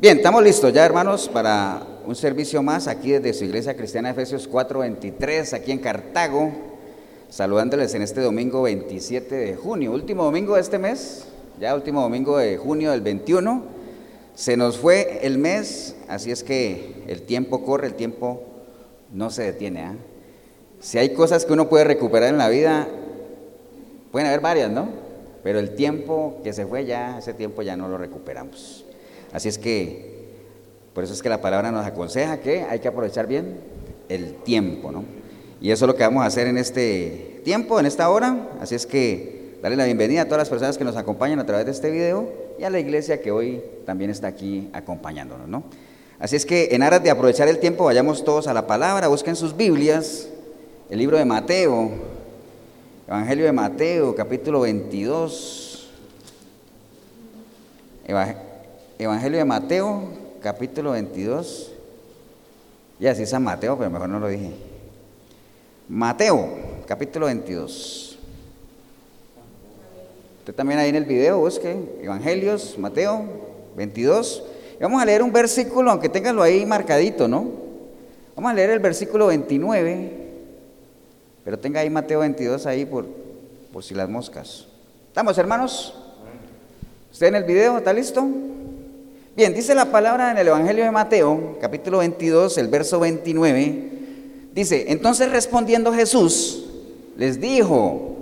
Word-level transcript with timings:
Bien, 0.00 0.16
estamos 0.16 0.42
listos 0.42 0.72
ya, 0.72 0.86
hermanos, 0.86 1.28
para 1.28 1.82
un 2.06 2.16
servicio 2.16 2.62
más 2.62 2.88
aquí 2.88 3.10
desde 3.10 3.34
su 3.34 3.44
iglesia 3.44 3.76
cristiana 3.76 4.08
Efesios 4.08 4.48
4:23, 4.48 5.52
aquí 5.52 5.72
en 5.72 5.78
Cartago, 5.78 6.52
saludándoles 7.28 7.92
en 7.92 8.00
este 8.00 8.22
domingo 8.22 8.62
27 8.62 9.34
de 9.34 9.56
junio, 9.56 9.92
último 9.92 10.24
domingo 10.24 10.54
de 10.54 10.62
este 10.62 10.78
mes, 10.78 11.26
ya 11.60 11.74
último 11.74 12.00
domingo 12.00 12.38
de 12.38 12.56
junio 12.56 12.92
del 12.92 13.02
21. 13.02 13.62
Se 14.34 14.56
nos 14.56 14.78
fue 14.78 15.20
el 15.22 15.36
mes, 15.36 15.94
así 16.08 16.30
es 16.30 16.42
que 16.44 17.04
el 17.06 17.20
tiempo 17.20 17.62
corre, 17.62 17.88
el 17.88 17.94
tiempo 17.94 18.42
no 19.12 19.28
se 19.28 19.42
detiene. 19.42 19.82
¿ah? 19.82 19.96
Si 20.80 20.96
hay 20.96 21.10
cosas 21.10 21.44
que 21.44 21.52
uno 21.52 21.68
puede 21.68 21.84
recuperar 21.84 22.30
en 22.30 22.38
la 22.38 22.48
vida, 22.48 22.88
pueden 24.12 24.28
haber 24.28 24.40
varias, 24.40 24.70
¿no? 24.70 24.88
Pero 25.42 25.58
el 25.58 25.74
tiempo 25.74 26.40
que 26.42 26.54
se 26.54 26.64
fue 26.64 26.86
ya, 26.86 27.18
ese 27.18 27.34
tiempo 27.34 27.60
ya 27.60 27.76
no 27.76 27.86
lo 27.86 27.98
recuperamos. 27.98 28.86
Así 29.32 29.48
es 29.48 29.58
que, 29.58 30.28
por 30.94 31.04
eso 31.04 31.12
es 31.12 31.22
que 31.22 31.28
la 31.28 31.40
palabra 31.40 31.70
nos 31.70 31.86
aconseja 31.86 32.40
que 32.40 32.62
hay 32.62 32.80
que 32.80 32.88
aprovechar 32.88 33.26
bien 33.26 33.58
el 34.08 34.34
tiempo, 34.34 34.90
¿no? 34.90 35.04
Y 35.60 35.70
eso 35.70 35.84
es 35.84 35.86
lo 35.86 35.94
que 35.94 36.02
vamos 36.02 36.24
a 36.24 36.26
hacer 36.26 36.46
en 36.46 36.58
este 36.58 37.40
tiempo, 37.44 37.78
en 37.78 37.86
esta 37.86 38.08
hora. 38.10 38.48
Así 38.60 38.74
es 38.74 38.86
que 38.86 39.58
darle 39.62 39.76
la 39.76 39.84
bienvenida 39.84 40.22
a 40.22 40.24
todas 40.24 40.38
las 40.38 40.48
personas 40.48 40.78
que 40.78 40.84
nos 40.84 40.96
acompañan 40.96 41.38
a 41.38 41.46
través 41.46 41.66
de 41.66 41.72
este 41.72 41.90
video 41.90 42.32
y 42.58 42.64
a 42.64 42.70
la 42.70 42.80
iglesia 42.80 43.20
que 43.20 43.30
hoy 43.30 43.62
también 43.84 44.10
está 44.10 44.26
aquí 44.26 44.68
acompañándonos, 44.72 45.48
¿no? 45.48 45.64
Así 46.18 46.36
es 46.36 46.44
que 46.44 46.68
en 46.72 46.82
aras 46.82 47.02
de 47.02 47.10
aprovechar 47.10 47.48
el 47.48 47.58
tiempo, 47.58 47.84
vayamos 47.84 48.24
todos 48.24 48.46
a 48.46 48.52
la 48.52 48.66
palabra, 48.66 49.08
busquen 49.08 49.36
sus 49.36 49.56
Biblias, 49.56 50.28
el 50.90 50.98
libro 50.98 51.16
de 51.16 51.24
Mateo, 51.24 51.90
Evangelio 53.06 53.44
de 53.44 53.52
Mateo, 53.52 54.14
capítulo 54.14 54.60
22. 54.60 55.90
Evangelio 58.06 58.49
de 59.00 59.44
Mateo, 59.46 60.02
capítulo 60.42 60.90
22. 60.90 61.72
Ya 62.98 63.14
sí 63.14 63.24
San 63.24 63.42
Mateo, 63.42 63.78
pero 63.78 63.88
mejor 63.88 64.10
no 64.10 64.20
lo 64.20 64.28
dije. 64.28 64.50
Mateo, 65.88 66.46
capítulo 66.86 67.24
22. 67.24 68.18
Usted 70.40 70.54
también 70.54 70.80
ahí 70.80 70.90
en 70.90 70.96
el 70.96 71.06
video 71.06 71.38
busque 71.38 71.78
Evangelios, 72.02 72.76
Mateo 72.76 73.24
22. 73.74 74.44
Y 74.78 74.82
vamos 74.82 75.00
a 75.00 75.06
leer 75.06 75.22
un 75.22 75.32
versículo, 75.32 75.90
aunque 75.90 76.10
tenganlo 76.10 76.42
ahí 76.42 76.66
marcadito, 76.66 77.26
¿no? 77.26 77.48
Vamos 78.36 78.52
a 78.52 78.54
leer 78.54 78.68
el 78.68 78.80
versículo 78.80 79.28
29, 79.28 80.10
pero 81.42 81.58
tenga 81.58 81.80
ahí 81.80 81.88
Mateo 81.88 82.20
22 82.20 82.66
ahí 82.66 82.84
por, 82.84 83.06
por 83.72 83.82
si 83.82 83.94
las 83.94 84.10
moscas. 84.10 84.66
¿Estamos, 85.08 85.38
hermanos? 85.38 85.94
¿Usted 87.10 87.28
en 87.28 87.36
el 87.36 87.44
video 87.44 87.78
está 87.78 87.94
listo? 87.94 88.49
Bien, 89.36 89.54
dice 89.54 89.76
la 89.76 89.92
palabra 89.92 90.32
en 90.32 90.38
el 90.38 90.48
Evangelio 90.48 90.82
de 90.82 90.90
Mateo, 90.90 91.56
capítulo 91.60 91.98
22, 91.98 92.58
el 92.58 92.66
verso 92.66 92.98
29. 92.98 93.90
Dice, 94.52 94.86
entonces 94.88 95.30
respondiendo 95.30 95.92
Jesús, 95.92 96.66
les 97.16 97.40
dijo, 97.40 98.16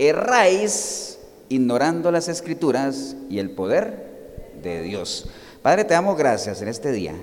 erráis 0.00 1.20
ignorando 1.48 2.10
las 2.10 2.26
escrituras 2.26 3.14
y 3.28 3.38
el 3.38 3.50
poder 3.50 4.08
de 4.60 4.82
Dios. 4.82 5.28
Padre, 5.62 5.84
te 5.84 5.94
damos 5.94 6.18
gracias 6.18 6.60
en 6.60 6.66
este 6.66 6.90
día 6.90 7.14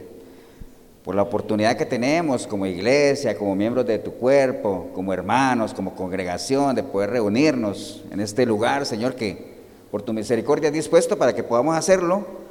por 1.03 1.13
la 1.13 1.23
oportunidad 1.23 1.75
que 1.75 1.85
tenemos 1.85 2.47
como 2.47 2.65
iglesia, 2.65 3.37
como 3.37 3.55
miembros 3.55 3.85
de 3.85 3.99
tu 3.99 4.13
cuerpo, 4.13 4.87
como 4.95 5.11
hermanos, 5.13 5.73
como 5.73 5.95
congregación, 5.95 6.75
de 6.75 6.83
poder 6.83 7.09
reunirnos 7.09 8.05
en 8.09 8.21
este 8.21 8.45
lugar, 8.45 8.85
Señor, 8.85 9.15
que 9.15 9.57
por 9.91 10.01
tu 10.01 10.13
misericordia 10.13 10.69
has 10.69 10.73
dispuesto 10.73 11.17
para 11.17 11.35
que 11.35 11.43
podamos 11.43 11.75
hacerlo 11.75 12.46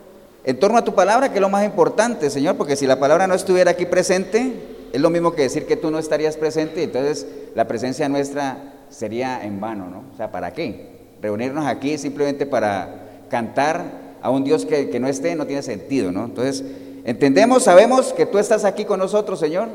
en 0.46 0.60
torno 0.60 0.78
a 0.78 0.84
tu 0.84 0.94
palabra, 0.94 1.30
que 1.30 1.34
es 1.34 1.40
lo 1.40 1.48
más 1.48 1.64
importante, 1.64 2.30
Señor, 2.30 2.56
porque 2.56 2.76
si 2.76 2.86
la 2.86 3.00
palabra 3.00 3.26
no 3.26 3.34
estuviera 3.34 3.72
aquí 3.72 3.84
presente, 3.84 4.52
es 4.92 5.00
lo 5.00 5.10
mismo 5.10 5.32
que 5.32 5.42
decir 5.42 5.66
que 5.66 5.74
tú 5.74 5.90
no 5.90 5.98
estarías 5.98 6.36
presente, 6.36 6.84
entonces 6.84 7.26
la 7.56 7.66
presencia 7.66 8.08
nuestra 8.08 8.74
sería 8.88 9.44
en 9.44 9.60
vano, 9.60 9.88
¿no? 9.88 10.04
O 10.14 10.16
sea, 10.16 10.30
¿para 10.30 10.52
qué? 10.52 11.16
Reunirnos 11.20 11.66
aquí 11.66 11.98
simplemente 11.98 12.46
para 12.46 13.24
cantar 13.28 13.82
a 14.22 14.30
un 14.30 14.44
Dios 14.44 14.64
que, 14.64 15.00
no 15.00 15.08
esté 15.08 15.34
no 15.34 15.48
tiene 15.48 15.62
sentido, 15.62 16.12
¿no? 16.12 16.26
Entonces, 16.26 16.62
entendemos, 17.04 17.64
sabemos 17.64 18.12
que 18.12 18.24
tú 18.24 18.38
estás 18.38 18.64
aquí 18.64 18.84
con 18.84 19.00
nosotros, 19.00 19.40
Señor, 19.40 19.68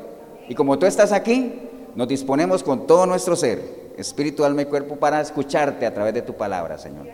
y 0.47 0.55
como 0.55 0.79
tú 0.79 0.85
estás 0.85 1.11
aquí, 1.11 1.53
nos 1.95 2.07
disponemos 2.07 2.63
con 2.63 2.87
todo 2.87 3.05
nuestro 3.05 3.35
ser, 3.35 3.61
espíritu, 3.97 4.45
alma 4.45 4.61
y 4.61 4.65
cuerpo, 4.65 4.95
para 4.95 5.19
escucharte 5.19 5.85
a 5.85 5.93
través 5.93 6.13
de 6.13 6.21
tu 6.21 6.33
palabra, 6.33 6.77
Señor. 6.77 7.07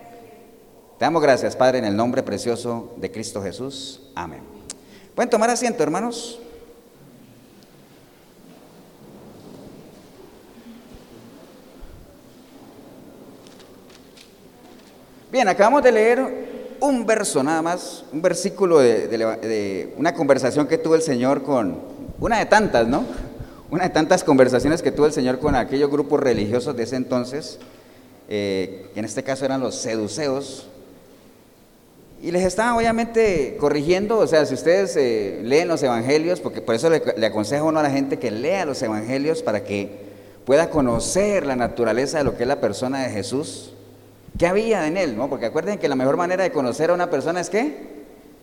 Te 0.97 1.05
damos 1.05 1.21
gracias, 1.21 1.55
Padre, 1.55 1.77
en 1.77 1.85
el 1.85 1.95
nombre 1.95 2.23
precioso 2.23 2.91
de 2.97 3.11
Cristo 3.11 3.39
Jesús. 3.43 4.01
Amén. 4.15 4.39
Pueden 5.13 5.29
tomar 5.29 5.47
asiento, 5.47 5.83
hermanos. 5.83 6.39
Bien, 15.31 15.47
acabamos 15.47 15.83
de 15.83 15.91
leer 15.91 16.77
un 16.79 17.05
verso 17.05 17.43
nada 17.43 17.61
más, 17.61 18.03
un 18.11 18.23
versículo 18.23 18.79
de, 18.79 19.93
una 19.97 20.15
conversación 20.15 20.65
que 20.65 20.79
tuvo 20.79 20.95
el 20.95 21.03
Señor 21.03 21.43
con, 21.43 21.79
una 22.19 22.39
de 22.39 22.47
tantas, 22.47 22.87
¿no? 22.87 23.03
Una 23.69 23.83
de 23.83 23.89
tantas 23.89 24.23
conversaciones 24.23 24.81
que 24.81 24.93
tuvo 24.93 25.07
el 25.07 25.11
Señor 25.11 25.39
con 25.39 25.53
aquellos 25.53 25.91
grupos 25.91 26.21
religiosos 26.21 26.75
de 26.77 26.83
ese 26.83 26.95
entonces, 26.95 27.59
eh, 28.29 28.89
que 28.93 28.99
en 28.99 29.05
este 29.05 29.23
caso 29.23 29.43
eran 29.43 29.59
los 29.59 29.75
seduceos, 29.75 30.69
y 32.21 32.31
les 32.31 32.43
estaba 32.43 32.75
obviamente 32.75 33.57
corrigiendo, 33.59 34.17
o 34.17 34.27
sea, 34.27 34.45
si 34.45 34.53
ustedes 34.53 34.95
eh, 34.97 35.39
leen 35.43 35.67
los 35.67 35.83
evangelios, 35.83 36.39
porque 36.39 36.61
por 36.61 36.75
eso 36.75 36.89
le, 36.89 37.01
le 37.15 37.25
aconsejo 37.25 37.67
uno 37.67 37.79
a 37.79 37.83
la 37.83 37.91
gente 37.91 38.17
que 38.17 38.31
lea 38.31 38.65
los 38.65 38.81
evangelios 38.81 39.43
para 39.43 39.63
que 39.63 40.07
pueda 40.45 40.69
conocer 40.69 41.45
la 41.45 41.55
naturaleza 41.55 42.17
de 42.17 42.23
lo 42.23 42.35
que 42.35 42.43
es 42.43 42.47
la 42.47 42.59
persona 42.59 43.03
de 43.03 43.09
Jesús, 43.11 43.73
¿Qué 44.37 44.45
había 44.45 44.85
en 44.87 44.97
él? 44.97 45.17
¿no? 45.17 45.29
Porque 45.29 45.47
acuérdense 45.47 45.79
que 45.79 45.87
la 45.87 45.95
mejor 45.95 46.15
manera 46.15 46.43
de 46.43 46.51
conocer 46.51 46.91
a 46.91 46.93
una 46.93 47.09
persona 47.09 47.39
es 47.39 47.49
qué? 47.49 47.75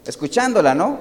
Escuchándola, 0.04 0.74
¿no? 0.74 0.98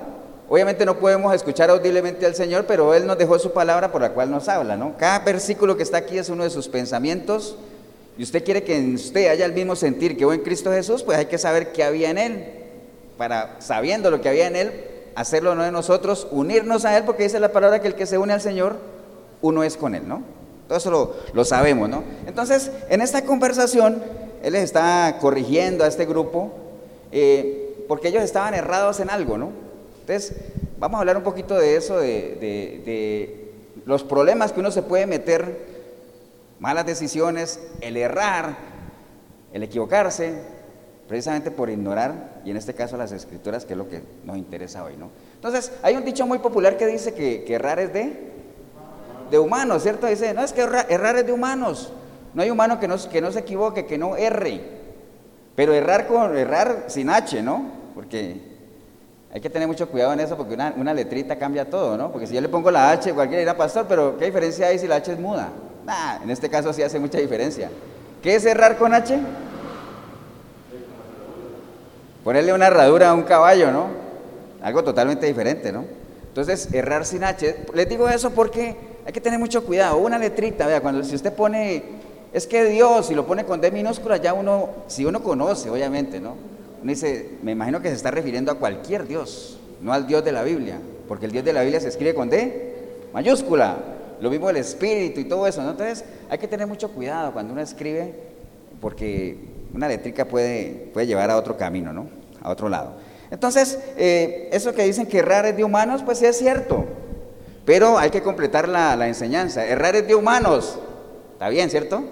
Obviamente 0.49 0.85
no 0.85 0.99
podemos 0.99 1.33
escuchar 1.33 1.69
audiblemente 1.69 2.25
al 2.25 2.35
Señor, 2.35 2.65
pero 2.67 2.93
Él 2.93 3.07
nos 3.07 3.17
dejó 3.17 3.39
su 3.39 3.53
palabra 3.53 3.91
por 3.91 4.01
la 4.01 4.11
cual 4.11 4.29
nos 4.29 4.47
habla, 4.49 4.77
¿no? 4.77 4.95
Cada 4.97 5.19
versículo 5.19 5.77
que 5.77 5.83
está 5.83 5.97
aquí 5.97 6.17
es 6.17 6.29
uno 6.29 6.43
de 6.43 6.49
sus 6.51 6.67
pensamientos 6.67 7.57
y 8.17 8.23
usted 8.23 8.43
quiere 8.43 8.63
que 8.63 8.77
en 8.77 8.95
usted 8.95 9.29
haya 9.29 9.45
el 9.45 9.53
mismo 9.53 9.75
sentir 9.75 10.15
que 10.15 10.25
hubo 10.25 10.33
en 10.33 10.41
Cristo 10.41 10.71
Jesús, 10.71 11.01
pues 11.01 11.17
hay 11.17 11.25
que 11.25 11.39
saber 11.39 11.71
qué 11.71 11.83
había 11.83 12.11
en 12.11 12.17
Él, 12.19 12.45
para 13.23 13.55
sabiendo 13.59 14.11
lo 14.11 14.19
que 14.19 14.27
había 14.27 14.47
en 14.47 14.57
Él, 14.57 14.73
hacerlo 15.15 15.55
no 15.55 15.63
de 15.63 15.71
nosotros, 15.71 16.27
unirnos 16.31 16.83
a 16.83 16.97
Él, 16.97 17.05
porque 17.05 17.23
dice 17.23 17.39
la 17.39 17.53
palabra 17.53 17.79
que 17.79 17.87
el 17.87 17.95
que 17.95 18.05
se 18.05 18.17
une 18.17 18.33
al 18.33 18.41
Señor, 18.41 18.75
uno 19.41 19.63
es 19.63 19.77
con 19.77 19.95
Él, 19.95 20.05
¿no? 20.05 20.23
Todo 20.67 20.77
eso 20.77 20.91
lo, 20.91 21.15
lo 21.31 21.45
sabemos, 21.45 21.87
¿no? 21.87 22.03
Entonces, 22.27 22.69
en 22.89 22.99
esta 22.99 23.23
conversación, 23.23 24.03
él 24.41 24.51
les 24.51 24.63
está 24.63 25.19
corrigiendo 25.21 25.85
a 25.85 25.87
este 25.87 26.05
grupo 26.05 26.51
eh, 27.13 27.85
porque 27.87 28.09
ellos 28.09 28.23
estaban 28.23 28.53
errados 28.55 28.99
en 28.99 29.09
algo, 29.09 29.37
¿no? 29.37 29.51
Entonces, 30.01 30.35
vamos 30.77 30.97
a 30.97 30.99
hablar 30.99 31.15
un 31.15 31.23
poquito 31.23 31.55
de 31.55 31.77
eso, 31.77 31.99
de, 31.99 33.53
los 33.85 34.03
problemas 34.03 34.51
que 34.51 34.59
uno 34.59 34.69
se 34.69 34.81
puede 34.81 35.07
meter, 35.07 35.59
malas 36.59 36.85
decisiones, 36.85 37.61
el 37.79 37.95
errar, 37.95 38.57
el 39.53 39.63
equivocarse, 39.63 40.41
precisamente 41.13 41.51
por 41.51 41.69
ignorar, 41.69 42.41
y 42.43 42.49
en 42.49 42.57
este 42.57 42.73
caso 42.73 42.97
las 42.97 43.11
escrituras, 43.11 43.65
que 43.65 43.73
es 43.73 43.77
lo 43.77 43.87
que 43.87 44.01
nos 44.23 44.35
interesa 44.35 44.83
hoy, 44.83 44.97
¿no? 44.97 45.11
Entonces, 45.35 45.71
hay 45.83 45.95
un 45.95 46.03
dicho 46.03 46.25
muy 46.25 46.39
popular 46.39 46.75
que 46.75 46.87
dice 46.87 47.13
que, 47.13 47.45
errar 47.53 47.77
es 47.77 47.93
de, 47.93 48.31
de 49.29 49.37
humanos, 49.37 49.83
¿cierto? 49.83 50.07
Dice, 50.07 50.33
no 50.33 50.43
es 50.43 50.53
que 50.53 50.61
errar 50.61 51.17
es 51.17 51.27
de 51.27 51.31
humanos. 51.31 51.93
No 52.33 52.41
hay 52.41 52.49
humano 52.49 52.79
que 52.79 52.87
no, 52.87 52.95
que 52.97 53.21
no 53.21 53.31
se 53.31 53.41
equivoque, 53.41 53.85
que 53.85 53.95
no 53.95 54.17
erre. 54.17 54.59
Pero 55.55 55.73
errar 55.73 56.07
con 56.07 56.35
errar 56.35 56.85
sin 56.87 57.11
H, 57.11 57.43
¿no? 57.43 57.63
Porque 57.93 58.41
hay 59.31 59.39
que 59.39 59.51
tener 59.51 59.67
mucho 59.67 59.87
cuidado 59.87 60.13
en 60.13 60.19
eso 60.19 60.35
porque 60.35 60.55
una, 60.55 60.93
letrita 60.95 61.37
cambia 61.37 61.69
todo, 61.69 61.95
¿no? 61.95 62.11
Porque 62.11 62.25
si 62.25 62.33
yo 62.33 62.41
le 62.41 62.49
pongo 62.49 62.71
la 62.71 62.89
H, 62.89 63.13
cualquiera 63.13 63.39
dirá 63.39 63.55
pastor, 63.55 63.85
pero 63.87 64.17
¿qué 64.17 64.25
diferencia 64.25 64.65
hay 64.65 64.79
si 64.79 64.87
la 64.87 64.95
H 64.95 65.11
es 65.11 65.19
muda? 65.19 65.49
Nah, 65.85 66.23
en 66.23 66.31
este 66.31 66.49
caso 66.49 66.73
sí 66.73 66.81
hace 66.81 66.97
mucha 66.97 67.19
diferencia. 67.19 67.69
¿Qué 68.23 68.33
es 68.33 68.45
errar 68.45 68.79
con 68.79 68.95
H? 68.95 69.15
Ponerle 72.23 72.53
una 72.53 72.67
herradura 72.67 73.09
a 73.09 73.13
un 73.13 73.23
caballo, 73.23 73.71
¿no? 73.71 73.87
Algo 74.61 74.83
totalmente 74.83 75.25
diferente, 75.25 75.71
¿no? 75.71 75.85
Entonces, 76.27 76.73
errar 76.73 77.05
sin 77.05 77.23
H. 77.23 77.65
Les 77.73 77.89
digo 77.89 78.07
eso 78.09 78.31
porque 78.31 78.75
hay 79.05 79.13
que 79.13 79.21
tener 79.21 79.39
mucho 79.39 79.63
cuidado. 79.63 79.97
Una 79.97 80.17
letrita, 80.17 80.65
vea, 80.65 80.81
cuando 80.81 81.03
si 81.03 81.15
usted 81.15 81.33
pone 81.33 81.83
es 82.33 82.47
que 82.47 82.65
Dios, 82.65 83.05
si 83.05 83.13
lo 83.13 83.27
pone 83.27 83.45
con 83.45 83.61
D 83.61 83.69
minúscula, 83.69 84.17
ya 84.17 84.33
uno, 84.33 84.69
si 84.87 85.05
uno 85.05 85.21
conoce, 85.21 85.69
obviamente, 85.69 86.19
¿no? 86.19 86.31
Uno 86.81 86.89
dice, 86.89 87.37
me 87.43 87.51
imagino 87.51 87.79
que 87.79 87.89
se 87.89 87.95
está 87.95 88.09
refiriendo 88.09 88.51
a 88.51 88.55
cualquier 88.55 89.07
Dios, 89.07 89.59
no 89.81 89.93
al 89.93 90.07
Dios 90.07 90.25
de 90.25 90.31
la 90.31 90.41
Biblia, 90.41 90.79
porque 91.07 91.27
el 91.27 91.31
Dios 91.31 91.45
de 91.45 91.53
la 91.53 91.61
Biblia 91.61 91.79
se 91.79 91.89
escribe 91.89 92.15
con 92.15 92.29
D 92.29 92.73
mayúscula, 93.13 93.77
lo 94.19 94.31
mismo 94.31 94.49
el 94.49 94.57
Espíritu 94.57 95.19
y 95.19 95.25
todo 95.25 95.45
eso, 95.45 95.61
¿no? 95.61 95.71
Entonces 95.71 96.03
hay 96.27 96.39
que 96.39 96.47
tener 96.47 96.65
mucho 96.65 96.89
cuidado 96.89 97.31
cuando 97.33 97.53
uno 97.53 97.61
escribe, 97.61 98.15
porque 98.81 99.37
una 99.73 99.87
letrica 99.87 100.25
puede, 100.25 100.89
puede 100.93 101.07
llevar 101.07 101.31
a 101.31 101.37
otro 101.37 101.57
camino, 101.57 101.91
¿no? 101.91 102.07
A 102.41 102.51
otro 102.51 102.69
lado. 102.69 102.93
Entonces, 103.31 103.79
eh, 103.97 104.49
eso 104.51 104.73
que 104.73 104.83
dicen 104.83 105.07
que 105.07 105.17
errar 105.17 105.47
es 105.47 105.57
de 105.57 105.63
humanos, 105.63 106.03
pues 106.03 106.19
sí 106.19 106.25
es 106.27 106.37
cierto. 106.37 106.85
Pero 107.65 107.97
hay 107.97 108.11
que 108.11 108.21
completar 108.21 108.67
la, 108.69 109.07
enseñanza. 109.07 109.65
Errar 109.65 109.95
es 109.95 110.07
de 110.07 110.13
humanos. 110.13 110.77
Está 111.31 111.49
bien, 111.49 111.69
¿cierto? 111.71 112.03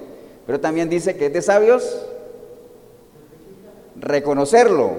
Pero 0.47 0.59
también 0.59 0.89
dice 0.89 1.15
que 1.15 1.27
es 1.27 1.33
de 1.33 1.43
sabios 1.43 2.07
reconocerlo. 3.97 4.93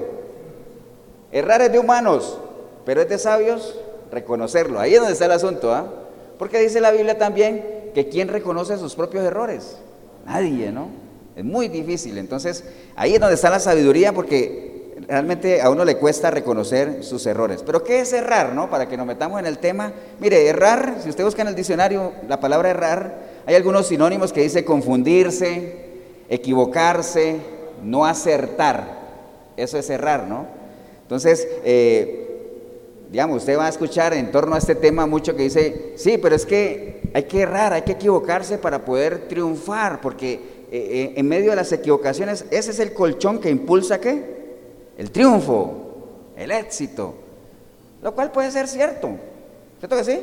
Errar 1.32 1.62
es 1.62 1.72
de 1.72 1.80
humanos, 1.80 2.38
pero 2.84 3.00
es 3.00 3.08
de 3.08 3.18
sabios 3.18 3.76
reconocerlo. 4.12 4.78
Ahí 4.78 4.92
es 4.92 5.00
donde 5.00 5.14
está 5.14 5.24
el 5.24 5.32
asunto, 5.32 5.74
¿ah? 5.74 5.86
Porque 6.38 6.60
dice 6.60 6.80
la 6.80 6.92
Biblia 6.92 7.18
también 7.18 7.90
que 7.94 8.08
quién 8.08 8.28
reconoce 8.28 8.76
sus 8.76 8.94
propios 8.94 9.24
errores. 9.24 9.78
Nadie, 10.24 10.70
¿no? 10.70 10.88
Es 11.36 11.44
muy 11.44 11.68
difícil. 11.68 12.18
Entonces, 12.18 12.64
ahí 12.96 13.14
es 13.14 13.20
donde 13.20 13.34
está 13.34 13.50
la 13.50 13.60
sabiduría 13.60 14.12
porque 14.12 14.72
realmente 15.08 15.60
a 15.60 15.70
uno 15.70 15.84
le 15.84 15.96
cuesta 15.96 16.30
reconocer 16.30 17.02
sus 17.02 17.26
errores. 17.26 17.62
Pero 17.64 17.82
¿qué 17.82 18.00
es 18.00 18.12
errar, 18.12 18.54
no? 18.54 18.70
Para 18.70 18.88
que 18.88 18.96
nos 18.96 19.06
metamos 19.06 19.40
en 19.40 19.46
el 19.46 19.58
tema. 19.58 19.92
Mire, 20.20 20.46
errar, 20.46 20.96
si 21.02 21.08
usted 21.08 21.24
busca 21.24 21.42
en 21.42 21.48
el 21.48 21.54
diccionario 21.54 22.12
la 22.28 22.40
palabra 22.40 22.70
errar, 22.70 23.32
hay 23.46 23.54
algunos 23.54 23.88
sinónimos 23.88 24.32
que 24.32 24.42
dice 24.42 24.64
confundirse, 24.64 25.74
equivocarse, 26.28 27.36
no 27.82 28.04
acertar. 28.04 29.00
Eso 29.56 29.78
es 29.78 29.90
errar, 29.90 30.26
¿no? 30.28 30.46
Entonces, 31.02 31.46
eh, 31.64 32.22
digamos, 33.10 33.38
usted 33.38 33.58
va 33.58 33.66
a 33.66 33.68
escuchar 33.68 34.14
en 34.14 34.30
torno 34.30 34.54
a 34.54 34.58
este 34.58 34.74
tema 34.74 35.06
mucho 35.06 35.36
que 35.36 35.42
dice, 35.42 35.92
sí, 35.96 36.16
pero 36.18 36.34
es 36.34 36.46
que 36.46 37.02
hay 37.12 37.24
que 37.24 37.40
errar, 37.40 37.72
hay 37.72 37.82
que 37.82 37.92
equivocarse 37.92 38.56
para 38.56 38.84
poder 38.84 39.28
triunfar, 39.28 40.00
porque 40.00 40.40
eh, 40.72 40.88
eh, 40.90 41.12
en 41.16 41.28
medio 41.28 41.50
de 41.50 41.56
las 41.56 41.70
equivocaciones, 41.70 42.46
ese 42.50 42.70
es 42.70 42.80
el 42.80 42.92
colchón 42.92 43.38
que 43.38 43.50
impulsa 43.50 44.00
qué? 44.00 44.42
El 44.98 45.10
triunfo, 45.10 46.32
el 46.36 46.50
éxito, 46.50 47.14
lo 48.02 48.14
cual 48.14 48.32
puede 48.32 48.50
ser 48.50 48.66
cierto, 48.66 49.10
¿cierto 49.78 49.96
que 49.96 50.04
sí? 50.04 50.20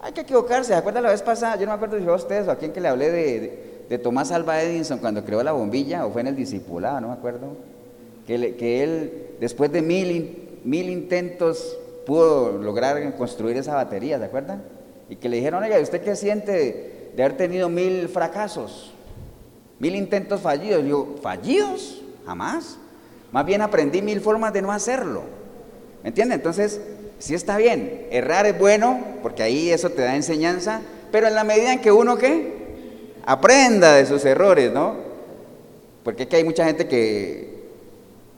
Hay 0.00 0.12
que 0.12 0.20
equivocarse, 0.20 0.74
¿se 0.74 0.92
la 0.92 1.10
vez 1.10 1.22
pasada? 1.22 1.56
Yo 1.56 1.62
no 1.62 1.72
me 1.72 1.76
acuerdo 1.76 1.96
si 1.96 2.04
fue 2.04 2.12
a 2.12 2.16
ustedes 2.16 2.46
o 2.46 2.50
a 2.50 2.56
quien 2.56 2.72
que 2.72 2.80
le 2.80 2.88
hablé 2.88 3.10
de 3.10 3.72
de 3.92 3.98
Tomás 3.98 4.32
Alba 4.32 4.62
Edison 4.62 4.98
cuando 4.98 5.22
creó 5.22 5.42
la 5.42 5.52
bombilla, 5.52 6.06
o 6.06 6.10
fue 6.10 6.22
en 6.22 6.28
el 6.28 6.36
discipulado, 6.36 6.98
no 7.02 7.08
me 7.08 7.12
acuerdo, 7.12 7.48
que, 8.26 8.56
que 8.56 8.82
él 8.82 9.26
después 9.38 9.70
de 9.70 9.82
mil, 9.82 10.60
mil 10.64 10.88
intentos 10.88 11.76
pudo 12.06 12.56
lograr 12.56 13.14
construir 13.16 13.58
esa 13.58 13.74
batería, 13.74 14.18
¿se 14.18 14.24
acuerdan? 14.24 14.62
Y 15.10 15.16
que 15.16 15.28
le 15.28 15.36
dijeron, 15.36 15.62
oiga, 15.62 15.78
¿usted 15.78 16.00
qué 16.00 16.16
siente 16.16 17.10
de 17.14 17.22
haber 17.22 17.36
tenido 17.36 17.68
mil 17.68 18.08
fracasos? 18.08 18.91
Mil 19.82 19.96
intentos 19.96 20.40
fallidos. 20.40 20.82
Yo, 20.86 21.16
¿fallidos? 21.20 22.00
Jamás. 22.24 22.78
Más 23.32 23.44
bien 23.44 23.60
aprendí 23.60 24.00
mil 24.00 24.20
formas 24.20 24.54
de 24.54 24.62
no 24.62 24.72
hacerlo. 24.72 25.24
¿Me 26.02 26.08
entiende? 26.08 26.36
Entonces, 26.36 26.80
sí 27.18 27.34
está 27.34 27.58
bien. 27.58 28.06
Errar 28.10 28.46
es 28.46 28.58
bueno, 28.58 29.00
porque 29.22 29.42
ahí 29.42 29.70
eso 29.70 29.90
te 29.90 30.02
da 30.02 30.16
enseñanza, 30.16 30.80
pero 31.10 31.26
en 31.26 31.34
la 31.34 31.44
medida 31.44 31.72
en 31.72 31.80
que 31.80 31.92
uno, 31.92 32.16
¿qué? 32.16 32.62
aprenda 33.24 33.94
de 33.94 34.06
sus 34.06 34.24
errores, 34.24 34.72
¿no? 34.72 34.96
Porque 36.04 36.24
es 36.24 36.28
que 36.28 36.36
hay 36.36 36.44
mucha 36.44 36.64
gente 36.64 36.88
que 36.88 37.62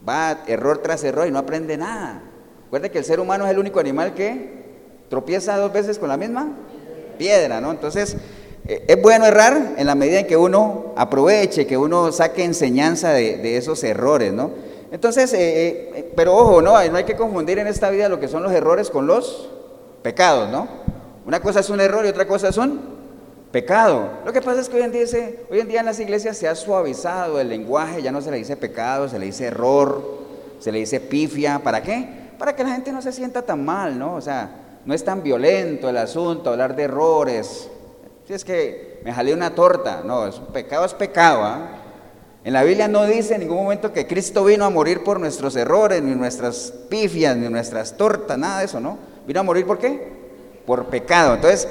va 0.06 0.44
error 0.46 0.78
tras 0.78 1.02
error 1.04 1.26
y 1.26 1.30
no 1.30 1.38
aprende 1.38 1.76
nada. 1.76 2.22
Recuerde 2.64 2.90
que 2.90 2.98
el 2.98 3.04
ser 3.04 3.20
humano 3.20 3.44
es 3.44 3.50
el 3.50 3.58
único 3.58 3.80
animal 3.80 4.14
que 4.14 4.64
tropieza 5.08 5.56
dos 5.56 5.72
veces 5.72 5.98
con 5.98 6.08
la 6.08 6.16
misma 6.16 6.48
piedra, 7.18 7.60
¿no? 7.60 7.70
Entonces, 7.70 8.16
es 8.66 9.02
bueno 9.02 9.26
errar 9.26 9.74
en 9.76 9.86
la 9.86 9.94
medida 9.94 10.20
en 10.20 10.26
que 10.26 10.36
uno 10.36 10.94
aproveche, 10.96 11.66
que 11.66 11.76
uno 11.76 12.10
saque 12.12 12.44
enseñanza 12.44 13.10
de, 13.10 13.56
esos 13.56 13.84
errores, 13.84 14.32
¿no? 14.32 14.50
Entonces, 14.90 15.32
eh, 15.34 15.90
eh, 15.94 16.12
pero 16.16 16.34
ojo, 16.34 16.62
¿no? 16.62 16.72
no 16.88 16.96
hay 16.96 17.04
que 17.04 17.16
confundir 17.16 17.58
en 17.58 17.66
esta 17.66 17.90
vida 17.90 18.08
lo 18.08 18.20
que 18.20 18.28
son 18.28 18.42
los 18.42 18.52
errores 18.52 18.90
con 18.90 19.06
los 19.06 19.50
pecados, 20.02 20.48
¿no? 20.50 20.68
Una 21.26 21.40
cosa 21.40 21.60
es 21.60 21.68
un 21.68 21.80
error 21.80 22.06
y 22.06 22.08
otra 22.08 22.26
cosa 22.26 22.48
es 22.48 22.56
un 22.56 22.80
pecado. 23.50 24.08
Lo 24.24 24.32
que 24.32 24.40
pasa 24.40 24.60
es 24.60 24.68
que 24.68 24.76
hoy 24.76 24.82
en, 24.82 24.92
día 24.92 25.04
hoy 25.50 25.60
en 25.60 25.68
día 25.68 25.80
en 25.80 25.86
las 25.86 26.00
iglesias 26.00 26.36
se 26.36 26.48
ha 26.48 26.54
suavizado 26.54 27.40
el 27.40 27.48
lenguaje, 27.48 28.02
ya 28.02 28.12
no 28.12 28.20
se 28.20 28.30
le 28.30 28.38
dice 28.38 28.56
pecado, 28.56 29.08
se 29.08 29.18
le 29.18 29.26
dice 29.26 29.46
error, 29.46 30.02
se 30.58 30.72
le 30.72 30.78
dice 30.78 31.00
pifia. 31.00 31.58
¿Para 31.58 31.82
qué? 31.82 32.08
Para 32.38 32.54
que 32.56 32.64
la 32.64 32.70
gente 32.70 32.92
no 32.92 33.02
se 33.02 33.12
sienta 33.12 33.42
tan 33.42 33.64
mal, 33.64 33.98
¿no? 33.98 34.14
O 34.14 34.20
sea, 34.20 34.50
no 34.84 34.94
es 34.94 35.04
tan 35.04 35.22
violento 35.22 35.88
el 35.88 35.96
asunto, 35.96 36.50
hablar 36.50 36.74
de 36.76 36.84
errores. 36.84 37.68
Si 38.26 38.32
es 38.32 38.44
que 38.44 39.00
me 39.04 39.12
jalé 39.12 39.34
una 39.34 39.54
torta, 39.54 40.02
no, 40.04 40.26
es, 40.26 40.36
pecado 40.52 40.86
es 40.86 40.94
pecado. 40.94 41.42
¿ah? 41.42 41.68
En 42.42 42.54
la 42.54 42.62
Biblia 42.62 42.88
no 42.88 43.04
dice 43.04 43.34
en 43.34 43.40
ningún 43.40 43.58
momento 43.58 43.92
que 43.92 44.06
Cristo 44.06 44.44
vino 44.44 44.64
a 44.64 44.70
morir 44.70 45.04
por 45.04 45.20
nuestros 45.20 45.56
errores, 45.56 46.02
ni 46.02 46.14
nuestras 46.14 46.72
pifias, 46.88 47.36
ni 47.36 47.48
nuestras 47.48 47.96
tortas, 47.96 48.38
nada 48.38 48.60
de 48.60 48.64
eso, 48.64 48.80
¿no? 48.80 48.98
Vino 49.26 49.40
a 49.40 49.42
morir 49.42 49.66
por 49.66 49.78
qué? 49.78 50.12
Por 50.64 50.86
pecado. 50.86 51.34
Entonces, 51.34 51.68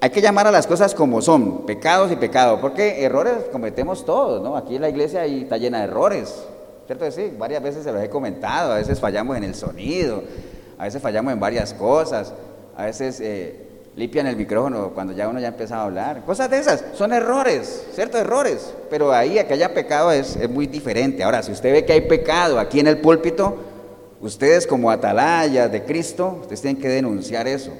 hay 0.00 0.10
que 0.10 0.22
llamar 0.22 0.46
a 0.46 0.50
las 0.50 0.66
cosas 0.66 0.94
como 0.94 1.20
son, 1.20 1.66
pecados 1.66 2.10
y 2.10 2.16
pecados, 2.16 2.60
porque 2.60 3.04
errores 3.04 3.34
cometemos 3.52 4.04
todos, 4.04 4.42
¿no? 4.42 4.56
Aquí 4.56 4.76
en 4.76 4.82
la 4.82 4.88
iglesia 4.88 5.26
está 5.26 5.58
llena 5.58 5.78
de 5.78 5.84
errores, 5.84 6.42
¿cierto 6.86 7.10
sí? 7.10 7.32
Varias 7.38 7.62
veces 7.62 7.84
se 7.84 7.92
los 7.92 8.02
he 8.02 8.08
comentado, 8.08 8.72
a 8.72 8.76
veces 8.76 9.00
fallamos 9.00 9.36
en 9.36 9.44
el 9.44 9.54
sonido, 9.54 10.22
a 10.78 10.84
veces 10.84 11.02
fallamos 11.02 11.32
en 11.32 11.40
varias 11.40 11.74
cosas, 11.74 12.32
a 12.76 12.84
veces 12.84 13.20
eh, 13.20 13.65
limpian 13.96 14.26
el 14.26 14.36
micrófono 14.36 14.90
cuando 14.90 15.14
ya 15.14 15.26
uno 15.26 15.40
ya 15.40 15.48
empieza 15.48 15.78
a 15.78 15.84
hablar, 15.84 16.22
cosas 16.24 16.50
de 16.50 16.58
esas, 16.58 16.84
son 16.94 17.14
errores, 17.14 17.86
¿cierto? 17.94 18.18
Errores, 18.18 18.74
pero 18.90 19.12
ahí 19.12 19.38
a 19.38 19.48
que 19.48 19.54
haya 19.54 19.72
pecado 19.72 20.12
es, 20.12 20.36
es 20.36 20.50
muy 20.50 20.66
diferente. 20.66 21.24
Ahora, 21.24 21.42
si 21.42 21.50
usted 21.50 21.72
ve 21.72 21.84
que 21.84 21.94
hay 21.94 22.02
pecado 22.02 22.58
aquí 22.60 22.78
en 22.78 22.88
el 22.88 22.98
púlpito, 22.98 23.56
ustedes 24.20 24.66
como 24.66 24.90
atalayas 24.90 25.72
de 25.72 25.82
Cristo, 25.82 26.38
ustedes 26.42 26.60
tienen 26.60 26.80
que 26.80 26.88
denunciar 26.88 27.48
eso, 27.48 27.72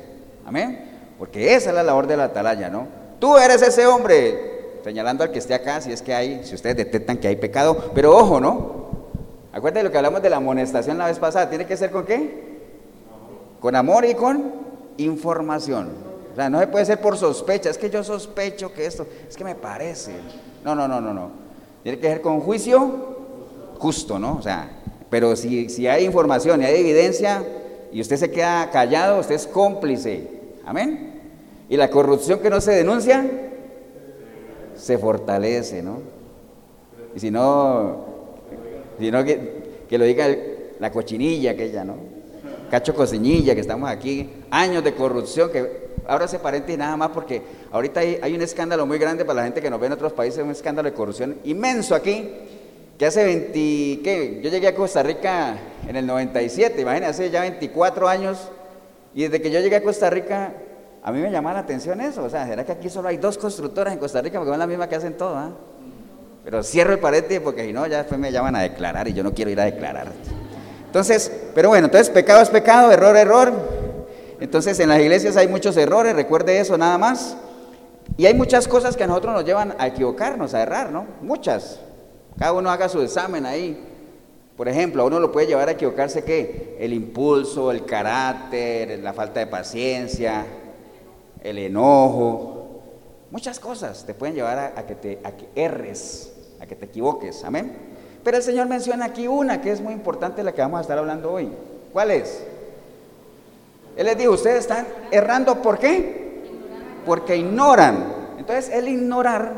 amén. 0.47 0.85
Porque 1.19 1.55
esa 1.55 1.71
es 1.71 1.77
la 1.77 1.83
labor 1.83 2.07
de 2.07 2.17
la 2.17 2.25
atalaya, 2.25 2.71
¿no? 2.71 2.89
Tú 3.19 3.37
eres 3.37 3.61
ese 3.61 3.87
hombre, 3.87 4.79
señalando 4.85 5.23
al 5.23 5.31
que 5.31 5.39
esté 5.39 5.53
acá, 5.53 5.83
si 5.83 5.93
es 5.93 6.01
que 6.01 6.15
hay, 6.15 6.45
si 6.45 6.55
ustedes 6.55 6.77
detectan 6.77 7.19
que 7.19 7.29
hay 7.29 7.37
pecado, 7.37 7.91
pero 7.95 8.17
ojo, 8.17 8.41
¿no? 8.41 8.87
Acuérdense 9.53 9.81
de 9.81 9.85
lo 9.85 9.91
que 9.91 9.99
hablamos 9.99 10.23
de 10.23 10.31
la 10.31 10.37
amonestación 10.37 10.97
la 10.97 11.07
vez 11.07 11.19
pasada, 11.19 11.49
¿tiene 11.49 11.67
que 11.67 11.77
ser 11.77 11.91
con 11.91 12.07
qué? 12.07 12.57
Con 13.61 13.75
amor 13.75 14.05
y 14.07 14.15
con 14.15 14.53
información. 14.99 16.06
O 16.37 16.39
sea, 16.39 16.51
no 16.51 16.61
se 16.61 16.67
puede 16.67 16.85
ser 16.85 17.01
por 17.01 17.17
sospecha, 17.17 17.71
es 17.71 17.79
que 17.79 17.89
yo 17.89 18.05
sospecho 18.05 18.71
que 18.75 18.85
esto, 18.85 19.07
es 19.27 19.35
que 19.35 19.43
me 19.43 19.55
parece. 19.55 20.13
No, 20.63 20.75
no, 20.75 20.87
no, 20.87 21.01
no, 21.01 21.15
no. 21.15 21.31
Tiene 21.83 21.99
que 21.99 22.09
ser 22.09 22.21
con 22.21 22.41
juicio 22.41 23.17
justo, 23.79 24.19
¿no? 24.19 24.37
O 24.37 24.43
sea, 24.43 24.71
pero 25.09 25.35
si, 25.35 25.71
si 25.71 25.87
hay 25.87 26.05
información 26.05 26.61
y 26.61 26.67
hay 26.67 26.79
evidencia 26.79 27.43
y 27.91 28.03
usted 28.03 28.19
se 28.19 28.31
queda 28.31 28.71
callado, 28.71 29.19
usted 29.21 29.35
es 29.35 29.47
cómplice 29.47 30.29
Amén. 30.67 31.23
Y 31.71 31.79
la 31.79 31.89
corrupción 31.89 32.41
que 32.41 32.51
no 32.51 32.61
se 32.61 32.73
denuncia, 32.73 33.25
se 34.75 34.99
fortalece, 34.99 35.83
¿no? 35.83 36.01
Y 37.15 37.21
si 37.21 37.31
no, 37.31 38.05
si 38.99 39.11
no 39.11 39.25
que, 39.25 39.87
lo 39.97 40.05
diga 40.05 40.29
la 40.79 40.93
cochinilla 40.93 41.53
aquella, 41.53 41.83
¿no? 41.83 41.95
Cacho 42.71 42.95
Cociñilla, 42.95 43.55
que 43.55 43.61
estamos 43.61 43.89
aquí, 43.89 44.31
años 44.51 44.83
de 44.83 44.95
corrupción, 44.95 45.51
que 45.51 45.87
ahora 46.09 46.29
se 46.29 46.39
y 46.69 46.77
nada 46.77 46.97
más 46.97 47.11
porque 47.11 47.43
ahorita 47.71 48.01
hay, 48.01 48.35
un 48.35 48.43
escándalo 48.43 48.87
muy 48.87 48.99
grande 48.99 49.25
para 49.25 49.39
la 49.39 49.45
gente 49.45 49.61
que 49.61 49.71
nos 49.71 49.81
ve 49.81 49.87
en 49.87 49.93
otros 49.93 50.13
países, 50.13 50.43
un 50.43 50.51
escándalo 50.51 50.89
de 50.89 50.95
corrupción 50.95 51.37
inmenso 51.45 51.95
aquí, 51.95 52.31
que 52.99 53.07
hace 53.07 53.25
20, 53.25 53.53
¿qué? 53.53 54.41
Yo 54.43 54.51
llegué 54.51 54.69
a 54.69 54.75
Costa 54.75 55.03
Rica 55.03 55.57
en 55.87 55.97
el 55.97 56.07
97, 56.07 56.81
imagínense, 56.81 57.25
hace 57.25 57.31
ya 57.31 57.41
24 57.43 58.09
años 58.09 58.39
y 59.15 59.23
desde 59.23 59.41
que 59.41 59.51
yo 59.51 59.61
llegué 59.61 59.77
a 59.77 59.83
Costa 59.83 60.11
Rica, 60.11 60.53
a 61.03 61.13
mí 61.13 61.21
me 61.21 61.31
llama 61.31 61.53
la 61.53 61.61
atención 61.61 62.01
eso. 62.01 62.25
O 62.25 62.31
sea, 62.31 62.47
¿será 62.47 62.65
que 62.65 62.73
aquí 62.73 62.91
solo 62.91 63.09
hay 63.09 63.17
dos 63.17 63.39
constructoras 63.39 63.93
en 63.93 63.99
Costa 63.99 64.21
Rica 64.21 64.39
porque 64.39 64.51
son 64.51 64.59
la 64.59 64.67
misma 64.67 64.89
que 64.89 64.97
hacen 64.97 65.17
todo? 65.17 65.37
¿ah? 65.37 65.51
Pero 66.45 66.63
cierro 66.63 66.93
el 66.93 66.99
paréntesis 66.99 67.41
porque 67.41 67.65
si 67.65 67.73
no, 67.73 67.87
ya 67.87 67.99
después 67.99 68.21
me 68.21 68.31
llaman 68.31 68.57
a 68.57 68.61
declarar 68.61 69.09
y 69.09 69.13
yo 69.13 69.23
no 69.23 69.33
quiero 69.33 69.51
ir 69.51 69.61
a 69.61 69.65
declarar. 69.65 70.13
Entonces, 70.97 71.31
pero 71.55 71.69
bueno, 71.69 71.89
entonces 71.89 72.09
pecado 72.09 72.41
es 72.41 72.49
pecado, 72.49 72.91
error, 72.91 73.15
error. 73.19 73.53
Entonces 74.41 74.81
en 74.81 74.89
las 74.89 74.99
iglesias 74.99 75.37
hay 75.37 75.47
muchos 75.47 75.77
errores, 75.77 76.17
recuerde 76.17 76.59
eso 76.59 76.79
nada 76.79 76.97
más. 76.97 77.37
Y 78.17 78.25
hay 78.25 78.33
muchas 78.33 78.67
cosas 78.67 78.97
que 78.97 79.05
a 79.05 79.07
nosotros 79.07 79.35
nos 79.35 79.45
llevan 79.45 79.75
a 79.79 79.89
equivocarnos, 79.89 80.55
a 80.55 80.63
errar, 80.63 80.91
¿no? 80.91 81.05
Muchas. 81.21 81.81
Cada 82.39 82.55
uno 82.55 82.71
haga 82.71 82.89
su 82.89 83.03
examen 83.03 83.45
ahí. 83.45 83.79
Por 84.57 84.69
ejemplo, 84.71 85.03
a 85.03 85.05
uno 85.05 85.21
lo 85.21 85.31
puede 85.31 85.49
llevar 85.49 85.69
a 85.69 85.73
equivocarse 85.73 86.25
que 86.25 86.79
el 86.81 86.95
impulso, 86.95 87.71
el 87.71 87.85
carácter, 87.85 88.99
la 89.01 89.13
falta 89.13 89.41
de 89.41 89.49
paciencia, 89.49 90.47
el 91.43 91.59
enojo, 91.59 92.81
muchas 93.31 93.61
cosas 93.61 94.07
te 94.07 94.15
pueden 94.15 94.35
llevar 94.35 94.73
a, 94.75 94.87
que 94.87 94.95
te 94.95 95.19
a 95.25 95.33
que 95.33 95.47
erres, 95.55 96.33
a 96.59 96.65
que 96.65 96.75
te 96.75 96.87
equivoques, 96.87 97.45
amén. 97.45 97.86
Pero 98.27 98.39
el 98.39 98.43
Señor 98.43 98.67
menciona 98.67 99.05
aquí 99.05 99.29
una 99.29 99.61
que 99.61 99.71
es 99.71 99.81
muy 99.81 99.93
importante, 99.93 100.43
la 100.43 100.51
que 100.51 100.61
vamos 100.61 100.79
a 100.79 100.81
estar 100.81 100.99
hablando 100.99 101.31
hoy. 101.31 101.49
¿Cuál 101.93 102.11
es? 102.11 102.43
Él 103.97 104.05
les 104.05 104.19
dijo, 104.19 104.33
ustedes 104.33 104.59
están 104.63 104.85
errando, 105.13 105.63
¿por 105.63 105.79
qué? 105.79 106.43
Porque 107.07 107.37
ignoran. 107.37 108.05
Entonces, 108.37 108.69
el 108.75 108.89
ignorar 108.89 109.53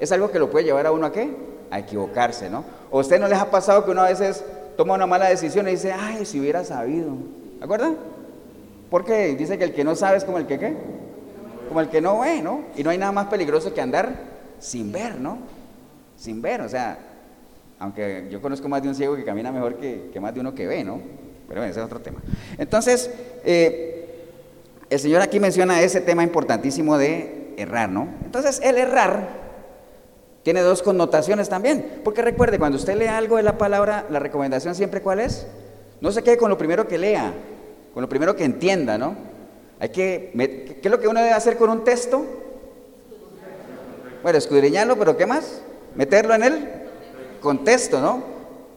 es 0.00 0.10
algo 0.10 0.28
que 0.28 0.40
lo 0.40 0.50
puede 0.50 0.64
llevar 0.64 0.86
a 0.86 0.90
uno 0.90 1.06
a 1.06 1.12
qué? 1.12 1.36
A 1.70 1.78
equivocarse, 1.78 2.50
¿no? 2.50 2.64
¿O 2.90 2.98
a 2.98 3.00
usted 3.02 3.20
no 3.20 3.28
les 3.28 3.38
ha 3.38 3.48
pasado 3.48 3.84
que 3.84 3.92
uno 3.92 4.02
a 4.02 4.08
veces 4.08 4.44
toma 4.76 4.94
una 4.94 5.06
mala 5.06 5.28
decisión 5.28 5.68
y 5.68 5.70
dice, 5.70 5.92
ay, 5.92 6.26
si 6.26 6.40
hubiera 6.40 6.64
sabido. 6.64 7.12
¿De? 7.60 7.96
Porque 8.90 9.36
dice 9.36 9.56
que 9.56 9.62
el 9.62 9.72
que 9.72 9.84
no 9.84 9.94
sabe 9.94 10.16
es 10.16 10.24
como 10.24 10.38
el 10.38 10.48
que 10.48 10.58
qué? 10.58 10.76
Como 11.68 11.80
el 11.80 11.88
que 11.88 12.00
no 12.00 12.18
ve, 12.18 12.42
¿no? 12.42 12.64
Y 12.74 12.82
no 12.82 12.90
hay 12.90 12.98
nada 12.98 13.12
más 13.12 13.28
peligroso 13.28 13.72
que 13.72 13.80
andar 13.80 14.12
sin 14.58 14.90
ver, 14.90 15.20
¿no? 15.20 15.38
Sin 16.16 16.42
ver, 16.42 16.60
o 16.62 16.68
sea, 16.68 17.09
aunque 17.80 18.28
yo 18.30 18.40
conozco 18.42 18.68
más 18.68 18.82
de 18.82 18.88
un 18.88 18.94
ciego 18.94 19.16
que 19.16 19.24
camina 19.24 19.50
mejor 19.50 19.76
que, 19.76 20.20
más 20.20 20.34
de 20.34 20.40
uno 20.40 20.54
que 20.54 20.66
ve, 20.66 20.84
¿no? 20.84 21.00
Pero 21.48 21.60
bueno, 21.60 21.70
ese 21.70 21.80
es 21.80 21.86
otro 21.86 22.00
tema. 22.00 22.20
Entonces, 22.58 23.10
eh, 23.42 24.18
el 24.90 25.00
Señor 25.00 25.22
aquí 25.22 25.40
menciona 25.40 25.80
ese 25.80 26.02
tema 26.02 26.22
importantísimo 26.22 26.98
de 26.98 27.54
errar, 27.56 27.88
¿no? 27.88 28.06
Entonces, 28.22 28.60
el 28.62 28.76
errar 28.76 29.28
tiene 30.42 30.60
dos 30.60 30.82
connotaciones 30.82 31.48
también. 31.48 32.02
Porque 32.04 32.20
recuerde, 32.20 32.58
cuando 32.58 32.76
usted 32.76 32.96
lee 32.96 33.06
algo 33.06 33.38
de 33.38 33.44
la 33.44 33.56
palabra, 33.56 34.06
la 34.10 34.18
recomendación 34.18 34.74
siempre 34.74 35.00
cuál 35.00 35.18
es? 35.18 35.46
No 36.02 36.12
se 36.12 36.22
quede 36.22 36.36
con 36.36 36.50
lo 36.50 36.58
primero 36.58 36.86
que 36.86 36.98
lea, 36.98 37.32
con 37.94 38.02
lo 38.02 38.10
primero 38.10 38.36
que 38.36 38.44
entienda, 38.44 38.98
¿no? 38.98 39.16
Hay 39.80 39.88
que, 39.88 40.32
¿qué 40.82 40.86
es 40.86 40.90
lo 40.90 41.00
que 41.00 41.08
uno 41.08 41.20
debe 41.20 41.32
hacer 41.32 41.56
con 41.56 41.70
un 41.70 41.82
texto? 41.82 42.26
Bueno, 44.22 44.36
escudriñarlo, 44.36 44.98
pero 44.98 45.16
¿qué 45.16 45.24
más? 45.24 45.62
Meterlo 45.94 46.34
en 46.34 46.42
el 46.42 46.79
contexto, 47.40 48.00
¿no? 48.00 48.22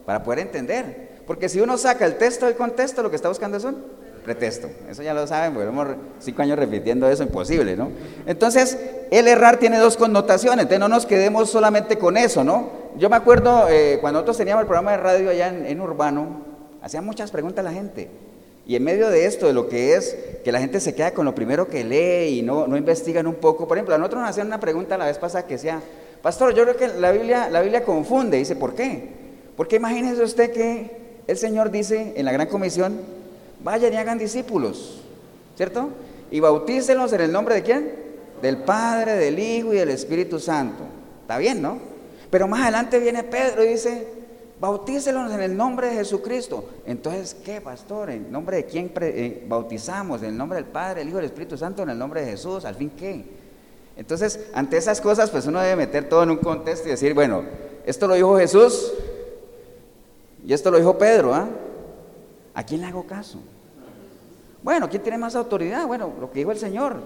Para 0.04 0.22
poder 0.22 0.40
entender. 0.40 1.22
Porque 1.26 1.48
si 1.48 1.60
uno 1.60 1.78
saca 1.78 2.04
el 2.04 2.16
texto 2.16 2.46
del 2.46 2.56
contexto, 2.56 3.02
lo 3.02 3.10
que 3.10 3.16
está 3.16 3.28
buscando 3.28 3.56
es 3.56 3.64
un 3.64 3.76
pretexto. 4.24 4.68
Eso 4.90 5.02
ya 5.02 5.14
lo 5.14 5.26
saben, 5.26 5.60
hemos 5.60 5.88
cinco 6.18 6.42
años 6.42 6.58
repitiendo 6.58 7.08
eso, 7.08 7.22
imposible, 7.22 7.76
¿no? 7.76 7.90
Entonces, 8.26 8.78
el 9.10 9.28
errar 9.28 9.58
tiene 9.58 9.78
dos 9.78 9.96
connotaciones, 9.96 10.62
entonces 10.62 10.80
no 10.80 10.88
nos 10.88 11.06
quedemos 11.06 11.50
solamente 11.50 11.98
con 11.98 12.16
eso, 12.16 12.42
¿no? 12.42 12.70
Yo 12.96 13.10
me 13.10 13.16
acuerdo 13.16 13.68
eh, 13.68 13.98
cuando 14.00 14.18
nosotros 14.18 14.38
teníamos 14.38 14.62
el 14.62 14.66
programa 14.66 14.92
de 14.92 14.96
radio 14.96 15.30
allá 15.30 15.48
en, 15.48 15.80
Urbano, 15.80 16.42
hacían 16.82 17.04
muchas 17.04 17.30
preguntas 17.30 17.64
a 17.64 17.68
la 17.68 17.74
gente. 17.74 18.10
Y 18.66 18.76
en 18.76 18.84
medio 18.84 19.10
de 19.10 19.26
esto, 19.26 19.46
de 19.46 19.52
lo 19.52 19.68
que 19.68 19.94
es 19.94 20.16
que 20.42 20.50
la 20.50 20.58
gente 20.58 20.80
se 20.80 20.94
queda 20.94 21.10
con 21.10 21.26
lo 21.26 21.34
primero 21.34 21.68
que 21.68 21.84
lee 21.84 22.38
y 22.38 22.42
no, 22.42 22.66
no 22.66 22.78
investigan 22.78 23.26
un 23.26 23.34
poco. 23.34 23.68
Por 23.68 23.76
ejemplo, 23.76 23.94
a 23.94 23.98
nosotros 23.98 24.22
nos 24.22 24.30
hacían 24.30 24.46
una 24.46 24.58
pregunta 24.58 24.96
la 24.96 25.04
vez 25.04 25.18
pasada 25.18 25.46
que 25.46 25.54
decía, 25.54 25.82
Pastor, 26.24 26.54
yo 26.54 26.62
creo 26.62 26.76
que 26.78 26.88
la 26.88 27.12
Biblia, 27.12 27.50
la 27.50 27.60
Biblia 27.60 27.84
confunde. 27.84 28.38
Dice, 28.38 28.56
¿por 28.56 28.74
qué? 28.74 29.10
Porque 29.58 29.76
imagínese 29.76 30.22
usted 30.22 30.52
que 30.52 31.20
el 31.26 31.36
Señor 31.36 31.70
dice 31.70 32.14
en 32.16 32.24
la 32.24 32.32
Gran 32.32 32.48
Comisión, 32.48 32.98
vayan 33.62 33.92
y 33.92 33.96
hagan 33.96 34.16
discípulos, 34.16 35.02
¿cierto? 35.54 35.90
Y 36.30 36.40
bautícenlos 36.40 37.12
en 37.12 37.20
el 37.20 37.30
nombre 37.30 37.56
de 37.56 37.62
quién? 37.62 37.92
Del 38.40 38.56
Padre, 38.56 39.16
del 39.16 39.38
Hijo 39.38 39.74
y 39.74 39.76
del 39.76 39.90
Espíritu 39.90 40.40
Santo. 40.40 40.84
Está 41.20 41.36
bien, 41.36 41.60
¿no? 41.60 41.76
Pero 42.30 42.48
más 42.48 42.62
adelante 42.62 42.98
viene 42.98 43.22
Pedro 43.22 43.62
y 43.62 43.68
dice, 43.68 44.08
bautícelos 44.58 45.30
en 45.30 45.42
el 45.42 45.54
nombre 45.54 45.88
de 45.88 45.96
Jesucristo. 45.96 46.70
Entonces, 46.86 47.36
¿qué, 47.44 47.60
pastor? 47.60 48.08
¿En 48.08 48.32
nombre 48.32 48.56
de 48.56 48.64
quién 48.64 48.90
eh, 48.98 49.44
bautizamos? 49.46 50.22
¿En 50.22 50.30
el 50.30 50.38
nombre 50.38 50.56
del 50.56 50.70
Padre, 50.70 51.00
del 51.00 51.08
Hijo 51.08 51.18
y 51.18 51.20
del 51.20 51.30
Espíritu 51.30 51.58
Santo? 51.58 51.82
¿En 51.82 51.90
el 51.90 51.98
nombre 51.98 52.22
de 52.24 52.30
Jesús? 52.30 52.64
¿Al 52.64 52.76
fin 52.76 52.92
qué? 52.98 53.43
Entonces, 53.96 54.40
ante 54.52 54.76
esas 54.76 55.00
cosas, 55.00 55.30
pues 55.30 55.46
uno 55.46 55.60
debe 55.60 55.76
meter 55.76 56.08
todo 56.08 56.22
en 56.22 56.30
un 56.30 56.38
contexto 56.38 56.88
y 56.88 56.92
decir, 56.92 57.14
bueno, 57.14 57.44
esto 57.86 58.06
lo 58.08 58.14
dijo 58.14 58.36
Jesús 58.38 58.92
y 60.46 60.52
esto 60.52 60.70
lo 60.70 60.78
dijo 60.78 60.98
Pedro, 60.98 61.34
¿ah? 61.34 61.48
¿A 62.54 62.64
quién 62.64 62.80
le 62.80 62.86
hago 62.86 63.06
caso? 63.06 63.38
Bueno, 64.62 64.88
¿quién 64.88 65.02
tiene 65.02 65.18
más 65.18 65.36
autoridad? 65.36 65.86
Bueno, 65.86 66.12
lo 66.20 66.30
que 66.30 66.40
dijo 66.40 66.50
el 66.50 66.58
Señor. 66.58 66.96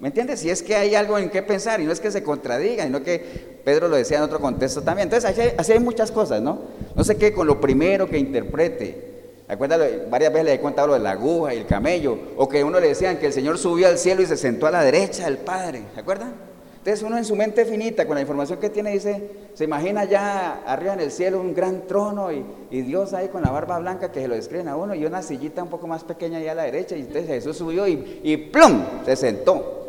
¿Me 0.00 0.08
entiendes? 0.08 0.40
Si 0.40 0.50
es 0.50 0.62
que 0.62 0.74
hay 0.74 0.94
algo 0.94 1.18
en 1.18 1.30
qué 1.30 1.42
pensar 1.42 1.80
y 1.80 1.84
no 1.84 1.92
es 1.92 2.00
que 2.00 2.10
se 2.10 2.22
contradiga, 2.22 2.84
y 2.86 2.90
no 2.90 3.02
que 3.02 3.60
Pedro 3.64 3.88
lo 3.88 3.96
decía 3.96 4.18
en 4.18 4.24
otro 4.24 4.40
contexto 4.40 4.82
también. 4.82 5.06
Entonces, 5.06 5.54
así 5.56 5.72
hay, 5.72 5.78
muchas 5.78 6.10
cosas, 6.10 6.42
¿no? 6.42 6.58
No 6.94 7.04
sé 7.04 7.16
qué 7.16 7.32
con 7.32 7.46
lo 7.46 7.60
primero 7.60 8.08
que 8.08 8.18
interprete. 8.18 9.13
Acuérdate, 9.46 10.06
varias 10.08 10.32
veces 10.32 10.46
le 10.46 10.54
he 10.54 10.60
contado 10.60 10.88
lo 10.88 10.94
de 10.94 11.00
la 11.00 11.10
aguja 11.10 11.54
y 11.54 11.58
el 11.58 11.66
camello, 11.66 12.16
o 12.36 12.48
que 12.48 12.64
uno 12.64 12.80
le 12.80 12.88
decían 12.88 13.18
que 13.18 13.26
el 13.26 13.32
Señor 13.32 13.58
subió 13.58 13.88
al 13.88 13.98
cielo 13.98 14.22
y 14.22 14.26
se 14.26 14.36
sentó 14.36 14.66
a 14.66 14.70
la 14.70 14.82
derecha 14.82 15.26
del 15.26 15.38
Padre, 15.38 15.82
¿se 15.92 16.00
acuerdan? 16.00 16.32
Entonces 16.78 17.02
uno 17.02 17.16
en 17.16 17.24
su 17.24 17.34
mente 17.34 17.64
finita, 17.64 18.06
con 18.06 18.14
la 18.14 18.20
información 18.20 18.58
que 18.58 18.68
tiene, 18.68 18.90
dice, 18.90 19.30
se 19.54 19.64
imagina 19.64 20.04
ya 20.04 20.62
arriba 20.66 20.92
en 20.92 21.00
el 21.00 21.10
cielo 21.10 21.40
un 21.40 21.54
gran 21.54 21.86
trono 21.86 22.30
y, 22.30 22.44
Dios 22.70 23.14
ahí 23.14 23.28
con 23.28 23.40
la 23.40 23.50
barba 23.50 23.78
blanca 23.78 24.10
que 24.12 24.20
se 24.20 24.28
lo 24.28 24.34
describen 24.34 24.68
a 24.68 24.76
uno 24.76 24.94
y 24.94 25.06
una 25.06 25.22
sillita 25.22 25.62
un 25.62 25.70
poco 25.70 25.86
más 25.86 26.04
pequeña 26.04 26.38
ahí 26.38 26.48
a 26.48 26.54
la 26.54 26.64
derecha 26.64 26.96
y 26.96 27.00
entonces 27.00 27.26
Jesús 27.26 27.56
subió 27.56 27.86
y, 27.86 28.20
y 28.22 28.36
¡plum! 28.36 28.82
se 29.06 29.16
sentó. 29.16 29.84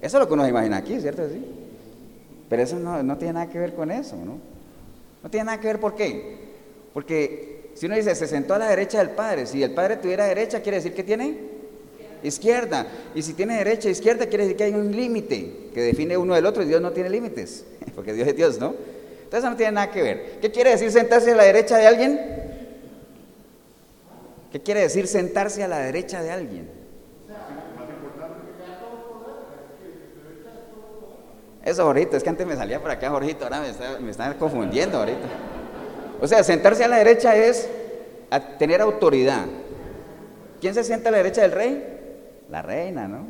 Eso 0.00 0.16
es 0.16 0.20
lo 0.20 0.26
que 0.26 0.34
uno 0.34 0.42
se 0.42 0.50
imagina 0.50 0.78
aquí, 0.78 0.98
¿cierto? 1.00 1.28
Sí. 1.28 1.44
Pero 2.48 2.62
eso 2.62 2.76
no, 2.76 3.02
no 3.02 3.16
tiene 3.18 3.34
nada 3.34 3.48
que 3.48 3.58
ver 3.58 3.74
con 3.74 3.92
eso, 3.92 4.16
¿no? 4.16 4.38
No 5.22 5.30
tiene 5.30 5.44
nada 5.44 5.60
que 5.60 5.68
ver, 5.68 5.78
¿por 5.78 5.94
qué? 5.94 6.38
Porque 6.92 7.51
si 7.74 7.86
uno 7.86 7.96
dice, 7.96 8.14
se 8.14 8.26
sentó 8.26 8.54
a 8.54 8.58
la 8.58 8.68
derecha 8.68 8.98
del 8.98 9.10
Padre, 9.10 9.46
si 9.46 9.62
el 9.62 9.72
Padre 9.72 9.96
tuviera 9.96 10.26
derecha, 10.26 10.60
quiere 10.60 10.76
decir 10.76 10.94
que 10.94 11.02
tiene 11.02 11.36
izquierda. 12.22 12.86
Y 13.14 13.22
si 13.22 13.34
tiene 13.34 13.56
derecha 13.56 13.88
e 13.88 13.92
izquierda, 13.92 14.26
quiere 14.26 14.44
decir 14.44 14.56
que 14.56 14.64
hay 14.64 14.74
un 14.74 14.94
límite 14.94 15.70
que 15.74 15.80
define 15.80 16.16
uno 16.16 16.34
del 16.34 16.46
otro 16.46 16.62
y 16.62 16.66
Dios 16.66 16.80
no 16.80 16.92
tiene 16.92 17.10
límites, 17.10 17.64
porque 17.94 18.12
Dios 18.12 18.28
es 18.28 18.36
Dios, 18.36 18.58
¿no? 18.58 18.74
Entonces 19.24 19.48
no 19.48 19.56
tiene 19.56 19.72
nada 19.72 19.90
que 19.90 20.02
ver. 20.02 20.38
¿Qué 20.40 20.50
quiere 20.50 20.70
decir 20.70 20.90
sentarse 20.90 21.32
a 21.32 21.36
la 21.36 21.44
derecha 21.44 21.78
de 21.78 21.86
alguien? 21.86 22.20
¿Qué 24.52 24.60
quiere 24.60 24.80
decir 24.80 25.06
sentarse 25.06 25.62
a 25.62 25.68
la 25.68 25.78
derecha 25.78 26.22
de 26.22 26.30
alguien? 26.30 26.82
Eso, 31.64 31.84
Jorito, 31.84 32.16
es 32.16 32.22
que 32.22 32.28
antes 32.28 32.46
me 32.46 32.56
salía 32.56 32.80
por 32.80 32.90
acá, 32.90 33.08
Jorito, 33.08 33.44
ahora 33.44 33.60
me 33.60 33.70
está, 33.70 33.98
me 34.00 34.10
está 34.10 34.34
confundiendo 34.34 34.98
ahorita. 34.98 35.51
O 36.22 36.28
sea, 36.28 36.44
sentarse 36.44 36.84
a 36.84 36.88
la 36.88 36.98
derecha 36.98 37.34
es 37.34 37.68
tener 38.56 38.80
autoridad. 38.80 39.44
¿Quién 40.60 40.72
se 40.72 40.84
sienta 40.84 41.08
a 41.08 41.12
la 41.12 41.18
derecha 41.18 41.42
del 41.42 41.50
rey? 41.50 41.84
La 42.48 42.62
reina, 42.62 43.08
¿no? 43.08 43.26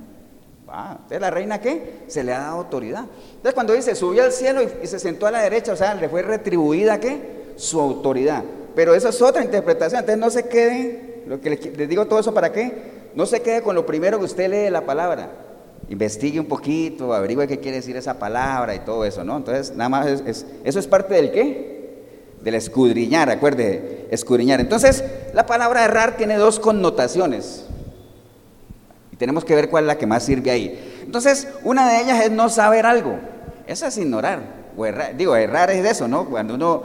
Ah, 0.69 0.97
entonces, 0.97 1.21
¿la 1.21 1.31
reina 1.31 1.59
qué? 1.59 2.03
Se 2.07 2.23
le 2.23 2.35
ha 2.35 2.41
dado 2.41 2.59
autoridad. 2.59 3.07
Entonces, 3.31 3.55
cuando 3.55 3.73
dice 3.73 3.95
subió 3.95 4.25
al 4.25 4.33
cielo 4.33 4.61
y, 4.63 4.87
se 4.87 4.99
sentó 4.99 5.27
a 5.27 5.31
la 5.31 5.41
derecha, 5.41 5.73
o 5.73 5.77
sea, 5.77 5.95
le 5.95 6.11
fue 6.11 6.21
retribuida 6.21 7.01
qué? 7.01 7.55
Su 7.57 7.81
autoridad. 7.81 8.45
Pero 8.75 8.95
eso 8.95 9.09
es 9.09 9.23
otra 9.23 9.43
interpretación. 9.43 10.01
Entonces, 10.01 10.21
no 10.21 10.29
se 10.29 10.47
quede, 10.49 11.23
lo 11.27 11.41
que 11.41 11.49
les, 11.49 11.89
digo 11.89 12.07
todo 12.07 12.21
eso 12.21 12.35
para 12.35 12.53
qué? 12.53 13.11
No 13.15 13.25
se 13.25 13.41
quede 13.41 13.63
con 13.63 13.75
lo 13.75 13.87
primero 13.87 14.19
que 14.19 14.27
usted 14.27 14.51
lee 14.51 14.71
la 14.71 14.85
palabra. 14.85 15.31
Investigue 15.89 16.39
un 16.39 16.47
poquito, 16.47 17.15
averigüe 17.15 17.49
qué 17.49 17.59
quiere 17.59 17.79
decir 17.79 17.97
esa 17.97 18.19
palabra 18.19 18.75
y 18.75 18.81
todo 18.81 19.07
eso, 19.07 19.25
¿no? 19.25 19.39
Entonces, 19.39 19.75
nada 19.75 19.89
más, 19.89 20.07
eso 20.07 20.79
es 20.79 20.87
parte 20.87 21.15
del 21.15 21.33
qué? 21.33 21.82
Del 22.43 22.55
escudriñar, 22.55 23.31
acuerde, 23.31 24.09
escudriñar. 24.11 24.61
Entonces, 24.61 25.05
la 25.33 25.47
palabra 25.47 25.85
errar 25.85 26.17
tiene 26.17 26.37
dos 26.37 26.59
connotaciones. 26.59 27.65
Y 29.13 29.17
tenemos 29.17 29.45
que 29.45 29.55
ver 29.55 29.71
cuál 29.71 29.85
es 29.85 29.89
la 29.89 29.99
que 29.99 30.07
más 30.07 30.25
sirve 30.25 30.51
ahí. 30.51 31.03
Entonces, 31.05 31.49
una 31.65 31.89
de 31.89 32.03
ellas 32.03 32.25
es 32.25 32.31
no 32.31 32.49
saber 32.49 32.87
algo. 32.87 33.19
Eso 33.67 33.87
es 33.87 33.97
ignorar. 33.97 34.63
Digo, 35.17 35.37
errar 35.37 35.71
es 35.71 35.85
eso, 35.85 36.09
¿no? 36.09 36.25
Cuando 36.27 36.55
uno, 36.55 36.83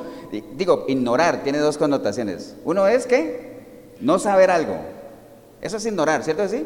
digo, 0.55 0.85
ignorar 0.87 1.43
tiene 1.43 1.59
dos 1.59 1.77
connotaciones. 1.77 2.55
Uno 2.65 2.87
es 2.87 3.07
que 3.07 3.57
no 4.01 4.19
saber 4.19 4.51
algo. 4.51 4.75
Eso 5.61 5.77
es 5.77 5.85
ignorar, 5.85 6.23
¿cierto 6.23 6.43
así? 6.43 6.65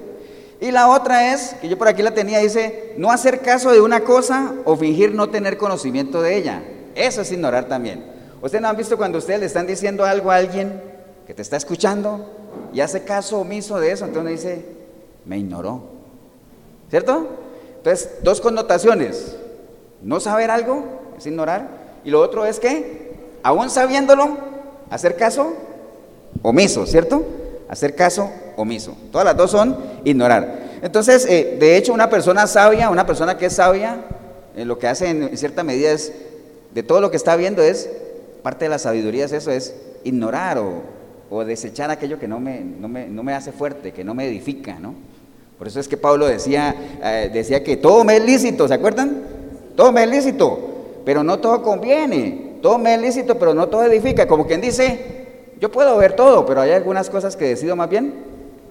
Y 0.60 0.72
la 0.72 0.90
otra 0.90 1.34
es, 1.34 1.56
que 1.62 1.70
yo 1.70 1.78
por 1.78 1.88
aquí 1.88 2.04
la 2.04 2.14
tenía, 2.14 2.40
dice, 2.40 2.94
no 2.98 3.12
hacer 3.12 3.40
caso 3.40 3.72
de 3.72 3.82
una 3.82 4.02
cosa 4.02 4.54
o 4.66 4.76
fingir 4.76 5.14
no 5.14 5.30
tener 5.30 5.58
conocimiento 5.58 6.22
de 6.22 6.38
ella. 6.38 6.64
Eso 6.94 7.22
es 7.22 7.32
ignorar 7.32 7.66
también. 7.66 8.04
¿Ustedes 8.42 8.62
no 8.62 8.70
han 8.70 8.78
visto 8.78 8.98
cuando 8.98 9.20
ustedes 9.20 9.40
le 9.40 9.46
están 9.46 9.68
diciendo 9.68 10.04
algo 10.04 10.32
a 10.32 10.36
alguien 10.36 10.82
que 11.28 11.34
te 11.34 11.44
está 11.44 11.58
escuchando 11.58 12.26
y 12.74 12.82
hace 12.82 13.04
caso 13.04 13.40
omiso 13.40 13.80
de 13.80 13.92
eso? 13.92 14.06
Entonces 14.06 14.44
dice, 14.44 14.66
me 15.26 15.38
ignoró. 15.38 15.84
¿Cierto? 16.90 17.28
Entonces, 17.78 18.10
dos 18.24 18.42
connotaciones. 18.42 19.38
No 20.02 20.20
saber 20.20 20.50
algo 20.50 20.84
es 21.18 21.26
ignorar. 21.28 21.68
Y 22.04 22.10
lo 22.10 22.20
otro 22.20 22.46
es 22.46 22.60
que, 22.60 23.14
aún 23.44 23.70
sabiéndolo, 23.70 24.38
hacer 24.90 25.16
caso 25.16 25.54
omiso, 26.42 26.88
¿cierto? 26.88 27.24
Hacer 27.70 27.96
caso 27.96 28.32
omiso. 28.58 28.98
Todas 29.12 29.26
las 29.26 29.38
dos 29.38 29.52
son 29.52 29.78
ignorar. 30.04 30.80
Entonces, 30.82 31.28
eh, 31.30 31.58
de 31.60 31.78
hecho, 31.78 31.94
una 31.94 32.10
persona 32.10 32.48
sabia, 32.48 32.90
una 32.90 33.06
persona 33.06 33.38
que 33.38 33.46
es 33.46 33.54
sabia, 33.54 34.04
eh, 34.56 34.66
lo 34.66 34.80
que 34.80 34.88
hace 34.88 35.10
en 35.10 35.38
cierta 35.38 35.64
medida 35.64 35.92
es, 35.92 36.12
de 36.74 36.82
todo 36.82 37.02
lo 37.02 37.12
que 37.12 37.18
está 37.18 37.36
viendo 37.36 37.62
es 37.62 37.90
parte 38.44 38.66
de 38.66 38.70
la 38.70 38.80
sabiduría 38.80 39.26
es 39.26 39.32
eso, 39.32 39.52
es 39.52 39.76
ignorar 40.04 40.58
o, 40.58 41.44
desechar 41.46 41.90
aquello 41.90 42.20
que 42.20 42.28
no 42.28 42.42
me, 42.42 42.60
no, 42.60 42.90
me, 42.90 43.34
hace 43.34 43.54
fuerte, 43.54 43.94
que 43.94 44.04
no 44.04 44.14
me 44.14 44.28
edifica, 44.28 44.80
¿no? 44.80 44.96
Por 45.58 45.68
eso 45.68 45.80
es 45.80 45.88
que 45.88 45.96
Pablo 45.96 46.28
decía, 46.28 46.76
eh, 47.02 47.30
decía 47.32 47.64
que 47.64 47.78
todo 47.78 48.04
me 48.04 48.18
es 48.18 48.26
lícito, 48.26 48.68
¿se 48.68 48.74
acuerdan? 48.74 49.22
Todo 49.78 49.94
me 49.94 50.04
es 50.04 50.10
lícito, 50.10 50.60
pero 51.06 51.24
no 51.24 51.40
todo 51.40 51.62
conviene. 51.62 52.58
Todo 52.62 52.78
me 52.78 52.96
es 52.96 53.02
lícito, 53.02 53.40
pero 53.40 53.54
no 53.54 53.68
todo 53.68 53.84
edifica. 53.84 54.28
Como 54.28 54.46
quien 54.46 54.60
dice, 54.60 55.00
yo 55.60 55.72
puedo 55.72 55.98
ver 55.98 56.14
todo, 56.14 56.46
pero 56.46 56.62
hay 56.62 56.72
algunas 56.72 57.10
cosas 57.10 57.36
que 57.36 57.46
decido 57.46 57.76
más 57.76 57.90
bien 57.90 58.14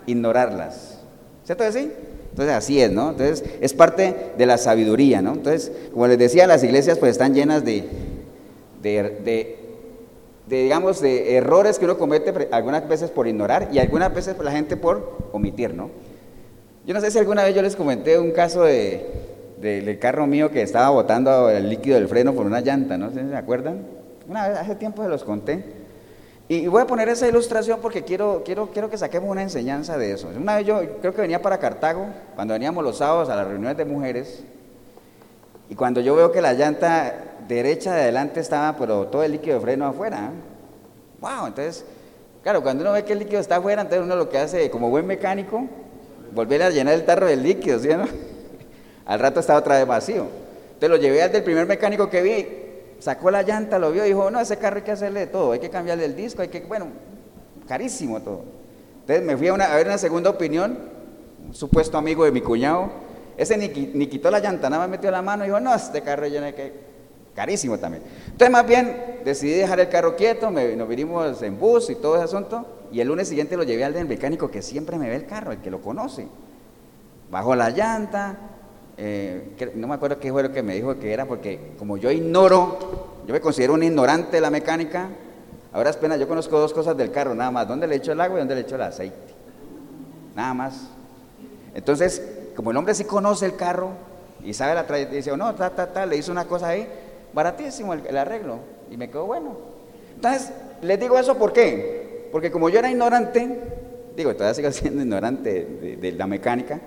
ignorarlas. 0.06 0.98
¿Cierto 1.44 1.64
así? 1.64 1.90
Entonces 2.30 2.54
así 2.54 2.80
es, 2.80 2.90
¿no? 2.90 3.10
Entonces 3.10 3.44
es 3.60 3.74
parte 3.74 4.14
de 4.38 4.46
la 4.46 4.56
sabiduría, 4.58 5.20
¿no? 5.20 5.32
Entonces, 5.32 5.72
como 5.92 6.06
les 6.06 6.18
decía, 6.18 6.46
las 6.46 6.62
iglesias 6.62 6.98
pues 6.98 7.12
están 7.12 7.34
llenas 7.34 7.64
de, 7.64 7.88
digamos, 10.50 11.00
de 11.00 11.36
errores 11.36 11.78
que 11.78 11.84
uno 11.84 11.96
comete 11.96 12.48
algunas 12.50 12.88
veces 12.88 13.10
por 13.10 13.28
ignorar 13.28 13.68
y 13.72 13.78
algunas 13.78 14.12
veces 14.12 14.36
la 14.38 14.50
gente 14.50 14.76
por 14.76 15.28
omitir, 15.32 15.74
¿no? 15.74 15.90
Yo 16.86 16.94
no 16.94 17.00
sé 17.00 17.10
si 17.10 17.18
alguna 17.18 17.44
vez 17.44 17.54
yo 17.54 17.62
les 17.62 17.76
comenté 17.76 18.18
un 18.18 18.32
caso 18.32 18.64
de, 18.64 19.06
del 19.60 19.98
carro 19.98 20.26
mío 20.26 20.50
que 20.50 20.62
estaba 20.62 20.88
botando 20.90 21.48
el 21.50 21.68
líquido 21.68 21.96
del 21.96 22.08
freno 22.08 22.34
por 22.34 22.46
una 22.46 22.60
llanta, 22.60 22.98
¿no? 22.98 23.10
¿Se 23.12 23.36
acuerdan? 23.36 23.86
Una 24.28 24.48
vez, 24.48 24.58
hace 24.58 24.74
tiempo 24.74 25.02
se 25.02 25.08
los 25.08 25.22
conté. 25.22 25.64
Y 26.48 26.66
voy 26.66 26.82
a 26.82 26.86
poner 26.86 27.08
esa 27.08 27.28
ilustración 27.28 27.78
porque 27.80 28.02
quiero, 28.02 28.42
quiero, 28.44 28.70
quiero 28.72 28.90
que 28.90 28.98
saquemos 28.98 29.30
una 29.30 29.42
enseñanza 29.42 29.96
de 29.96 30.12
eso. 30.12 30.28
Una 30.36 30.56
vez 30.56 30.66
yo 30.66 30.80
creo 31.00 31.14
que 31.14 31.20
venía 31.20 31.40
para 31.40 31.58
Cartago, 31.58 32.06
cuando 32.34 32.54
veníamos 32.54 32.82
los 32.82 32.98
sábados 32.98 33.28
a 33.28 33.36
las 33.36 33.46
reuniones 33.46 33.76
de 33.76 33.84
mujeres, 33.84 34.42
y 35.68 35.76
cuando 35.76 36.00
yo 36.00 36.16
veo 36.16 36.32
que 36.32 36.40
la 36.40 36.54
llanta 36.54 37.29
derecha 37.56 37.94
de 37.94 38.02
adelante 38.02 38.40
estaba, 38.40 38.76
pero 38.76 39.06
todo 39.06 39.22
el 39.22 39.32
líquido 39.32 39.56
de 39.56 39.60
freno 39.62 39.86
afuera. 39.86 40.30
¡Wow! 41.20 41.46
Entonces, 41.48 41.84
claro, 42.42 42.62
cuando 42.62 42.82
uno 42.82 42.92
ve 42.92 43.04
que 43.04 43.12
el 43.12 43.18
líquido 43.18 43.40
está 43.40 43.56
afuera, 43.56 43.82
entonces 43.82 44.04
uno 44.04 44.16
lo 44.16 44.28
que 44.28 44.38
hace 44.38 44.70
como 44.70 44.90
buen 44.90 45.06
mecánico, 45.06 45.66
volver 46.32 46.62
a 46.62 46.70
llenar 46.70 46.94
el 46.94 47.04
tarro 47.04 47.26
del 47.26 47.42
líquido, 47.42 47.78
¿sí 47.78 47.88
no? 47.88 48.06
Al 49.06 49.18
rato 49.18 49.40
estaba 49.40 49.58
otra 49.58 49.78
vez 49.78 49.86
vacío. 49.86 50.26
Entonces 50.74 50.88
lo 50.88 50.96
llevé 50.96 51.22
al 51.22 51.32
del 51.32 51.42
primer 51.42 51.66
mecánico 51.66 52.08
que 52.08 52.22
vi, 52.22 52.46
sacó 53.00 53.30
la 53.30 53.42
llanta, 53.42 53.78
lo 53.78 53.90
vio 53.90 54.04
y 54.04 54.08
dijo, 54.08 54.30
no, 54.30 54.40
ese 54.40 54.56
carro 54.56 54.76
hay 54.76 54.82
que 54.82 54.92
hacerle 54.92 55.26
todo, 55.26 55.52
hay 55.52 55.58
que 55.58 55.68
cambiarle 55.68 56.04
el 56.04 56.16
disco, 56.16 56.40
hay 56.42 56.48
que, 56.48 56.60
bueno, 56.60 56.86
carísimo 57.68 58.20
todo. 58.20 58.44
Entonces 59.00 59.24
me 59.24 59.36
fui 59.36 59.48
a, 59.48 59.52
una, 59.52 59.74
ver 59.74 59.86
una 59.86 59.98
segunda 59.98 60.30
opinión, 60.30 60.78
un 61.46 61.54
supuesto 61.54 61.98
amigo 61.98 62.24
de 62.24 62.32
mi 62.32 62.40
cuñado, 62.40 62.90
ese 63.36 63.56
ni, 63.56 64.06
quitó 64.06 64.30
la 64.30 64.38
llanta, 64.38 64.70
nada 64.70 64.82
más 64.82 64.90
metió 64.90 65.10
la 65.10 65.22
mano 65.22 65.44
y 65.44 65.48
dijo, 65.48 65.60
no, 65.60 65.74
este 65.74 66.02
carro 66.02 66.26
ya 66.26 66.52
que 66.52 66.89
carísimo 67.40 67.78
también. 67.78 68.02
Entonces 68.26 68.50
más 68.50 68.66
bien 68.66 69.20
decidí 69.24 69.52
dejar 69.52 69.80
el 69.80 69.88
carro 69.88 70.14
quieto, 70.14 70.50
nos 70.50 70.86
vinimos 70.88 71.40
en 71.40 71.58
bus 71.58 71.88
y 71.88 71.94
todo 71.94 72.16
ese 72.16 72.24
asunto, 72.24 72.66
y 72.92 73.00
el 73.00 73.08
lunes 73.08 73.28
siguiente 73.28 73.56
lo 73.56 73.62
llevé 73.62 73.82
al 73.82 73.94
del 73.94 74.06
mecánico 74.06 74.50
que 74.50 74.60
siempre 74.60 74.98
me 74.98 75.08
ve 75.08 75.16
el 75.16 75.24
carro, 75.24 75.50
el 75.50 75.58
que 75.58 75.70
lo 75.70 75.80
conoce. 75.80 76.28
Bajó 77.30 77.54
la 77.54 77.70
llanta, 77.70 78.36
eh, 78.98 79.72
no 79.74 79.88
me 79.88 79.94
acuerdo 79.94 80.18
qué 80.18 80.30
fue 80.30 80.42
lo 80.42 80.52
que 80.52 80.62
me 80.62 80.74
dijo 80.74 80.98
que 80.98 81.14
era, 81.14 81.24
porque 81.24 81.72
como 81.78 81.96
yo 81.96 82.10
ignoro, 82.10 82.78
yo 83.26 83.32
me 83.32 83.40
considero 83.40 83.72
un 83.72 83.84
ignorante 83.84 84.32
de 84.32 84.42
la 84.42 84.50
mecánica, 84.50 85.08
ahora 85.72 85.88
es 85.88 85.96
pena, 85.96 86.18
yo 86.18 86.28
conozco 86.28 86.58
dos 86.58 86.74
cosas 86.74 86.94
del 86.94 87.10
carro, 87.10 87.34
nada 87.34 87.50
más, 87.50 87.66
dónde 87.66 87.86
le 87.86 87.94
echo 87.94 88.12
el 88.12 88.20
agua 88.20 88.36
y 88.36 88.40
dónde 88.40 88.54
le 88.54 88.60
echo 88.60 88.74
el 88.74 88.82
aceite. 88.82 89.16
Nada 90.36 90.52
más. 90.52 90.90
Entonces, 91.72 92.22
como 92.54 92.70
el 92.70 92.76
hombre 92.76 92.92
sí 92.92 93.04
conoce 93.04 93.46
el 93.46 93.56
carro 93.56 93.92
y 94.44 94.52
sabe 94.52 94.74
la 94.74 94.86
trayectoria, 94.86 95.16
dice, 95.16 95.34
no, 95.38 95.54
ta, 95.54 95.70
ta, 95.70 95.90
ta, 95.90 96.04
le 96.04 96.18
hizo 96.18 96.30
una 96.30 96.44
cosa 96.44 96.68
ahí, 96.68 96.86
baratísimo 97.32 97.94
el, 97.94 98.16
arreglo, 98.16 98.58
y 98.90 98.96
me 98.96 99.08
quedó 99.08 99.26
bueno. 99.26 99.56
Entonces, 100.14 100.52
les 100.82 100.98
digo 100.98 101.18
eso 101.18 101.36
¿por 101.36 101.52
qué? 101.52 102.28
Porque 102.32 102.50
como 102.50 102.68
yo 102.68 102.78
era 102.78 102.90
ignorante, 102.90 103.58
digo, 104.16 104.34
todavía 104.34 104.54
sigo 104.54 104.72
siendo 104.72 105.02
ignorante 105.02 105.96
de, 106.00 106.12
la 106.12 106.26
mecánica, 106.26 106.80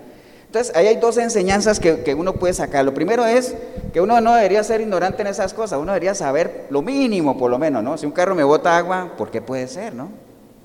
entonces 0.46 0.74
ahí 0.76 0.86
hay 0.86 0.96
dos 0.96 1.18
enseñanzas 1.18 1.80
que, 1.80 2.04
que, 2.04 2.14
uno 2.14 2.34
puede 2.34 2.54
sacar. 2.54 2.84
Lo 2.84 2.94
primero 2.94 3.26
es 3.26 3.56
que 3.92 4.00
uno 4.00 4.20
no 4.20 4.36
debería 4.36 4.62
ser 4.62 4.80
ignorante 4.80 5.22
en 5.22 5.28
esas 5.28 5.52
cosas, 5.52 5.80
uno 5.80 5.92
debería 5.92 6.14
saber 6.14 6.66
lo 6.70 6.80
mínimo 6.80 7.36
por 7.36 7.50
lo 7.50 7.58
menos, 7.58 7.82
¿no? 7.82 7.98
Si 7.98 8.06
un 8.06 8.12
carro 8.12 8.36
me 8.36 8.44
bota 8.44 8.76
agua, 8.76 9.14
¿por 9.18 9.32
qué 9.32 9.42
puede 9.42 9.66
ser, 9.66 9.94
no? 9.94 10.10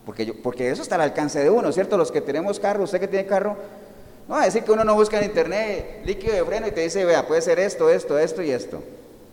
Porque, 0.05 0.27
yo, 0.27 0.33
porque 0.43 0.69
eso 0.69 0.83
está 0.83 0.95
al 0.95 1.01
alcance 1.01 1.39
de 1.39 1.49
uno, 1.49 1.71
¿cierto? 1.71 1.97
Los 1.97 2.11
que 2.11 2.21
tenemos 2.21 2.59
carro, 2.59 2.83
usted 2.83 2.99
que 2.99 3.07
tiene 3.07 3.25
carro, 3.25 3.57
no 4.27 4.35
va 4.35 4.43
a 4.43 4.45
decir 4.45 4.63
que 4.63 4.71
uno 4.71 4.83
no 4.83 4.93
busca 4.93 5.17
en 5.17 5.25
internet 5.25 6.01
líquido 6.05 6.35
de 6.35 6.45
freno 6.45 6.67
y 6.67 6.71
te 6.71 6.81
dice, 6.81 7.03
vea, 7.03 7.27
puede 7.27 7.41
ser 7.41 7.59
esto, 7.59 7.89
esto, 7.89 8.19
esto 8.19 8.43
y 8.43 8.51
esto. 8.51 8.83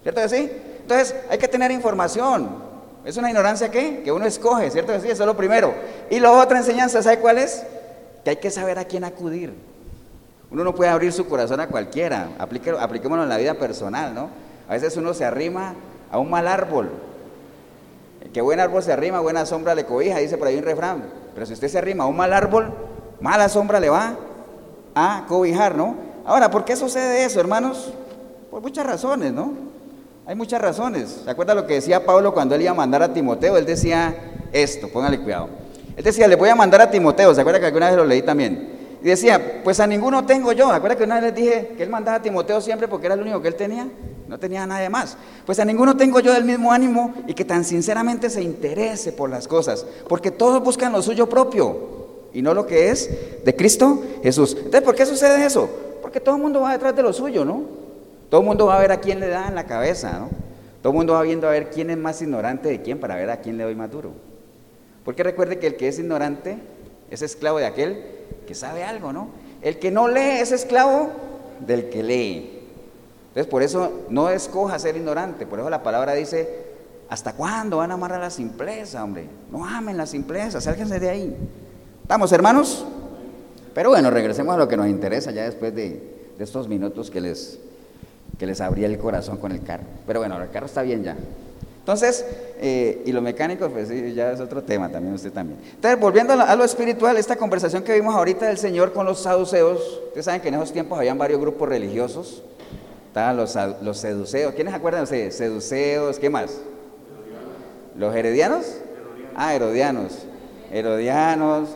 ¿Cierto 0.07 0.23
que 0.23 0.29
sí? 0.29 0.53
Entonces 0.83 1.17
hay 1.29 1.37
que 1.37 1.49
tener 1.49 1.73
información. 1.73 2.49
¿Es 3.05 3.17
una 3.17 3.29
ignorancia 3.29 3.73
qué? 3.73 4.05
Que 4.05 4.13
uno 4.13 4.25
escoge, 4.25 4.71
¿cierto 4.71 4.93
que 4.93 5.01
sí? 5.01 5.11
Eso 5.11 5.25
es 5.25 5.27
lo 5.27 5.37
primero. 5.37 5.75
Y 6.09 6.21
la 6.21 6.31
otra 6.31 6.59
enseñanza, 6.59 7.03
¿sabe 7.03 7.19
cuál 7.19 7.39
es? 7.39 7.65
Que 8.23 8.31
hay 8.31 8.37
que 8.37 8.53
saber 8.53 8.79
a 8.79 8.85
quién 8.85 9.03
acudir. 9.03 9.53
Uno 10.53 10.63
no 10.63 10.77
puede 10.77 10.91
abrir 10.91 11.13
su 11.13 11.27
corazón 11.27 11.59
a 11.59 11.67
cualquiera. 11.67 12.29
apliquémonos 12.39 13.25
en 13.25 13.29
la 13.29 13.37
vida 13.37 13.55
personal, 13.55 14.15
¿no? 14.15 14.29
A 14.69 14.75
veces 14.75 14.97
uno 14.97 15.13
se 15.13 15.25
arrima 15.25 15.75
a 16.13 16.21
un 16.21 16.31
mal 16.31 16.47
árbol. 16.47 16.89
Que 18.33 18.41
buen 18.41 18.61
árbol 18.61 18.85
se 18.85 18.93
arrima, 18.93 19.19
buena 19.19 19.45
sombra 19.45 19.75
le 19.75 19.87
cobija, 19.87 20.19
dice 20.19 20.39
por 20.39 20.47
ahí 20.47 20.57
un 20.57 20.63
refrán. 20.63 21.03
Pero 21.35 21.47
si 21.47 21.55
usted 21.55 21.67
se 21.67 21.79
arrima 21.79 22.05
a 22.05 22.07
un 22.07 22.17
mal 22.17 22.33
árbol, 22.33 22.73
mala 23.21 23.49
sombra 23.49 23.81
le 23.81 23.89
va 23.89 24.15
a 24.95 25.25
cobijar, 25.27 25.75
¿no? 25.75 25.97
Ahora, 26.25 26.49
¿por 26.49 26.65
qué 26.65 26.77
sucede 26.77 27.25
eso, 27.25 27.41
hermanos? 27.41 27.93
Por 28.53 28.63
muchas 28.63 28.87
razones, 28.87 29.33
¿no? 29.33 29.75
Hay 30.29 30.35
muchas 30.35 30.61
razones. 30.61 31.21
¿Se 31.25 31.31
acuerda 31.31 31.55
lo 31.55 31.69
que 31.69 31.75
decía 31.75 32.05
Pablo 32.05 32.35
cuando 32.35 32.57
él 32.57 32.63
iba 32.63 32.73
a 32.73 32.75
mandar 32.75 33.01
a 33.01 33.13
Timoteo? 33.13 33.57
Él 33.57 33.65
decía 33.65 34.13
esto, 34.53 34.89
póngale 34.89 35.21
cuidado. 35.21 35.49
Él 35.97 36.03
decía, 36.03 36.27
le 36.27 36.35
voy 36.35 36.49
a 36.49 36.57
mandar 36.57 36.81
a 36.81 36.91
Timoteo, 36.91 37.33
¿se 37.33 37.41
acuerda 37.41 37.61
que 37.61 37.67
alguna 37.67 37.87
vez 37.87 37.97
lo 37.97 38.05
leí 38.05 38.23
también? 38.23 38.77
Y 39.03 39.07
decía, 39.07 39.61
pues 39.63 39.79
a 39.79 39.87
ninguno 39.87 40.27
tengo 40.27 40.51
yo. 40.51 40.69
¿Se 40.69 40.75
acuerda 40.75 40.97
que 40.97 41.05
una 41.05 41.21
vez 41.21 41.25
les 41.25 41.35
dije 41.37 41.75
que 41.77 41.83
él 41.85 41.91
mandaba 41.91 42.17
a 42.19 42.23
Timoteo 42.23 42.61
siempre 42.61 42.89
porque 42.89 43.07
era 43.07 43.15
el 43.15 43.21
único 43.21 43.41
que 43.41 43.47
él 43.47 43.55
tenía? 43.55 43.87
No 44.27 44.37
tenía 44.37 44.67
nadie 44.67 44.89
más. 44.89 45.17
Pues 45.45 45.61
a 45.61 45.65
ninguno 45.65 45.97
tengo 45.97 46.19
yo 46.19 46.33
del 46.33 46.45
mismo 46.45 46.73
ánimo 46.73 47.15
y 47.29 47.35
que 47.35 47.45
tan 47.45 47.65
sinceramente 47.65 48.29
se 48.29 48.43
interese 48.43 49.13
por 49.13 49.31
las 49.31 49.47
cosas, 49.47 49.87
porque 50.09 50.33
todos 50.33 50.61
buscan 50.61 50.91
lo 50.91 51.03
suyo 51.03 51.29
propio 51.29 51.77
y 52.33 52.43
no 52.43 52.53
lo 52.53 52.67
que 52.67 52.91
es 52.91 53.45
de 53.45 53.55
Cristo 53.55 54.03
Jesús. 54.25 54.57
Entonces, 54.57 54.83
¿por 54.83 54.97
qué 54.97 55.07
sucede 55.07 55.47
eso? 55.47 55.71
Porque 56.03 56.19
todo 56.19 56.35
el 56.35 56.43
mundo 56.43 56.63
va 56.63 56.73
detrás 56.73 56.97
de 56.97 57.03
lo 57.05 57.13
suyo, 57.13 57.45
¿no? 57.45 57.86
Todo 58.31 58.41
el 58.41 58.47
mundo 58.47 58.67
va 58.67 58.77
a 58.77 58.81
ver 58.81 58.93
a 58.93 59.01
quién 59.01 59.21
le 59.21 59.29
da 59.29 59.49
en 59.49 59.55
la 59.55 59.67
cabeza, 59.67 60.19
¿no? 60.19 60.31
Todo 60.83 60.93
el 60.93 60.97
mundo 60.97 61.15
va 61.15 61.23
viendo 61.23 61.49
a 61.49 61.51
ver 61.51 61.71
quién 61.71 61.91
es 61.91 61.97
más 61.97 62.21
ignorante 62.23 62.69
de 62.69 62.83
quién 62.83 62.99
para 62.99 63.17
ver 63.17 63.31
a 63.31 63.41
quién 63.41 63.57
le 63.57 63.65
doy 63.65 63.75
más 63.75 63.91
duro. 63.91 64.13
Porque 65.05 65.23
recuerde 65.23 65.59
que 65.59 65.69
el 65.69 65.77
que 65.77 65.89
es 65.89 65.99
ignorante 65.99 66.59
es 67.11 67.23
esclavo 67.23 67.59
de 67.59 67.67
aquel 67.67 68.05
que 68.47 68.55
sabe 68.55 68.85
algo, 68.85 69.13
¿no? 69.13 69.29
El 69.63 69.79
que 69.79 69.91
no 69.91 70.09
lee 70.09 70.41
es 70.41 70.53
esclavo 70.53 71.11
del 71.61 71.89
que 71.89 72.03
lee. 72.03 72.57
Entonces, 73.29 73.51
por 73.51 73.63
eso 73.63 74.07
no 74.09 74.31
escoja 74.31 74.79
ser 74.79 74.97
ignorante. 74.97 75.47
Por 75.47 75.61
eso 75.61 75.69
la 75.69 75.83
palabra 75.83 76.15
dice, 76.15 76.65
¿hasta 77.09 77.35
cuándo 77.35 77.79
van 77.79 77.91
a 77.91 77.95
amar 77.95 78.13
a 78.13 78.19
la 78.19 78.31
simpleza, 78.31 79.05
hombre? 79.05 79.29
No 79.51 79.67
amen 79.67 79.97
la 79.97 80.07
simpleza, 80.07 80.61
sálganse 80.61 80.99
de 80.99 81.11
ahí. 81.11 81.37
¿Estamos 82.03 82.33
hermanos? 82.33 82.87
Pero 83.75 83.91
bueno, 83.91 84.11
regresemos 84.11 84.55
a 84.55 84.59
lo 84.59 84.69
que 84.69 84.77
nos 84.77 84.87
interesa 84.87 85.33
ya 85.33 85.45
después 85.45 85.75
de, 85.75 86.15
estos 86.39 86.67
minutos 86.69 87.11
que 87.11 87.21
les, 87.21 87.59
que 88.39 88.47
les 88.47 88.61
abría 88.61 88.87
el 88.87 88.99
corazón 88.99 89.39
con 89.39 89.53
el 89.53 89.63
carro. 89.63 89.85
Pero 90.07 90.21
bueno, 90.21 90.41
el 90.41 90.51
carro 90.51 90.67
está 90.67 90.83
bien 90.83 91.03
ya. 91.03 91.17
Entonces, 91.87 92.27
eh, 92.59 93.03
y 93.07 93.13
los 93.13 93.23
mecánicos, 93.23 93.71
pues 93.71 93.89
sí, 93.89 94.13
ya 94.13 94.33
es 94.33 94.41
otro 94.41 94.61
tema 94.63 94.89
también, 94.91 95.15
usted 95.15 95.33
también. 95.33 95.61
Entonces, 95.73 96.01
volviendo 96.01 96.33
a 96.33 96.57
lo, 96.57 96.65
espiritual, 96.65 97.17
esta 97.17 97.37
conversación 97.37 97.85
que 97.85 97.95
vimos 97.95 98.13
ahorita 98.13 98.47
del 98.47 98.59
Señor 98.59 98.93
con 98.93 99.07
los 99.07 99.21
saduceos, 99.21 100.01
ustedes 100.09 100.25
saben 100.25 100.41
que 100.41 100.49
en 100.49 100.55
esos 100.55 100.73
tiempos 100.73 100.99
habían 100.99 101.17
varios 101.17 101.41
grupos 101.41 101.69
religiosos, 101.69 102.43
estaban 103.07 103.37
los, 103.37 103.57
los 103.83 103.99
seduceos, 103.99 104.53
¿quiénes 104.55 104.75
acuerdan 104.75 105.05
de 105.05 105.31
seduceos? 105.31 106.19
¿Qué 106.19 106.29
más? 106.29 106.59
¿Los 107.97 108.17
heredianos? 108.17 108.67
Ah, 109.37 109.55
herodianos. 109.55 110.27
Herodianos, 110.73 111.69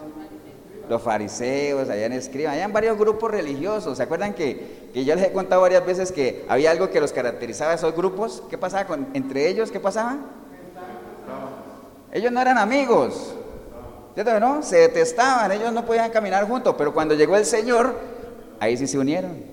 los 0.90 1.00
fariseos, 1.00 1.88
allá 1.88 2.06
en 2.06 2.12
Escriba, 2.14 2.52
varios 2.72 2.98
grupos 2.98 3.30
religiosos. 3.30 3.96
¿Se 3.96 4.02
acuerdan 4.02 4.34
que, 4.34 4.90
yo 4.92 5.14
les 5.14 5.26
he 5.26 5.32
contado 5.32 5.62
varias 5.62 5.86
veces 5.86 6.10
que 6.10 6.44
había 6.48 6.72
algo 6.72 6.90
que 6.90 7.00
los 7.00 7.12
caracterizaba 7.12 7.70
a 7.70 7.74
esos 7.76 7.94
grupos? 7.94 8.42
¿Qué 8.50 8.58
pasaba 8.58 8.86
con, 8.86 9.06
entre 9.14 9.48
ellos? 9.48 9.70
¿Qué 9.70 9.78
pasaba? 9.78 10.16
Ellos 12.12 12.32
no 12.32 12.40
eran 12.40 12.58
amigos, 12.58 13.36
¿cierto 14.14 14.40
no? 14.40 14.64
Se 14.64 14.78
detestaban, 14.78 15.52
ellos 15.52 15.72
no 15.72 15.86
podían 15.86 16.10
caminar 16.10 16.48
juntos, 16.48 16.74
pero 16.76 16.92
cuando 16.92 17.14
llegó 17.14 17.36
el 17.36 17.44
Señor, 17.44 17.94
ahí 18.58 18.76
sí 18.76 18.88
se 18.88 18.98
unieron. 18.98 19.44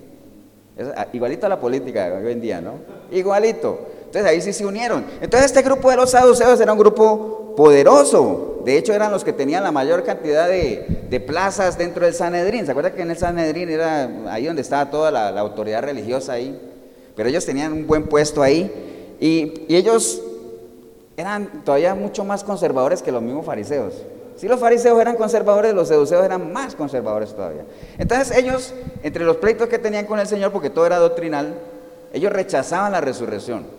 Ah, 0.96 1.06
igualito 1.12 1.46
a 1.46 1.50
la 1.50 1.60
política 1.60 2.18
hoy 2.20 2.32
en 2.32 2.40
día, 2.40 2.60
¿no? 2.60 2.74
Igualito. 3.12 3.86
Entonces 4.08 4.30
ahí 4.30 4.40
sí 4.40 4.54
se 4.54 4.64
unieron. 4.64 5.04
Entonces 5.20 5.50
este 5.50 5.60
grupo 5.60 5.90
de 5.90 5.96
los 5.96 6.12
saduceos 6.12 6.58
era 6.58 6.72
un 6.72 6.78
grupo 6.78 7.52
poderoso. 7.54 8.62
De 8.64 8.78
hecho 8.78 8.94
eran 8.94 9.12
los 9.12 9.22
que 9.22 9.34
tenían 9.34 9.62
la 9.62 9.70
mayor 9.70 10.02
cantidad 10.02 10.48
de, 10.48 11.22
plazas 11.26 11.76
dentro 11.76 12.06
del 12.06 12.14
Sanedrín. 12.14 12.64
¿Se 12.64 12.70
acuerdan 12.70 12.94
que 12.94 13.02
en 13.02 13.10
el 13.10 13.18
Sanedrín 13.18 13.68
era 13.68 14.08
ahí 14.30 14.46
donde 14.46 14.62
estaba 14.62 14.90
toda 14.90 15.10
la, 15.10 15.28
autoridad 15.38 15.82
religiosa 15.82 16.32
ahí? 16.32 16.58
Pero 17.14 17.28
ellos 17.28 17.44
tenían 17.44 17.74
un 17.74 17.86
buen 17.86 18.04
puesto 18.04 18.42
ahí. 18.42 19.16
Y, 19.20 19.66
y 19.68 19.76
ellos 19.76 20.22
eran 21.18 21.62
todavía 21.64 21.94
mucho 21.94 22.24
más 22.24 22.42
conservadores 22.42 23.02
que 23.02 23.12
los 23.12 23.20
mismos 23.20 23.44
fariseos. 23.44 23.92
Si 24.36 24.48
los 24.48 24.58
fariseos 24.58 24.98
eran 24.98 25.16
conservadores, 25.16 25.74
los 25.74 25.88
seduceos 25.88 26.24
eran 26.24 26.50
más 26.50 26.74
conservadores 26.74 27.34
todavía. 27.34 27.64
Entonces 27.98 28.34
ellos, 28.38 28.72
entre 29.02 29.24
los 29.26 29.36
pleitos 29.36 29.68
que 29.68 29.78
tenían 29.78 30.06
con 30.06 30.18
el 30.18 30.26
Señor, 30.26 30.50
porque 30.50 30.70
todo 30.70 30.86
era 30.86 30.96
doctrinal, 30.96 31.56
ellos 32.14 32.32
rechazaban 32.32 32.92
la 32.92 33.02
resurrección. 33.02 33.77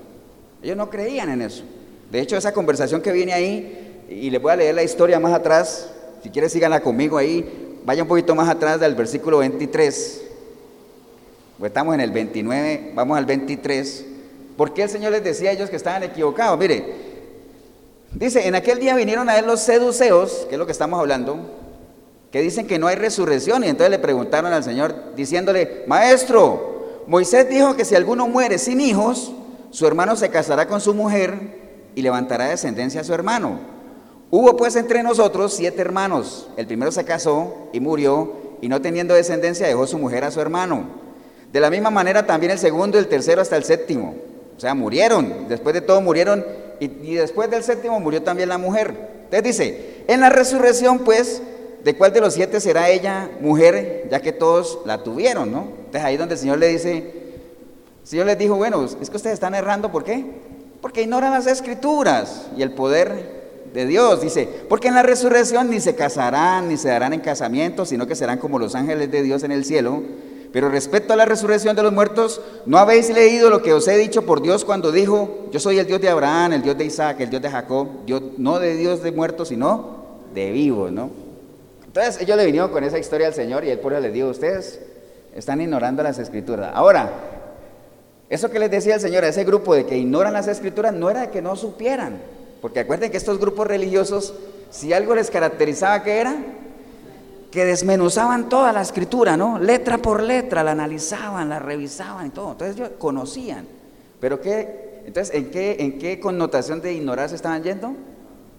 Ellos 0.62 0.78
no 0.78 0.90
creían 0.90 1.30
en 1.30 1.42
eso. 1.42 1.64
De 2.12 2.20
hecho, 2.20 2.38
esa 2.38 2.54
conversación 2.54 3.02
que 3.02 3.12
viene 3.12 3.34
ahí, 3.34 4.06
y 4.10 4.30
les 4.30 4.42
voy 4.42 4.52
a 4.52 4.56
leer 4.56 4.76
la 4.76 4.84
historia 4.84 5.20
más 5.20 5.34
atrás, 5.34 5.90
si 6.24 6.30
quieren 6.30 6.50
síganla 6.50 6.82
conmigo 6.82 7.18
ahí, 7.18 7.80
vaya 7.86 8.04
un 8.04 8.10
poquito 8.10 8.36
más 8.36 8.50
atrás 8.50 8.80
del 8.80 8.96
versículo 8.96 9.40
23. 9.40 10.22
Pues 11.60 11.70
estamos 11.70 11.94
en 11.94 12.02
el 12.02 12.12
29, 12.12 12.92
vamos 12.96 13.18
al 13.18 13.26
23. 13.26 14.06
¿Por 14.58 14.74
qué 14.74 14.84
el 14.84 14.90
Señor 14.90 15.12
les 15.12 15.24
decía 15.24 15.50
a 15.50 15.54
ellos 15.54 15.70
que 15.70 15.76
estaban 15.76 16.04
equivocados? 16.04 16.58
Mire, 16.58 17.10
Dice, 18.12 18.48
en 18.48 18.56
aquel 18.56 18.80
día 18.80 18.96
vinieron 18.96 19.30
a 19.30 19.38
él 19.38 19.46
los 19.46 19.60
seduceos, 19.60 20.48
que 20.50 20.56
es 20.56 20.60
lo 20.60 20.66
que 20.66 20.72
estamos 20.72 21.00
hablando, 21.00 21.38
que 22.32 22.42
dicen 22.42 22.66
que 22.66 22.80
no 22.80 22.88
hay 22.88 22.96
resurrección, 22.96 23.64
y 23.64 23.68
entonces 23.68 23.92
le 23.92 24.00
preguntaron 24.00 24.52
al 24.52 24.64
Señor 24.64 25.14
diciéndole, 25.16 25.84
maestro, 25.88 27.04
Moisés 27.08 27.48
dijo 27.50 27.76
que 27.76 27.86
si 27.86 27.96
alguno 27.96 28.28
muere 28.28 28.58
sin 28.58 28.82
hijos, 28.82 29.32
su 29.72 29.86
hermano 29.86 30.16
se 30.16 30.30
casará 30.30 30.68
con 30.68 30.82
su 30.82 30.94
mujer 30.94 31.60
y 31.96 32.02
levantará 32.02 32.48
descendencia 32.48 33.02
a 33.02 33.04
su 33.04 33.14
hermano. 33.14 33.60
Hubo 34.32 34.56
pues 34.58 34.76
entre 34.76 35.04
nosotros 35.04 35.54
siete 35.54 35.82
hermanos. 35.82 36.50
El 36.56 36.68
primero 36.68 36.92
se 36.92 37.04
casó 37.04 37.70
y 37.74 37.80
murió, 37.80 38.34
y 38.62 38.70
no 38.70 38.82
teniendo 38.82 39.14
descendencia 39.14 39.68
dejó 39.68 39.88
su 39.88 39.98
mujer 39.98 40.24
a 40.24 40.32
su 40.32 40.40
hermano. 40.42 40.84
De 41.52 41.60
la 41.60 41.70
misma 41.70 41.90
manera 41.90 42.28
también 42.28 42.52
el 42.52 42.60
segundo, 42.60 43.00
el 43.00 43.08
tercero 43.08 43.42
hasta 43.42 43.58
el 43.58 43.64
séptimo. 43.64 44.16
O 44.56 44.60
sea, 44.60 44.76
murieron. 44.76 45.48
Después 45.48 45.74
de 45.74 45.82
todo 45.82 46.02
murieron, 46.02 46.46
y, 46.80 46.86
y 46.86 47.16
después 47.16 47.50
del 47.50 47.64
séptimo 47.64 48.00
murió 48.00 48.22
también 48.22 48.50
la 48.50 48.58
mujer. 48.58 48.94
Entonces 49.24 49.44
dice, 49.44 50.04
en 50.08 50.22
la 50.22 50.30
resurrección 50.30 51.00
pues, 51.00 51.42
¿de 51.84 51.96
cuál 51.96 52.14
de 52.14 52.22
los 52.22 52.34
siete 52.34 52.60
será 52.60 52.90
ella 52.90 53.30
mujer, 53.42 54.08
ya 54.12 54.22
que 54.22 54.32
todos 54.32 54.80
la 54.86 55.04
tuvieron, 55.04 55.52
no? 55.52 55.68
Entonces 55.78 56.04
ahí 56.04 56.18
donde 56.18 56.36
el 56.36 56.40
Señor 56.40 56.60
le 56.60 56.68
dice, 56.68 57.19
el 58.10 58.12
Señor 58.12 58.26
les 58.26 58.40
dijo, 58.40 58.56
bueno, 58.56 58.84
es 58.84 59.08
que 59.08 59.18
ustedes 59.18 59.36
están 59.36 59.54
errando, 59.54 59.92
¿por 59.92 60.04
qué? 60.04 60.26
Porque 60.82 61.04
ignoran 61.04 61.32
las 61.32 61.46
escrituras 61.46 62.48
y 62.58 62.64
el 62.64 62.72
poder 62.72 63.70
de 63.72 63.86
Dios. 63.86 64.22
Dice, 64.22 64.50
porque 64.68 64.88
en 64.88 64.96
la 64.96 65.04
resurrección 65.04 65.70
ni 65.70 65.80
se 65.80 65.94
casarán, 65.94 66.70
ni 66.70 66.78
se 66.78 66.90
darán 66.90 67.14
en 67.14 67.20
casamiento, 67.20 67.86
sino 67.86 68.08
que 68.08 68.16
serán 68.16 68.40
como 68.40 68.58
los 68.58 68.74
ángeles 68.74 69.12
de 69.12 69.22
Dios 69.22 69.44
en 69.44 69.52
el 69.52 69.64
cielo. 69.64 70.02
Pero 70.52 70.70
respecto 70.70 71.14
a 71.14 71.16
la 71.18 71.26
resurrección 71.26 71.76
de 71.76 71.84
los 71.84 71.94
muertos, 71.94 72.42
¿no 72.66 72.80
habéis 72.80 73.12
leído 73.12 73.52
lo 73.52 73.62
que 73.62 73.74
os 73.74 73.88
he 73.88 73.96
dicho 73.96 74.26
por 74.26 74.42
Dios 74.42 74.66
cuando 74.66 74.92
dijo, 74.92 75.48
yo 75.52 75.60
soy 75.60 75.78
el 75.78 75.86
Dios 75.86 76.02
de 76.02 76.10
Abraham, 76.10 76.54
el 76.54 76.64
Dios 76.64 76.80
de 76.80 76.86
Isaac, 76.86 77.18
el 77.20 77.30
Dios 77.30 77.44
de 77.44 77.52
Jacob, 77.52 77.90
no 78.40 78.58
de 78.58 78.76
Dios 78.76 79.04
de 79.04 79.12
muertos, 79.12 79.50
sino 79.50 80.22
de 80.34 80.50
vivos, 80.50 80.92
¿no? 80.92 81.12
Entonces 81.86 82.26
yo 82.26 82.36
le 82.36 82.44
vinieron 82.48 82.72
con 82.72 82.84
esa 82.84 82.98
historia 82.98 83.28
al 83.28 83.36
Señor 83.36 83.66
y 83.66 83.70
él 83.70 83.78
por 83.78 83.94
eso 83.94 84.02
les 84.02 84.14
digo, 84.14 84.30
ustedes 84.30 84.82
están 85.36 85.62
ignorando 85.62 86.02
las 86.02 86.18
escrituras. 86.18 86.72
Ahora, 86.74 87.38
eso 88.30 88.50
que 88.52 88.60
les 88.60 88.70
decía 88.70 88.96
el 88.96 89.02
Señor 89.02 89.24
a 89.24 89.30
ese 89.30 89.44
grupo 89.44 89.74
de 89.74 89.86
que 89.86 89.98
ignoran 89.98 90.34
las 90.34 90.48
escrituras 90.48 90.94
no 90.94 91.10
era 91.10 91.22
de 91.22 91.30
que 91.30 91.42
no 91.42 91.56
supieran, 91.56 92.22
porque 92.62 92.82
acuerden 92.82 93.10
que 93.12 93.18
estos 93.18 93.40
grupos 93.40 93.68
religiosos, 93.68 94.34
si 94.70 94.94
algo 94.94 95.16
les 95.16 95.32
caracterizaba 95.32 96.04
que 96.04 96.18
era, 96.20 96.36
que 97.52 97.66
desmenuzaban 97.66 98.48
toda 98.48 98.72
la 98.72 98.82
escritura, 98.82 99.36
¿no? 99.36 99.58
Letra 99.58 99.98
por 99.98 100.22
letra, 100.22 100.64
la 100.64 100.72
analizaban, 100.72 101.50
la 101.50 101.58
revisaban 101.58 102.28
y 102.28 102.30
todo. 102.30 102.52
Entonces 102.52 102.76
ellos 102.76 102.92
conocían. 103.00 103.66
Pero 104.20 104.40
qué, 104.40 105.02
entonces, 105.06 105.34
¿en 105.34 105.50
qué, 105.50 105.78
¿en 105.80 105.98
qué 105.98 106.20
connotación 106.20 106.82
de 106.82 106.94
ignorar 106.94 107.30
se 107.30 107.36
estaban 107.36 107.64
yendo? 107.64 107.96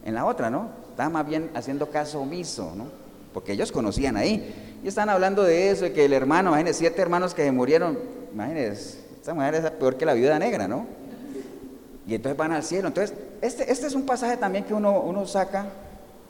En 0.05 0.15
la 0.15 0.25
otra, 0.25 0.51
¿no? 0.51 0.71
Estaban 0.91 1.13
más 1.13 1.27
bien 1.27 1.51
haciendo 1.55 1.91
caso 1.91 2.21
omiso, 2.21 2.73
¿no? 2.75 2.87
Porque 3.33 3.53
ellos 3.53 3.71
conocían 3.71 4.17
ahí. 4.17 4.81
Y 4.83 4.89
están 4.89 5.09
hablando 5.09 5.45
de 5.45 5.71
eso, 5.71 5.85
de 5.85 5.93
que 5.93 6.07
el 6.07 6.13
hermano, 6.13 6.51
imagínense, 6.51 6.81
siete 6.81 7.01
hermanos 7.01 7.35
que 7.35 7.53
murieron, 7.53 7.97
imagínense, 8.33 8.99
esta 9.21 9.35
mujer 9.35 9.55
es 9.55 9.71
peor 9.73 9.97
que 9.97 10.07
la 10.07 10.15
viuda 10.15 10.39
negra, 10.39 10.67
¿no? 10.67 10.87
Y 12.07 12.15
entonces 12.15 12.37
van 12.39 12.53
al 12.53 12.65
cielo. 12.65 12.89
Entonces, 12.89 13.15
este, 13.43 13.71
este 13.71 13.87
es 13.87 13.95
un 13.95 14.07
pasaje 14.07 14.37
también 14.39 14.65
que 14.65 14.73
uno, 14.73 15.01
uno 15.01 15.27
saca 15.27 15.67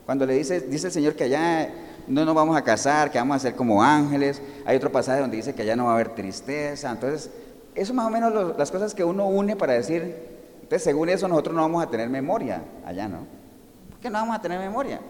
cuando 0.04 0.26
le 0.26 0.34
dice, 0.34 0.60
dice 0.62 0.88
el 0.88 0.92
Señor 0.92 1.14
que 1.14 1.24
allá 1.24 1.70
no 2.08 2.24
nos 2.24 2.34
vamos 2.34 2.56
a 2.56 2.62
casar, 2.62 3.12
que 3.12 3.18
vamos 3.18 3.36
a 3.36 3.38
ser 3.38 3.54
como 3.54 3.80
ángeles. 3.80 4.42
Hay 4.66 4.76
otro 4.76 4.90
pasaje 4.90 5.20
donde 5.20 5.36
dice 5.36 5.54
que 5.54 5.62
allá 5.62 5.76
no 5.76 5.84
va 5.84 5.92
a 5.92 5.94
haber 5.94 6.16
tristeza. 6.16 6.90
Entonces, 6.90 7.30
eso 7.76 7.94
más 7.94 8.08
o 8.08 8.10
menos 8.10 8.58
las 8.58 8.70
cosas 8.72 8.92
que 8.92 9.04
uno 9.04 9.28
une 9.28 9.54
para 9.54 9.74
decir, 9.74 10.16
entonces 10.54 10.82
según 10.82 11.08
eso 11.08 11.28
nosotros 11.28 11.54
no 11.54 11.62
vamos 11.62 11.84
a 11.84 11.88
tener 11.88 12.08
memoria 12.08 12.62
allá, 12.84 13.08
¿no? 13.08 13.18
¿Por 13.90 14.00
qué 14.00 14.10
no 14.10 14.18
vamos 14.18 14.36
a 14.36 14.42
tener 14.42 14.58
memoria? 14.58 15.00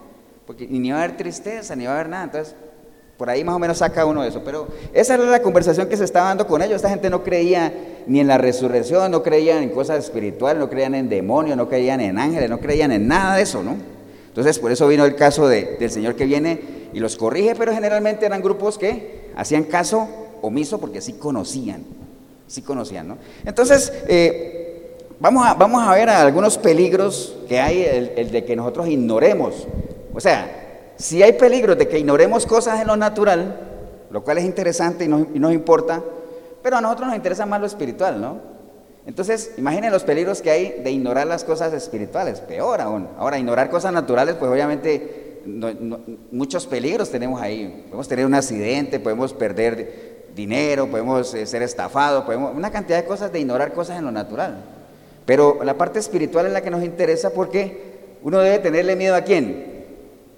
Porque 0.46 0.66
ni 0.66 0.90
va 0.90 0.98
a 0.98 1.04
haber 1.04 1.16
tristeza, 1.16 1.74
ni 1.74 1.86
va 1.86 1.92
a 1.92 1.94
haber 1.94 2.10
nada. 2.10 2.24
Entonces, 2.24 2.54
por 3.20 3.28
ahí 3.28 3.44
más 3.44 3.54
o 3.54 3.58
menos 3.58 3.76
saca 3.76 4.06
uno 4.06 4.24
eso. 4.24 4.40
Pero 4.42 4.66
esa 4.94 5.12
era 5.12 5.24
la 5.26 5.42
conversación 5.42 5.90
que 5.90 5.96
se 5.98 6.04
estaba 6.04 6.28
dando 6.28 6.46
con 6.46 6.62
ellos. 6.62 6.76
Esta 6.76 6.88
gente 6.88 7.10
no 7.10 7.22
creía 7.22 7.70
ni 8.06 8.18
en 8.18 8.26
la 8.26 8.38
resurrección, 8.38 9.10
no 9.10 9.22
creían 9.22 9.62
en 9.62 9.68
cosas 9.68 10.02
espirituales, 10.02 10.58
no 10.58 10.70
creían 10.70 10.94
en 10.94 11.10
demonios, 11.10 11.54
no 11.54 11.68
creían 11.68 12.00
en 12.00 12.18
ángeles, 12.18 12.48
no 12.48 12.58
creían 12.60 12.92
en 12.92 13.06
nada 13.06 13.36
de 13.36 13.42
eso, 13.42 13.62
¿no? 13.62 13.76
Entonces, 14.28 14.58
por 14.58 14.72
eso 14.72 14.88
vino 14.88 15.04
el 15.04 15.16
caso 15.16 15.46
de, 15.48 15.76
del 15.78 15.90
Señor 15.90 16.14
que 16.14 16.24
viene 16.24 16.62
y 16.94 16.98
los 16.98 17.16
corrige, 17.16 17.54
pero 17.54 17.74
generalmente 17.74 18.24
eran 18.24 18.40
grupos 18.40 18.78
que 18.78 19.30
hacían 19.36 19.64
caso 19.64 20.08
omiso 20.40 20.80
porque 20.80 21.02
sí 21.02 21.12
conocían, 21.12 21.84
sí 22.46 22.62
conocían, 22.62 23.06
¿no? 23.06 23.18
Entonces, 23.44 23.92
eh, 24.08 24.96
vamos, 25.20 25.46
a, 25.46 25.52
vamos 25.52 25.86
a 25.86 25.94
ver 25.94 26.08
algunos 26.08 26.56
peligros 26.56 27.36
que 27.46 27.60
hay, 27.60 27.82
el, 27.82 28.12
el 28.16 28.30
de 28.30 28.46
que 28.46 28.56
nosotros 28.56 28.88
ignoremos. 28.88 29.68
O 30.14 30.20
sea, 30.20 30.59
si 31.00 31.22
hay 31.22 31.32
peligro 31.32 31.74
de 31.76 31.88
que 31.88 31.98
ignoremos 31.98 32.44
cosas 32.44 32.80
en 32.80 32.86
lo 32.86 32.94
natural, 32.94 33.58
lo 34.10 34.22
cual 34.22 34.36
es 34.36 34.44
interesante 34.44 35.06
y 35.06 35.08
nos, 35.08 35.52
importa, 35.52 36.02
pero 36.62 36.76
a 36.76 36.80
nosotros 36.82 37.08
nos 37.08 37.16
interesa 37.16 37.46
más 37.46 37.58
lo 37.58 37.66
espiritual, 37.66 38.20
¿no? 38.20 38.38
Entonces, 39.06 39.52
imaginen 39.56 39.92
los 39.92 40.04
peligros 40.04 40.42
que 40.42 40.50
hay 40.50 40.80
de 40.84 40.90
ignorar 40.90 41.26
las 41.26 41.42
cosas 41.42 41.72
espirituales, 41.72 42.40
peor 42.40 42.82
aún. 42.82 43.08
Ahora, 43.18 43.38
ignorar 43.38 43.70
cosas 43.70 43.94
naturales, 43.94 44.34
pues 44.34 44.50
obviamente 44.52 45.40
muchos 46.30 46.66
peligros 46.66 47.10
tenemos 47.10 47.40
ahí. 47.40 47.84
Podemos 47.86 48.06
tener 48.06 48.26
un 48.26 48.34
accidente, 48.34 49.00
podemos 49.00 49.32
perder 49.32 50.28
dinero, 50.36 50.86
podemos 50.86 51.32
eh, 51.32 51.46
ser 51.46 51.62
estafados, 51.62 52.24
podemos, 52.24 52.54
una 52.54 52.70
cantidad 52.70 52.98
de 52.98 53.06
cosas 53.06 53.32
de 53.32 53.40
ignorar 53.40 53.72
cosas 53.72 53.98
en 53.98 54.04
lo 54.04 54.12
natural. 54.12 54.64
Pero 55.24 55.60
la 55.64 55.78
parte 55.78 55.98
espiritual 55.98 56.44
es 56.44 56.52
la 56.52 56.60
que 56.60 56.70
nos 56.70 56.84
interesa 56.84 57.30
porque 57.30 58.18
uno 58.22 58.38
debe 58.40 58.58
tenerle 58.58 58.96
miedo 58.96 59.14
a 59.16 59.22
quién? 59.22 59.69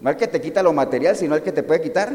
No 0.03 0.11
al 0.11 0.17
que 0.17 0.27
te 0.27 0.41
quita 0.41 0.63
lo 0.63 0.73
material, 0.73 1.17
sino 1.17 1.35
al 1.35 1.43
que 1.43 1.53
te 1.53 1.63
puede 1.63 1.81
quitar 1.81 2.13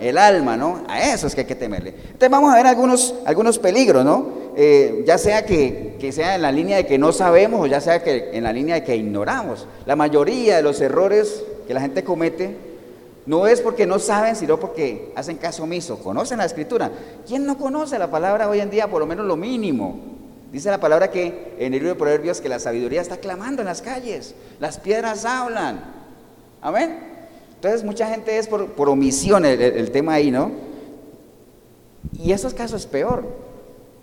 el 0.00 0.18
alma, 0.18 0.56
¿no? 0.56 0.82
A 0.88 1.12
eso 1.12 1.26
es 1.26 1.34
que 1.34 1.42
hay 1.42 1.46
que 1.46 1.54
temerle. 1.54 1.90
Entonces 1.90 2.30
vamos 2.30 2.52
a 2.52 2.56
ver 2.56 2.66
algunos, 2.66 3.14
algunos 3.26 3.58
peligros, 3.58 4.02
¿no? 4.02 4.42
Eh, 4.56 5.04
ya 5.06 5.18
sea 5.18 5.44
que, 5.44 5.96
que, 6.00 6.10
sea 6.10 6.34
en 6.34 6.42
la 6.42 6.50
línea 6.50 6.78
de 6.78 6.86
que 6.86 6.98
no 6.98 7.12
sabemos 7.12 7.60
o 7.60 7.66
ya 7.66 7.80
sea 7.80 8.02
que 8.02 8.30
en 8.32 8.44
la 8.44 8.52
línea 8.52 8.76
de 8.76 8.84
que 8.84 8.96
ignoramos. 8.96 9.66
La 9.84 9.94
mayoría 9.94 10.56
de 10.56 10.62
los 10.62 10.80
errores 10.80 11.44
que 11.66 11.74
la 11.74 11.82
gente 11.82 12.02
comete 12.02 12.56
no 13.26 13.46
es 13.46 13.60
porque 13.60 13.86
no 13.86 13.98
saben, 13.98 14.34
sino 14.34 14.58
porque 14.58 15.12
hacen 15.14 15.36
caso 15.36 15.64
omiso. 15.64 15.98
Conocen 15.98 16.38
la 16.38 16.46
escritura. 16.46 16.90
¿Quién 17.26 17.46
no 17.46 17.58
conoce 17.58 17.98
la 17.98 18.10
palabra 18.10 18.48
hoy 18.48 18.60
en 18.60 18.70
día? 18.70 18.90
Por 18.90 19.00
lo 19.00 19.06
menos 19.06 19.26
lo 19.26 19.36
mínimo. 19.36 20.00
Dice 20.50 20.70
la 20.70 20.80
palabra 20.80 21.10
que 21.10 21.54
en 21.58 21.72
el 21.74 21.80
libro 21.80 21.90
de 21.90 21.94
Proverbios 21.94 22.40
que 22.40 22.48
la 22.48 22.58
sabiduría 22.58 23.02
está 23.02 23.18
clamando 23.18 23.60
en 23.60 23.66
las 23.66 23.82
calles. 23.82 24.34
Las 24.58 24.78
piedras 24.78 25.26
hablan. 25.26 26.01
Amén. 26.62 26.96
Entonces 27.56 27.84
mucha 27.84 28.06
gente 28.06 28.38
es 28.38 28.48
por, 28.48 28.88
omisión 28.88 29.44
el, 29.44 29.90
tema 29.90 30.14
ahí, 30.14 30.30
¿no? 30.30 30.50
Y 32.18 32.32
esos 32.32 32.54
casos 32.54 32.82
es 32.82 32.86
peor. 32.86 33.24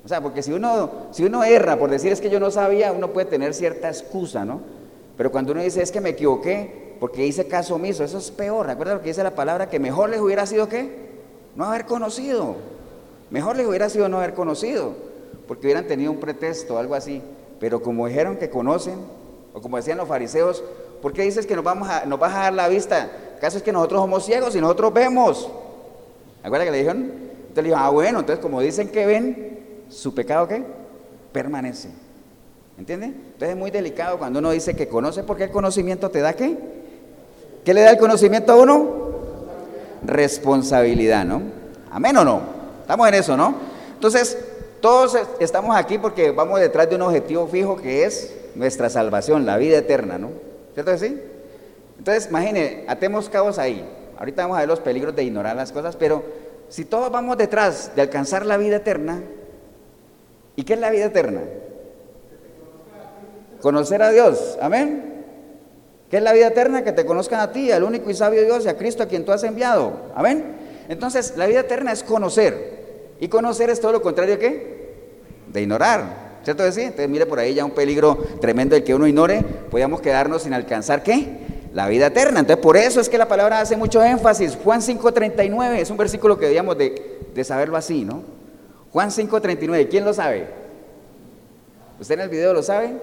O 0.04 0.08
sea, 0.08 0.22
porque 0.22 0.44
si 0.44 0.52
uno, 0.52 0.92
si 1.12 1.26
uno 1.26 1.44
erra 1.44 1.78
por 1.78 1.90
decir 1.90 2.12
es 2.12 2.22
que 2.22 2.30
yo 2.30 2.40
no 2.40 2.52
sabía, 2.52 2.92
uno 2.92 3.12
puede 3.12 3.28
tener 3.28 3.54
cierta 3.54 3.88
excusa, 3.88 4.46
¿no? 4.46 4.62
Pero 5.18 5.32
cuando 5.32 5.52
uno 5.52 5.62
dice 5.62 5.82
es 5.82 5.92
que 5.92 6.02
me 6.02 6.10
equivoqué 6.10 6.96
porque 7.00 7.26
hice 7.26 7.48
caso 7.48 7.76
omiso, 7.76 8.04
eso 8.04 8.18
es 8.18 8.32
peor. 8.32 8.68
¿Recuerda 8.68 8.96
lo 8.96 9.02
que 9.02 9.10
dice 9.10 9.24
la 9.24 9.36
palabra? 9.36 9.70
Que 9.70 9.80
mejor 9.80 10.10
les 10.10 10.20
hubiera 10.20 10.46
sido 10.46 10.68
qué? 10.68 11.10
No 11.56 11.66
haber 11.66 11.86
conocido. 11.86 12.56
Mejor 13.30 13.56
les 13.56 13.68
hubiera 13.68 13.90
sido 13.90 14.10
no 14.10 14.18
haber 14.18 14.34
conocido, 14.34 14.94
porque 15.48 15.68
hubieran 15.68 15.88
tenido 15.88 16.12
un 16.12 16.20
pretexto 16.20 16.76
o 16.76 16.78
algo 16.78 16.96
así. 16.96 17.22
Pero 17.60 17.82
como 17.82 18.08
dijeron 18.08 18.38
que 18.38 18.50
conocen, 18.50 19.00
o 19.54 19.62
como 19.62 19.78
decían 19.78 19.98
los 19.98 20.08
fariseos, 20.08 20.64
¿Por 21.02 21.14
qué 21.14 21.24
dices 21.24 21.46
que 21.46 21.56
nos, 21.56 21.64
vamos 21.64 21.90
a, 21.90 22.06
nos 22.06 22.20
vas 22.20 22.34
a 22.34 22.40
dar 22.40 22.54
la 22.54 22.68
vista? 22.68 23.10
¿Acaso 23.38 23.58
es 23.58 23.64
que 23.64 23.72
nosotros 23.72 24.02
somos 24.02 24.26
ciegos 24.26 24.56
y 24.56 24.62
nosotros 24.62 24.94
vemos? 24.94 25.50
¿Acuerdas 26.44 26.66
que 26.66 26.72
le 26.72 26.78
dijeron? 26.80 27.04
Entonces 27.04 27.56
le 27.56 27.64
dijeron, 27.64 27.84
ah, 27.84 27.90
bueno, 27.90 28.20
entonces 28.20 28.42
como 28.42 28.62
dicen 28.62 28.90
que 28.90 29.06
ven, 29.06 29.60
¿su 29.90 30.14
pecado 30.14 30.48
qué? 30.48 30.64
Permanece. 31.32 31.90
¿Entiende? 32.78 33.08
Entonces 33.08 33.50
es 33.50 33.58
muy 33.58 33.72
delicado 33.72 34.18
cuando 34.18 34.40
uno 34.40 34.52
dice 34.52 34.76
que 34.76 34.88
conoce, 34.88 35.24
porque 35.24 35.46
el 35.46 35.52
conocimiento 35.52 36.10
te 36.10 36.20
da 36.20 36.34
qué? 36.34 36.58
¿Qué 37.64 37.74
le 37.74 37.82
da 37.82 37.92
el 37.92 37.98
conocimiento 37.98 38.54
a 38.54 38.56
uno? 38.56 39.10
Responsabilidad, 40.06 41.26
¿no? 41.26 41.42
Amén 41.92 42.16
o 42.18 42.24
no? 42.24 42.42
Estamos 42.82 43.08
en 43.08 43.14
eso, 43.16 43.36
¿no? 43.36 43.56
Entonces, 43.94 44.38
todos 44.82 45.18
estamos 45.40 45.76
aquí 45.76 45.98
porque 45.98 46.32
vamos 46.32 46.60
detrás 46.60 46.90
de 46.90 46.96
un 46.96 47.02
objetivo 47.04 47.48
fijo 47.48 47.76
que 47.76 48.06
es 48.06 48.34
nuestra 48.56 48.90
salvación, 48.90 49.46
la 49.46 49.58
vida 49.58 49.78
eterna, 49.78 50.18
¿no? 50.18 50.49
¿Cierto 50.80 50.94
que 50.94 50.98
sí? 50.98 51.22
Entonces, 51.98 52.30
imagine, 52.30 52.86
atemos 52.88 53.28
cabos 53.28 53.60
ahí. 53.60 53.86
Ahorita 54.18 54.44
vamos 54.44 54.56
a 54.56 54.62
ver 54.62 54.70
los 54.70 54.80
peligros 54.80 55.14
de 55.14 55.24
ignorar 55.24 55.54
las 55.54 55.74
cosas, 55.74 55.98
pero 55.98 56.24
si 56.70 56.86
todos 56.86 57.12
vamos 57.12 57.38
detrás 57.38 57.92
de 57.98 58.02
alcanzar 58.02 58.46
la 58.46 58.56
vida 58.56 58.78
eterna, 58.78 59.22
¿y 60.56 60.64
qué 60.64 60.76
es 60.76 60.80
la 60.80 60.90
vida 60.90 61.08
eterna? 61.08 61.42
Conocer 63.62 64.02
a 64.02 64.12
Dios, 64.12 64.58
amén. 64.62 65.26
¿Qué 66.10 66.16
es 66.16 66.24
la 66.24 66.32
vida 66.32 66.48
eterna? 66.48 66.86
Que 66.86 66.94
te 66.94 67.06
conozcan 67.06 67.42
a 67.42 67.52
ti, 67.52 67.74
al 67.74 67.84
único 67.84 68.10
y 68.10 68.14
sabio 68.14 68.46
Dios 68.46 68.64
y 68.64 68.70
a 68.70 68.78
Cristo 68.78 69.04
a 69.04 69.08
quien 69.08 69.26
tú 69.26 69.34
has 69.34 69.44
enviado, 69.44 69.92
amén. 70.16 70.46
Entonces, 70.88 71.34
la 71.36 71.46
vida 71.46 71.60
eterna 71.60 71.92
es 71.92 72.04
conocer, 72.04 73.16
y 73.20 73.28
conocer 73.28 73.70
es 73.70 73.82
todo 73.82 73.92
lo 73.92 74.02
contrario 74.02 74.40
¿qué? 74.40 74.94
de 75.52 75.62
ignorar. 75.62 76.29
¿Cierto 76.50 76.64
que 76.64 76.72
sí? 76.72 76.82
Entonces 76.82 77.08
mire 77.08 77.28
por 77.28 77.38
ahí 77.38 77.54
ya 77.54 77.64
un 77.64 77.70
peligro 77.70 78.18
tremendo 78.42 78.76
el 78.76 78.84
que 78.84 78.96
uno 78.96 79.06
ignore, 79.06 79.44
podíamos 79.70 80.02
quedarnos 80.02 80.42
sin 80.42 80.54
alcanzar 80.56 81.04
qué? 81.04 81.28
La 81.76 81.88
vida 81.88 82.08
eterna. 82.08 82.40
Entonces 82.40 82.64
por 82.64 82.76
eso 82.76 83.00
es 83.00 83.08
que 83.08 83.20
la 83.20 83.28
palabra 83.28 83.62
hace 83.62 83.78
mucho 83.78 84.04
énfasis. 84.04 84.58
Juan 84.64 84.82
5.39 84.82 85.76
es 85.76 85.92
un 85.92 85.98
versículo 85.98 86.40
que 86.40 86.48
debíamos 86.48 86.76
de, 86.76 87.20
de 87.36 87.44
saberlo 87.44 87.78
así, 87.78 88.04
¿no? 88.04 88.24
Juan 88.92 89.12
5.39, 89.12 89.90
¿quién 89.92 90.04
lo 90.04 90.12
sabe? 90.12 90.48
¿Usted 92.00 92.16
en 92.16 92.22
el 92.22 92.30
video 92.30 92.52
lo 92.52 92.64
sabe? 92.64 92.94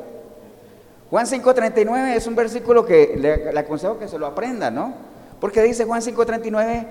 Juan 1.09 1.27
5.39 1.27 2.17
es 2.17 2.27
un 2.27 2.35
versículo 2.35 2.85
que 2.85 3.15
le, 3.17 3.53
le, 3.53 3.61
aconsejo 3.61 3.97
que 3.97 4.09
se 4.09 4.19
lo 4.19 4.27
aprenda, 4.27 4.73
¿no? 4.73 4.93
Porque 5.41 5.63
dice 5.63 5.85
Juan 5.85 6.03
5.39, 6.03 6.85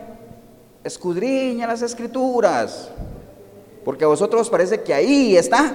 escudriña 0.85 1.67
las 1.67 1.81
escrituras, 1.81 2.91
porque 3.83 4.05
a 4.05 4.07
vosotros 4.07 4.43
os 4.43 4.49
parece 4.49 4.79
que 4.79 4.93
ahí 4.93 5.35
está 5.35 5.73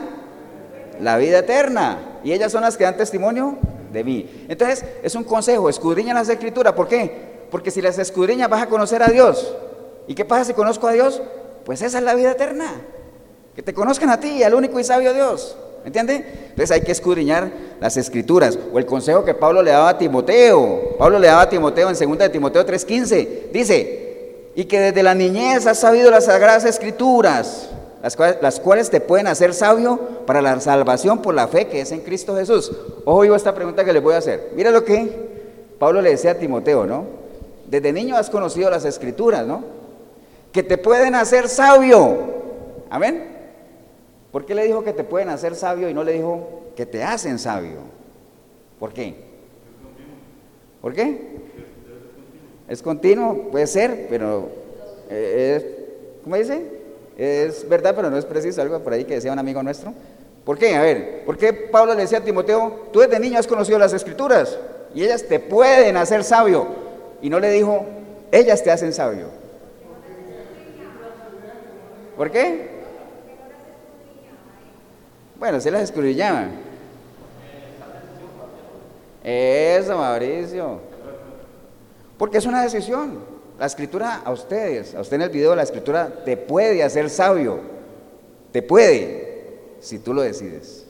la 1.00 1.16
vida 1.16 1.38
eterna, 1.38 2.20
y 2.22 2.32
ellas 2.32 2.52
son 2.52 2.62
las 2.62 2.76
que 2.76 2.84
dan 2.84 2.96
testimonio 2.96 3.58
de 3.92 4.04
mí. 4.04 4.46
Entonces, 4.48 4.84
es 5.02 5.14
un 5.14 5.24
consejo, 5.24 5.68
escudriña 5.68 6.14
las 6.14 6.28
escrituras, 6.28 6.72
¿por 6.74 6.88
qué? 6.88 7.30
Porque 7.50 7.70
si 7.70 7.82
las 7.82 7.98
escudriñas 7.98 8.48
vas 8.48 8.62
a 8.62 8.66
conocer 8.66 9.02
a 9.02 9.08
Dios. 9.08 9.54
¿Y 10.06 10.14
qué 10.14 10.24
pasa 10.24 10.44
si 10.44 10.54
conozco 10.54 10.86
a 10.86 10.92
Dios? 10.92 11.20
Pues 11.64 11.82
esa 11.82 11.98
es 11.98 12.04
la 12.04 12.14
vida 12.14 12.32
eterna. 12.32 12.80
Que 13.54 13.62
te 13.62 13.74
conozcan 13.74 14.10
a 14.10 14.20
ti, 14.20 14.42
al 14.42 14.54
único 14.54 14.78
y 14.78 14.84
sabio 14.84 15.12
Dios. 15.12 15.56
¿Me 15.82 15.88
entiende? 15.88 16.24
Entonces 16.50 16.70
hay 16.70 16.82
que 16.82 16.92
escudriñar 16.92 17.50
las 17.80 17.96
escrituras. 17.96 18.58
O 18.72 18.78
el 18.78 18.86
consejo 18.86 19.24
que 19.24 19.34
Pablo 19.34 19.62
le 19.62 19.70
daba 19.70 19.90
a 19.90 19.98
Timoteo. 19.98 20.96
Pablo 20.98 21.18
le 21.18 21.26
daba 21.26 21.42
a 21.42 21.48
Timoteo 21.48 21.88
en 21.88 21.96
2 21.96 22.18
de 22.18 22.28
Timoteo 22.28 22.64
3:15. 22.64 23.50
Dice, 23.52 24.50
y 24.54 24.64
que 24.64 24.80
desde 24.80 25.02
la 25.02 25.14
niñez 25.14 25.66
has 25.66 25.78
sabido 25.78 26.10
las 26.10 26.26
sagradas 26.26 26.64
escrituras, 26.64 27.70
las 28.02 28.60
cuales, 28.60 28.90
te 28.90 29.00
pueden 29.00 29.26
hacer 29.26 29.52
sabio 29.52 29.98
para 30.26 30.40
la 30.40 30.58
salvación 30.60 31.20
por 31.20 31.34
la 31.34 31.48
fe 31.48 31.66
que 31.66 31.82
es 31.82 31.92
en 31.92 32.00
Cristo 32.00 32.34
Jesús. 32.34 32.72
Ojo, 33.04 33.24
yo 33.24 33.34
esta 33.34 33.54
pregunta 33.54 33.84
que 33.84 33.92
les 33.92 34.02
voy 34.02 34.14
a 34.14 34.18
hacer. 34.18 34.52
Mira 34.54 34.70
lo 34.70 34.84
que 34.84 35.10
Pablo 35.78 36.00
le 36.00 36.10
decía 36.10 36.32
a 36.32 36.38
Timoteo, 36.38 36.86
¿no? 36.86 37.04
Desde 37.66 37.92
niño 37.92 38.16
has 38.16 38.30
conocido 38.30 38.70
las 38.70 38.84
escrituras, 38.84 39.46
¿no? 39.46 39.64
Que 40.50 40.62
te 40.62 40.78
pueden 40.78 41.14
hacer 41.14 41.48
sabio. 41.48 42.16
Amén. 42.88 43.28
¿Por 44.32 44.46
qué 44.46 44.54
le 44.54 44.64
dijo 44.64 44.82
que 44.82 44.92
te 44.92 45.04
pueden 45.04 45.28
hacer 45.28 45.54
sabio 45.54 45.88
y 45.88 45.94
no 45.94 46.02
le 46.02 46.12
dijo 46.12 46.62
que 46.76 46.86
te 46.86 47.04
hacen 47.04 47.38
sabio? 47.38 47.80
¿Por 48.78 48.92
qué? 48.92 49.14
¿Por 50.80 50.94
qué? 50.94 51.40
Es 52.66 52.82
continuo, 52.82 53.50
puede 53.50 53.66
ser, 53.66 54.06
pero 54.08 54.48
eh, 55.10 56.20
¿cómo 56.22 56.36
dice? 56.36 56.79
Es 57.20 57.68
verdad, 57.68 57.92
pero 57.94 58.08
no 58.08 58.16
es 58.16 58.24
preciso, 58.24 58.62
algo 58.62 58.80
por 58.80 58.94
ahí 58.94 59.04
que 59.04 59.16
decía 59.16 59.30
un 59.30 59.38
amigo 59.38 59.62
nuestro. 59.62 59.92
¿Por 60.42 60.56
qué? 60.56 60.74
A 60.74 60.80
ver, 60.80 61.22
¿por 61.26 61.36
qué 61.36 61.52
Pablo 61.52 61.92
le 61.92 62.00
decía 62.00 62.16
a 62.16 62.24
Timoteo, 62.24 62.88
tú 62.94 63.00
desde 63.00 63.20
niño 63.20 63.38
has 63.38 63.46
conocido 63.46 63.78
las 63.78 63.92
escrituras 63.92 64.58
y 64.94 65.04
ellas 65.04 65.24
te 65.24 65.38
pueden 65.38 65.98
hacer 65.98 66.24
sabio? 66.24 66.66
Y 67.20 67.28
no 67.28 67.38
le 67.38 67.50
dijo, 67.50 67.84
ellas 68.32 68.62
te 68.62 68.70
hacen 68.70 68.94
sabio. 68.94 69.26
¿Por 72.16 72.30
qué? 72.30 72.70
Bueno, 75.38 75.60
se 75.60 75.70
las 75.70 75.82
escudriñaban. 75.82 76.52
Eso, 79.22 79.94
Mauricio. 79.98 80.80
Porque 82.16 82.38
es 82.38 82.46
una 82.46 82.62
decisión. 82.62 83.29
La 83.60 83.66
escritura 83.66 84.22
a 84.24 84.32
ustedes, 84.32 84.94
a 84.94 85.02
usted 85.02 85.16
en 85.16 85.22
el 85.22 85.28
video, 85.28 85.54
la 85.54 85.64
escritura 85.64 86.10
te 86.24 86.38
puede 86.38 86.82
hacer 86.82 87.10
sabio. 87.10 87.60
Te 88.52 88.62
puede, 88.62 89.58
si 89.80 89.98
tú 89.98 90.14
lo 90.14 90.22
decides. 90.22 90.86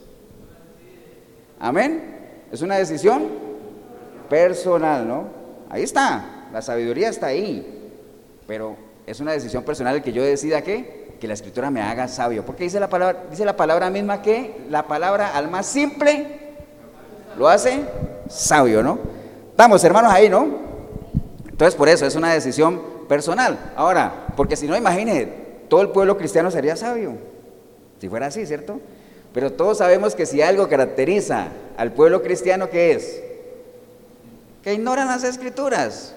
Amén. 1.59 2.01
Es 2.49 2.61
una 2.61 2.77
decisión 2.77 3.27
personal, 4.29 5.05
¿no? 5.05 5.25
Ahí 5.69 5.83
está. 5.83 6.47
La 6.53 6.61
sabiduría 6.61 7.09
está 7.09 7.27
ahí. 7.27 7.91
Pero 8.47 8.77
es 9.05 9.19
una 9.19 9.33
decisión 9.33 9.63
personal 9.63 9.97
el 9.97 10.01
que 10.01 10.13
yo 10.13 10.23
decida 10.23 10.61
qué 10.61 11.17
que 11.19 11.27
la 11.27 11.33
escritura 11.33 11.69
me 11.69 11.81
haga 11.81 12.07
sabio. 12.07 12.45
Porque 12.45 12.63
dice 12.63 12.79
la 12.79 12.89
palabra, 12.89 13.25
dice 13.29 13.43
la 13.43 13.57
palabra 13.57 13.89
misma 13.89 14.21
que 14.21 14.65
la 14.69 14.87
palabra 14.87 15.35
al 15.35 15.51
más 15.51 15.65
simple 15.65 16.25
lo 17.37 17.49
hace 17.49 17.81
sabio, 18.29 18.81
¿no? 18.81 18.97
Estamos 19.49 19.83
hermanos 19.83 20.13
ahí, 20.13 20.29
¿no? 20.29 20.70
Entonces 21.51 21.75
por 21.75 21.89
eso 21.89 22.05
es 22.05 22.15
una 22.15 22.33
decisión 22.33 22.81
personal. 23.07 23.73
Ahora, 23.75 24.27
porque 24.35 24.55
si 24.55 24.67
no, 24.67 24.75
imagínense, 24.75 25.27
todo 25.69 25.81
el 25.81 25.89
pueblo 25.89 26.17
cristiano 26.17 26.49
sería 26.51 26.75
sabio. 26.75 27.13
Si 27.99 28.09
fuera 28.09 28.27
así, 28.27 28.45
¿cierto? 28.45 28.79
Pero 29.33 29.53
todos 29.53 29.77
sabemos 29.77 30.15
que 30.15 30.25
si 30.25 30.41
algo 30.41 30.67
caracteriza 30.67 31.47
al 31.77 31.93
pueblo 31.93 32.21
cristiano, 32.21 32.69
¿qué 32.69 32.91
es? 32.91 33.21
Que 34.63 34.73
ignoran 34.73 35.07
las 35.07 35.23
escrituras. 35.23 36.13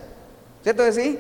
¿Cierto 0.63 0.85
que 0.85 0.93
sí? 0.93 1.19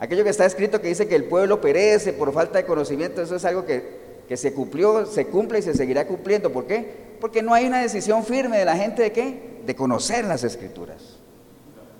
Aquello 0.00 0.24
que 0.24 0.30
está 0.30 0.46
escrito 0.46 0.80
que 0.80 0.88
dice 0.88 1.08
que 1.08 1.16
el 1.16 1.24
pueblo 1.24 1.60
perece 1.60 2.12
por 2.12 2.32
falta 2.32 2.58
de 2.58 2.64
conocimiento, 2.64 3.20
eso 3.20 3.36
es 3.36 3.44
algo 3.44 3.64
que, 3.64 4.36
se 4.36 4.52
cumplió, 4.52 5.06
se 5.06 5.26
cumple 5.26 5.58
y 5.58 5.62
se 5.62 5.74
seguirá 5.74 6.06
cumpliendo. 6.06 6.52
¿Por 6.52 6.66
qué? 6.66 7.08
Porque 7.20 7.42
no 7.42 7.54
hay 7.54 7.66
una 7.66 7.82
decisión 7.82 8.24
firme 8.24 8.58
de 8.58 8.64
la 8.64 8.76
gente 8.76 9.02
de 9.02 9.12
qué? 9.12 9.60
De 9.66 9.74
conocer 9.74 10.24
las 10.24 10.44
escrituras. 10.44 11.17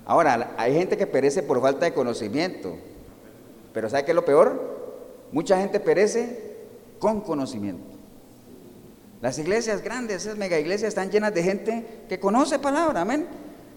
Ahora, 0.09 0.55
hay 0.57 0.73
gente 0.73 0.97
que 0.97 1.05
perece 1.05 1.43
por 1.43 1.61
falta 1.61 1.85
de 1.85 1.93
conocimiento. 1.93 2.75
Pero 3.73 3.91
¿sabe 3.91 4.05
qué 4.05 4.11
es 4.11 4.15
lo 4.15 4.25
peor? 4.25 4.59
Mucha 5.31 5.59
gente 5.59 5.79
perece 5.79 6.55
con 6.97 7.21
conocimiento. 7.21 7.93
Las 9.21 9.37
iglesias 9.37 9.83
grandes, 9.83 10.25
esas 10.25 10.35
mega 10.35 10.57
iglesias 10.57 10.89
están 10.89 11.11
llenas 11.11 11.31
de 11.35 11.43
gente 11.43 11.85
que 12.09 12.19
conoce 12.19 12.57
palabra, 12.57 13.01
amén. 13.01 13.27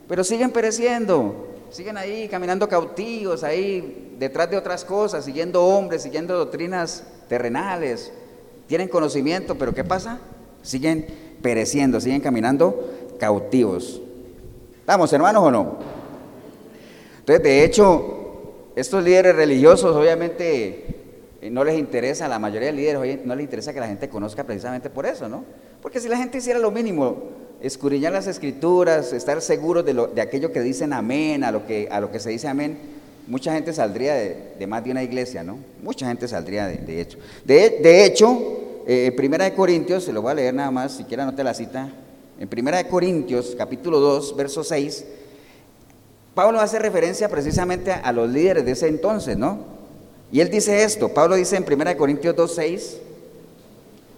Pero 0.09 0.25
siguen 0.25 0.53
pereciendo 0.53 1.53
siguen 1.68 1.99
ahí 1.99 2.29
caminando 2.29 2.66
cautivos, 2.66 3.45
ahí 3.45 4.16
detrás 4.18 4.49
de 4.51 4.57
otras 4.57 4.87
cosas, 4.87 5.27
siguiendo 5.27 5.62
hombres, 5.62 6.03
siguiendo 6.03 6.37
doctrinas 6.38 7.05
terrenales, 7.29 8.11
tienen 8.68 8.88
conocimiento, 8.88 9.57
pero 9.57 9.75
¿qué 9.75 9.85
pasa? 9.85 10.18
Siguen 10.62 11.07
pereciendo, 11.42 12.01
siguen 12.01 12.23
caminando 12.23 12.90
cautivos. 13.18 14.01
¿Estamos 14.81 15.12
hermanos 15.12 15.42
o 15.42 15.51
no? 15.51 15.92
Entonces, 17.23 17.45
de 17.45 17.65
hecho, 17.65 18.73
estos 18.75 19.05
líderes 19.05 19.37
religiosos 19.37 19.95
obviamente 19.95 20.87
eh, 21.41 21.51
no 21.51 21.63
les 21.63 21.79
interesa, 21.79 22.27
la 22.27 22.41
mayoría 22.41 22.73
de 22.73 22.73
líderes 22.73 23.25
no 23.25 23.37
les 23.37 23.45
interesa 23.45 23.73
que 23.73 23.79
la 23.79 23.87
gente 23.87 24.09
conozca 24.09 24.43
precisamente 24.43 24.91
por 24.91 25.07
eso, 25.07 25.29
¿no? 25.29 25.45
Porque 25.81 26.01
si 26.01 26.09
la 26.09 26.17
gente 26.17 26.39
hiciera 26.39 26.59
lo 26.59 26.73
mínimo, 26.73 27.17
escudriñar 27.61 28.13
las 28.13 28.27
escrituras, 28.27 29.13
estar 29.13 29.41
seguros 29.41 29.85
de, 29.85 29.95
lo, 29.95 30.09
de 30.09 30.21
aquello 30.21 30.53
que 30.53 30.61
dicen 30.61 30.93
amén, 30.93 31.45
a 31.45 31.53
lo 31.53 31.65
que, 31.65 31.87
a 31.93 32.01
lo 32.01 32.11
que 32.11 32.19
se 32.19 32.31
dice 32.31 32.49
amén, 32.49 32.77
mucha 33.29 33.53
gente 33.53 33.73
saldría 33.73 34.15
de, 34.15 34.67
más 34.67 34.83
de 34.83 34.91
una 34.91 35.05
iglesia, 35.05 35.45
¿no? 35.45 35.59
Mucha 35.81 36.09
gente 36.09 36.27
saldría 36.27 36.67
de, 36.67 37.01
hecho. 37.01 37.19
De, 37.45 38.05
hecho, 38.05 38.83
eh, 38.87 39.07
en 39.07 39.17
Primera 39.17 39.45
de 39.45 39.55
Corintios, 39.55 40.03
se 40.03 40.13
lo 40.13 40.23
voy 40.23 40.33
a 40.33 40.35
leer 40.35 40.55
nada 40.55 40.73
más, 40.73 40.97
si 40.97 41.05
quiere 41.05 41.23
anote 41.23 41.45
la 41.45 41.55
cita, 41.55 41.89
en 42.41 42.49
Primera 42.49 42.79
de 42.79 42.89
Corintios, 42.89 43.55
capítulo 43.57 44.01
2, 44.01 44.37
verso 44.37 44.65
6, 44.65 45.05
Pablo 46.35 46.61
hace 46.61 46.79
referencia 46.79 47.29
precisamente 47.29 47.92
a, 47.92 48.11
los 48.12 48.29
líderes 48.31 48.64
de 48.64 48.73
ese 48.73 48.88
entonces, 48.88 49.37
¿no? 49.37 49.59
Y 50.31 50.40
él 50.40 50.49
dice 50.49 50.83
esto, 50.83 51.11
Pablo 51.11 51.37
dice 51.37 51.57
en 51.57 51.64
Primera 51.64 51.90
de 51.90 51.97
Corintios 51.97 52.35
2, 52.35 52.55
6, 52.55 52.97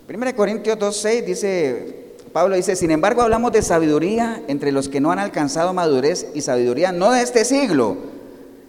Primera 0.07 0.31
de 0.31 0.37
Corintios 0.37 0.79
2, 0.79 0.97
6 0.97 1.27
dice, 1.27 2.05
Pablo 2.33 2.55
dice, 2.55 2.77
sin 2.77 2.93
embargo 2.93 3.23
hablamos 3.23 3.51
de 3.51 3.63
sabiduría 3.63 4.43
entre 4.47 4.71
los 4.71 4.89
que 4.89 5.01
no 5.01 5.11
han 5.11 5.19
alcanzado 5.19 5.73
madurez 5.73 6.29
y 6.35 6.43
sabiduría 6.43 6.93
no 6.93 7.11
de 7.11 7.23
este 7.23 7.45
siglo, 7.45 7.97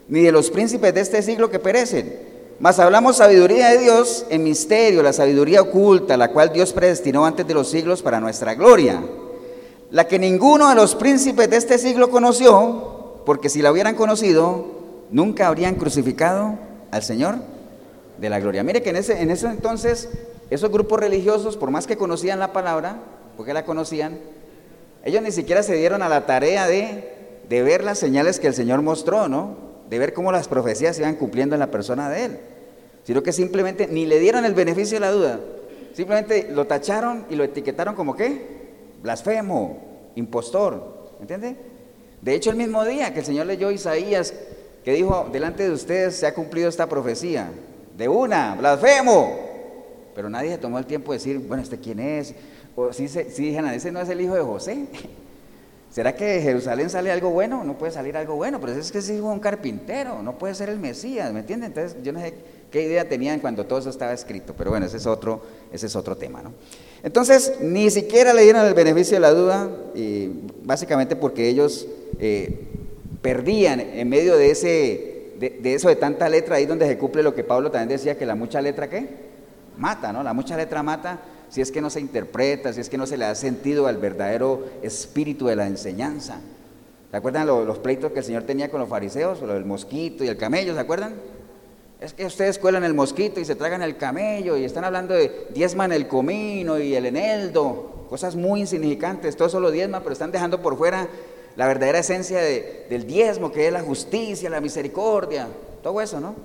ni 0.08 0.21
de 0.21 0.31
los 0.31 0.49
príncipes 0.49 0.93
de 0.95 1.01
este 1.01 1.21
siglo 1.21 1.51
que 1.51 1.60
perecen, 1.60 2.15
mas 2.60 2.79
hablamos 2.79 3.17
sabiduría 3.17 3.69
de 3.69 3.79
Dios 3.79 4.25
en 4.29 4.43
misterio, 4.43 5.03
la 5.03 5.13
sabiduría 5.13 5.62
oculta, 5.62 6.17
la 6.17 6.31
cual 6.31 6.51
Dios 6.51 6.73
predestinó 6.73 7.25
antes 7.25 7.45
de 7.45 7.53
los 7.53 7.69
siglos 7.69 8.01
para 8.01 8.19
nuestra 8.19 8.55
gloria, 8.55 9.03
la 9.91 10.08
que 10.08 10.17
ninguno 10.17 10.69
de 10.69 10.75
los 10.75 10.95
príncipes 10.95 11.47
de 11.49 11.58
este 11.58 11.77
siglo 11.77 12.10
conoció, 12.10 12.94
porque 13.25 13.49
si 13.49 13.61
la 13.61 13.71
hubieran 13.71 13.95
conocido, 13.95 14.65
nunca 15.11 15.47
habrían 15.47 15.75
crucificado 15.75 16.57
al 16.91 17.03
Señor 17.03 17.35
de 18.17 18.29
la 18.29 18.39
gloria. 18.39 18.63
Mire 18.63 18.81
que 18.81 18.91
en 18.91 18.97
ese, 18.97 19.21
en 19.21 19.29
entonces, 19.29 20.09
esos 20.49 20.71
grupos 20.71 20.99
religiosos, 20.99 21.57
por 21.57 21.71
más 21.71 21.88
que 21.88 21.97
conocían 21.97 22.39
la 22.39 22.53
palabra, 22.53 22.99
porque 23.35 23.53
la 23.53 23.65
conocían, 23.65 24.19
ellos 25.03 25.21
ni 25.21 25.31
siquiera 25.31 25.63
se 25.63 25.75
dieron 25.75 26.01
a 26.01 26.09
la 26.09 26.25
tarea 26.25 26.67
de, 26.67 27.13
de 27.49 27.63
ver 27.63 27.83
las 27.83 27.99
señales 27.99 28.39
que 28.39 28.47
el 28.47 28.53
Señor 28.53 28.81
mostró, 28.81 29.27
¿no? 29.27 29.57
De 29.89 29.99
ver 29.99 30.13
cómo 30.13 30.31
las 30.31 30.47
profecías 30.47 30.95
se 30.95 31.01
iban 31.01 31.15
cumpliendo 31.15 31.55
en 31.55 31.59
la 31.59 31.71
persona 31.71 32.09
de 32.09 32.25
Él, 32.25 32.39
sino 33.03 33.21
que 33.21 33.31
simplemente 33.31 33.88
ni 33.88 34.05
le 34.05 34.19
dieron 34.19 34.45
el 34.45 34.53
beneficio 34.53 34.95
de 34.95 35.01
la 35.01 35.11
duda, 35.11 35.39
simplemente 35.93 36.49
lo 36.51 36.65
tacharon 36.65 37.25
y 37.29 37.35
lo 37.35 37.43
etiquetaron 37.43 37.95
como 37.95 38.15
qué? 38.15 38.55
Blasfemo, 39.03 39.77
impostor, 40.15 41.11
¿entiende? 41.21 41.55
De 42.21 42.34
hecho, 42.34 42.49
el 42.49 42.56
mismo 42.56 42.84
día 42.84 43.13
que 43.13 43.19
el 43.19 43.25
Señor 43.25 43.45
leyó 43.45 43.71
Isaías, 43.71 44.34
que 44.84 44.93
dijo, 44.93 45.30
delante 45.32 45.63
de 45.63 45.71
ustedes 45.71 46.15
se 46.15 46.28
ha 46.28 46.34
cumplido 46.34 46.69
esta 46.69 46.88
profecía, 46.88 47.49
de 47.97 48.08
una, 48.08 48.56
blasfemo, 48.56 49.39
pero 50.13 50.30
nadie 50.30 50.51
se 50.51 50.58
tomó 50.58 50.80
el 50.80 50.86
tiempo 50.86 51.12
de 51.12 51.17
decir, 51.17 51.39
bueno, 51.39 51.63
¿este 51.63 51.80
quién 51.80 51.99
es? 51.99 52.34
o 52.75 52.91
sí, 52.91 53.08
sí 53.08 53.23
dijeron, 53.38 53.69
ese 53.69 53.91
no 53.91 54.01
es 54.01 54.10
el 54.10 54.21
hijo 54.21 54.36
de 54.36 54.41
José. 54.41 54.86
¿Será 55.89 56.13
que 56.13 56.25
de 56.25 56.41
Jerusalén 56.41 56.89
sale 56.89 57.10
algo 57.10 57.30
bueno? 57.30 57.63
No 57.63 57.78
puede 57.78 57.93
salir 57.93 58.17
algo 58.17 58.36
bueno, 58.36 58.60
pero 58.60 58.73
es 58.73 58.91
que 58.91 58.97
es 58.97 59.10
hijo 59.10 59.30
de 59.30 59.34
un 59.34 59.39
carpintero, 59.39 60.21
no 60.21 60.38
puede 60.38 60.54
ser 60.54 60.69
el 60.69 60.78
Mesías, 60.78 61.32
¿me 61.32 61.39
entienden? 61.39 61.67
Entonces, 61.67 62.04
yo 62.04 62.12
no 62.12 62.19
sé 62.19 62.34
qué 62.75 62.81
idea 62.81 63.07
tenían 63.07 63.39
cuando 63.39 63.65
todo 63.65 63.79
eso 63.79 63.89
estaba 63.89 64.11
escrito, 64.11 64.53
pero 64.57 64.69
bueno, 64.69 64.85
ese 64.85 64.97
es 64.97 65.05
otro, 65.05 65.41
ese 65.71 65.85
es 65.85 65.95
otro 65.95 66.17
tema, 66.17 66.41
¿no? 66.41 66.51
Entonces, 67.03 67.53
ni 67.61 67.89
siquiera 67.89 68.33
le 68.33 68.41
dieron 68.41 68.65
el 68.65 68.73
beneficio 68.73 69.15
de 69.15 69.21
la 69.21 69.31
duda, 69.31 69.69
básicamente 70.65 71.15
porque 71.15 71.47
ellos 71.47 71.88
eh, 72.19 72.67
perdían 73.21 73.79
en 73.79 74.09
medio 74.09 74.35
de, 74.35 74.51
ese, 74.51 75.31
de, 75.39 75.73
eso 75.73 75.88
de 75.88 75.95
tanta 75.95 76.27
letra, 76.27 76.57
ahí 76.57 76.65
donde 76.65 76.85
se 76.85 76.97
cumple 76.97 77.23
lo 77.23 77.33
que 77.33 77.45
Pablo 77.45 77.71
también 77.71 77.97
decía, 77.97 78.17
que 78.17 78.25
la 78.25 78.35
mucha 78.35 78.59
letra, 78.59 78.89
¿qué? 78.89 79.07
Mata, 79.77 80.11
¿no? 80.11 80.21
La 80.21 80.33
mucha 80.33 80.57
letra 80.57 80.83
mata 80.83 81.21
si 81.47 81.61
es 81.61 81.71
que 81.71 81.79
no 81.79 81.89
se 81.89 82.01
interpreta, 82.01 82.73
si 82.73 82.81
es 82.81 82.89
que 82.89 82.97
no 82.97 83.07
se 83.07 83.15
le 83.15 83.23
da 83.23 83.35
sentido 83.35 83.88
al 83.88 83.99
verdadero 83.99 84.65
espíritu 84.81 85.45
de 85.45 85.55
la 85.55 85.65
enseñanza. 85.65 86.41
¿Se 87.09 87.15
acuerdan 87.15 87.47
los, 87.47 87.79
pleitos 87.79 88.11
que 88.11 88.19
el 88.19 88.25
Señor 88.25 88.43
tenía 88.43 88.69
con 88.69 88.81
los 88.81 88.89
fariseos, 88.89 89.41
lo 89.41 89.53
del 89.53 89.63
mosquito 89.63 90.25
y 90.25 90.27
el 90.27 90.35
camello, 90.35 90.73
¿se 90.73 90.81
acuerdan? 90.81 91.13
Es 91.99 92.13
que 92.13 92.25
ustedes 92.25 92.60
cuelan 92.60 92.84
el 92.84 92.93
mosquito 92.93 93.39
y 93.39 93.45
se 93.45 93.55
tragan 93.55 93.81
el 93.81 93.95
camello 93.97 94.58
y 94.58 94.65
están 94.65 94.84
hablando 94.84 95.13
de 95.13 95.47
diezman 95.53 95.91
el 95.91 96.08
comino 96.08 96.77
y 96.77 96.93
el 96.93 97.05
eneldo, 97.05 98.05
cosas 98.10 98.36
muy 98.36 98.62
insignificantes, 98.62 99.36
todo 99.36 99.47
eso 99.47 99.60
lo 99.60 99.71
diezma, 99.71 100.01
pero 100.01 100.13
están 100.13 100.31
dejando 100.31 100.62
por 100.62 100.77
fuera 100.77 101.08
la 101.55 101.67
verdadera 101.67 101.99
esencia 101.99 102.39
del 102.41 103.08
diezmo, 103.08 103.51
que 103.51 103.67
es 103.67 103.73
la 103.73 103.81
justicia, 103.81 104.49
la 104.49 104.60
misericordia, 104.60 105.47
todo 105.81 106.01
eso, 106.01 106.19
¿no? 106.19 106.36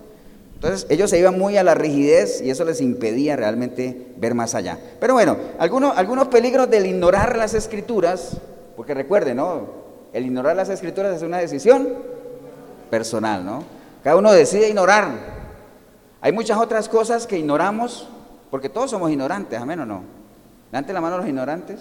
Entonces 0.54 0.86
ellos 0.90 1.10
se 1.10 1.18
iban 1.18 1.38
muy 1.38 1.56
a 1.56 1.64
la 1.64 1.74
rigidez 1.74 2.42
y 2.42 2.50
eso 2.50 2.64
les 2.64 2.80
impedía 2.80 3.34
realmente 3.34 4.08
ver 4.18 4.34
más 4.34 4.54
allá. 4.54 4.78
Pero 5.00 5.14
bueno, 5.14 5.36
algunos, 5.58 5.96
algunos 5.96 6.28
peligros 6.28 6.70
del 6.70 6.86
ignorar 6.86 7.36
las 7.36 7.54
escrituras, 7.54 8.36
porque 8.76 8.94
recuerden, 8.94 9.38
¿no? 9.38 9.80
El 10.12 10.26
ignorar 10.26 10.54
las 10.54 10.68
escrituras 10.68 11.16
es 11.16 11.22
una 11.22 11.38
decisión 11.38 11.88
personal, 12.90 13.44
¿no? 13.44 13.64
Cada 14.04 14.16
uno 14.16 14.32
decide 14.32 14.68
ignorar. 14.68 15.39
Hay 16.20 16.32
muchas 16.32 16.58
otras 16.58 16.88
cosas 16.88 17.26
que 17.26 17.38
ignoramos, 17.38 18.08
porque 18.50 18.68
todos 18.68 18.90
somos 18.90 19.10
ignorantes, 19.10 19.58
amén 19.58 19.80
o 19.80 19.86
no. 19.86 20.02
Levanten 20.70 20.94
la 20.94 21.00
mano 21.00 21.18
los 21.18 21.26
ignorantes. 21.26 21.80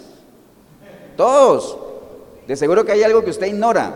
Todos. 1.16 1.78
De 2.46 2.56
seguro 2.56 2.84
que 2.84 2.92
hay 2.92 3.02
algo 3.02 3.22
que 3.22 3.30
usted 3.30 3.46
ignora. 3.46 3.94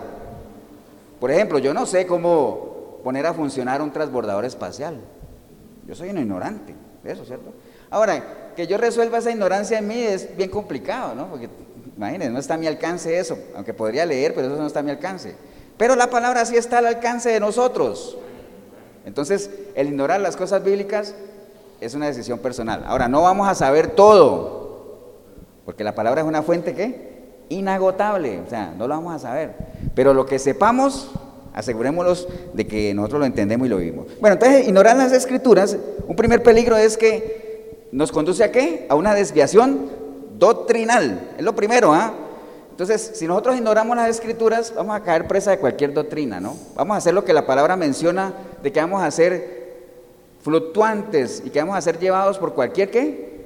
Por 1.18 1.30
ejemplo, 1.30 1.58
yo 1.58 1.72
no 1.72 1.86
sé 1.86 2.06
cómo 2.06 3.00
poner 3.02 3.26
a 3.26 3.34
funcionar 3.34 3.80
un 3.80 3.92
transbordador 3.92 4.44
espacial. 4.44 5.00
Yo 5.86 5.94
soy 5.94 6.10
un 6.10 6.18
ignorante 6.18 6.74
de 7.02 7.12
eso, 7.12 7.24
¿cierto? 7.24 7.52
Ahora, 7.90 8.52
que 8.54 8.66
yo 8.66 8.78
resuelva 8.78 9.18
esa 9.18 9.30
ignorancia 9.30 9.78
en 9.78 9.88
mí 9.88 10.00
es 10.00 10.36
bien 10.36 10.50
complicado, 10.50 11.14
¿no? 11.14 11.28
Porque, 11.28 11.48
imagínense, 11.96 12.32
no 12.32 12.38
está 12.38 12.54
a 12.54 12.58
mi 12.58 12.66
alcance 12.66 13.18
eso, 13.18 13.38
aunque 13.54 13.74
podría 13.74 14.06
leer, 14.06 14.34
pero 14.34 14.48
eso 14.48 14.56
no 14.56 14.66
está 14.66 14.80
a 14.80 14.82
mi 14.82 14.90
alcance. 14.90 15.34
Pero 15.76 15.96
la 15.96 16.08
palabra 16.08 16.44
sí 16.44 16.56
está 16.56 16.78
al 16.78 16.86
alcance 16.86 17.30
de 17.30 17.40
nosotros. 17.40 18.16
Entonces, 19.04 19.50
el 19.74 19.88
ignorar 19.88 20.20
las 20.20 20.36
cosas 20.36 20.64
bíblicas 20.64 21.14
es 21.80 21.94
una 21.94 22.06
decisión 22.06 22.38
personal. 22.38 22.84
Ahora, 22.86 23.08
no 23.08 23.22
vamos 23.22 23.48
a 23.48 23.54
saber 23.54 23.88
todo, 23.88 25.12
porque 25.64 25.84
la 25.84 25.94
palabra 25.94 26.22
es 26.22 26.26
una 26.26 26.42
fuente 26.42 26.74
que 26.74 27.14
inagotable, 27.50 28.40
o 28.40 28.48
sea, 28.48 28.74
no 28.76 28.88
lo 28.88 28.94
vamos 28.94 29.14
a 29.14 29.18
saber. 29.18 29.54
Pero 29.94 30.14
lo 30.14 30.26
que 30.26 30.38
sepamos, 30.38 31.10
Asegurémonos 31.54 32.26
de 32.52 32.66
que 32.66 32.92
nosotros 32.94 33.20
lo 33.20 33.26
entendemos 33.26 33.68
y 33.68 33.70
lo 33.70 33.76
vivimos. 33.76 34.08
Bueno, 34.20 34.34
entonces, 34.34 34.66
ignorar 34.66 34.96
las 34.96 35.12
escrituras, 35.12 35.78
un 36.08 36.16
primer 36.16 36.42
peligro 36.42 36.76
es 36.76 36.96
que 36.96 37.86
nos 37.92 38.10
conduce 38.10 38.42
a 38.42 38.50
qué? 38.50 38.86
A 38.88 38.96
una 38.96 39.14
desviación 39.14 39.88
doctrinal. 40.36 41.30
Es 41.38 41.44
lo 41.44 41.54
primero, 41.54 41.94
¿ah? 41.94 42.12
Entonces, 42.74 43.12
si 43.14 43.28
nosotros 43.28 43.54
ignoramos 43.54 43.96
las 43.96 44.08
escrituras, 44.08 44.74
vamos 44.74 44.96
a 44.96 45.00
caer 45.04 45.28
presa 45.28 45.52
de 45.52 45.58
cualquier 45.58 45.92
doctrina, 45.92 46.40
¿no? 46.40 46.56
Vamos 46.74 46.96
a 46.96 46.98
hacer 46.98 47.14
lo 47.14 47.24
que 47.24 47.32
la 47.32 47.46
palabra 47.46 47.76
menciona 47.76 48.34
de 48.64 48.72
que 48.72 48.80
vamos 48.80 49.00
a 49.00 49.08
ser 49.12 49.84
fluctuantes 50.42 51.40
y 51.44 51.50
que 51.50 51.60
vamos 51.60 51.76
a 51.76 51.80
ser 51.80 52.00
llevados 52.00 52.36
por 52.36 52.52
cualquier 52.52 52.90
qué? 52.90 53.44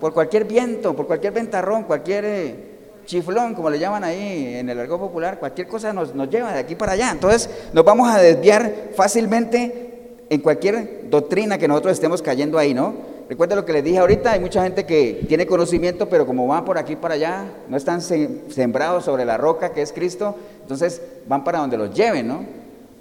Por 0.00 0.12
cualquier 0.12 0.46
viento, 0.46 0.96
por 0.96 1.06
cualquier 1.06 1.32
ventarrón, 1.32 1.84
cualquier 1.84 2.24
eh, 2.24 2.54
chiflón, 3.04 3.54
como 3.54 3.70
le 3.70 3.78
llaman 3.78 4.02
ahí 4.02 4.56
en 4.56 4.68
el 4.68 4.80
argot 4.80 4.98
popular, 4.98 5.38
cualquier 5.38 5.68
cosa 5.68 5.92
nos, 5.92 6.12
lleva 6.28 6.52
de 6.52 6.58
aquí 6.58 6.74
para 6.74 6.94
allá. 6.94 7.12
Entonces 7.12 7.48
nos 7.72 7.84
vamos 7.84 8.12
a 8.12 8.18
desviar 8.18 8.88
fácilmente 8.96 10.24
en 10.28 10.40
cualquier 10.40 11.08
doctrina 11.08 11.56
que 11.56 11.68
nosotros 11.68 11.92
estemos 11.92 12.20
cayendo 12.20 12.58
ahí, 12.58 12.74
¿no? 12.74 12.94
Recuerda 13.28 13.56
lo 13.56 13.64
que 13.64 13.72
les 13.72 13.82
dije 13.82 13.98
ahorita, 13.98 14.32
hay 14.32 14.40
mucha 14.40 14.62
gente 14.62 14.86
que 14.86 15.24
tiene 15.26 15.46
conocimiento, 15.46 16.08
pero 16.08 16.26
como 16.26 16.46
van 16.46 16.64
por 16.64 16.78
aquí 16.78 16.94
para 16.94 17.14
allá, 17.14 17.44
no 17.68 17.76
están 17.76 18.00
sembrados 18.00 19.04
sobre 19.04 19.24
la 19.24 19.36
roca 19.36 19.72
que 19.72 19.82
es 19.82 19.92
Cristo, 19.92 20.36
entonces 20.62 21.02
van 21.26 21.42
para 21.42 21.58
donde 21.58 21.76
los 21.76 21.92
lleven, 21.92 22.28
¿no? 22.28 22.44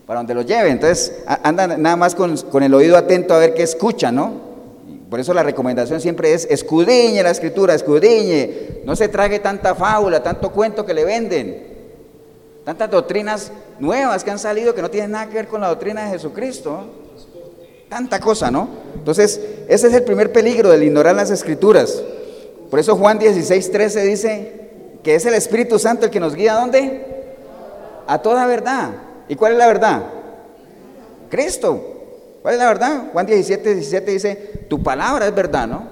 Para 0.08 0.22
donde 0.22 0.34
los 0.34 0.48
lleven. 0.48 0.72
Entonces 0.74 1.24
andan 1.44 1.80
nada 1.80 1.96
más 1.96 2.16
con, 2.16 2.64
el 2.64 2.74
oído 2.74 2.98
atento 2.98 3.36
a 3.36 3.38
ver 3.38 3.54
qué 3.54 3.62
escuchan, 3.62 4.16
¿no? 4.16 4.34
Por 5.12 5.20
eso 5.20 5.32
la 5.32 5.44
recomendación 5.44 6.02
siempre 6.02 6.34
es 6.34 6.48
escudriñe 6.50 7.22
la 7.22 7.30
escritura, 7.30 7.76
escudriñe, 7.76 8.82
no 8.84 8.96
se 8.96 9.08
trague 9.10 9.38
tanta 9.38 9.76
fábula, 9.76 10.24
tanto 10.24 10.52
cuento 10.52 10.88
que 10.88 10.96
le 10.96 11.06
venden, 11.06 11.68
tantas 12.64 12.90
doctrinas 12.90 13.52
nuevas 13.78 14.24
que 14.24 14.32
han 14.32 14.40
salido 14.40 14.74
que 14.74 14.82
no 14.82 14.90
tienen 14.90 15.12
nada 15.12 15.28
que 15.28 15.36
ver 15.36 15.48
con 15.48 15.62
la 15.62 15.68
doctrina 15.68 16.06
de 16.06 16.10
Jesucristo. 16.10 17.05
Tanta 17.90 18.20
cosa, 18.20 18.52
¿no? 18.52 18.68
Entonces, 18.96 19.40
ese 19.68 19.88
es 19.88 19.94
el 19.94 20.04
primer 20.04 20.32
peligro 20.32 20.70
del 20.70 20.84
ignorar 20.84 21.16
las 21.16 21.30
escrituras. 21.32 22.02
Por 22.70 22.80
eso 22.80 22.96
Juan 22.96 23.20
16, 23.20 23.72
13 23.72 24.04
dice 24.04 24.52
que 25.04 25.16
es 25.16 25.26
el 25.26 25.36
Espíritu 25.36 25.78
Santo 25.78 26.06
el 26.06 26.12
que 26.12 26.20
nos 26.20 26.36
guía 26.36 26.56
a 26.58 26.62
dónde? 26.62 27.36
A 28.08 28.20
toda 28.20 28.48
verdad. 28.48 28.92
¿Y 29.30 29.36
cuál 29.36 29.54
es 29.54 29.58
la 29.58 29.68
verdad? 29.68 30.04
Cristo. 31.30 31.94
¿Cuál 32.42 32.56
es 32.56 32.60
la 32.60 32.68
verdad? 32.68 33.04
Juan 33.14 33.26
17, 33.26 33.74
17 33.76 34.12
dice, 34.12 34.36
tu 34.68 34.82
palabra 34.84 35.28
es 35.28 35.36
verdad, 35.36 35.68
¿no? 35.68 35.88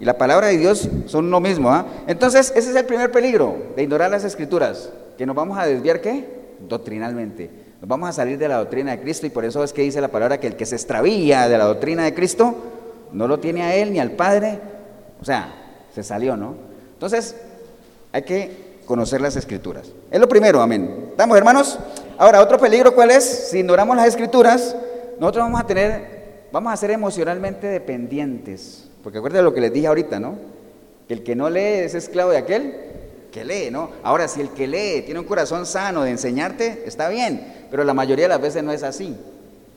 Y 0.00 0.04
la 0.04 0.16
palabra 0.16 0.48
de 0.48 0.58
Dios 0.58 0.88
son 1.06 1.30
lo 1.30 1.40
mismo, 1.40 1.70
¿ah? 1.70 1.86
Entonces, 2.06 2.52
ese 2.54 2.70
es 2.70 2.76
el 2.76 2.84
primer 2.84 3.10
peligro 3.10 3.56
de 3.74 3.82
ignorar 3.82 4.10
las 4.10 4.24
escrituras, 4.24 4.90
que 5.16 5.26
nos 5.26 5.34
vamos 5.34 5.58
a 5.58 5.66
desviar, 5.66 6.00
¿qué? 6.00 6.26
Doctrinalmente. 6.68 7.50
Nos 7.80 7.88
vamos 7.88 8.08
a 8.08 8.12
salir 8.12 8.38
de 8.38 8.48
la 8.48 8.56
doctrina 8.56 8.90
de 8.90 9.00
Cristo 9.00 9.26
y 9.26 9.30
por 9.30 9.44
eso 9.44 9.62
es 9.62 9.72
que 9.72 9.82
dice 9.82 10.00
la 10.00 10.08
palabra 10.08 10.40
que 10.40 10.48
el 10.48 10.56
que 10.56 10.66
se 10.66 10.74
extravía 10.74 11.48
de 11.48 11.56
la 11.56 11.64
doctrina 11.64 12.04
de 12.04 12.12
Cristo 12.12 12.56
no 13.12 13.28
lo 13.28 13.38
tiene 13.38 13.62
a 13.62 13.74
él 13.76 13.92
ni 13.92 14.00
al 14.00 14.12
Padre, 14.12 14.58
o 15.20 15.24
sea, 15.24 15.54
se 15.94 16.02
salió, 16.02 16.36
¿no? 16.36 16.54
Entonces, 16.94 17.36
hay 18.10 18.22
que 18.22 18.80
conocer 18.84 19.20
las 19.20 19.36
escrituras. 19.36 19.92
Es 20.10 20.18
lo 20.20 20.28
primero, 20.28 20.60
amén. 20.60 21.08
¿Estamos, 21.10 21.36
hermanos? 21.38 21.78
Ahora, 22.18 22.42
otro 22.42 22.58
peligro, 22.58 22.94
¿cuál 22.94 23.12
es? 23.12 23.50
Si 23.50 23.58
ignoramos 23.58 23.96
las 23.96 24.08
escrituras, 24.08 24.74
nosotros 25.20 25.44
vamos 25.44 25.60
a 25.60 25.66
tener, 25.66 26.48
vamos 26.50 26.72
a 26.72 26.76
ser 26.76 26.90
emocionalmente 26.90 27.68
dependientes. 27.68 28.88
Porque 29.04 29.18
acuérdense 29.18 29.44
lo 29.44 29.54
que 29.54 29.60
les 29.60 29.72
dije 29.72 29.86
ahorita, 29.86 30.18
¿no? 30.18 30.36
Que 31.06 31.14
el 31.14 31.22
que 31.22 31.36
no 31.36 31.48
lee 31.48 31.60
es 31.60 31.94
esclavo 31.94 32.30
de 32.30 32.38
aquel 32.38 32.87
que 33.30 33.44
lee, 33.44 33.70
¿no? 33.70 33.90
Ahora, 34.02 34.28
si 34.28 34.40
el 34.40 34.50
que 34.50 34.66
lee 34.66 35.02
tiene 35.02 35.20
un 35.20 35.26
corazón 35.26 35.66
sano 35.66 36.02
de 36.02 36.10
enseñarte, 36.10 36.84
está 36.86 37.08
bien, 37.08 37.66
pero 37.70 37.84
la 37.84 37.94
mayoría 37.94 38.24
de 38.24 38.30
las 38.30 38.40
veces 38.40 38.62
no 38.62 38.72
es 38.72 38.82
así. 38.82 39.16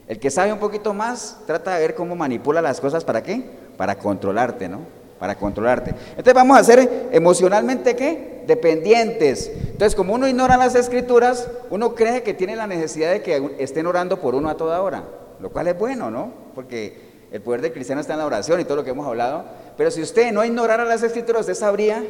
El 0.08 0.18
que 0.18 0.30
sabe 0.30 0.52
un 0.52 0.58
poquito 0.58 0.92
más 0.92 1.38
trata 1.46 1.74
de 1.74 1.80
ver 1.80 1.94
cómo 1.94 2.16
manipula 2.16 2.60
las 2.60 2.80
cosas, 2.80 3.04
¿para 3.04 3.22
qué? 3.22 3.42
Para 3.76 3.96
controlarte, 3.96 4.68
¿no? 4.68 4.80
Para 5.18 5.36
controlarte. 5.36 5.94
Entonces 6.10 6.34
vamos 6.34 6.58
a 6.58 6.64
ser 6.64 7.08
emocionalmente, 7.12 7.94
¿qué? 7.94 8.42
Dependientes. 8.46 9.50
Entonces, 9.54 9.94
como 9.94 10.14
uno 10.14 10.26
ignora 10.26 10.56
las 10.56 10.74
escrituras, 10.74 11.48
uno 11.70 11.94
cree 11.94 12.22
que 12.22 12.34
tiene 12.34 12.56
la 12.56 12.66
necesidad 12.66 13.12
de 13.12 13.22
que 13.22 13.56
estén 13.58 13.86
orando 13.86 14.20
por 14.20 14.34
uno 14.34 14.48
a 14.48 14.56
toda 14.56 14.82
hora 14.82 15.04
lo 15.42 15.50
cual 15.50 15.66
es 15.66 15.76
bueno, 15.76 16.10
¿no? 16.10 16.32
Porque 16.54 17.26
el 17.32 17.42
poder 17.42 17.60
del 17.60 17.72
cristiano 17.72 18.00
está 18.00 18.14
en 18.14 18.20
la 18.20 18.26
oración 18.26 18.60
y 18.60 18.64
todo 18.64 18.76
lo 18.76 18.84
que 18.84 18.90
hemos 18.90 19.06
hablado. 19.06 19.44
Pero 19.76 19.90
si 19.90 20.00
usted 20.00 20.32
no 20.32 20.44
ignorara 20.44 20.84
las 20.84 21.02
escrituras, 21.02 21.40
usted 21.40 21.54
sabría 21.54 22.02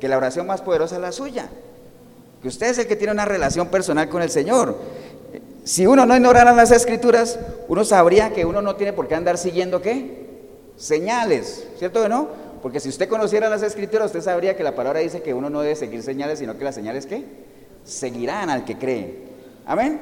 que 0.00 0.08
la 0.08 0.16
oración 0.16 0.46
más 0.46 0.62
poderosa 0.62 0.96
es 0.96 1.02
la 1.02 1.12
suya. 1.12 1.48
Que 2.42 2.48
usted 2.48 2.68
es 2.68 2.78
el 2.78 2.86
que 2.86 2.96
tiene 2.96 3.12
una 3.12 3.24
relación 3.24 3.68
personal 3.68 4.08
con 4.08 4.22
el 4.22 4.30
Señor. 4.30 4.76
Si 5.64 5.86
uno 5.86 6.06
no 6.06 6.14
ignorara 6.14 6.52
las 6.52 6.70
escrituras, 6.70 7.38
uno 7.68 7.84
sabría 7.84 8.32
que 8.32 8.44
uno 8.44 8.62
no 8.62 8.76
tiene 8.76 8.92
por 8.92 9.08
qué 9.08 9.14
andar 9.14 9.38
siguiendo 9.38 9.82
qué? 9.82 10.26
Señales, 10.76 11.66
¿cierto 11.78 12.02
o 12.02 12.08
no? 12.08 12.28
Porque 12.62 12.80
si 12.80 12.88
usted 12.88 13.08
conociera 13.08 13.48
las 13.48 13.62
escrituras, 13.62 14.06
usted 14.06 14.22
sabría 14.22 14.56
que 14.56 14.62
la 14.62 14.74
palabra 14.74 15.00
dice 15.00 15.22
que 15.22 15.34
uno 15.34 15.50
no 15.50 15.62
debe 15.62 15.76
seguir 15.76 16.02
señales, 16.02 16.38
sino 16.38 16.56
que 16.56 16.64
las 16.64 16.74
señales 16.74 17.06
qué? 17.06 17.24
Seguirán 17.84 18.50
al 18.50 18.64
que 18.64 18.76
cree. 18.76 19.24
Amén. 19.66 20.00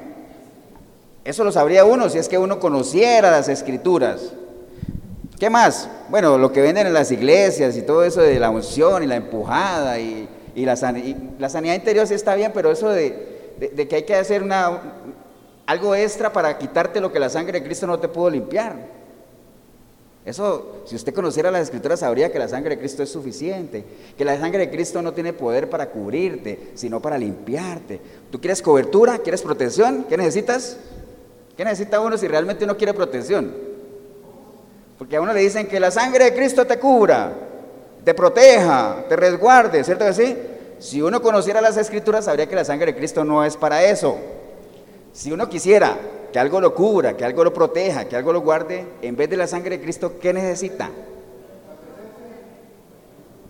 Eso 1.23 1.43
lo 1.43 1.51
sabría 1.51 1.85
uno 1.85 2.09
si 2.09 2.19
es 2.19 2.29
que 2.29 2.37
uno 2.37 2.59
conociera 2.59 3.31
las 3.31 3.49
escrituras. 3.49 4.33
¿Qué 5.39 5.49
más? 5.49 5.89
Bueno, 6.09 6.37
lo 6.37 6.51
que 6.53 6.61
venden 6.61 6.87
en 6.87 6.93
las 6.93 7.11
iglesias 7.11 7.75
y 7.75 7.81
todo 7.81 8.05
eso 8.05 8.21
de 8.21 8.39
la 8.39 8.49
unción 8.49 9.03
y 9.03 9.07
la 9.07 9.17
empujada 9.17 9.99
y, 9.99 10.29
la, 10.55 10.77
sanidad 10.77 11.75
interior 11.75 12.07
sí 12.07 12.13
está 12.13 12.35
bien, 12.35 12.51
pero 12.53 12.71
eso 12.71 12.89
de, 12.89 13.85
que 13.89 13.95
hay 13.95 14.03
que 14.03 14.15
hacer 14.15 14.41
una, 14.41 15.03
algo 15.65 15.93
extra 15.93 16.31
para 16.31 16.57
quitarte 16.57 17.01
lo 17.01 17.11
que 17.11 17.19
la 17.19 17.29
sangre 17.29 17.59
de 17.59 17.65
Cristo 17.65 17.85
no 17.85 17.99
te 17.99 18.07
pudo 18.07 18.29
limpiar. 18.29 18.95
Eso, 20.23 20.83
si 20.85 20.95
usted 20.95 21.13
conociera 21.13 21.51
las 21.51 21.63
escrituras, 21.63 21.99
sabría 21.99 22.31
que 22.31 22.39
la 22.39 22.47
sangre 22.47 22.75
de 22.75 22.79
Cristo 22.79 23.03
es 23.03 23.09
suficiente, 23.09 23.83
que 24.17 24.23
la 24.23 24.39
sangre 24.39 24.59
de 24.59 24.69
Cristo 24.71 25.01
no 25.01 25.13
tiene 25.13 25.33
poder 25.33 25.69
para 25.69 25.89
cubrirte, 25.89 26.71
sino 26.75 27.01
para 27.01 27.17
limpiarte. 27.17 27.99
¿Tú 28.31 28.39
quieres 28.39 28.61
cobertura? 28.61 29.19
¿Quieres 29.19 29.41
protección? 29.41 30.05
¿Qué 30.07 30.15
necesitas? 30.15 30.77
¿Qué 31.57 31.65
necesita 31.65 31.99
uno 31.99 32.17
si 32.17 32.27
realmente 32.27 32.63
uno 32.63 32.77
quiere 32.77 32.93
protección? 32.93 33.74
Porque 34.97 35.17
a 35.17 35.21
uno 35.21 35.33
le 35.33 35.41
dicen 35.41 35.67
que 35.67 35.79
la 35.79 35.91
sangre 35.91 36.25
de 36.25 36.33
Cristo 36.33 36.65
te 36.65 36.79
cubra, 36.79 37.33
te 38.03 38.13
proteja, 38.13 39.03
te 39.09 39.15
resguarde, 39.15 39.83
¿cierto 39.83 40.11
sí? 40.13 40.37
Si 40.79 41.01
uno 41.01 41.21
conociera 41.21 41.61
las 41.61 41.77
escrituras, 41.77 42.25
sabría 42.25 42.47
que 42.47 42.55
la 42.55 42.65
sangre 42.65 42.87
de 42.87 42.97
Cristo 42.97 43.23
no 43.23 43.43
es 43.43 43.57
para 43.57 43.83
eso. 43.83 44.17
Si 45.11 45.31
uno 45.31 45.49
quisiera 45.49 45.97
que 46.31 46.39
algo 46.39 46.59
lo 46.59 46.75
cubra, 46.75 47.15
que 47.15 47.25
algo 47.25 47.43
lo 47.43 47.53
proteja, 47.53 48.05
que 48.05 48.15
algo 48.15 48.33
lo 48.33 48.41
guarde, 48.41 48.85
en 49.01 49.15
vez 49.15 49.29
de 49.29 49.37
la 49.37 49.47
sangre 49.47 49.77
de 49.77 49.83
Cristo, 49.83 50.19
¿qué 50.19 50.33
necesita? 50.33 50.89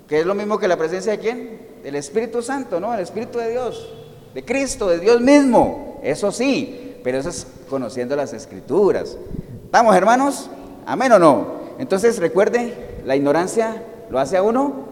Que 0.08 0.20
es 0.20 0.26
lo 0.26 0.36
mismo 0.36 0.60
que 0.60 0.68
la 0.68 0.78
presencia 0.78 1.14
de 1.14 1.20
quién? 1.20 1.60
Del 1.84 1.96
Espíritu 1.96 2.42
Santo, 2.42 2.80
¿no? 2.80 2.94
El 2.94 3.00
Espíritu 3.00 3.40
de 3.40 3.50
Dios, 3.50 3.92
de 4.34 4.46
Cristo, 4.46 4.88
de 4.88 5.00
Dios 5.00 5.20
mismo. 5.20 6.00
Eso 6.04 6.32
sí, 6.32 6.98
pero 7.04 7.18
eso 7.18 7.30
es 7.30 7.48
conociendo 7.70 8.16
las 8.16 8.34
escrituras. 8.34 9.18
¿Estamos, 9.66 9.96
hermanos? 9.96 10.50
¿Amén 10.86 11.12
o 11.12 11.20
no? 11.20 11.48
Entonces 11.80 12.18
recuerde, 12.20 13.02
la 13.06 13.16
ignorancia 13.16 13.84
lo 14.10 14.20
hace 14.20 14.38
a 14.38 14.44
uno 14.44 14.86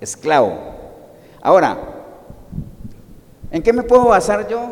esclavo. 0.00 0.56
Ahora, 1.42 1.78
¿en 3.50 3.62
qué 3.62 3.72
me 3.72 3.82
puedo 3.82 4.06
basar 4.06 4.48
yo? 4.48 4.70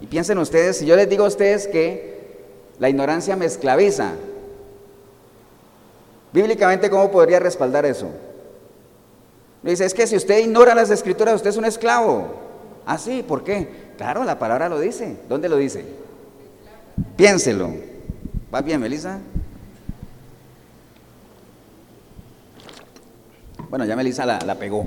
Y 0.00 0.06
piensen 0.06 0.38
ustedes, 0.38 0.78
si 0.78 0.86
yo 0.86 0.96
les 0.96 1.08
digo 1.08 1.24
a 1.24 1.28
ustedes 1.28 1.66
que 1.66 2.38
la 2.78 2.88
ignorancia 2.88 3.36
me 3.36 3.46
esclaviza, 3.46 4.12
bíblicamente, 6.32 6.90
¿cómo 6.90 7.10
podría 7.10 7.40
respaldar 7.40 7.84
eso? 7.84 8.08
Dice, 9.62 9.84
es 9.84 9.92
que 9.92 10.06
si 10.06 10.16
usted 10.16 10.38
ignora 10.38 10.74
las 10.74 10.90
escrituras, 10.90 11.34
usted 11.34 11.50
es 11.50 11.56
un 11.56 11.66
esclavo. 11.66 12.28
Ah, 12.86 12.96
sí, 12.96 13.22
¿por 13.26 13.44
qué? 13.44 13.92
Claro, 13.98 14.24
la 14.24 14.38
palabra 14.38 14.68
lo 14.68 14.80
dice. 14.80 15.18
¿Dónde 15.28 15.48
lo 15.48 15.56
dice? 15.56 15.84
Piénselo. 17.16 17.70
¿Va 18.52 18.62
bien, 18.62 18.80
Melissa? 18.80 19.18
Bueno, 23.70 23.84
ya 23.84 23.96
Melissa 23.96 24.26
la, 24.26 24.40
la 24.40 24.56
pegó. 24.56 24.84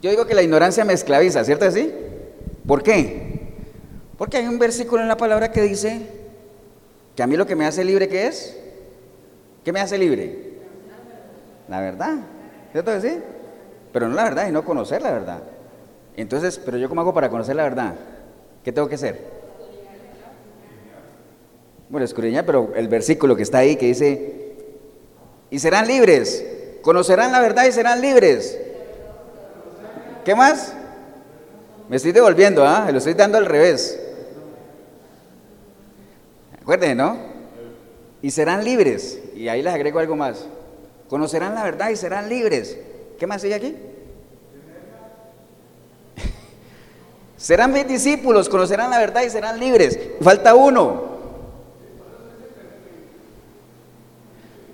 Yo 0.00 0.10
digo 0.10 0.26
que 0.26 0.34
la 0.34 0.42
ignorancia 0.42 0.84
me 0.84 0.94
esclaviza, 0.94 1.44
¿cierto 1.44 1.66
así? 1.66 1.92
¿Por 2.66 2.82
qué? 2.82 3.52
Porque 4.18 4.38
hay 4.38 4.46
un 4.46 4.58
versículo 4.58 5.02
en 5.02 5.08
la 5.08 5.16
palabra 5.16 5.52
que 5.52 5.62
dice 5.62 6.06
que 7.14 7.22
a 7.22 7.26
mí 7.26 7.36
lo 7.36 7.46
que 7.46 7.56
me 7.56 7.66
hace 7.66 7.84
libre, 7.84 8.08
¿qué 8.08 8.26
es? 8.26 8.56
¿Qué 9.64 9.72
me 9.72 9.80
hace 9.80 9.98
libre? 9.98 10.56
La 11.68 11.80
verdad, 11.80 12.16
¿cierto 12.72 12.92
que 12.92 13.00
sí? 13.00 13.18
Pero 13.92 14.08
no 14.08 14.14
la 14.14 14.24
verdad 14.24 14.48
y 14.48 14.52
no 14.52 14.64
conocer 14.64 15.02
la 15.02 15.12
verdad. 15.12 15.42
Entonces, 16.16 16.58
pero 16.64 16.78
yo 16.78 16.88
cómo 16.88 17.02
hago 17.02 17.12
para 17.12 17.28
conocer 17.28 17.56
la 17.56 17.64
verdad? 17.64 17.94
¿Qué 18.64 18.72
tengo 18.72 18.88
que 18.88 18.94
hacer? 18.94 19.20
Bueno, 21.88 22.04
escudriñar, 22.04 22.44
pero 22.46 22.72
el 22.74 22.88
versículo 22.88 23.36
que 23.36 23.42
está 23.42 23.58
ahí 23.58 23.76
que 23.76 23.86
dice, 23.86 24.56
y 25.50 25.58
serán 25.58 25.86
libres, 25.86 26.44
conocerán 26.86 27.32
la 27.32 27.40
verdad 27.40 27.64
y 27.66 27.72
serán 27.72 28.00
libres. 28.00 28.56
¿Qué 30.24 30.36
más? 30.36 30.72
Me 31.88 31.96
estoy 31.96 32.12
devolviendo, 32.12 32.64
¿ah? 32.64 32.88
Lo 32.92 32.98
estoy 32.98 33.14
dando 33.14 33.38
al 33.38 33.44
revés. 33.44 33.98
Acuérdense, 36.62 36.94
¿no? 36.94 37.18
Y 38.22 38.30
serán 38.30 38.62
libres. 38.64 39.18
Y 39.34 39.48
ahí 39.48 39.62
les 39.62 39.74
agrego 39.74 39.98
algo 39.98 40.14
más. 40.14 40.46
Conocerán 41.08 41.56
la 41.56 41.64
verdad 41.64 41.90
y 41.90 41.96
serán 41.96 42.28
libres. 42.28 42.78
¿Qué 43.18 43.26
más 43.26 43.42
sigue 43.42 43.56
aquí? 43.56 43.76
serán 47.36 47.72
mis 47.72 47.88
discípulos, 47.88 48.48
conocerán 48.48 48.90
la 48.90 49.00
verdad 49.00 49.22
y 49.22 49.30
serán 49.30 49.58
libres. 49.58 49.98
Falta 50.20 50.54
uno. 50.54 51.15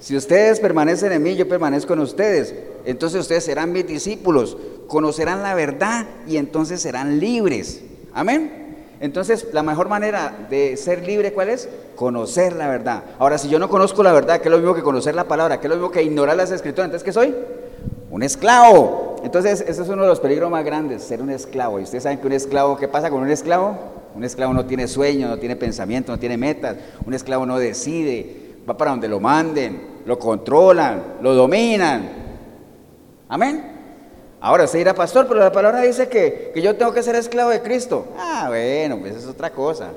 Si 0.03 0.17
ustedes 0.17 0.59
permanecen 0.59 1.13
en 1.13 1.23
mí, 1.23 1.37
yo 1.37 1.49
permanezco 1.49 1.93
en 1.93 2.01
ustedes. 2.01 2.53
Entonces 2.85 3.21
ustedes 3.21 3.45
serán 3.45 3.71
mis 3.71 3.87
discípulos, 3.87 4.57
conocerán 4.89 5.45
la 5.45 5.55
verdad 5.55 6.07
y 6.27 6.39
entonces 6.39 6.83
serán 6.83 7.21
libres. 7.21 7.83
Amén. 8.13 8.89
Entonces, 8.99 9.47
la 9.53 9.63
mejor 9.63 9.89
manera 9.89 10.47
de 10.51 10.77
ser 10.77 11.07
libre, 11.07 11.33
¿cuál 11.33 11.51
es? 11.51 11.69
Conocer 11.95 12.53
la 12.55 12.67
verdad. 12.67 13.05
Ahora, 13.21 13.39
si 13.39 13.49
yo 13.49 13.61
no 13.61 13.69
conozco 13.69 14.03
la 14.03 14.13
verdad, 14.13 14.41
¿qué 14.41 14.49
es 14.49 14.51
lo 14.51 14.59
mismo 14.59 14.75
que 14.75 14.83
conocer 14.83 15.15
la 15.15 15.29
palabra? 15.29 15.61
¿Qué 15.61 15.69
es 15.69 15.71
lo 15.71 15.77
mismo 15.77 15.93
que 15.93 16.03
ignorar 16.03 16.37
las 16.37 16.51
escrituras? 16.51 16.87
Entonces, 16.87 17.05
¿qué 17.05 17.13
soy? 17.13 17.33
Un 18.11 18.25
esclavo. 18.25 19.21
Entonces, 19.23 19.61
ese 19.61 19.83
es 19.83 19.89
uno 19.89 20.03
de 20.03 20.09
los 20.09 20.19
peligros 20.19 20.51
más 20.51 20.65
grandes, 20.65 21.05
ser 21.05 21.23
un 21.23 21.31
esclavo. 21.31 21.79
Y 21.79 21.85
ustedes 21.85 22.03
saben 22.03 22.19
que 22.19 22.27
un 22.27 22.33
esclavo, 22.33 22.77
¿qué 22.77 22.89
pasa 22.89 23.09
con 23.09 23.23
un 23.23 23.31
esclavo? 23.31 23.79
Un 24.17 24.25
esclavo 24.25 24.53
no 24.53 24.67
tiene 24.67 24.89
sueño, 24.89 25.29
no 25.29 25.39
tiene 25.39 25.55
pensamiento, 25.55 26.11
no 26.11 26.19
tiene 26.19 26.37
metas. 26.37 26.77
Un 27.07 27.15
esclavo 27.15 27.47
no 27.47 27.59
decide, 27.59 28.57
va 28.69 28.77
para 28.77 28.91
donde 28.91 29.07
lo 29.07 29.21
manden 29.21 29.92
lo 30.05 30.19
controlan, 30.19 31.17
lo 31.21 31.35
dominan. 31.35 32.09
Amén. 33.29 33.73
Ahora 34.41 34.67
se 34.67 34.79
dirá, 34.79 34.95
pastor, 34.95 35.29
pero 35.29 35.41
la 35.41 35.53
palabra 35.53 35.81
dice 35.83 36.09
que, 36.09 36.51
que 36.53 36.61
yo 36.61 36.75
tengo 36.77 36.93
que 36.93 37.03
ser 37.03 37.15
esclavo 37.15 37.51
de 37.51 37.63
Cristo. 37.63 38.07
Ah, 38.19 38.47
bueno, 38.49 38.99
pues 38.99 39.17
es 39.17 39.27
otra 39.27 39.51
cosa. 39.51 39.91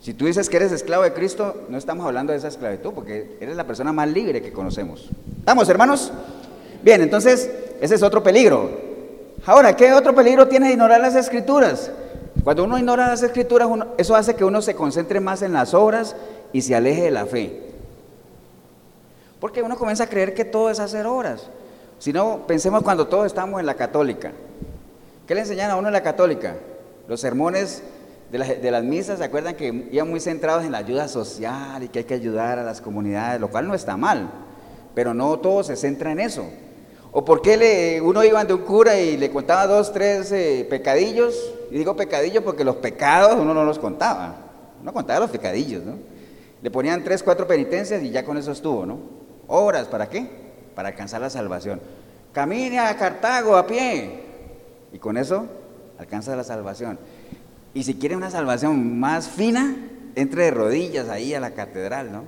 Si 0.00 0.14
tú 0.14 0.26
dices 0.26 0.48
que 0.48 0.58
eres 0.58 0.70
esclavo 0.70 1.02
de 1.02 1.12
Cristo, 1.12 1.64
no 1.68 1.78
estamos 1.78 2.06
hablando 2.06 2.32
de 2.32 2.38
esa 2.38 2.48
esclavitud, 2.48 2.92
porque 2.92 3.38
eres 3.40 3.56
la 3.56 3.64
persona 3.66 3.92
más 3.92 4.08
libre 4.08 4.42
que 4.42 4.52
conocemos. 4.52 5.08
¿Estamos, 5.38 5.68
hermanos? 5.68 6.12
Bien, 6.82 7.00
entonces, 7.00 7.50
ese 7.80 7.94
es 7.94 8.02
otro 8.02 8.22
peligro. 8.22 8.70
Ahora, 9.46 9.74
¿qué 9.74 9.92
otro 9.92 10.14
peligro 10.14 10.46
tiene 10.46 10.70
ignorar 10.70 11.00
las 11.00 11.16
escrituras? 11.16 11.90
Cuando 12.44 12.64
uno 12.64 12.78
ignora 12.78 13.08
las 13.08 13.22
escrituras, 13.22 13.68
eso 13.98 14.14
hace 14.14 14.36
que 14.36 14.44
uno 14.44 14.62
se 14.62 14.76
concentre 14.76 15.18
más 15.18 15.42
en 15.42 15.52
las 15.52 15.74
obras 15.74 16.14
y 16.52 16.62
se 16.62 16.76
aleje 16.76 17.02
de 17.02 17.10
la 17.10 17.26
fe. 17.26 17.65
Porque 19.46 19.62
uno 19.62 19.76
comienza 19.76 20.02
a 20.02 20.06
creer 20.08 20.34
que 20.34 20.44
todo 20.44 20.70
es 20.70 20.80
hacer 20.80 21.06
obras. 21.06 21.46
Si 22.00 22.12
no, 22.12 22.48
pensemos 22.48 22.82
cuando 22.82 23.06
todos 23.06 23.26
estamos 23.26 23.60
en 23.60 23.66
la 23.66 23.74
católica. 23.74 24.32
¿Qué 25.24 25.36
le 25.36 25.42
enseñan 25.42 25.70
a 25.70 25.76
uno 25.76 25.86
en 25.86 25.92
la 25.92 26.02
católica? 26.02 26.56
Los 27.06 27.20
sermones 27.20 27.84
de, 28.32 28.70
las 28.72 28.82
misas, 28.82 29.20
¿se 29.20 29.24
acuerdan 29.24 29.54
que 29.54 29.86
iban 29.92 30.10
muy 30.10 30.18
centrados 30.18 30.64
en 30.64 30.72
la 30.72 30.78
ayuda 30.78 31.06
social 31.06 31.80
y 31.80 31.86
que 31.86 32.00
hay 32.00 32.04
que 32.06 32.14
ayudar 32.14 32.58
a 32.58 32.64
las 32.64 32.80
comunidades, 32.80 33.40
lo 33.40 33.46
cual 33.46 33.68
no 33.68 33.74
está 33.74 33.96
mal, 33.96 34.28
pero 34.96 35.14
no 35.14 35.38
todo 35.38 35.62
se 35.62 35.76
centra 35.76 36.10
en 36.10 36.18
eso. 36.18 36.44
¿O 37.12 37.24
por 37.24 37.40
qué 37.40 37.56
le, 37.56 38.00
uno 38.00 38.24
iba 38.24 38.44
de 38.44 38.52
un 38.52 38.62
cura 38.62 38.98
y 38.98 39.16
le 39.16 39.30
contaba 39.30 39.68
dos, 39.68 39.92
tres 39.92 40.32
eh, 40.32 40.66
pecadillos? 40.68 41.54
Y 41.70 41.78
digo 41.78 41.94
pecadillos 41.94 42.42
porque 42.42 42.64
los 42.64 42.74
pecados 42.74 43.36
uno 43.38 43.54
no 43.54 43.64
los 43.64 43.78
contaba, 43.78 44.38
uno 44.82 44.92
contaba 44.92 45.20
los 45.20 45.30
pecadillos, 45.30 45.84
¿no? 45.84 45.92
Le 46.62 46.70
ponían 46.72 47.04
tres, 47.04 47.22
cuatro 47.22 47.46
penitencias 47.46 48.02
y 48.02 48.10
ya 48.10 48.24
con 48.24 48.36
eso 48.38 48.50
estuvo, 48.50 48.84
¿no? 48.84 49.15
Obras, 49.48 49.86
¿para 49.86 50.08
qué? 50.08 50.28
Para 50.74 50.88
alcanzar 50.88 51.20
la 51.20 51.30
salvación. 51.30 51.80
Camine 52.32 52.78
a 52.78 52.96
Cartago 52.96 53.56
a 53.56 53.66
pie. 53.66 54.20
Y 54.92 54.98
con 54.98 55.16
eso 55.16 55.46
alcanza 55.98 56.36
la 56.36 56.44
salvación. 56.44 56.98
Y 57.74 57.84
si 57.84 57.94
quiere 57.94 58.16
una 58.16 58.30
salvación 58.30 58.98
más 58.98 59.28
fina, 59.28 59.76
entre 60.14 60.44
de 60.44 60.50
rodillas 60.50 61.08
ahí 61.08 61.34
a 61.34 61.40
la 61.40 61.52
catedral, 61.52 62.10
¿no? 62.10 62.24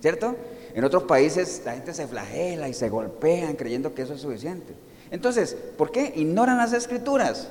¿Cierto? 0.00 0.36
En 0.74 0.84
otros 0.84 1.02
países 1.02 1.62
la 1.64 1.72
gente 1.72 1.92
se 1.92 2.06
flagela 2.06 2.68
y 2.68 2.74
se 2.74 2.88
golpean 2.88 3.54
creyendo 3.54 3.94
que 3.94 4.02
eso 4.02 4.14
es 4.14 4.20
suficiente. 4.20 4.74
Entonces, 5.10 5.56
¿por 5.76 5.90
qué 5.90 6.12
ignoran 6.16 6.56
las 6.56 6.72
escrituras? 6.72 7.48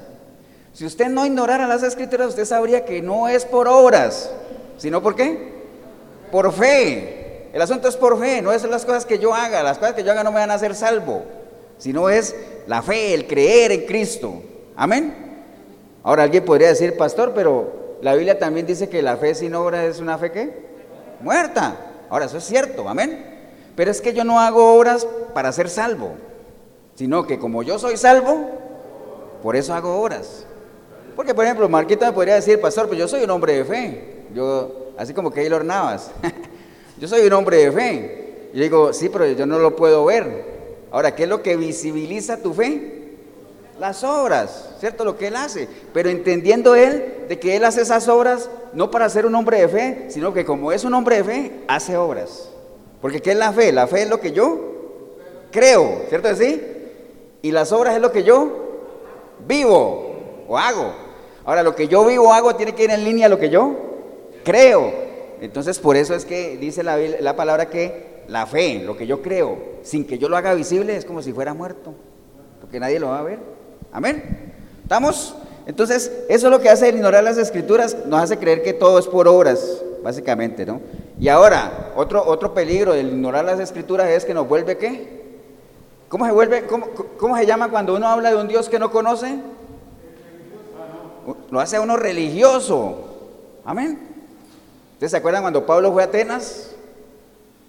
Si 0.74 0.86
usted 0.86 1.10
no 1.10 1.26
ignorara 1.26 1.68
las 1.68 1.84
escrituras, 1.84 2.30
usted 2.30 2.46
sabría 2.46 2.86
que 2.86 3.02
no 3.02 3.28
es 3.28 3.46
por 3.46 3.68
obras, 3.68 4.32
sino 4.78 5.04
por 5.04 5.16
qué? 5.16 5.52
Por 6.32 6.52
fe. 6.54 7.21
El 7.54 7.62
asunto 7.62 7.88
es 7.88 7.98
por 7.98 8.20
fe, 8.20 8.42
no 8.42 8.52
es 8.54 8.64
las 8.64 8.86
cosas 8.86 9.06
que 9.06 9.20
yo 9.20 9.34
haga, 9.34 9.62
las 9.64 9.78
cosas 9.78 9.94
que 9.94 10.04
yo 10.04 10.12
haga 10.12 10.24
no 10.24 10.32
me 10.32 10.40
van 10.40 10.52
a 10.52 10.56
hacer 10.56 10.74
salvo, 10.74 11.24
sino 11.78 12.10
es 12.10 12.36
la 12.68 12.82
fe, 12.82 13.14
el 13.14 13.28
creer 13.28 13.72
en 13.72 13.86
Cristo. 13.86 14.42
Amén. 14.76 15.14
Ahora 16.04 16.24
alguien 16.24 16.46
podría 16.46 16.70
decir, 16.70 16.96
pastor, 16.96 17.34
pero 17.36 17.98
la 18.02 18.16
Biblia 18.16 18.40
también 18.40 18.66
dice 18.66 18.90
que 18.90 19.02
la 19.02 19.18
fe 19.18 19.36
sin 19.36 19.54
obra 19.54 19.86
es 19.86 20.00
una 20.00 20.18
fe 20.18 20.32
que 20.32 20.54
muerta. 21.20 21.76
Ahora 22.10 22.26
eso 22.26 22.38
es 22.38 22.46
cierto, 22.46 22.88
amén. 22.88 23.26
Pero 23.76 23.92
es 23.92 24.02
que 24.02 24.14
yo 24.14 24.24
no 24.24 24.40
hago 24.40 24.74
obras 24.74 25.06
para 25.34 25.52
ser 25.52 25.70
salvo, 25.70 26.14
sino 26.96 27.28
que 27.28 27.38
como 27.38 27.64
yo 27.64 27.78
soy 27.80 27.98
salvo, 27.98 28.50
por 29.44 29.56
eso 29.56 29.74
hago 29.74 30.02
obras. 30.02 30.46
Porque, 31.16 31.34
por 31.34 31.46
ejemplo, 31.46 31.68
Marquita 31.68 32.08
me 32.08 32.14
podría 32.14 32.36
decir, 32.36 32.60
pastor, 32.62 32.88
pues 32.88 32.98
yo 32.98 33.08
soy 33.08 33.24
un 33.24 33.30
hombre 33.30 33.54
de 33.54 33.66
fe. 33.66 34.26
Yo, 34.34 34.94
así 34.98 35.14
como 35.14 35.30
que 35.30 35.42
Keylor 35.42 35.66
Navas. 35.66 36.12
Yo 37.02 37.08
soy 37.08 37.26
un 37.26 37.34
hombre 37.34 37.58
de 37.58 37.72
fe. 37.72 38.50
Y 38.54 38.60
digo, 38.60 38.94
sí, 38.94 39.10
pero 39.10 39.26
yo 39.26 39.48
no 39.48 39.58
lo 39.58 39.76
puedo 39.76 40.06
ver. 40.06 40.46
Ahora, 40.92 41.16
¿qué 41.16 41.24
es 41.24 41.30
lo 41.30 41.42
que 41.42 41.56
visibiliza 41.56 42.38
tu 42.38 42.54
fe? 42.54 43.16
Las 43.80 44.04
obras, 44.04 44.76
¿cierto? 44.80 45.04
Lo 45.04 45.18
que 45.18 45.28
Él 45.28 45.36
hace. 45.36 45.68
Pero 45.94 46.10
entendiendo 46.10 46.76
Él 46.76 47.26
de 47.28 47.40
que 47.40 47.56
Él 47.56 47.66
hace 47.66 47.82
esas 47.82 48.08
obras 48.08 48.52
no 48.74 48.92
para 48.92 49.10
ser 49.10 49.26
un 49.26 49.34
hombre 49.34 49.62
de 49.62 49.68
fe, 49.68 50.06
sino 50.10 50.32
que 50.32 50.46
como 50.46 50.72
es 50.72 50.84
un 50.84 50.94
hombre 50.94 51.18
de 51.18 51.24
fe, 51.24 51.52
hace 51.68 51.98
obras. 51.98 52.50
Porque 53.02 53.20
¿qué 53.20 53.32
es 53.32 53.38
la 53.38 53.52
fe? 53.52 53.72
La 53.72 53.88
fe 53.88 54.04
es 54.04 54.10
lo 54.10 54.22
que 54.22 54.32
yo 54.32 54.60
creo, 55.50 56.04
¿cierto 56.08 56.28
así? 56.28 56.62
Y 57.42 57.52
las 57.52 57.72
obras 57.72 57.96
es 57.96 58.02
lo 58.02 58.12
que 58.12 58.22
yo 58.22 58.48
vivo 59.48 60.44
o 60.48 60.56
hago. 60.56 60.94
Ahora, 61.46 61.64
lo 61.64 61.76
que 61.76 61.88
yo 61.88 62.06
vivo 62.06 62.30
o 62.30 62.34
hago 62.34 62.56
tiene 62.56 62.76
que 62.76 62.84
ir 62.84 62.92
en 62.92 63.04
línea 63.04 63.26
a 63.26 63.30
lo 63.30 63.40
que 63.40 63.50
yo 63.50 63.76
creo. 64.44 65.11
Entonces, 65.42 65.80
por 65.80 65.98
eso 65.98 66.16
es 66.16 66.24
que 66.24 66.56
dice 66.58 66.84
la, 66.84 66.98
la 66.98 67.36
palabra 67.36 67.70
que 67.70 68.24
la 68.28 68.46
fe, 68.46 68.84
lo 68.86 68.96
que 68.96 69.08
yo 69.08 69.22
creo, 69.22 69.58
sin 69.82 70.06
que 70.06 70.18
yo 70.18 70.30
lo 70.30 70.38
haga 70.38 70.54
visible, 70.54 70.96
es 70.96 71.04
como 71.04 71.22
si 71.22 71.34
fuera 71.34 71.54
muerto. 71.54 71.94
Porque 72.62 72.80
nadie 72.80 73.00
lo 73.00 73.10
va 73.10 73.20
a 73.20 73.24
ver. 73.24 73.40
Amén. 73.92 74.54
¿Estamos? 74.84 75.36
Entonces, 75.66 76.12
eso 76.30 76.48
es 76.48 76.52
lo 76.52 76.60
que 76.60 76.70
hace 76.70 76.90
el 76.90 76.96
ignorar 76.96 77.24
las 77.24 77.38
escrituras, 77.38 77.98
nos 78.06 78.22
hace 78.22 78.38
creer 78.38 78.62
que 78.62 78.74
todo 78.74 79.00
es 79.00 79.08
por 79.08 79.28
obras, 79.28 79.82
básicamente, 80.04 80.66
¿no? 80.66 80.80
Y 81.20 81.28
ahora, 81.28 81.92
otro, 81.96 82.24
otro 82.26 82.54
peligro 82.54 82.94
del 82.94 83.08
ignorar 83.08 83.46
las 83.46 83.60
escrituras 83.60 84.10
es 84.10 84.26
que 84.26 84.34
nos 84.34 84.48
vuelve 84.48 84.78
qué? 84.78 85.22
¿Cómo 86.10 86.26
se 86.26 86.32
vuelve? 86.32 86.66
Cómo, 86.66 86.88
cómo 87.18 87.38
se 87.38 87.46
llama 87.46 87.70
cuando 87.70 87.96
uno 87.96 88.08
habla 88.08 88.32
de 88.32 88.36
un 88.36 88.48
Dios 88.48 88.70
que 88.70 88.80
no 88.80 88.92
conoce? 88.92 89.40
Lo 91.50 91.60
hace 91.60 91.78
a 91.78 91.82
uno 91.82 91.96
religioso. 91.96 92.96
Amén. 93.64 94.11
¿Ustedes 95.02 95.14
se 95.14 95.18
acuerdan 95.18 95.42
cuando 95.42 95.66
Pablo 95.66 95.92
fue 95.92 96.04
a 96.04 96.06
Atenas? 96.06 96.76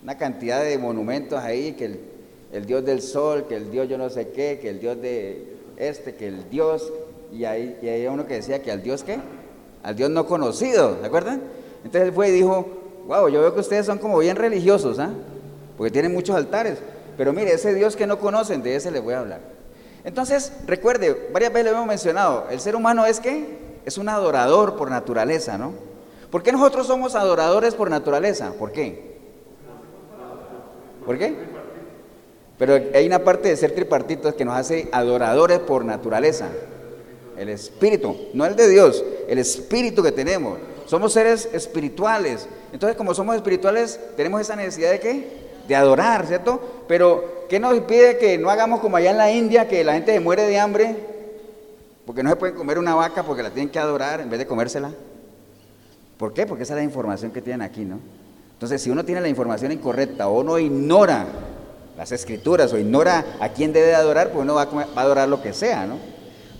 Una 0.02 0.18
cantidad 0.18 0.62
de 0.62 0.76
monumentos 0.76 1.42
ahí, 1.42 1.72
que 1.72 1.98
el, 2.52 2.66
Dios 2.66 2.84
del 2.84 3.00
sol, 3.00 3.46
que 3.48 3.56
el 3.56 3.70
Dios 3.70 3.88
yo 3.88 3.96
no 3.96 4.10
sé 4.10 4.28
qué, 4.28 4.58
que 4.60 4.68
el 4.68 4.80
Dios 4.80 5.00
de 5.00 5.56
este, 5.78 6.14
que 6.14 6.28
el 6.28 6.50
Dios, 6.50 6.92
y 7.32 7.46
ahí, 7.46 7.78
y 7.80 7.88
hay 7.88 8.06
uno 8.06 8.26
que 8.26 8.34
decía 8.34 8.60
que 8.60 8.70
al 8.70 8.82
Dios 8.82 9.02
qué, 9.02 9.18
al 9.82 9.96
Dios 9.96 10.10
no 10.10 10.26
conocido, 10.26 10.98
¿se 11.00 11.06
acuerdan? 11.06 11.40
Entonces 11.76 12.02
él 12.02 12.12
fue 12.12 12.28
y 12.28 12.32
dijo, 12.32 12.66
wow, 13.06 13.26
yo 13.30 13.40
veo 13.40 13.54
que 13.54 13.60
ustedes 13.60 13.86
son 13.86 13.96
como 13.96 14.18
bien 14.18 14.36
religiosos, 14.36 14.98
¿ah? 14.98 15.08
Porque 15.78 15.90
tienen 15.90 16.12
muchos 16.12 16.36
altares, 16.36 16.80
pero 17.16 17.32
mire, 17.32 17.54
ese 17.54 17.72
Dios 17.72 17.96
que 17.96 18.06
no 18.06 18.18
conocen, 18.18 18.62
de 18.62 18.76
ese 18.76 18.90
les 18.90 19.02
voy 19.02 19.14
a 19.14 19.20
hablar. 19.20 19.40
Entonces, 20.04 20.52
recuerde, 20.66 21.30
varias 21.32 21.50
veces 21.50 21.70
lo 21.70 21.78
hemos 21.78 21.88
mencionado, 21.88 22.48
el 22.50 22.60
ser 22.60 22.76
humano 22.76 23.06
es 23.06 23.20
que 23.20 23.80
es 23.86 23.96
un 23.96 24.10
adorador 24.10 24.76
por 24.76 24.90
naturaleza, 24.90 25.56
¿no? 25.56 25.91
¿Por 26.32 26.42
qué 26.42 26.50
nosotros 26.50 26.86
somos 26.86 27.14
adoradores 27.14 27.74
por 27.74 27.90
naturaleza? 27.90 28.54
¿Por 28.58 28.72
qué? 28.72 29.18
¿Por 31.04 31.18
qué? 31.18 31.34
Pero 32.56 32.72
hay 32.94 33.06
una 33.06 33.18
parte 33.18 33.50
de 33.50 33.56
ser 33.58 33.74
tripartitos 33.74 34.34
que 34.34 34.46
nos 34.46 34.56
hace 34.56 34.88
adoradores 34.92 35.58
por 35.58 35.84
naturaleza. 35.84 36.48
El 37.36 37.50
espíritu, 37.50 38.16
no 38.32 38.46
el 38.46 38.56
de 38.56 38.66
Dios, 38.70 39.04
el 39.28 39.38
espíritu 39.38 40.02
que 40.02 40.10
tenemos. 40.10 40.58
Somos 40.86 41.12
seres 41.12 41.50
espirituales. 41.52 42.48
Entonces, 42.72 42.96
como 42.96 43.12
somos 43.12 43.36
espirituales, 43.36 44.00
tenemos 44.16 44.40
esa 44.40 44.56
necesidad 44.56 44.92
de 44.92 45.00
qué? 45.00 45.26
De 45.68 45.76
adorar, 45.76 46.26
¿cierto? 46.26 46.62
Pero, 46.88 47.44
¿qué 47.50 47.60
nos 47.60 47.76
impide 47.76 48.16
que 48.16 48.38
no 48.38 48.48
hagamos 48.48 48.80
como 48.80 48.96
allá 48.96 49.10
en 49.10 49.18
la 49.18 49.30
India, 49.30 49.68
que 49.68 49.84
la 49.84 49.92
gente 49.92 50.14
se 50.14 50.20
muere 50.20 50.46
de 50.46 50.58
hambre? 50.58 50.96
Porque 52.06 52.22
no 52.22 52.30
se 52.30 52.36
puede 52.36 52.54
comer 52.54 52.78
una 52.78 52.94
vaca 52.94 53.22
porque 53.22 53.42
la 53.42 53.50
tienen 53.50 53.68
que 53.68 53.78
adorar 53.78 54.22
en 54.22 54.30
vez 54.30 54.38
de 54.38 54.46
comérsela. 54.46 54.92
¿Por 56.22 56.32
qué? 56.32 56.46
Porque 56.46 56.62
esa 56.62 56.74
es 56.74 56.76
la 56.76 56.84
información 56.84 57.32
que 57.32 57.42
tienen 57.42 57.62
aquí, 57.62 57.80
¿no? 57.80 57.98
Entonces, 58.52 58.80
si 58.80 58.90
uno 58.90 59.04
tiene 59.04 59.20
la 59.20 59.26
información 59.26 59.72
incorrecta 59.72 60.28
o 60.28 60.38
uno 60.38 60.56
ignora 60.56 61.26
las 61.98 62.12
escrituras 62.12 62.72
o 62.72 62.78
ignora 62.78 63.24
a 63.40 63.48
quién 63.48 63.72
debe 63.72 63.92
adorar, 63.92 64.30
pues 64.30 64.44
uno 64.44 64.54
va 64.54 64.62
a, 64.62 65.00
adorar 65.00 65.28
lo 65.28 65.42
que 65.42 65.52
sea, 65.52 65.84
¿no? 65.84 65.96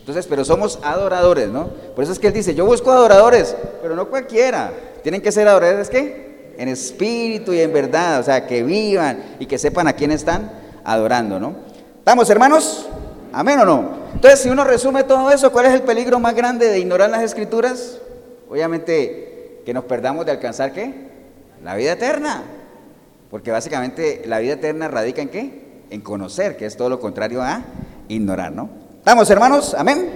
Entonces, 0.00 0.26
pero 0.26 0.44
somos 0.44 0.80
adoradores, 0.82 1.48
¿no? 1.48 1.68
Por 1.94 2.02
eso 2.02 2.12
es 2.12 2.18
que 2.18 2.26
él 2.26 2.32
dice, 2.32 2.56
yo 2.56 2.66
busco 2.66 2.90
adoradores, 2.90 3.54
pero 3.80 3.94
no 3.94 4.08
cualquiera. 4.08 4.72
Tienen 5.04 5.22
que 5.22 5.30
ser 5.30 5.46
adoradores, 5.46 5.88
¿qué? 5.88 6.54
En 6.58 6.66
espíritu 6.66 7.52
y 7.52 7.60
en 7.60 7.72
verdad, 7.72 8.18
o 8.18 8.24
sea, 8.24 8.48
que 8.48 8.64
vivan 8.64 9.36
y 9.38 9.46
que 9.46 9.58
sepan 9.58 9.86
a 9.86 9.92
quién 9.92 10.10
están 10.10 10.50
adorando, 10.82 11.38
¿no? 11.38 11.54
¿Estamos, 12.00 12.28
hermanos? 12.30 12.88
¿Amén 13.32 13.60
o 13.60 13.64
no? 13.64 13.90
Entonces, 14.12 14.40
si 14.40 14.48
uno 14.48 14.64
resume 14.64 15.04
todo 15.04 15.30
eso, 15.30 15.52
¿cuál 15.52 15.66
es 15.66 15.72
el 15.72 15.82
peligro 15.82 16.18
más 16.18 16.34
grande 16.34 16.66
de 16.66 16.80
ignorar 16.80 17.10
las 17.10 17.22
escrituras? 17.22 18.00
Obviamente, 18.50 19.31
que 19.64 19.74
nos 19.74 19.84
perdamos 19.84 20.26
de 20.26 20.32
alcanzar, 20.32 20.72
¿qué? 20.72 20.92
La 21.62 21.76
vida 21.76 21.92
eterna. 21.92 22.42
Porque 23.30 23.50
básicamente 23.50 24.22
la 24.26 24.38
vida 24.40 24.54
eterna 24.54 24.88
radica 24.88 25.22
en 25.22 25.28
qué? 25.28 25.62
En 25.90 26.00
conocer, 26.00 26.56
que 26.56 26.66
es 26.66 26.76
todo 26.76 26.88
lo 26.88 27.00
contrario 27.00 27.42
a 27.42 27.62
ignorar, 28.08 28.52
¿no? 28.52 28.68
¿Estamos, 28.98 29.30
hermanos? 29.30 29.74
Amén. 29.74 30.10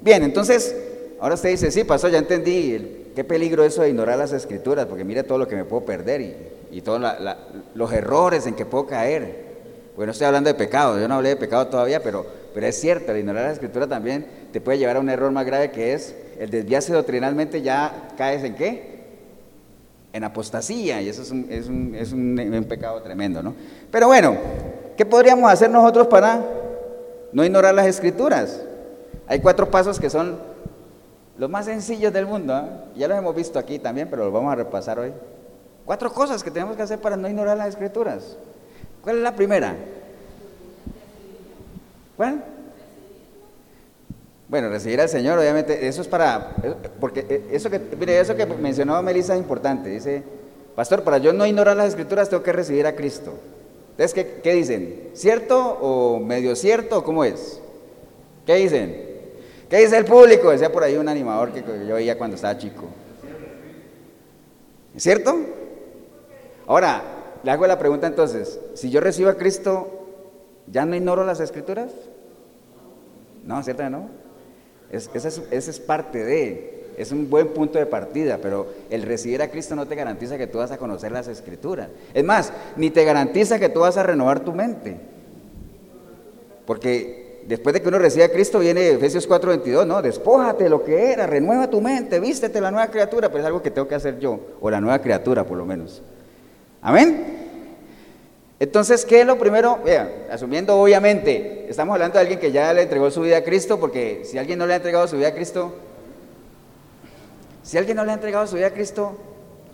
Bien, 0.00 0.22
entonces, 0.22 0.74
ahora 1.20 1.34
usted 1.34 1.50
dice, 1.50 1.70
sí, 1.70 1.84
pasó, 1.84 2.08
ya 2.08 2.18
entendí 2.18 3.10
qué 3.14 3.24
peligro 3.24 3.64
eso 3.64 3.82
de 3.82 3.90
ignorar 3.90 4.18
las 4.18 4.32
escrituras, 4.32 4.86
porque 4.86 5.04
mire 5.04 5.22
todo 5.22 5.38
lo 5.38 5.46
que 5.46 5.56
me 5.56 5.64
puedo 5.64 5.84
perder 5.84 6.20
y, 6.70 6.80
todos 6.80 7.02
los 7.74 7.92
errores 7.92 8.46
en 8.46 8.54
que 8.54 8.64
puedo 8.64 8.86
caer. 8.86 9.52
Bueno, 9.94 10.06
no 10.06 10.12
estoy 10.12 10.26
hablando 10.26 10.48
de 10.48 10.54
pecado, 10.54 10.98
yo 10.98 11.06
no 11.06 11.16
hablé 11.16 11.28
de 11.30 11.36
pecado 11.36 11.66
todavía, 11.66 12.02
pero, 12.02 12.24
pero 12.54 12.66
es 12.66 12.80
cierto, 12.80 13.12
el 13.12 13.18
ignorar 13.18 13.44
la 13.44 13.52
escritura 13.52 13.86
también 13.86 14.24
te 14.52 14.60
puede 14.62 14.78
llevar 14.78 14.96
a 14.96 15.00
un 15.00 15.10
error 15.10 15.30
más 15.32 15.44
grave 15.44 15.70
que 15.70 15.92
es 15.92 16.14
el 16.42 16.50
desviarse 16.50 16.92
doctrinalmente, 16.92 17.62
ya 17.62 18.08
caes 18.16 18.42
en 18.44 18.54
qué? 18.54 18.92
en 20.12 20.24
apostasía, 20.24 21.00
y 21.00 21.08
eso 21.08 21.22
es 21.22 21.30
un, 21.30 21.46
es 21.48 21.68
un, 21.68 21.94
es 21.94 22.12
un, 22.12 22.66
pecado 22.68 23.00
tremendo, 23.00 23.42
¿no? 23.42 23.54
Pero 23.90 24.08
bueno, 24.08 24.36
¿qué 24.96 25.06
podríamos 25.06 25.50
hacer 25.50 25.70
nosotros 25.70 26.06
para 26.06 26.44
no 27.32 27.44
ignorar 27.44 27.74
las 27.74 27.86
escrituras? 27.86 28.60
Hay 29.26 29.40
cuatro 29.40 29.70
pasos 29.70 29.98
que 29.98 30.10
son 30.10 30.38
los 31.38 31.48
más 31.48 31.64
sencillos 31.64 32.12
del 32.12 32.26
mundo, 32.26 32.56
¿eh? 32.58 32.98
ya 32.98 33.08
los 33.08 33.16
hemos 33.16 33.34
visto 33.34 33.58
aquí 33.58 33.78
también, 33.78 34.08
pero 34.10 34.24
los 34.24 34.32
vamos 34.32 34.52
a 34.52 34.56
repasar 34.56 34.98
hoy. 34.98 35.12
Cuatro 35.86 36.12
cosas 36.12 36.44
que 36.44 36.50
tenemos 36.50 36.76
que 36.76 36.82
hacer 36.82 37.00
para 37.00 37.16
no 37.16 37.26
ignorar 37.26 37.56
las 37.56 37.68
escrituras. 37.68 38.36
¿Cuál 39.02 39.16
es 39.16 39.22
la 39.22 39.34
primera? 39.34 39.74
¿Cuál? 42.18 42.44
Bueno, 44.52 44.68
recibir 44.68 45.00
al 45.00 45.08
Señor, 45.08 45.38
obviamente, 45.38 45.88
eso 45.88 46.02
es 46.02 46.08
para, 46.08 46.54
porque 47.00 47.24
eh, 47.26 47.42
eso 47.52 47.70
que, 47.70 47.80
mire, 47.98 48.20
eso 48.20 48.36
que 48.36 48.44
mencionó 48.44 49.02
Melissa 49.02 49.32
es 49.32 49.40
importante. 49.40 49.88
Dice, 49.88 50.22
pastor, 50.76 51.02
para 51.02 51.16
yo 51.16 51.32
no 51.32 51.46
ignorar 51.46 51.74
las 51.74 51.88
escrituras 51.88 52.28
tengo 52.28 52.42
que 52.42 52.52
recibir 52.52 52.86
a 52.86 52.94
Cristo. 52.94 53.32
Entonces, 53.92 54.26
¿qué, 54.42 54.52
dicen? 54.52 55.08
¿Cierto 55.14 55.58
o 55.58 56.20
medio 56.20 56.54
cierto 56.54 56.98
o 56.98 57.02
cómo 57.02 57.24
es? 57.24 57.62
¿Qué 58.44 58.56
dicen? 58.56 58.94
¿Qué 59.70 59.78
dice 59.78 59.96
el 59.96 60.04
público? 60.04 60.50
Decía 60.50 60.70
por 60.70 60.82
ahí 60.82 60.98
un 60.98 61.08
animador 61.08 61.50
que 61.52 61.64
yo 61.88 61.94
veía 61.94 62.18
cuando 62.18 62.36
estaba 62.36 62.58
chico. 62.58 62.84
¿Es 64.94 65.02
cierto? 65.02 65.34
Ahora, 66.66 67.02
le 67.42 67.50
hago 67.50 67.66
la 67.66 67.78
pregunta 67.78 68.06
entonces, 68.06 68.60
si 68.74 68.90
yo 68.90 69.00
recibo 69.00 69.30
a 69.30 69.34
Cristo, 69.34 70.08
¿ya 70.66 70.84
no 70.84 70.94
ignoro 70.94 71.24
las 71.24 71.40
escrituras? 71.40 71.90
No, 73.46 73.62
¿cierto? 73.62 73.88
No. 73.88 74.21
Es, 74.92 75.08
es, 75.14 75.80
parte 75.80 76.22
de, 76.22 76.84
es 76.98 77.12
un 77.12 77.30
buen 77.30 77.48
punto 77.48 77.78
de 77.78 77.86
partida, 77.86 78.38
pero 78.42 78.66
el 78.90 79.02
recibir 79.02 79.40
a 79.40 79.48
Cristo 79.48 79.74
no 79.74 79.88
te 79.88 79.94
garantiza 79.94 80.36
que 80.36 80.46
tú 80.46 80.58
vas 80.58 80.70
a 80.70 80.76
conocer 80.76 81.10
las 81.10 81.28
escrituras. 81.28 81.88
Es 82.12 82.22
más, 82.22 82.52
ni 82.76 82.90
te 82.90 83.04
garantiza 83.04 83.58
que 83.58 83.70
tú 83.70 83.80
vas 83.80 83.96
a 83.96 84.02
renovar 84.02 84.40
tu 84.40 84.52
mente. 84.52 84.98
Porque 86.66 87.42
después 87.48 87.72
de 87.72 87.80
que 87.80 87.88
uno 87.88 87.98
recibe 87.98 88.24
a 88.24 88.30
Cristo 88.30 88.58
viene 88.58 88.90
Efesios 88.90 89.26
4:22, 89.26 89.86
¿no? 89.86 90.02
Despójate 90.02 90.64
de 90.64 90.70
lo 90.70 90.84
que 90.84 91.12
era, 91.12 91.26
renueva 91.26 91.70
tu 91.70 91.80
mente, 91.80 92.20
vístete 92.20 92.60
la 92.60 92.70
nueva 92.70 92.88
criatura, 92.88 93.30
pero 93.30 93.40
es 93.40 93.46
algo 93.46 93.62
que 93.62 93.70
tengo 93.70 93.88
que 93.88 93.94
hacer 93.94 94.18
yo, 94.18 94.38
o 94.60 94.70
la 94.70 94.80
nueva 94.80 95.00
criatura 95.00 95.44
por 95.44 95.56
lo 95.56 95.64
menos. 95.64 96.02
Amén. 96.82 97.41
Entonces, 98.62 99.04
¿qué 99.04 99.22
es 99.22 99.26
lo 99.26 99.38
primero? 99.38 99.80
Vean, 99.84 100.08
asumiendo 100.30 100.80
obviamente, 100.80 101.66
estamos 101.68 101.94
hablando 101.94 102.14
de 102.14 102.20
alguien 102.20 102.38
que 102.38 102.52
ya 102.52 102.72
le 102.72 102.82
entregó 102.82 103.10
su 103.10 103.22
vida 103.22 103.38
a 103.38 103.42
Cristo, 103.42 103.80
porque 103.80 104.22
si 104.24 104.38
alguien 104.38 104.56
no 104.56 104.68
le 104.68 104.74
ha 104.74 104.76
entregado 104.76 105.08
su 105.08 105.16
vida 105.16 105.26
a 105.26 105.34
Cristo, 105.34 105.74
si 107.64 107.76
alguien 107.76 107.96
no 107.96 108.04
le 108.04 108.12
ha 108.12 108.14
entregado 108.14 108.46
su 108.46 108.54
vida 108.54 108.68
a 108.68 108.70
Cristo, 108.70 109.16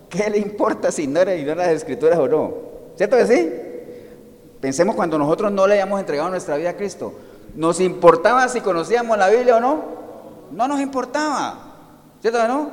¿qué 0.08 0.30
le 0.30 0.38
importa 0.38 0.90
si 0.90 1.06
no 1.06 1.22
le 1.22 1.44
las 1.54 1.68
escrituras 1.68 2.18
o 2.18 2.28
no? 2.28 2.54
¿Cierto 2.96 3.18
que 3.18 3.26
sí? 3.26 3.52
Pensemos 4.58 4.96
cuando 4.96 5.18
nosotros 5.18 5.52
no 5.52 5.66
le 5.66 5.74
hayamos 5.74 6.00
entregado 6.00 6.30
nuestra 6.30 6.56
vida 6.56 6.70
a 6.70 6.76
Cristo. 6.76 7.12
¿Nos 7.56 7.80
importaba 7.80 8.48
si 8.48 8.62
conocíamos 8.62 9.18
la 9.18 9.28
Biblia 9.28 9.58
o 9.58 9.60
no? 9.60 9.84
No 10.50 10.66
nos 10.66 10.80
importaba. 10.80 11.58
¿Cierto 12.22 12.40
que 12.40 12.48
no? 12.48 12.70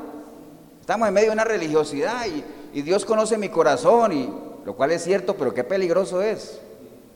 Estamos 0.80 1.10
en 1.10 1.14
medio 1.14 1.28
de 1.28 1.34
una 1.34 1.44
religiosidad 1.44 2.26
y 2.74 2.82
Dios 2.84 3.04
conoce 3.04 3.38
mi 3.38 3.50
corazón 3.50 4.14
y 4.14 4.46
lo 4.66 4.76
cual 4.76 4.92
es 4.92 5.04
cierto, 5.04 5.36
pero 5.38 5.54
qué 5.54 5.64
peligroso 5.64 6.22
es. 6.22 6.60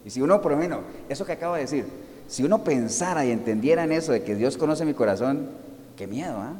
Y 0.05 0.11
si 0.11 0.21
uno, 0.21 0.41
por 0.41 0.51
lo 0.51 0.57
menos, 0.57 0.81
eso 1.09 1.25
que 1.25 1.33
acabo 1.33 1.55
de 1.55 1.61
decir, 1.61 1.85
si 2.27 2.43
uno 2.43 2.63
pensara 2.63 3.25
y 3.25 3.31
entendiera 3.31 3.83
en 3.83 3.91
eso 3.91 4.11
de 4.11 4.23
que 4.23 4.35
Dios 4.35 4.55
conoce 4.55 4.85
mi 4.85 4.93
corazón, 4.93 5.49
qué 5.97 6.07
miedo, 6.07 6.37
¿ah? 6.37 6.53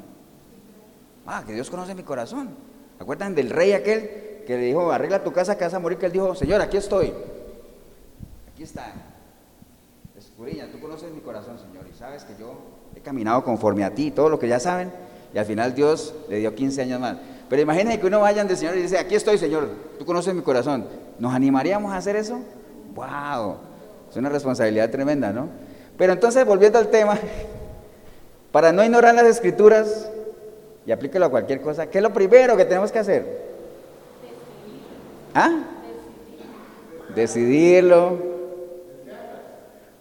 Ah, 1.27 1.43
que 1.45 1.53
Dios 1.53 1.69
conoce 1.69 1.93
mi 1.93 2.01
corazón. 2.01 2.49
¿Acuerdan 2.99 3.35
del 3.35 3.51
rey 3.51 3.73
aquel 3.73 4.43
que 4.47 4.57
le 4.57 4.63
dijo, 4.63 4.91
arregla 4.91 5.23
tu 5.23 5.31
casa 5.31 5.55
que 5.57 5.63
vas 5.63 5.79
morir? 5.79 5.99
Que 5.99 6.07
él 6.07 6.11
dijo, 6.11 6.33
Señor, 6.33 6.59
aquí 6.59 6.77
estoy. 6.77 7.13
Aquí 8.51 8.63
está. 8.63 8.91
Escuriña, 10.17 10.71
tú 10.71 10.79
conoces 10.79 11.11
mi 11.11 11.21
corazón, 11.21 11.59
Señor, 11.59 11.85
y 11.87 11.95
sabes 11.95 12.23
que 12.23 12.33
yo 12.39 12.55
he 12.95 12.99
caminado 12.99 13.43
conforme 13.43 13.83
a 13.83 13.93
ti, 13.93 14.09
todo 14.09 14.27
lo 14.27 14.39
que 14.39 14.47
ya 14.47 14.59
saben, 14.59 14.91
y 15.33 15.37
al 15.37 15.45
final 15.45 15.75
Dios 15.75 16.15
le 16.29 16.37
dio 16.37 16.55
15 16.55 16.81
años 16.81 16.99
más. 16.99 17.17
Pero 17.49 17.63
imagínense 17.63 17.99
que 17.99 18.07
uno 18.07 18.19
vaya 18.19 18.43
del 18.43 18.55
Señor 18.55 18.77
y 18.77 18.83
dice, 18.83 18.99
aquí 18.99 19.15
estoy, 19.15 19.39
Señor, 19.39 19.69
tú 19.97 20.05
conoces 20.05 20.35
mi 20.35 20.43
corazón. 20.43 20.85
¿Nos 21.17 21.33
animaríamos 21.33 21.91
a 21.91 21.97
hacer 21.97 22.15
eso? 22.15 22.39
¡Wow! 22.93 23.57
Es 24.09 24.15
una 24.15 24.29
responsabilidad 24.29 24.89
tremenda, 24.91 25.33
¿no? 25.33 25.47
Pero 25.97 26.13
entonces, 26.13 26.45
volviendo 26.45 26.77
al 26.77 26.89
tema, 26.89 27.17
para 28.51 28.71
no 28.71 28.83
ignorar 28.83 29.15
las 29.15 29.25
escrituras, 29.25 30.11
y 30.85 30.91
aplíquelo 30.91 31.25
a 31.25 31.29
cualquier 31.29 31.61
cosa, 31.61 31.87
¿qué 31.87 31.97
es 31.97 32.03
lo 32.03 32.13
primero 32.13 32.55
que 32.55 32.65
tenemos 32.65 32.91
que 32.91 32.99
hacer? 32.99 33.49
¿Ah? 35.33 35.63
Decidirlo, 37.15 38.17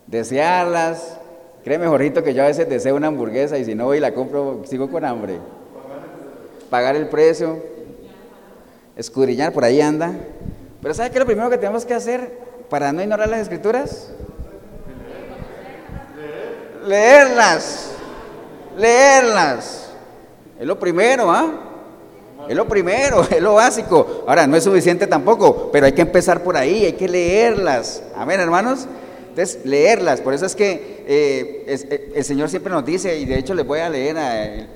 desearlas. 0.06 1.18
Créeme, 1.64 1.86
Jorgito, 1.86 2.22
que 2.22 2.34
yo 2.34 2.42
a 2.42 2.46
veces 2.46 2.68
deseo 2.68 2.96
una 2.96 3.08
hamburguesa 3.08 3.58
y 3.58 3.64
si 3.64 3.74
no 3.74 3.86
voy 3.86 3.98
y 3.98 4.00
la 4.00 4.14
compro, 4.14 4.62
sigo 4.64 4.90
con 4.90 5.04
hambre. 5.04 5.38
Pagar 6.70 6.96
el 6.96 7.08
precio, 7.08 7.62
escudriñar, 8.96 9.52
por 9.52 9.64
ahí 9.64 9.80
anda. 9.80 10.12
Pero 10.82 10.94
¿sabe 10.94 11.10
qué 11.10 11.16
es 11.16 11.20
lo 11.20 11.26
primero 11.26 11.50
que 11.50 11.58
tenemos 11.58 11.84
que 11.84 11.94
hacer 11.94 12.38
para 12.68 12.92
no 12.92 13.02
ignorar 13.02 13.28
las 13.28 13.40
escrituras? 13.40 14.10
Leerlas. 16.86 17.90
Leerlas. 18.76 19.90
Es 20.58 20.66
lo 20.66 20.78
primero, 20.78 21.30
¿ah? 21.30 21.68
Es 22.48 22.56
lo 22.56 22.66
primero, 22.66 23.22
es 23.30 23.40
lo 23.40 23.54
básico. 23.54 24.24
Ahora, 24.26 24.46
no 24.46 24.56
es 24.56 24.64
suficiente 24.64 25.06
tampoco, 25.06 25.70
pero 25.70 25.86
hay 25.86 25.92
que 25.92 26.02
empezar 26.02 26.42
por 26.42 26.56
ahí, 26.56 26.84
hay 26.84 26.92
que 26.94 27.08
leerlas. 27.08 28.02
Amén, 28.16 28.40
hermanos. 28.40 28.86
Entonces, 29.28 29.64
leerlas. 29.64 30.20
Por 30.20 30.34
eso 30.34 30.46
es 30.46 30.56
que 30.56 31.04
eh, 31.06 31.64
eh, 31.66 32.12
el 32.14 32.24
Señor 32.24 32.48
siempre 32.48 32.72
nos 32.72 32.84
dice, 32.84 33.18
y 33.18 33.24
de 33.24 33.38
hecho 33.38 33.54
les 33.54 33.66
voy 33.66 33.80
a 33.80 33.88
leer, 33.88 34.18
a, 34.18 34.66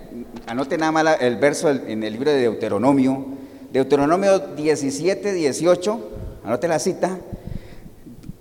anote 0.46 0.78
nada 0.78 0.92
más 0.92 1.20
el 1.20 1.36
verso 1.36 1.70
en 1.70 2.02
el 2.02 2.12
libro 2.12 2.30
de 2.30 2.40
Deuteronomio, 2.40 3.26
Deuteronomio 3.72 4.38
17, 4.38 5.32
18, 5.32 6.00
anote 6.44 6.68
la 6.68 6.78
cita. 6.78 7.18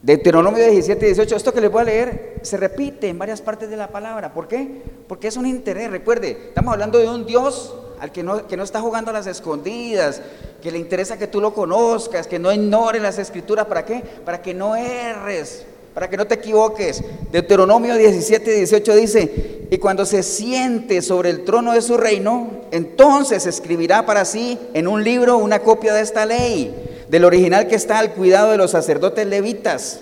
Deuteronomio 0.01 0.63
17, 0.63 1.05
18, 1.05 1.35
esto 1.35 1.53
que 1.53 1.61
les 1.61 1.71
voy 1.71 1.81
a 1.81 1.85
leer 1.85 2.39
se 2.41 2.57
repite 2.57 3.07
en 3.07 3.19
varias 3.19 3.41
partes 3.41 3.69
de 3.69 3.77
la 3.77 3.87
palabra. 3.87 4.33
¿Por 4.33 4.47
qué? 4.47 4.81
Porque 5.07 5.27
es 5.27 5.37
un 5.37 5.45
interés. 5.45 5.91
Recuerde, 5.91 6.31
estamos 6.49 6.73
hablando 6.73 6.97
de 6.97 7.07
un 7.07 7.25
Dios 7.25 7.73
al 7.99 8.11
que 8.11 8.23
no, 8.23 8.47
que 8.47 8.57
no 8.57 8.63
está 8.63 8.81
jugando 8.81 9.11
a 9.11 9.13
las 9.13 9.27
escondidas, 9.27 10.21
que 10.61 10.71
le 10.71 10.79
interesa 10.79 11.17
que 11.17 11.27
tú 11.27 11.39
lo 11.39 11.53
conozcas, 11.53 12.25
que 12.25 12.39
no 12.39 12.51
ignores 12.51 13.01
las 13.01 13.19
escrituras. 13.19 13.67
¿Para 13.67 13.85
qué? 13.85 14.03
Para 14.25 14.41
que 14.41 14.55
no 14.55 14.75
erres, 14.75 15.67
para 15.93 16.09
que 16.09 16.17
no 16.17 16.25
te 16.25 16.35
equivoques. 16.35 17.03
Deuteronomio 17.31 17.95
17, 17.95 18.51
18 18.51 18.95
dice, 18.95 19.67
y 19.69 19.77
cuando 19.77 20.05
se 20.05 20.23
siente 20.23 21.01
sobre 21.01 21.29
el 21.29 21.43
trono 21.43 21.73
de 21.73 21.81
su 21.81 21.97
reino, 21.97 22.47
entonces 22.71 23.45
escribirá 23.45 24.05
para 24.05 24.25
sí 24.25 24.57
en 24.73 24.87
un 24.87 25.03
libro 25.03 25.37
una 25.37 25.59
copia 25.59 25.93
de 25.93 26.01
esta 26.01 26.25
ley, 26.25 26.73
del 27.09 27.25
original 27.25 27.67
que 27.67 27.75
está 27.75 27.99
al 27.99 28.13
cuidado 28.13 28.51
de 28.51 28.57
los 28.57 28.71
sacerdotes 28.71 29.25
levitas. 29.27 30.01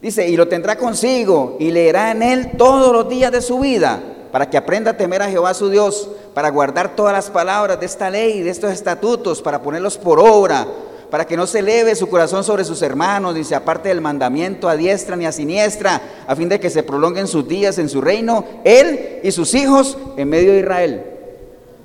Dice, 0.00 0.28
y 0.28 0.36
lo 0.36 0.48
tendrá 0.48 0.76
consigo 0.76 1.56
y 1.58 1.70
leerá 1.70 2.10
en 2.10 2.22
él 2.22 2.52
todos 2.56 2.92
los 2.92 3.08
días 3.08 3.32
de 3.32 3.40
su 3.40 3.58
vida 3.58 4.00
para 4.36 4.50
que 4.50 4.58
aprenda 4.58 4.90
a 4.90 4.96
temer 4.98 5.22
a 5.22 5.30
Jehová 5.30 5.54
su 5.54 5.70
Dios, 5.70 6.10
para 6.34 6.50
guardar 6.50 6.94
todas 6.94 7.14
las 7.14 7.30
palabras 7.30 7.80
de 7.80 7.86
esta 7.86 8.10
ley, 8.10 8.42
de 8.42 8.50
estos 8.50 8.70
estatutos, 8.70 9.40
para 9.40 9.62
ponerlos 9.62 9.96
por 9.96 10.20
obra, 10.20 10.66
para 11.10 11.24
que 11.24 11.36
no 11.36 11.46
se 11.46 11.60
eleve 11.60 11.94
su 11.94 12.08
corazón 12.08 12.44
sobre 12.44 12.64
sus 12.64 12.82
hermanos, 12.82 13.34
ni 13.34 13.44
se 13.44 13.54
aparte 13.54 13.88
del 13.88 14.00
mandamiento 14.00 14.68
a 14.68 14.76
diestra 14.76 15.16
ni 15.16 15.26
a 15.26 15.32
siniestra, 15.32 16.00
a 16.26 16.36
fin 16.36 16.48
de 16.48 16.60
que 16.60 16.70
se 16.70 16.82
prolonguen 16.82 17.26
sus 17.26 17.46
días 17.46 17.78
en 17.78 17.88
su 17.88 18.00
reino, 18.00 18.44
él 18.64 19.20
y 19.22 19.30
sus 19.30 19.54
hijos 19.54 19.96
en 20.16 20.28
medio 20.28 20.52
de 20.52 20.60
Israel. 20.60 21.04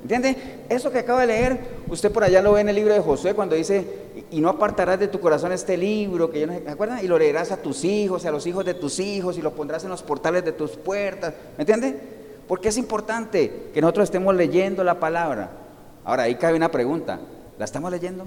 ¿Entiende? 0.02 0.36
Eso 0.68 0.90
que 0.90 0.98
acaba 0.98 1.20
de 1.20 1.28
leer, 1.28 1.60
usted 1.88 2.10
por 2.10 2.24
allá 2.24 2.42
lo 2.42 2.52
ve 2.54 2.62
en 2.62 2.68
el 2.68 2.74
libro 2.74 2.92
de 2.92 3.00
Josué 3.00 3.34
cuando 3.34 3.54
dice, 3.54 3.86
y 4.30 4.40
no 4.40 4.48
apartarás 4.48 4.98
de 4.98 5.06
tu 5.06 5.20
corazón 5.20 5.52
este 5.52 5.76
libro, 5.76 6.30
que 6.30 6.40
yo 6.40 6.46
no 6.48 6.54
¿me 6.54 6.70
acuerdan? 6.70 7.04
Y 7.04 7.08
lo 7.08 7.18
leerás 7.18 7.52
a 7.52 7.58
tus 7.58 7.84
hijos, 7.84 8.24
a 8.26 8.32
los 8.32 8.46
hijos 8.46 8.64
de 8.64 8.74
tus 8.74 8.98
hijos, 8.98 9.38
y 9.38 9.42
lo 9.42 9.52
pondrás 9.52 9.84
en 9.84 9.90
los 9.90 10.02
portales 10.02 10.44
de 10.44 10.52
tus 10.52 10.72
puertas. 10.72 11.34
¿Me 11.56 11.62
entiende? 11.62 11.96
Porque 12.48 12.70
es 12.70 12.76
importante 12.78 13.70
que 13.72 13.80
nosotros 13.80 14.04
estemos 14.04 14.34
leyendo 14.34 14.82
la 14.82 14.98
palabra. 14.98 15.50
Ahora, 16.04 16.24
ahí 16.24 16.34
cabe 16.34 16.56
una 16.56 16.70
pregunta. 16.70 17.20
¿La 17.58 17.64
estamos 17.64 17.90
leyendo? 17.90 18.26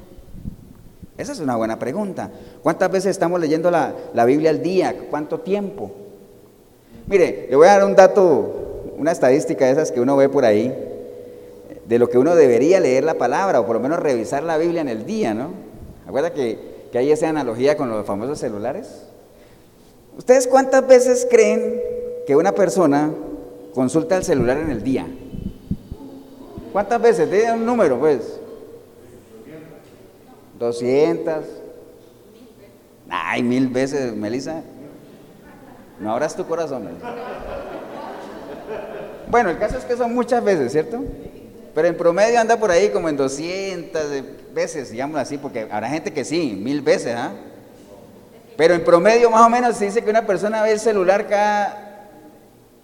Esa 1.17 1.31
es 1.31 1.39
una 1.39 1.55
buena 1.55 1.79
pregunta. 1.79 2.29
¿Cuántas 2.61 2.91
veces 2.91 3.11
estamos 3.11 3.39
leyendo 3.39 3.71
la, 3.71 4.25
Biblia 4.25 4.49
al 4.49 4.61
día? 4.61 4.95
¿Cuánto 5.09 5.39
tiempo? 5.39 5.91
Mire, 7.07 7.47
le 7.49 7.55
voy 7.55 7.67
a 7.67 7.71
dar 7.71 7.85
un 7.85 7.95
dato, 7.95 8.91
una 8.97 9.11
estadística 9.11 9.65
de 9.65 9.71
esas 9.71 9.91
que 9.91 10.01
uno 10.01 10.17
ve 10.17 10.27
por 10.29 10.45
ahí, 10.45 10.73
de 11.85 11.99
lo 11.99 12.09
que 12.09 12.17
uno 12.17 12.35
debería 12.35 12.79
leer 12.79 13.03
la 13.03 13.13
palabra, 13.13 13.59
o 13.59 13.65
por 13.65 13.75
lo 13.75 13.81
menos 13.81 13.99
revisar 13.99 14.43
la 14.43 14.57
Biblia 14.57 14.81
en 14.81 14.89
el 14.89 15.05
día, 15.05 15.33
¿no? 15.33 15.51
¿Acuerda 16.07 16.33
que, 16.33 16.87
que 16.91 16.97
hay 16.97 17.11
esa 17.11 17.29
analogía 17.29 17.77
con 17.77 17.89
los 17.89 18.05
famosos 18.05 18.39
celulares? 18.39 19.03
¿Ustedes 20.17 20.47
cuántas 20.47 20.87
veces 20.87 21.27
creen 21.29 21.81
que 22.25 22.35
una 22.35 22.53
persona 22.53 23.11
consulta 23.75 24.15
el 24.15 24.23
celular 24.23 24.57
en 24.57 24.71
el 24.71 24.81
día. 24.81 25.05
¿Cuántas 26.71 27.01
veces? 27.01 27.29
Tiene 27.29 27.51
un 27.51 27.65
número, 27.65 27.99
pues. 27.99 28.39
200. 30.65 31.45
Ay, 33.09 33.43
mil 33.43 33.67
veces, 33.67 34.15
Melissa. 34.15 34.61
No 35.99 36.11
abras 36.11 36.35
tu 36.35 36.45
corazón. 36.45 36.89
Bueno, 39.29 39.49
el 39.49 39.57
caso 39.57 39.77
es 39.77 39.85
que 39.85 39.95
son 39.95 40.13
muchas 40.13 40.43
veces, 40.43 40.71
¿cierto? 40.71 41.03
Pero 41.73 41.87
en 41.87 41.97
promedio 41.97 42.39
anda 42.39 42.57
por 42.57 42.71
ahí 42.71 42.89
como 42.89 43.09
en 43.09 43.17
200 43.17 44.01
veces, 44.53 44.91
digamos 44.91 45.17
así, 45.19 45.37
porque 45.37 45.67
habrá 45.69 45.89
gente 45.89 46.11
que 46.11 46.23
sí, 46.23 46.57
mil 46.61 46.81
veces, 46.81 47.15
¿ah? 47.15 47.33
Pero 48.57 48.73
en 48.73 48.83
promedio 48.83 49.29
más 49.29 49.45
o 49.45 49.49
menos 49.49 49.75
se 49.75 49.85
dice 49.85 50.01
que 50.01 50.09
una 50.09 50.25
persona 50.25 50.61
ve 50.63 50.71
el 50.71 50.79
celular 50.79 51.27
cada 51.27 52.07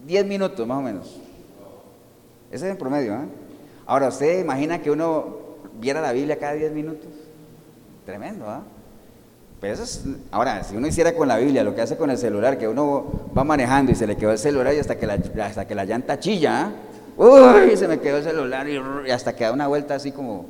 10 0.05 0.25
minutos 0.25 0.67
más 0.67 0.77
o 0.77 0.81
menos. 0.81 1.21
Ese 2.51 2.65
es 2.65 2.71
el 2.71 2.77
promedio. 2.77 3.13
¿eh? 3.13 3.25
Ahora, 3.85 4.09
¿usted 4.09 4.39
imagina 4.39 4.81
que 4.81 4.91
uno 4.91 5.37
viera 5.79 6.01
la 6.01 6.11
Biblia 6.11 6.37
cada 6.37 6.53
10 6.53 6.73
minutos? 6.73 7.07
Tremendo, 8.11 8.45
¿ah? 8.45 8.61
Pero 9.61 9.73
eso 9.73 9.83
es, 9.83 10.03
ahora, 10.31 10.65
si 10.65 10.75
uno 10.75 10.85
hiciera 10.85 11.15
con 11.15 11.29
la 11.29 11.37
Biblia 11.37 11.63
lo 11.63 11.73
que 11.73 11.79
hace 11.79 11.95
con 11.95 12.09
el 12.09 12.17
celular, 12.17 12.57
que 12.57 12.67
uno 12.67 13.29
va 13.37 13.45
manejando 13.45 13.93
y 13.93 13.95
se 13.95 14.05
le 14.05 14.17
quedó 14.17 14.33
el 14.33 14.37
celular 14.37 14.73
y 14.73 14.79
hasta 14.79 14.97
que 14.97 15.07
la, 15.07 15.13
hasta 15.45 15.65
que 15.65 15.73
la 15.73 15.85
llanta 15.85 16.19
chilla, 16.19 16.65
¿ah? 16.65 16.71
uy, 17.15 17.77
se 17.77 17.87
me 17.87 18.01
quedó 18.01 18.17
el 18.17 18.23
celular 18.25 18.67
y, 18.67 19.11
hasta 19.11 19.33
que 19.33 19.45
da 19.45 19.53
una 19.53 19.67
vuelta 19.67 19.95
así 19.95 20.11
como, 20.11 20.47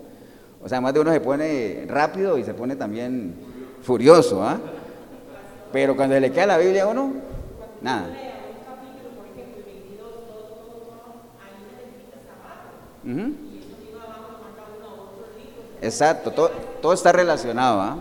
o 0.64 0.68
sea, 0.68 0.82
más 0.82 0.92
de 0.92 1.02
uno 1.02 1.12
se 1.12 1.20
pone 1.20 1.86
rápido 1.88 2.40
y 2.40 2.44
se 2.44 2.56
pone 2.56 2.76
también 2.76 3.36
furioso, 3.84 4.44
¿ah? 4.44 4.60
Pero 5.72 5.96
cuando 5.96 6.20
le 6.20 6.32
queda 6.32 6.48
la 6.48 6.58
Biblia 6.58 6.86
a 6.86 6.88
uno, 6.88 7.14
nada. 7.80 8.08
Exacto, 15.82 16.32
todo, 16.32 16.94
está 16.94 17.12
relacionado. 17.12 17.82
¿ah? 17.82 17.98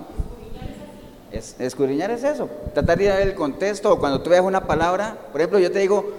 Es, 1.33 1.57
escudriñar 1.59 2.11
es 2.11 2.25
eso, 2.25 2.49
tratar 2.75 2.99
de 2.99 3.07
dar 3.07 3.21
el 3.21 3.35
contexto, 3.35 3.93
o 3.93 3.99
cuando 3.99 4.21
tú 4.21 4.31
veas 4.31 4.45
una 4.45 4.67
palabra, 4.67 5.17
por 5.33 5.41
ejemplo, 5.41 5.59
yo 5.59 5.73
te 5.73 5.79
digo, 5.79 6.11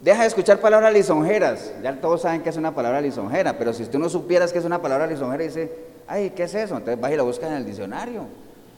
deja 0.00 0.22
de 0.22 0.28
escuchar 0.28 0.60
palabras 0.60 0.92
lisonjeras, 0.92 1.72
ya 1.82 2.00
todos 2.00 2.22
saben 2.22 2.42
que 2.42 2.48
es 2.48 2.56
una 2.56 2.74
palabra 2.74 3.00
lisonjera, 3.00 3.58
pero 3.58 3.72
si 3.72 3.84
tú 3.84 3.98
no 3.98 4.08
supieras 4.08 4.52
que 4.52 4.58
es 4.58 4.64
una 4.64 4.80
palabra 4.80 5.06
lisonjera, 5.06 5.44
dice, 5.44 5.72
ay, 6.06 6.30
¿qué 6.30 6.44
es 6.44 6.54
eso? 6.54 6.76
Entonces 6.76 7.00
vas 7.00 7.12
y 7.12 7.16
lo 7.16 7.24
buscas 7.24 7.50
en 7.50 7.56
el 7.56 7.66
diccionario. 7.66 8.22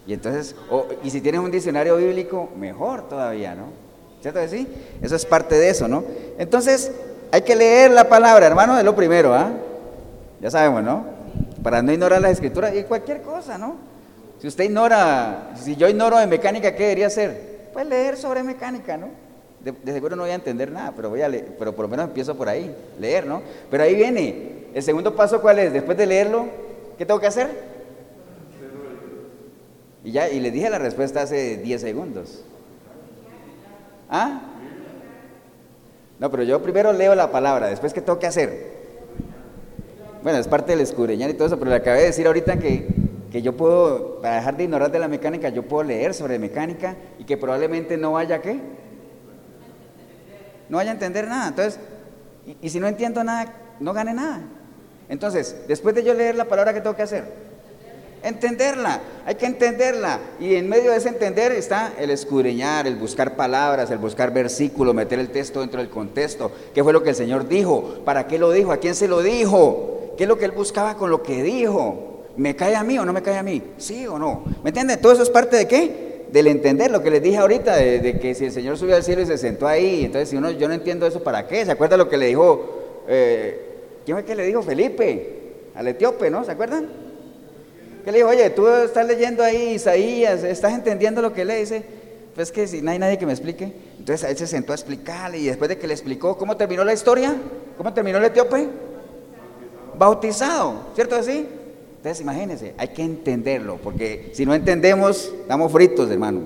Y 0.07 0.13
entonces, 0.13 0.55
y 1.03 1.11
si 1.11 1.21
tienes 1.21 1.41
un 1.41 1.51
diccionario 1.51 1.97
bíblico, 1.97 2.49
mejor 2.57 3.09
todavía, 3.09 3.55
¿no? 3.55 3.65
¿Cierto 4.23 4.41
que 4.41 4.49
sí? 4.49 4.69
Eso 5.03 5.17
es 5.17 5.27
parte 5.27 5.57
de 5.57 5.69
eso, 5.69 5.89
¿no? 5.89 6.05
Entonces, 6.39 6.93
hay 7.33 7.43
que 7.43 7.57
leer 7.57 7.91
la 7.91 8.09
palabra, 8.09 8.47
hermano, 8.47 8.79
es 8.79 8.85
lo 8.85 8.95
primero, 8.95 9.35
¿ah? 9.35 9.51
Ya 10.41 10.51
sabemos, 10.51 10.83
¿no? 10.83 11.16
Para 11.67 11.83
no 11.83 11.91
ignorar 11.93 12.21
las 12.21 12.31
escrituras 12.31 12.73
y 12.77 12.85
cualquier 12.85 13.23
cosa, 13.23 13.59
¿no? 13.59 13.75
Si 14.39 14.47
usted 14.47 14.63
ignora, 14.63 15.51
si 15.57 15.75
yo 15.75 15.89
ignoro 15.89 16.17
de 16.17 16.29
mecánica, 16.29 16.77
¿qué 16.77 16.85
debería 16.85 17.09
hacer? 17.09 17.71
Pues 17.73 17.85
leer 17.89 18.17
sobre 18.17 18.45
mecánica, 18.45 18.97
¿no? 18.97 19.09
De, 19.59 19.75
seguro 19.93 20.15
no 20.15 20.23
voy 20.23 20.31
a 20.31 20.37
entender 20.37 20.71
nada, 20.71 20.93
pero 20.95 21.11
voy 21.11 21.23
a 21.23 21.29
leer, 21.29 21.57
pero 21.59 21.75
por 21.75 21.87
lo 21.87 21.89
menos 21.89 22.07
empiezo 22.07 22.37
por 22.37 22.49
ahí, 22.49 22.73
leer, 23.01 23.27
¿no? 23.27 23.43
Pero 23.69 23.83
ahí 23.83 23.97
viene, 23.97 24.69
el 24.75 24.83
segundo 24.85 25.17
paso, 25.17 25.41
¿cuál 25.43 25.59
es? 25.59 25.73
Después 25.73 25.99
de 25.99 26.07
leerlo, 26.07 26.47
¿qué 26.99 27.05
tengo 27.05 27.19
que 27.19 27.27
hacer? 27.27 27.51
Y 30.05 30.13
ya, 30.13 30.29
y 30.29 30.39
le 30.39 30.53
dije 30.53 30.71
la 30.71 30.79
respuesta 30.79 31.23
hace 31.23 31.57
10 31.57 31.81
segundos. 31.81 32.45
¿Ah? 34.09 34.41
No, 36.21 36.31
pero 36.31 36.45
yo 36.45 36.63
primero 36.63 36.93
leo 36.93 37.17
la 37.17 37.33
palabra, 37.33 37.67
después 37.67 37.93
¿qué 37.93 38.01
tengo 38.01 38.21
que 38.21 38.29
hacer? 38.29 38.76
Bueno, 40.27 40.41
es 40.41 40.49
parte 40.49 40.73
del 40.73 40.81
escudriñar 40.81 41.31
y 41.31 41.35
todo 41.35 41.47
eso, 41.47 41.57
pero 41.57 41.71
le 41.71 41.77
acabé 41.77 42.01
de 42.01 42.07
decir 42.07 42.27
ahorita 42.27 42.59
que, 42.59 42.85
que 43.31 43.43
yo 43.43 43.57
puedo, 43.57 44.21
para 44.21 44.35
dejar 44.35 44.57
de 44.57 44.65
ignorar 44.65 44.91
de 44.91 44.99
la 44.99 45.07
mecánica, 45.07 45.51
yo 45.51 45.63
puedo 45.63 45.85
leer 45.85 46.15
sobre 46.15 46.37
mecánica 46.41 46.97
y 47.21 47.23
que 47.23 47.37
probablemente 47.37 47.97
no 47.97 48.11
vaya 48.11 48.43
qué? 48.43 48.59
No 50.69 50.79
vaya 50.79 50.91
a 50.91 50.95
entender 50.95 51.29
nada. 51.29 51.47
Entonces, 51.47 51.79
y, 52.61 52.69
si 52.71 52.81
no 52.81 52.89
entiendo 52.89 53.23
nada, 53.23 53.55
no 53.79 53.93
gane 53.93 54.15
nada. 54.15 54.41
Entonces, 55.09 55.59
después 55.69 55.95
de 55.95 56.03
yo 56.03 56.13
leer 56.13 56.35
la 56.35 56.47
palabra, 56.47 56.75
¿qué 56.75 56.81
tengo 56.81 56.97
que 56.97 57.03
hacer? 57.03 57.23
Entenderla, 58.25 58.99
hay 59.27 59.37
que 59.37 59.47
entenderla. 59.47 60.19
Y 60.41 60.57
en 60.57 60.69
medio 60.69 60.91
de 60.91 60.97
ese 60.97 61.11
entender 61.11 61.53
está 61.53 61.93
el 62.01 62.11
escudriñar, 62.11 62.89
el 62.89 62.97
buscar 62.97 63.37
palabras, 63.37 63.93
el 63.93 63.99
buscar 63.99 64.33
versículos, 64.33 64.93
meter 64.93 65.21
el 65.21 65.31
texto 65.31 65.61
dentro 65.61 65.81
del 65.81 65.89
contexto. 65.89 66.51
¿Qué 66.75 66.83
fue 66.83 66.93
lo 66.93 67.05
que 67.05 67.11
el 67.11 67.15
Señor 67.15 67.47
dijo? 67.47 68.01
¿Para 68.05 68.27
qué 68.27 68.41
lo 68.41 68.51
dijo? 68.51 68.73
¿A 68.73 68.79
quién 68.79 68.97
se 68.97 69.07
lo 69.07 69.23
dijo? 69.23 69.96
¿Qué 70.17 70.25
es 70.25 70.29
lo 70.29 70.39
que 70.39 70.45
él 70.45 70.53
buscaba 70.53 70.97
con 70.97 71.11
lo 71.11 71.23
que 71.23 71.43
dijo? 71.43 72.25
¿Me 72.37 72.55
cae 72.55 72.75
a 72.75 72.83
mí 72.83 72.99
o 72.99 73.05
no 73.05 73.13
me 73.13 73.23
cae 73.23 73.39
a 73.39 73.43
mí? 73.43 73.63
¿Sí 73.79 74.07
o 74.07 74.19
no? 74.19 74.45
¿Me 74.63 74.71
entienden? 74.71 75.01
Todo 75.01 75.13
eso 75.13 75.23
es 75.23 75.31
parte 75.31 75.57
de 75.57 75.69
qué? 75.69 76.27
Del 76.31 76.49
entender 76.49 76.91
lo 76.91 77.03
que 77.03 77.11
les 77.11 77.23
dije 77.23 77.37
ahorita, 77.37 77.77
de, 77.77 78.19
que 78.21 78.35
si 78.35 78.47
el 78.47 78.53
Señor 78.53 78.77
subió 78.77 78.97
al 78.97 79.05
cielo 79.05 79.23
y 79.23 79.27
se 79.27 79.39
sentó 79.39 79.67
ahí, 79.67 80.05
entonces 80.05 80.29
si 80.29 80.37
uno, 80.37 80.51
yo 80.51 80.69
no 80.69 80.75
entiendo 80.75 81.07
eso, 81.07 81.23
¿para 81.23 81.47
qué? 81.47 81.65
¿Se 81.65 81.73
acuerda 81.73 81.97
lo 81.97 82.09
que 82.09 82.17
le 82.17 82.27
dijo? 82.27 83.05
Eh, 83.09 84.03
¿Quién 84.05 84.17
fue 84.17 84.25
que 84.25 84.35
le 84.35 84.45
dijo 84.45 84.63
Felipe? 84.63 85.55
Al 85.75 85.89
etíope, 85.89 86.31
¿no? 86.31 86.45
¿Se 86.45 86.53
acuerdan? 86.53 87.07
que 88.07 88.13
le 88.13 88.19
dijo, 88.19 88.29
oye, 88.29 88.51
tú 88.51 88.69
estás 88.69 89.05
leyendo 89.05 89.43
ahí 89.43 89.75
Isaías, 89.75 90.45
estás 90.45 90.73
entendiendo 90.73 91.21
lo 91.21 91.33
que 91.33 91.45
le 91.45 91.59
dice. 91.59 91.83
Pues 92.37 92.53
que 92.53 92.69
si 92.69 92.81
no 92.81 92.93
hay 92.93 93.01
nadie 93.01 93.19
que 93.19 93.27
me 93.27 93.33
explique. 93.33 93.73
Entonces 93.99 94.31
él 94.31 94.37
se 94.37 94.47
sentó 94.47 94.71
a 94.71 94.77
explicarle 94.77 95.39
y 95.39 95.47
después 95.47 95.69
de 95.69 95.77
que 95.77 95.89
le 95.89 95.95
explicó 95.95 96.39
cómo 96.39 96.57
terminó 96.57 96.85
la 96.85 96.93
historia, 96.93 97.35
cómo 97.77 97.93
terminó 97.93 98.19
el 98.19 98.25
etíope, 98.27 98.69
bautizado, 99.99 100.75
¿cierto 100.95 101.17
así? 101.17 101.47
Entonces 101.97 102.21
imagínense, 102.21 102.75
hay 102.79 102.89
que 102.89 103.03
entenderlo, 103.03 103.79
porque 103.83 104.31
si 104.33 104.47
no 104.47 104.55
entendemos, 104.55 105.33
estamos 105.41 105.73
fritos, 105.73 106.11
hermano. 106.11 106.41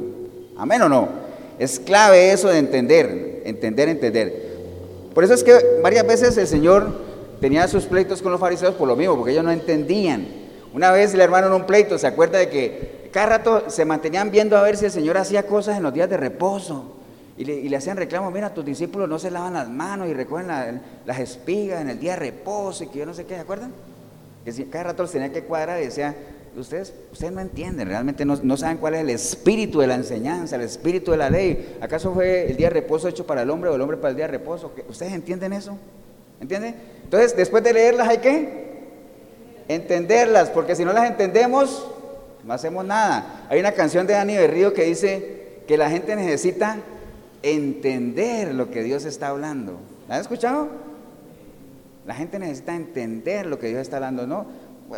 Amén 0.57 0.82
o 0.82 0.88
no. 0.88 1.09
Es 1.59 1.78
clave 1.78 2.32
eso 2.32 2.48
de 2.48 2.59
entender, 2.59 3.42
entender, 3.44 3.88
entender. 3.88 4.51
Por 5.14 5.24
eso 5.24 5.34
es 5.34 5.44
que 5.44 5.80
varias 5.82 6.07
veces 6.07 6.36
el 6.38 6.46
Señor 6.46 6.92
tenía 7.40 7.66
sus 7.68 7.84
pleitos 7.84 8.22
con 8.22 8.32
los 8.32 8.40
fariseos 8.40 8.74
por 8.74 8.88
lo 8.88 8.96
mismo, 8.96 9.16
porque 9.16 9.32
ellos 9.32 9.44
no 9.44 9.51
entendían. 9.51 10.26
Una 10.72 10.92
vez 10.92 11.12
el 11.14 11.20
hermano 11.20 11.48
en 11.48 11.53
un 11.55 11.66
pleito 11.66 11.98
se 11.98 12.07
acuerda 12.07 12.38
de 12.38 12.48
que 12.48 13.11
cada 13.12 13.26
rato 13.26 13.64
se 13.68 13.84
mantenían 13.84 14.30
viendo 14.30 14.57
a 14.57 14.62
ver 14.62 14.76
si 14.76 14.84
el 14.84 14.90
Señor 14.92 15.18
hacía 15.18 15.46
cosas 15.46 15.76
en 15.76 15.82
los 15.82 15.92
días 15.92 16.09
de 16.09 16.16
reposo. 16.16 16.99
Y 17.41 17.70
le, 17.70 17.74
hacían 17.74 17.97
reclamo, 17.97 18.30
mira, 18.30 18.53
tus 18.53 18.66
discípulos 18.66 19.09
no 19.09 19.18
se 19.18 19.30
lavan 19.30 19.55
las 19.55 19.66
manos 19.66 20.09
y 20.09 20.12
recogen 20.12 20.47
las 20.47 21.18
espigas 21.18 21.80
en 21.80 21.88
el 21.88 21.99
día 21.99 22.11
de 22.11 22.18
reposo 22.18 22.84
y 22.84 22.88
que 22.88 22.99
yo 22.99 23.07
no 23.07 23.14
sé 23.14 23.24
qué, 23.24 23.34
¿se 23.34 23.41
acuerdan? 23.41 23.72
Que 24.45 24.68
cada 24.68 24.84
rato 24.84 25.05
los 25.05 25.11
tenía 25.11 25.32
que 25.32 25.45
cuadrar 25.45 25.80
y 25.80 25.86
decía, 25.86 26.14
ustedes, 26.55 26.93
ustedes 27.11 27.32
no 27.32 27.41
entienden, 27.41 27.88
realmente 27.88 28.26
no, 28.26 28.38
no, 28.43 28.59
saben 28.59 28.76
cuál 28.76 28.93
es 28.93 29.01
el 29.01 29.09
espíritu 29.09 29.80
de 29.80 29.86
la 29.86 29.95
enseñanza, 29.95 30.57
el 30.57 30.62
espíritu 30.62 31.12
de 31.12 31.16
la 31.16 31.30
ley. 31.30 31.78
¿Acaso 31.80 32.12
fue 32.12 32.51
el 32.51 32.59
día 32.59 32.68
de 32.68 32.74
reposo 32.74 33.09
hecho 33.09 33.26
para 33.26 33.41
el 33.41 33.49
hombre 33.49 33.70
o 33.70 33.74
el 33.74 33.80
hombre 33.80 33.97
para 33.97 34.11
el 34.11 34.16
día 34.16 34.26
de 34.26 34.32
reposo? 34.32 34.74
¿Ustedes 34.86 35.14
entienden 35.14 35.55
eso? 35.55 35.78
¿Entienden? 36.43 36.74
Entonces, 37.05 37.34
después 37.34 37.64
de 37.64 37.72
leerlas 37.72 38.07
hay 38.07 38.18
que 38.18 38.82
entenderlas, 39.66 40.51
porque 40.51 40.76
si 40.76 40.84
no 40.84 40.93
las 40.93 41.09
entendemos, 41.09 41.88
no 42.45 42.53
hacemos 42.53 42.84
nada. 42.84 43.47
Hay 43.49 43.61
una 43.61 43.72
canción 43.72 44.07
de 44.07 44.12
Dani 44.12 44.36
Berrío 44.36 44.74
que 44.74 44.84
dice 44.84 45.62
que 45.66 45.78
la 45.78 45.88
gente 45.88 46.14
necesita 46.16 46.76
entender 47.43 48.55
lo 48.55 48.70
que 48.70 48.82
Dios 48.82 49.05
está 49.05 49.28
hablando. 49.28 49.78
¿La 50.09 50.16
han 50.16 50.20
escuchado? 50.20 50.68
La 52.07 52.14
gente 52.14 52.38
necesita 52.38 52.74
entender 52.74 53.47
lo 53.47 53.59
que 53.59 53.68
Dios 53.68 53.80
está 53.80 53.97
hablando, 53.97 54.26
¿no? 54.26 54.47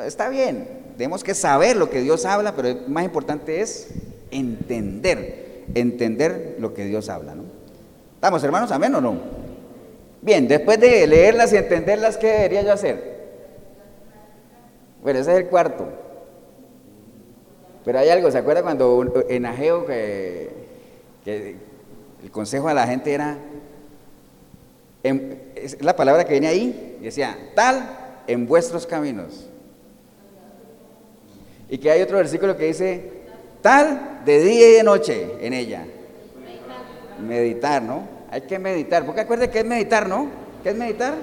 está 0.07 0.31
bien, 0.31 0.67
tenemos 0.97 1.23
que 1.23 1.35
saber 1.35 1.77
lo 1.77 1.91
que 1.91 2.01
Dios 2.01 2.25
habla, 2.25 2.57
pero 2.57 2.75
más 2.89 3.05
importante 3.05 3.61
es 3.61 3.89
entender, 4.31 5.65
entender 5.75 6.57
lo 6.59 6.73
que 6.73 6.87
Dios 6.87 7.09
habla, 7.11 7.35
¿no? 7.35 7.45
¿Estamos 8.15 8.43
hermanos? 8.43 8.73
¿Amén 8.73 8.95
o 8.95 9.01
no? 9.01 9.17
Bien, 10.23 10.49
después 10.49 10.81
de 10.81 11.07
leerlas 11.07 11.53
y 11.53 11.57
entenderlas, 11.57 12.17
¿qué 12.17 12.29
debería 12.29 12.63
yo 12.63 12.73
hacer? 12.73 13.13
Bueno, 15.03 15.19
ese 15.19 15.33
es 15.33 15.39
el 15.39 15.47
cuarto. 15.47 15.89
Pero 17.85 17.99
hay 17.99 18.09
algo, 18.09 18.31
¿se 18.31 18.39
acuerda 18.39 18.63
cuando 18.63 19.25
en 19.29 19.45
Ageo 19.45 19.85
que, 19.85 20.51
el 22.23 22.31
consejo 22.31 22.69
a 22.69 22.75
la 22.75 22.87
gente 22.87 23.13
era, 23.13 23.39
es 25.03 25.83
la 25.83 25.97
palabra 25.97 26.25
que 26.25 26.33
viene 26.33 26.47
ahí, 26.47 26.99
decía, 27.03 27.37
tal 27.55 28.23
en 28.27 28.47
vuestros 28.47 28.87
caminos. 28.87 29.49
Y 31.69 31.79
que 31.79 31.91
hay 31.91 32.03
otro 32.03 32.19
versículo 32.19 32.57
que 32.57 32.67
dice, 32.67 33.11
tal 33.61 34.21
de 34.25 34.41
día 34.41 34.69
y 34.69 34.73
de 34.73 34.83
noche 34.83 35.37
en 35.41 35.53
ella. 35.53 35.87
Meditar, 37.27 37.83
¿no? 37.83 38.03
Hay 38.31 38.43
que 38.43 38.59
meditar. 38.59 39.07
Porque 39.07 39.23
acuerde 39.23 39.51
que 39.51 39.61
es 39.61 39.65
meditar, 39.65 40.09
¿no? 40.09 40.29
¿Qué 40.63 40.71
es 40.71 40.77
meditar? 40.77 41.15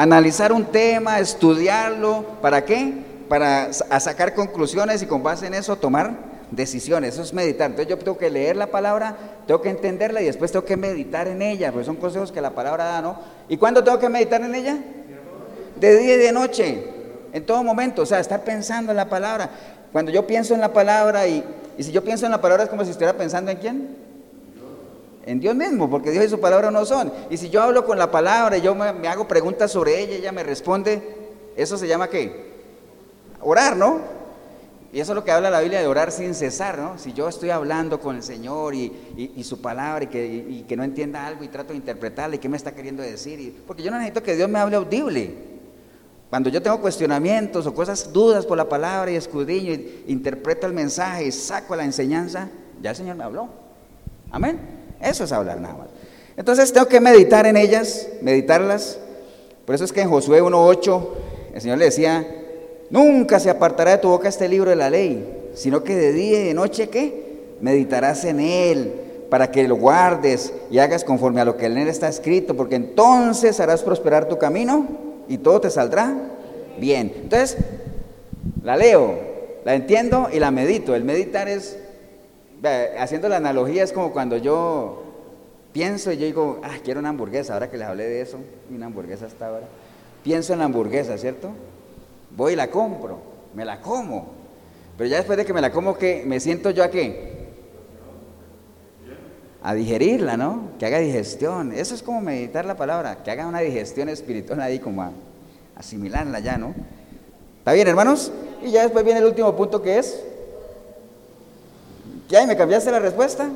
analizar 0.00 0.50
un 0.50 0.64
tema, 0.64 1.18
estudiarlo, 1.18 2.24
¿para 2.40 2.64
qué? 2.64 2.94
Para 3.28 3.70
sacar 3.72 4.34
conclusiones 4.34 5.02
y 5.02 5.06
con 5.06 5.22
base 5.22 5.46
en 5.46 5.54
eso 5.54 5.76
tomar 5.76 6.29
decisiones, 6.50 7.14
eso 7.14 7.22
es 7.22 7.32
meditar. 7.32 7.70
Entonces 7.70 7.88
yo 7.88 7.98
tengo 7.98 8.18
que 8.18 8.30
leer 8.30 8.56
la 8.56 8.68
palabra, 8.68 9.16
tengo 9.46 9.60
que 9.60 9.70
entenderla 9.70 10.22
y 10.22 10.26
después 10.26 10.52
tengo 10.52 10.64
que 10.64 10.76
meditar 10.76 11.28
en 11.28 11.42
ella, 11.42 11.72
porque 11.72 11.86
son 11.86 11.96
consejos 11.96 12.32
que 12.32 12.40
la 12.40 12.50
palabra 12.50 12.84
da, 12.84 13.02
¿no? 13.02 13.18
¿Y 13.48 13.56
cuándo 13.56 13.82
tengo 13.84 13.98
que 13.98 14.08
meditar 14.08 14.42
en 14.42 14.54
ella? 14.54 14.78
De 15.76 15.96
día 15.96 16.14
y 16.14 16.18
de 16.18 16.32
noche, 16.32 16.84
en 17.32 17.46
todo 17.46 17.62
momento, 17.62 18.02
o 18.02 18.06
sea, 18.06 18.20
estar 18.20 18.44
pensando 18.44 18.92
en 18.92 18.96
la 18.96 19.08
palabra. 19.08 19.50
Cuando 19.92 20.10
yo 20.12 20.26
pienso 20.26 20.54
en 20.54 20.60
la 20.60 20.72
palabra 20.72 21.26
y, 21.26 21.44
y 21.78 21.82
si 21.82 21.92
yo 21.92 22.04
pienso 22.04 22.26
en 22.26 22.32
la 22.32 22.40
palabra 22.40 22.64
es 22.64 22.70
como 22.70 22.84
si 22.84 22.90
estuviera 22.90 23.16
pensando 23.16 23.50
en 23.50 23.56
quién? 23.58 24.10
en 25.26 25.38
Dios 25.40 25.54
mismo, 25.54 25.88
porque 25.88 26.10
Dios 26.10 26.24
y 26.24 26.28
su 26.28 26.40
palabra 26.40 26.70
no 26.70 26.84
son. 26.84 27.12
Y 27.30 27.36
si 27.36 27.50
yo 27.50 27.62
hablo 27.62 27.84
con 27.84 27.98
la 27.98 28.10
palabra 28.10 28.56
y 28.56 28.62
yo 28.62 28.74
me, 28.74 29.06
hago 29.08 29.28
preguntas 29.28 29.70
sobre 29.70 30.00
ella, 30.00 30.16
ella 30.16 30.32
me 30.32 30.42
responde, 30.42 31.02
eso 31.56 31.76
se 31.76 31.86
llama 31.86 32.08
qué? 32.08 32.50
Orar, 33.40 33.76
¿no? 33.76 34.00
Y 34.92 34.98
eso 34.98 35.12
es 35.12 35.14
lo 35.14 35.24
que 35.24 35.30
habla 35.30 35.50
la 35.50 35.60
Biblia 35.60 35.80
de 35.80 35.86
orar 35.86 36.10
sin 36.10 36.34
cesar, 36.34 36.78
¿no? 36.78 36.98
Si 36.98 37.12
yo 37.12 37.28
estoy 37.28 37.50
hablando 37.50 38.00
con 38.00 38.16
el 38.16 38.24
Señor 38.24 38.74
y, 38.74 38.92
su 39.44 39.60
palabra 39.60 40.04
y 40.04 40.06
que, 40.08 40.64
que, 40.66 40.76
no 40.76 40.82
entienda 40.82 41.26
algo 41.26 41.44
y 41.44 41.48
trato 41.48 41.70
de 41.70 41.76
interpretarle, 41.76 42.40
¿qué 42.40 42.48
me 42.48 42.56
está 42.56 42.74
queriendo 42.74 43.02
decir? 43.02 43.62
porque 43.66 43.84
yo 43.84 43.90
no 43.90 43.98
necesito 43.98 44.22
que 44.22 44.34
Dios 44.34 44.48
me 44.48 44.58
hable 44.58 44.76
audible. 44.76 45.50
Cuando 46.28 46.48
yo 46.48 46.60
tengo 46.60 46.80
cuestionamientos 46.80 47.66
o 47.66 47.74
cosas, 47.74 48.12
dudas 48.12 48.46
por 48.46 48.56
la 48.56 48.68
palabra 48.68 49.10
y 49.10 49.16
escudriño, 49.16 49.72
y 49.72 50.04
interpreto 50.08 50.66
el 50.66 50.72
mensaje 50.72 51.24
y 51.24 51.32
saco 51.32 51.76
la 51.76 51.84
enseñanza, 51.84 52.48
ya 52.82 52.90
el 52.90 52.96
Señor 52.96 53.16
me 53.16 53.24
habló. 53.24 53.48
Amén. 54.30 54.58
Eso 55.00 55.24
es 55.24 55.32
hablar 55.32 55.60
nada 55.60 55.74
más. 55.74 55.88
Entonces 56.36 56.72
tengo 56.72 56.86
que 56.86 57.00
meditar 57.00 57.46
en 57.46 57.56
ellas, 57.56 58.08
meditarlas. 58.22 58.98
Por 59.66 59.74
eso 59.74 59.84
es 59.84 59.92
que 59.92 60.00
en 60.00 60.08
Josué 60.08 60.42
1.8 60.42 61.08
el 61.54 61.60
Señor 61.60 61.78
le 61.78 61.86
decía, 61.86 62.39
nunca 62.90 63.40
se 63.40 63.50
apartará 63.50 63.92
de 63.92 63.98
tu 63.98 64.08
boca 64.08 64.28
este 64.28 64.48
libro 64.48 64.70
de 64.70 64.76
la 64.76 64.90
ley, 64.90 65.50
sino 65.54 65.82
que 65.82 65.96
de 65.96 66.12
día 66.12 66.40
y 66.40 66.44
de 66.44 66.54
noche, 66.54 66.88
¿qué? 66.88 67.54
Meditarás 67.60 68.24
en 68.24 68.40
él 68.40 68.92
para 69.30 69.50
que 69.50 69.66
lo 69.68 69.76
guardes 69.76 70.52
y 70.70 70.78
hagas 70.78 71.04
conforme 71.04 71.40
a 71.40 71.44
lo 71.44 71.56
que 71.56 71.66
en 71.66 71.78
él 71.78 71.88
está 71.88 72.08
escrito, 72.08 72.56
porque 72.56 72.74
entonces 72.74 73.60
harás 73.60 73.82
prosperar 73.82 74.28
tu 74.28 74.38
camino 74.38 74.86
y 75.28 75.38
todo 75.38 75.60
te 75.60 75.70
saldrá 75.70 76.14
bien. 76.78 77.12
Entonces, 77.22 77.56
la 78.64 78.76
leo, 78.76 79.18
la 79.64 79.74
entiendo 79.74 80.28
y 80.32 80.40
la 80.40 80.50
medito. 80.50 80.94
El 80.94 81.04
meditar 81.04 81.48
es 81.48 81.78
haciendo 82.98 83.28
la 83.28 83.36
analogía 83.36 83.82
es 83.82 83.92
como 83.92 84.12
cuando 84.12 84.36
yo 84.36 85.02
pienso 85.72 86.12
y 86.12 86.18
yo 86.18 86.26
digo, 86.26 86.60
ah, 86.62 86.76
quiero 86.84 87.00
una 87.00 87.10
hamburguesa, 87.10 87.54
ahora 87.54 87.70
que 87.70 87.78
les 87.78 87.86
hablé 87.86 88.04
de 88.04 88.20
eso, 88.20 88.38
una 88.74 88.86
hamburguesa 88.86 89.26
hasta 89.26 89.46
ahora. 89.46 89.66
Pienso 90.22 90.52
en 90.52 90.58
la 90.58 90.66
hamburguesa, 90.66 91.16
¿cierto? 91.16 91.50
Voy 92.36 92.52
y 92.52 92.56
la 92.56 92.70
compro, 92.70 93.18
me 93.54 93.64
la 93.64 93.80
como. 93.80 94.32
Pero 94.96 95.08
ya 95.08 95.16
después 95.16 95.36
de 95.38 95.44
que 95.44 95.52
me 95.52 95.60
la 95.60 95.72
como, 95.72 95.96
¿qué? 95.96 96.22
¿Me 96.26 96.40
siento 96.40 96.70
yo 96.70 96.84
a 96.84 96.90
qué? 96.90 97.38
A 99.62 99.74
digerirla, 99.74 100.36
¿no? 100.36 100.70
Que 100.78 100.86
haga 100.86 100.98
digestión. 100.98 101.72
Eso 101.72 101.94
es 101.94 102.02
como 102.02 102.20
meditar 102.20 102.64
la 102.64 102.76
palabra, 102.76 103.22
que 103.22 103.30
haga 103.30 103.46
una 103.46 103.60
digestión 103.60 104.08
espiritual 104.08 104.60
ahí, 104.60 104.78
como 104.78 105.02
a 105.02 105.12
asimilarla 105.76 106.40
ya, 106.40 106.58
¿no? 106.58 106.74
¿Está 107.58 107.72
bien, 107.72 107.88
hermanos? 107.88 108.32
Y 108.62 108.70
ya 108.70 108.82
después 108.82 109.04
viene 109.04 109.20
el 109.20 109.26
último 109.26 109.54
punto 109.56 109.80
que 109.80 109.98
es 109.98 110.22
¿Ya? 112.30 112.46
me 112.46 112.56
cambiaste 112.56 112.92
la 112.92 113.00
respuesta? 113.00 113.48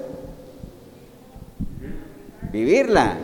Vivirla, 2.51 3.17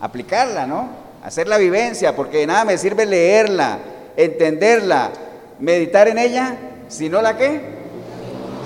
aplicarla, 0.00 0.66
¿no? 0.66 0.88
Hacer 1.22 1.46
la 1.46 1.58
vivencia, 1.58 2.16
porque 2.16 2.38
de 2.38 2.46
nada 2.46 2.64
me 2.64 2.78
sirve 2.78 3.04
leerla, 3.04 3.78
entenderla, 4.16 5.10
meditar 5.58 6.08
en 6.08 6.18
ella, 6.18 6.56
si 6.88 7.08
no 7.08 7.22
la 7.22 7.36
qué, 7.36 7.60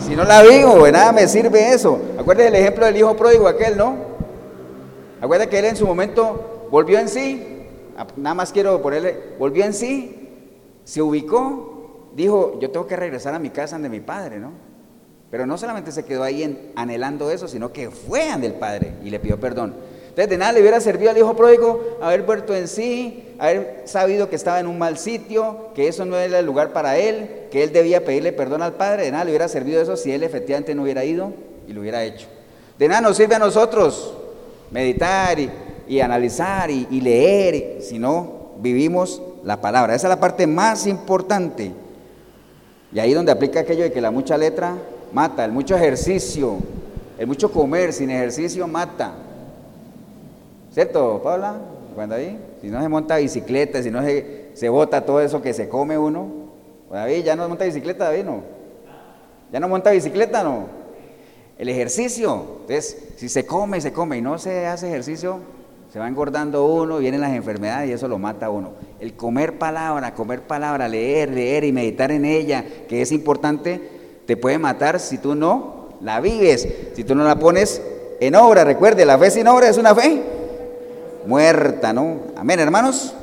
si 0.07 0.15
no 0.15 0.25
la 0.25 0.43
vivo, 0.43 0.85
de 0.85 0.93
nada 0.93 1.13
me 1.13 1.27
sirve 1.29 1.73
eso. 1.73 2.01
Acuérdate 2.19 2.49
el 2.49 2.55
ejemplo 2.55 2.87
del 2.87 2.97
hijo 2.97 3.17
pródigo 3.17 3.49
aquel, 3.49 3.77
¿no? 3.77 3.97
Acuérdate 5.21 5.51
que 5.51 5.59
él 5.59 5.65
en 5.67 5.77
su 5.77 5.87
momento 5.87 6.69
volvió 6.71 6.99
en 6.99 7.09
sí, 7.09 7.67
nada 8.17 8.35
más 8.35 8.53
quiero 8.53 8.81
ponerle, 8.83 9.35
volvió 9.39 9.65
en 9.65 9.73
sí, 9.73 10.29
se 10.85 11.03
ubicó, 11.03 12.11
dijo, 12.15 12.59
yo 12.61 12.71
tengo 12.71 12.87
que 12.87 12.97
regresar 12.97 13.35
a 13.35 13.39
mi 13.39 13.51
casa 13.51 13.79
de 13.79 13.89
mi 13.89 14.01
padre, 14.01 14.39
¿no? 14.39 14.53
Pero 15.31 15.47
no 15.47 15.59
solamente 15.59 15.91
se 15.91 16.05
quedó 16.05 16.23
ahí 16.23 16.73
anhelando 16.77 17.31
eso, 17.31 17.49
sino 17.49 17.73
que 17.73 17.91
fue 17.91 18.31
ante 18.31 18.47
el 18.47 18.55
Padre 18.55 18.95
y 19.05 19.11
le 19.11 19.19
pidió 19.19 19.41
perdón. 19.41 19.75
Entonces 20.17 20.31
de 20.31 20.39
nada 20.39 20.53
le 20.53 20.63
hubiera 20.63 20.81
servido 20.81 21.11
al 21.11 21.19
hijo 21.19 21.37
pródigo 21.37 21.99
haber 22.01 22.23
vuelto 22.23 22.57
en 22.57 22.69
sí, 22.69 23.23
haber 23.39 23.83
sabido 23.85 24.31
que 24.31 24.37
estaba 24.37 24.59
en 24.59 24.67
un 24.67 24.79
mal 24.79 24.97
sitio, 24.97 25.69
que 25.75 25.89
eso 25.89 26.07
no 26.07 26.17
era 26.17 26.39
el 26.39 26.47
lugar 26.47 26.73
para 26.73 26.97
él, 26.97 27.29
que 27.51 27.63
él 27.63 27.71
debía 27.71 28.03
pedirle 28.03 28.33
perdón 28.33 28.63
al 28.63 28.73
Padre. 28.73 29.05
De 29.05 29.11
nada 29.11 29.25
le 29.25 29.33
hubiera 29.33 29.47
servido 29.47 29.83
eso 29.83 29.95
si 29.95 30.11
él 30.11 30.23
efectivamente 30.23 30.75
no 30.75 30.85
hubiera 30.85 31.05
ido 31.05 31.35
y 31.69 31.75
lo 31.75 31.83
hubiera 31.83 32.03
hecho. 32.03 32.29
De 32.79 32.89
nada 32.89 33.03
nos 33.03 33.19
sirve 33.19 33.35
a 33.35 33.39
nosotros 33.39 34.15
meditar 34.71 35.37
y, 35.87 36.01
analizar 36.01 36.71
y, 36.71 36.99
leer, 36.99 37.83
si 37.83 37.99
no 37.99 38.53
vivimos 38.57 39.21
la 39.45 39.61
palabra. 39.61 39.95
Esa 39.95 40.07
es 40.07 40.09
la 40.09 40.21
parte 40.21 40.47
más 40.47 40.87
importante. 40.87 41.73
Y 42.91 42.99
ahí 43.01 43.13
donde 43.13 43.33
aplica 43.33 43.61
aquello 43.61 43.83
de 43.83 43.93
que 43.93 44.01
la 44.01 44.11
mucha 44.11 44.39
letra 44.39 44.79
mata, 45.13 45.45
el 45.45 45.53
mucho 45.53 45.77
ejercicio, 45.77 46.57
el 47.19 47.27
mucho 47.27 47.53
comer 47.53 47.93
sin 47.93 48.09
ejercicio 48.09 48.67
mata. 48.67 49.26
¿Cierto, 50.77 51.23
Paula? 51.23 51.57
Cuando 51.95 52.17
ahí, 52.17 52.39
si 52.61 52.69
no 52.69 52.83
se 52.83 52.89
monta 52.91 53.17
bicicleta, 53.17 53.83
si 53.83 53.91
no 53.91 54.03
se, 54.03 54.51
se 54.53 54.69
bota 54.69 55.07
todo 55.07 55.23
eso 55.23 55.41
que 55.41 55.55
se 55.55 55.71
come 55.71 55.97
uno. 55.97 56.29
David, 56.93 57.25
ya 57.25 57.35
no 57.35 57.49
monta 57.49 57.65
bicicleta, 57.65 58.05
David, 58.05 58.25
no. 58.25 58.43
Ya 59.51 59.59
no 59.59 59.69
monta 59.69 59.93
bicicleta, 59.93 60.43
no. 60.43 60.67
El 61.57 61.71
ejercicio, 61.71 62.59
entonces, 62.61 63.15
si 63.17 63.31
se 63.31 63.47
come 63.47 63.81
se 63.81 63.95
come 63.95 64.19
y 64.19 64.21
no 64.21 64.37
se 64.37 64.67
hace 64.67 64.89
ejercicio, 64.89 65.39
se 65.91 65.99
va 65.99 66.09
engordando 66.09 66.67
uno, 66.67 66.99
vienen 66.99 67.23
las 67.23 67.33
enfermedades 67.33 67.89
y 67.89 67.93
eso 67.95 68.07
lo 68.07 68.19
mata 68.19 68.45
a 68.45 68.51
uno. 68.51 68.73
El 69.01 69.15
comer 69.15 69.59
palabra, 69.59 70.13
comer 70.13 70.43
palabra, 70.43 70.89
leer, 70.89 71.31
leer 71.31 71.65
y 71.65 71.73
meditar 71.73 72.13
en 72.13 72.27
ella, 72.27 72.63
que 72.87 73.01
es 73.01 73.13
importante, 73.13 73.81
te 74.27 74.37
puede 74.37 74.59
matar 74.59 75.01
si 75.01 75.17
tú 75.17 75.35
no 75.35 75.89
la 76.03 76.21
vives, 76.21 76.69
si 76.93 77.03
tú 77.03 77.15
no 77.15 77.25
la 77.25 77.39
pones 77.39 77.81
en 78.21 78.35
obra. 78.35 78.63
Recuerde, 78.63 79.07
la 79.07 79.17
fe 79.17 79.31
sin 79.31 79.49
obra 79.49 79.71
es 79.71 79.79
una 79.79 79.95
fe 79.95 80.36
muerta, 81.27 81.93
¿no? 81.93 82.19
Amén, 82.37 82.61
hermanos. 82.61 83.15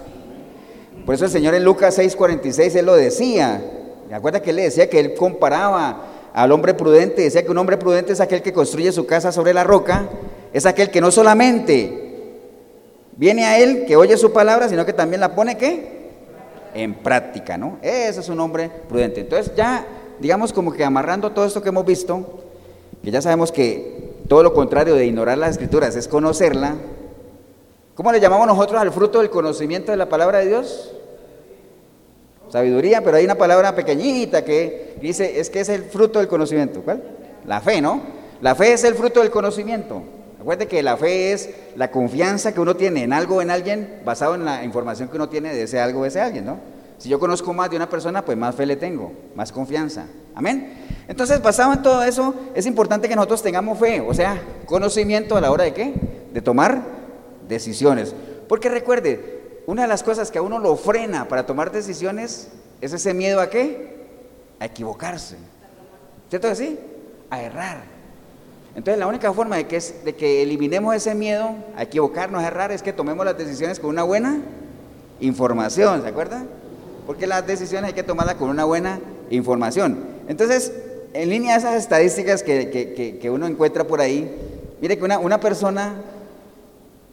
Por 1.06 1.16
eso 1.16 1.26
el 1.26 1.32
Señor 1.32 1.56
en 1.56 1.64
Lucas 1.64 1.97
6:46, 1.97 2.76
Él 2.76 2.86
lo 2.86 2.95
decía. 2.95 3.62
¿Me 4.10 4.16
acuerda 4.16 4.41
que 4.41 4.51
Él 4.51 4.58
le 4.58 4.64
decía 4.64 4.89
que 4.89 4.99
Él 4.99 5.16
comparaba 5.16 6.04
al 6.34 6.51
hombre 6.51 6.74
prudente? 6.74 7.24
Decía 7.24 7.43
que 7.43 7.51
un 7.51 7.58
hombre 7.58 7.78
prudente 7.78 8.14
es 8.14 8.20
aquel 8.20 8.41
que 8.41 8.54
construye 8.54 8.91
su 8.91 9.06
casa 9.06 9.32
sobre 9.32 9.54
la 9.54 9.64
roca, 9.64 10.08
es 10.51 10.66
aquel 10.66 10.91
que 10.91 11.01
no 11.01 11.10
solamente 11.12 12.04
viene 13.18 13.45
a 13.45 13.58
Él, 13.58 13.86
que 13.86 13.95
oye 13.95 14.18
su 14.18 14.32
palabra, 14.32 14.70
sino 14.70 14.86
que 14.86 14.93
también 14.93 15.22
la 15.22 15.36
pone, 15.36 15.58
¿qué? 15.58 16.04
En 16.74 16.95
práctica, 16.95 17.58
¿no? 17.58 17.78
Ese 17.82 18.20
es 18.20 18.30
un 18.30 18.39
hombre 18.39 18.70
prudente. 18.88 19.22
Entonces 19.22 19.54
ya, 19.56 19.86
digamos 20.20 20.54
como 20.54 20.74
que 20.74 20.84
amarrando 20.84 21.32
todo 21.32 21.45
esto 21.45 21.62
que 21.62 21.70
hemos 21.70 21.86
visto, 21.86 22.43
que 23.04 23.12
ya 23.12 23.22
sabemos 23.22 23.51
que 23.51 24.14
todo 24.28 24.43
lo 24.43 24.54
contrario 24.54 24.95
de 24.95 25.06
ignorar 25.06 25.38
las 25.38 25.51
escrituras 25.51 25.95
es 25.95 26.08
conocerla, 26.08 26.76
¿Cómo 27.95 28.11
le 28.11 28.19
llamamos 28.19 28.47
nosotros 28.47 28.81
al 28.81 28.91
fruto 28.91 29.19
del 29.19 29.29
conocimiento 29.29 29.91
de 29.91 29.97
la 29.97 30.09
palabra 30.09 30.39
de 30.39 30.47
Dios? 30.47 30.91
Sabiduría, 32.49 33.01
pero 33.01 33.17
hay 33.17 33.25
una 33.25 33.35
palabra 33.35 33.75
pequeñita 33.75 34.43
que 34.43 34.95
dice, 34.99 35.39
es 35.39 35.51
que 35.51 35.59
es 35.59 35.69
el 35.69 35.83
fruto 35.83 36.17
del 36.17 36.27
conocimiento. 36.27 36.81
¿Cuál? 36.81 37.03
La 37.45 37.61
fe, 37.61 37.81
¿no? 37.81 38.01
La 38.41 38.55
fe 38.55 38.73
es 38.73 38.83
el 38.83 38.95
fruto 38.95 39.19
del 39.19 39.29
conocimiento. 39.29 40.01
Acuérdate 40.39 40.67
que 40.67 40.81
la 40.81 40.97
fe 40.97 41.33
es 41.33 41.51
la 41.75 41.91
confianza 41.91 42.51
que 42.51 42.59
uno 42.59 42.75
tiene 42.75 43.03
en 43.03 43.13
algo, 43.13 43.41
en 43.43 43.51
alguien, 43.51 44.01
basado 44.03 44.35
en 44.35 44.43
la 44.43 44.63
información 44.63 45.07
que 45.07 45.15
uno 45.15 45.29
tiene 45.29 45.53
de 45.53 45.63
ese 45.63 45.79
algo, 45.79 46.01
de 46.01 46.09
ese 46.09 46.19
alguien, 46.19 46.45
¿no? 46.45 46.57
Si 46.97 47.09
yo 47.09 47.19
conozco 47.19 47.53
más 47.53 47.69
de 47.69 47.75
una 47.75 47.89
persona, 47.89 48.25
pues 48.25 48.37
más 48.37 48.55
fe 48.55 48.65
le 48.65 48.75
tengo, 48.75 49.11
más 49.35 49.51
confianza. 49.51 50.07
Amén. 50.33 50.73
Entonces, 51.07 51.41
basado 51.41 51.73
en 51.73 51.81
todo 51.83 52.03
eso, 52.03 52.33
es 52.55 52.65
importante 52.65 53.07
que 53.07 53.15
nosotros 53.15 53.43
tengamos 53.43 53.77
fe, 53.77 54.01
o 54.01 54.13
sea, 54.13 54.41
conocimiento 54.65 55.37
a 55.37 55.41
la 55.41 55.51
hora 55.51 55.63
de 55.65 55.73
qué? 55.73 55.93
De 56.33 56.41
tomar 56.41 57.03
decisiones. 57.54 58.14
Porque 58.47 58.70
recuerde, 58.70 59.62
una 59.66 59.84
de 59.84 59.88
las 59.88 60.04
cosas 60.04 60.30
que 60.32 60.39
a 60.39 60.41
uno 60.41 60.60
lo 60.60 60.76
frena 60.76 61.28
para 61.28 61.45
tomar 61.45 61.72
decisiones 61.72 62.49
es 62.82 62.93
ese 62.93 63.14
miedo 63.14 63.39
a 63.39 63.49
qué? 63.49 64.08
A 64.60 64.66
equivocarse. 64.66 65.38
¿Cierto 66.30 66.49
que 66.49 66.56
sí? 66.56 66.80
A 67.30 67.41
errar. 67.41 67.84
Entonces 68.76 68.97
la 68.97 69.08
única 69.08 69.32
forma 69.32 69.56
de 69.56 69.68
que, 69.68 69.78
es, 69.78 70.04
de 70.04 70.16
que 70.16 70.41
eliminemos 70.41 70.95
ese 70.95 71.14
miedo 71.16 71.56
a 71.76 71.84
equivocarnos, 71.84 72.43
a 72.43 72.47
errar, 72.47 72.72
es 72.72 72.82
que 72.82 72.91
tomemos 72.91 73.26
las 73.26 73.38
decisiones 73.38 73.80
con 73.80 73.91
una 73.91 74.04
buena 74.04 74.41
información, 75.20 76.01
¿se 76.01 76.08
acuerdan? 76.08 76.47
Porque 77.06 77.28
las 77.28 77.45
decisiones 77.45 77.89
hay 77.89 77.93
que 77.93 78.04
tomarlas 78.04 78.36
con 78.36 78.49
una 78.49 78.66
buena 78.66 78.99
información. 79.30 80.04
Entonces, 80.28 80.74
en 81.14 81.30
línea 81.30 81.54
de 81.54 81.60
esas 81.60 81.76
estadísticas 81.76 82.41
que, 82.41 83.20
que, 83.22 83.30
uno 83.30 83.45
encuentra 83.45 83.84
por 83.84 84.01
ahí, 84.01 84.30
mire 84.82 84.97
que 84.97 85.04
una, 85.04 85.20
una 85.20 85.39
persona 85.39 85.95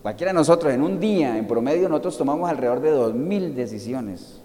Cualquiera 0.03 0.33
de 0.33 0.39
nosotros 0.39 0.73
en 0.73 0.83
un 0.83 0.99
día, 0.99 1.37
en 1.37 1.47
promedio, 1.47 1.89
nosotros 1.89 2.17
tomamos 2.17 2.49
alrededor 2.49 2.81
de 2.81 2.91
dos 2.91 3.15
mil 3.15 3.55
decisiones. 3.55 4.41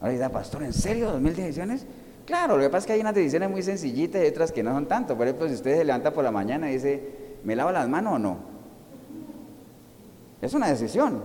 Ahora 0.00 0.12
dice, 0.12 0.30
pastor, 0.30 0.62
¿en 0.62 0.72
serio 0.72 1.10
dos 1.10 1.20
mil 1.20 1.34
decisiones? 1.34 1.86
Claro, 2.24 2.56
lo 2.56 2.62
que 2.62 2.68
pasa 2.68 2.78
es 2.78 2.86
que 2.86 2.92
hay 2.92 3.00
unas 3.00 3.14
decisiones 3.14 3.50
muy 3.50 3.62
sencillitas 3.62 4.22
y 4.22 4.26
otras 4.26 4.52
que 4.52 4.62
no 4.62 4.72
son 4.72 4.86
tanto. 4.86 5.16
Por 5.16 5.26
ejemplo, 5.26 5.48
si 5.48 5.54
usted 5.54 5.76
se 5.76 5.84
levanta 5.84 6.12
por 6.12 6.24
la 6.24 6.30
mañana 6.30 6.70
y 6.70 6.74
dice, 6.74 7.02
¿me 7.42 7.56
lavo 7.56 7.72
las 7.72 7.88
manos 7.88 8.14
o 8.14 8.18
no? 8.18 8.36
Es 10.40 10.54
una 10.54 10.68
decisión. 10.68 11.22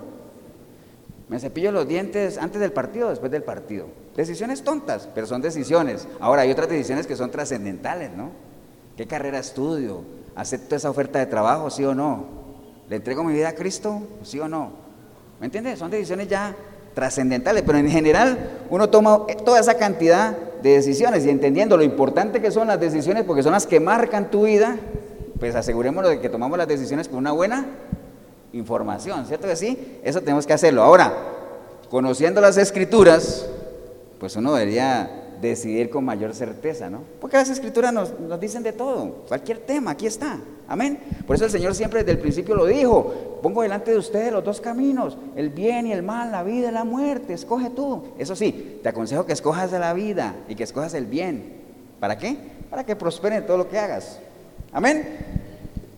¿Me 1.29 1.39
cepillo 1.39 1.71
los 1.71 1.87
dientes 1.87 2.39
antes 2.39 2.59
del 2.59 2.71
partido 2.71 3.07
o 3.07 3.09
después 3.11 3.31
del 3.31 3.43
partido? 3.43 3.85
Decisiones 4.15 4.63
tontas, 4.63 5.07
pero 5.13 5.27
son 5.27 5.41
decisiones. 5.41 6.07
Ahora, 6.19 6.41
hay 6.41 6.51
otras 6.51 6.67
decisiones 6.67 7.05
que 7.05 7.15
son 7.15 7.29
trascendentales, 7.29 8.11
¿no? 8.17 8.31
¿Qué 8.97 9.05
carrera 9.05 9.39
estudio? 9.39 10.01
¿Acepto 10.35 10.75
esa 10.75 10.89
oferta 10.89 11.19
de 11.19 11.27
trabajo, 11.27 11.69
sí 11.69 11.85
o 11.85 11.93
no? 11.93 12.38
¿Le 12.89 12.95
entrego 12.95 13.23
mi 13.23 13.33
vida 13.33 13.49
a 13.49 13.53
Cristo? 13.53 14.01
¿Sí 14.23 14.39
o 14.39 14.47
no? 14.47 14.71
¿Me 15.39 15.45
entiendes? 15.45 15.77
Son 15.77 15.91
decisiones 15.91 16.27
ya 16.27 16.55
trascendentales, 16.95 17.61
pero 17.63 17.77
en 17.77 17.89
general 17.89 18.49
uno 18.69 18.89
toma 18.89 19.27
toda 19.45 19.59
esa 19.59 19.75
cantidad 19.75 20.35
de 20.63 20.71
decisiones 20.71 21.23
y 21.25 21.29
entendiendo 21.29 21.77
lo 21.77 21.83
importante 21.83 22.41
que 22.41 22.49
son 22.49 22.67
las 22.67 22.79
decisiones, 22.79 23.23
porque 23.23 23.43
son 23.43 23.51
las 23.51 23.67
que 23.67 23.79
marcan 23.79 24.31
tu 24.31 24.45
vida, 24.45 24.75
pues 25.39 25.55
asegurémonos 25.55 26.09
de 26.09 26.19
que 26.19 26.29
tomamos 26.29 26.57
las 26.57 26.67
decisiones 26.67 27.07
con 27.07 27.19
una 27.19 27.31
buena 27.31 27.67
información, 28.53 29.25
¿cierto 29.27 29.47
que 29.47 29.55
sí? 29.55 29.99
Eso 30.03 30.21
tenemos 30.21 30.47
que 30.47 30.53
hacerlo. 30.53 30.81
Ahora, 30.81 31.13
conociendo 31.89 32.41
las 32.41 32.57
escrituras, 32.57 33.47
pues 34.19 34.35
uno 34.35 34.53
debería 34.55 35.28
decidir 35.41 35.89
con 35.89 36.03
mayor 36.05 36.33
certeza, 36.33 36.89
¿no? 36.89 37.01
Porque 37.19 37.37
las 37.37 37.49
escrituras 37.49 37.93
nos, 37.93 38.13
dicen 38.39 38.63
de 38.63 38.73
todo, 38.73 39.23
cualquier 39.27 39.59
tema, 39.59 39.91
aquí 39.91 40.07
está. 40.07 40.39
Amén. 40.67 40.99
Por 41.25 41.35
eso 41.35 41.45
el 41.45 41.51
Señor 41.51 41.73
siempre 41.73 41.99
desde 41.99 42.11
el 42.11 42.19
principio 42.19 42.55
lo 42.55 42.65
dijo, 42.65 43.39
pongo 43.41 43.63
delante 43.63 43.91
de 43.91 43.97
ustedes 43.97 44.31
los 44.31 44.43
dos 44.43 44.61
caminos, 44.61 45.17
el 45.35 45.49
bien 45.49 45.87
y 45.87 45.93
el 45.93 46.03
mal, 46.03 46.31
la 46.31 46.43
vida 46.43 46.69
y 46.69 46.71
la 46.71 46.83
muerte, 46.83 47.33
escoge 47.33 47.69
tú. 47.69 48.03
Eso 48.17 48.35
sí, 48.35 48.79
te 48.83 48.89
aconsejo 48.89 49.25
que 49.25 49.33
escojas 49.33 49.71
la 49.71 49.93
vida 49.93 50.35
y 50.47 50.55
que 50.55 50.63
escojas 50.63 50.93
el 50.93 51.05
bien. 51.05 51.59
¿Para 51.99 52.17
qué? 52.17 52.37
Para 52.69 52.83
que 52.83 52.95
prospere 52.95 53.41
todo 53.41 53.57
lo 53.57 53.69
que 53.69 53.79
hagas. 53.79 54.19
Amén. 54.71 55.17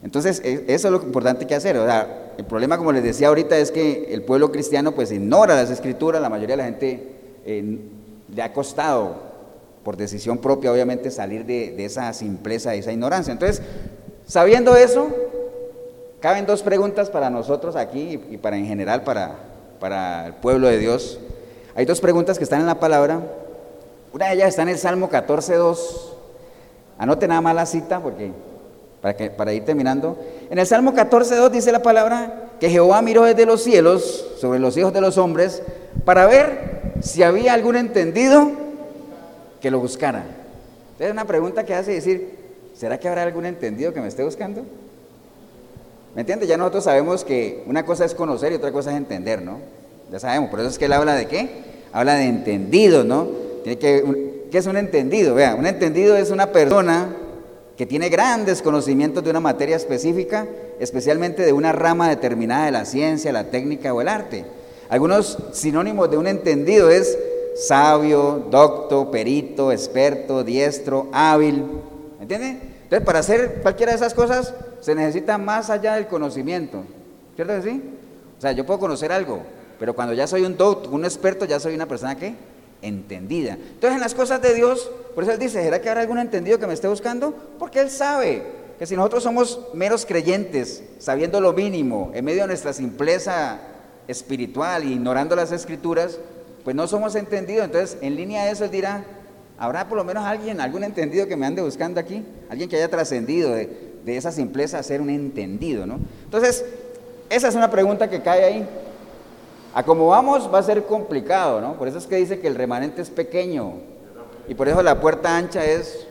Entonces, 0.04 0.42
e, 0.44 0.66
eso 0.68 0.88
es 0.88 0.92
lo 0.92 1.04
importante 1.04 1.46
que 1.46 1.56
hacer. 1.56 1.78
O 1.78 1.86
sea, 1.86 2.34
el 2.38 2.46
problema, 2.46 2.78
como 2.78 2.92
les 2.92 3.04
decía 3.04 3.28
ahorita, 3.28 3.58
es 3.58 3.72
que 3.72 4.14
el 4.14 4.24
pueblo 4.24 4.52
cristiano 4.52 4.94
pues 4.94 5.12
ignora 5.12 5.56
las 5.56 5.70
escrituras, 5.70 6.22
la 6.22 6.30
mayoría 6.30 6.56
de 6.56 6.62
la 6.62 6.66
gente 6.66 7.12
eh, 7.46 7.80
le 8.34 8.42
ha 8.42 8.54
costado 8.54 9.31
por 9.84 9.98
decisión 9.98 10.38
propia, 10.38 10.72
obviamente, 10.72 11.12
salir 11.12 11.46
de, 11.46 11.84
esa 11.84 12.14
simpleza, 12.14 12.72
de 12.72 12.80
esa 12.80 12.92
ignorancia. 12.92 13.32
Entonces, 13.32 13.62
sabiendo 14.26 14.76
eso, 14.76 15.10
caben 16.20 16.46
dos 16.46 16.62
preguntas 16.62 17.10
para 17.10 17.30
nosotros 17.30 17.76
aquí 17.76 18.20
y 18.30 18.38
para 18.38 18.58
en 18.58 18.66
general 18.66 19.04
para, 19.04 19.36
para 19.80 20.28
el 20.28 20.34
pueblo 20.36 20.68
de 20.68 20.78
Dios. 20.78 21.20
Hay 21.76 21.86
dos 21.86 22.00
preguntas 22.00 22.38
que 22.38 22.44
están 22.44 22.62
en 22.62 22.68
la 22.68 22.80
palabra. 22.80 23.22
Una 24.14 24.28
de 24.28 24.34
ellas 24.36 24.50
está 24.50 24.62
en 24.62 24.70
el 24.70 24.78
Salmo 24.78 25.10
14.2. 25.10 25.78
Anote 26.98 27.28
nada 27.28 27.42
más 27.42 27.56
la 27.56 27.66
cita 27.66 28.00
porque 28.00 28.32
para, 29.02 29.16
que, 29.16 29.32
para 29.32 29.54
ir 29.54 29.66
terminando. 29.66 30.18
En 30.50 30.60
el 30.60 30.68
Salmo 30.68 30.94
14.2 30.94 31.50
dice 31.50 31.72
la 31.72 31.82
palabra 31.82 32.50
que 32.60 32.70
Jehová 32.70 33.02
miró 33.02 33.24
desde 33.24 33.48
los 33.48 33.64
cielos 33.64 34.28
sobre 34.40 34.60
los 34.60 34.78
hijos 34.78 34.94
de 34.94 35.02
los 35.02 35.18
hombres 35.18 35.64
para 36.06 36.28
ver 36.28 36.94
si 37.02 37.24
había 37.24 37.54
algún 37.54 37.76
entendido 37.76 38.52
que 39.62 39.72
lo 39.72 39.80
buscara. 39.80 40.26
Entonces, 40.94 41.12
una 41.12 41.26
pregunta 41.26 41.64
que 41.66 41.74
hace 41.74 41.92
decir, 41.92 42.36
¿será 42.76 43.00
que 43.00 43.08
habrá 43.08 43.24
algún 43.24 43.46
entendido 43.46 43.94
que 43.94 44.02
me 44.02 44.08
esté 44.08 44.24
buscando? 44.24 44.64
¿Me 46.16 46.22
entiende? 46.22 46.48
Ya 46.48 46.58
nosotros 46.58 46.84
sabemos 46.84 47.24
que 47.24 47.64
una 47.68 47.86
cosa 47.86 48.04
es 48.04 48.14
conocer 48.14 48.52
y 48.52 48.56
otra 48.56 48.72
cosa 48.72 48.92
es 48.92 48.98
entender, 48.98 49.42
¿no? 49.42 49.60
Ya 50.12 50.20
sabemos, 50.20 50.50
por 50.50 50.60
eso 50.60 50.70
es 50.70 50.78
que 50.78 50.86
él 50.86 50.94
habla 50.94 51.16
de 51.16 51.28
qué? 51.28 51.50
Habla 51.94 52.16
de 52.16 52.26
entendido, 52.26 53.04
¿no? 53.04 53.28
Tiene 53.64 53.78
que, 53.78 54.48
¿Qué 54.52 54.58
es 54.58 54.66
un 54.66 54.76
entendido? 54.76 55.34
Vea, 55.34 55.56
un 55.56 55.66
entendido 55.66 56.18
es 56.18 56.30
una 56.30 56.52
persona 56.52 57.16
que 57.78 57.86
tiene 57.86 58.10
grandes 58.10 58.62
conocimientos 58.62 59.24
de 59.24 59.30
una 59.30 59.40
materia 59.40 59.78
específica, 59.78 60.46
especialmente 60.80 61.44
de 61.44 61.54
una 61.54 61.72
rama 61.72 62.10
determinada 62.10 62.66
de 62.66 62.72
la 62.72 62.84
ciencia, 62.84 63.32
la 63.32 63.46
técnica 63.46 63.94
o 63.94 64.02
el 64.02 64.10
arte. 64.10 64.44
Algunos 64.90 65.38
sinónimos 65.54 66.12
de 66.12 66.18
un 66.18 66.28
entendido 66.28 66.90
es 66.90 67.18
sabio, 67.56 68.48
docto, 68.50 69.12
perito, 69.12 69.72
experto, 69.72 70.44
diestro, 70.44 71.10
hábil. 71.12 71.64
¿Me 72.18 72.24
entiende? 72.24 72.60
Entonces, 72.84 73.06
para 73.06 73.20
hacer 73.20 73.62
cualquiera 73.62 73.92
de 73.92 73.98
esas 73.98 74.14
cosas 74.14 74.54
se 74.80 74.96
necesita 74.96 75.38
más 75.38 75.70
allá 75.70 75.96
del 75.96 76.08
conocimiento. 76.08 76.84
¿Cierto 77.36 77.62
sí? 77.62 77.82
O 78.38 78.42
sea, 78.42 78.52
yo 78.52 78.66
puedo 78.66 78.80
conocer 78.80 79.12
algo, 79.12 79.42
pero 79.80 79.94
cuando 79.94 80.14
ya 80.14 80.28
soy 80.28 80.44
un 80.44 80.58
doctor, 80.58 80.94
un 80.94 81.06
experto, 81.06 81.46
ya 81.46 81.60
soy 81.60 81.76
una 81.76 81.88
persona 81.88 82.18
que 82.18 82.36
entendida. 82.82 83.54
Entonces, 83.54 83.94
en 83.94 84.00
las 84.00 84.16
cosas 84.16 84.42
de 84.42 84.54
Dios, 84.54 84.92
por 85.14 85.24
eso 85.24 85.34
él 85.34 85.40
dice, 85.40 85.64
¿será 85.64 85.80
que 85.80 85.90
habrá 85.90 86.02
algún 86.02 86.18
entendido 86.18 86.60
que 86.60 86.68
me 86.68 86.74
esté 86.74 86.88
buscando? 86.88 87.34
Porque 87.60 87.80
él 87.80 87.90
sabe 87.90 88.44
que 88.80 88.88
si 88.88 88.96
nosotros 88.96 89.22
somos 89.22 89.62
meros 89.74 90.06
creyentes, 90.06 90.84
sabiendo 90.98 91.40
lo 91.40 91.54
mínimo, 91.54 92.12
en 92.16 92.26
medio 92.26 92.42
de 92.42 92.48
nuestra 92.48 92.74
simpleza 92.74 93.60
espiritual, 94.08 94.84
ignorando 94.84 95.36
las 95.36 95.52
escrituras, 95.52 96.18
pues 96.64 96.76
no 96.76 96.88
somos 96.88 97.16
entendidos. 97.16 97.66
Entonces, 97.66 97.98
en 98.02 98.16
línea 98.16 98.46
de 98.46 98.52
eso, 98.52 98.66
él 98.66 98.72
dirá, 98.72 99.04
¿habrá 99.58 99.88
por 99.88 99.98
lo 99.98 100.04
menos 100.04 100.24
alguien, 100.24 100.62
algún 100.62 100.84
entendido 100.84 101.28
que 101.28 101.36
me 101.36 101.46
ande 101.46 101.62
buscando 101.62 102.00
aquí? 102.00 102.26
Alguien 102.50 102.70
que 102.70 102.78
haya 102.78 102.90
trascendido 102.90 103.54
de, 103.54 103.92
esa 104.06 104.32
simpleza 104.32 104.80
a 104.80 104.84
ser 104.84 105.00
un 105.00 105.10
entendido, 105.10 105.86
¿no? 105.86 106.00
Entonces, 106.26 106.66
esa 107.30 107.48
es 107.48 107.56
una 107.56 107.70
pregunta 107.70 108.10
que 108.10 108.22
cae 108.22 108.44
ahí. 108.44 108.68
A 109.74 109.84
como 109.84 110.08
vamos 110.08 110.54
va 110.54 110.60
a 110.60 110.64
ser 110.64 110.84
complicado, 110.86 111.62
¿no? 111.62 111.78
Por 111.78 111.88
eso 111.88 111.98
es 111.98 112.08
que 112.08 112.18
dice 112.18 112.40
que 112.40 112.48
el 112.48 112.56
remanente 112.56 113.02
es 113.02 113.10
pequeño. 113.10 113.76
Y 114.48 114.56
por 114.56 114.68
eso 114.68 114.84
la 114.84 115.00
puerta 115.00 115.38
ancha 115.38 115.64
es, 115.64 116.08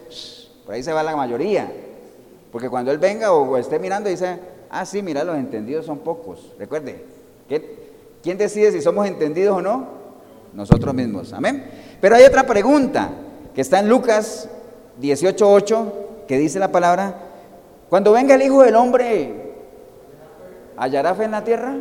por 0.64 0.74
ahí 0.74 0.82
se 0.82 0.92
va 0.92 1.02
la 1.02 1.14
mayoría. 1.14 1.70
Porque 2.50 2.70
cuando 2.70 2.90
Él 2.90 2.98
venga 2.98 3.32
o 3.32 3.56
esté 3.58 3.78
mirando, 3.78 4.08
dice, 4.08 4.38
ah, 4.70 4.86
sí, 4.86 5.02
mira, 5.02 5.24
los 5.24 5.36
entendidos 5.36 5.84
son 5.84 5.98
pocos. 5.98 6.52
Recuerde, 6.58 7.04
¿quién 8.22 8.38
decide 8.38 8.72
si 8.72 8.80
somos 8.80 9.06
entendidos 9.06 9.58
o 9.58 9.60
no? 9.60 9.99
Nosotros 10.52 10.94
mismos. 10.94 11.32
Amén. 11.32 11.64
Pero 12.00 12.16
hay 12.16 12.24
otra 12.24 12.44
pregunta 12.44 13.10
que 13.54 13.60
está 13.60 13.80
en 13.80 13.88
Lucas 13.88 14.48
18:8, 15.00 15.92
que 16.26 16.38
dice 16.38 16.58
la 16.58 16.72
palabra: 16.72 17.14
Cuando 17.88 18.12
venga 18.12 18.34
el 18.34 18.42
Hijo 18.42 18.62
del 18.62 18.76
Hombre, 18.76 19.52
¿hallará 20.76 21.14
fe 21.14 21.24
en 21.24 21.30
la 21.30 21.44
tierra? 21.44 21.76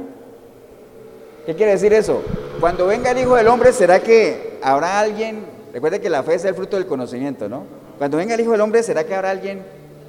¿Qué 1.45 1.55
quiere 1.55 1.72
decir 1.74 1.93
eso? 1.93 2.22
Cuando 2.59 2.86
venga 2.88 3.11
el 3.11 3.20
Hijo 3.20 3.36
del 3.36 3.47
Hombre, 3.47 3.74
¿será 3.74 4.01
que 4.01 4.59
habrá 4.61 4.99
alguien? 4.99 5.45
Recuerde 5.74 5.99
que 6.01 6.09
la 6.09 6.24
fe 6.24 6.36
es 6.36 6.45
el 6.45 6.55
fruto 6.55 6.78
del 6.78 6.86
conocimiento, 6.86 7.47
¿no? 7.47 7.63
Cuando 7.97 8.17
venga 8.17 8.36
el 8.36 8.41
Hijo 8.41 8.51
del 8.51 8.61
Hombre, 8.61 8.84
¿será 8.84 9.03
que 9.03 9.15
habrá 9.15 9.32
alguien 9.32 9.63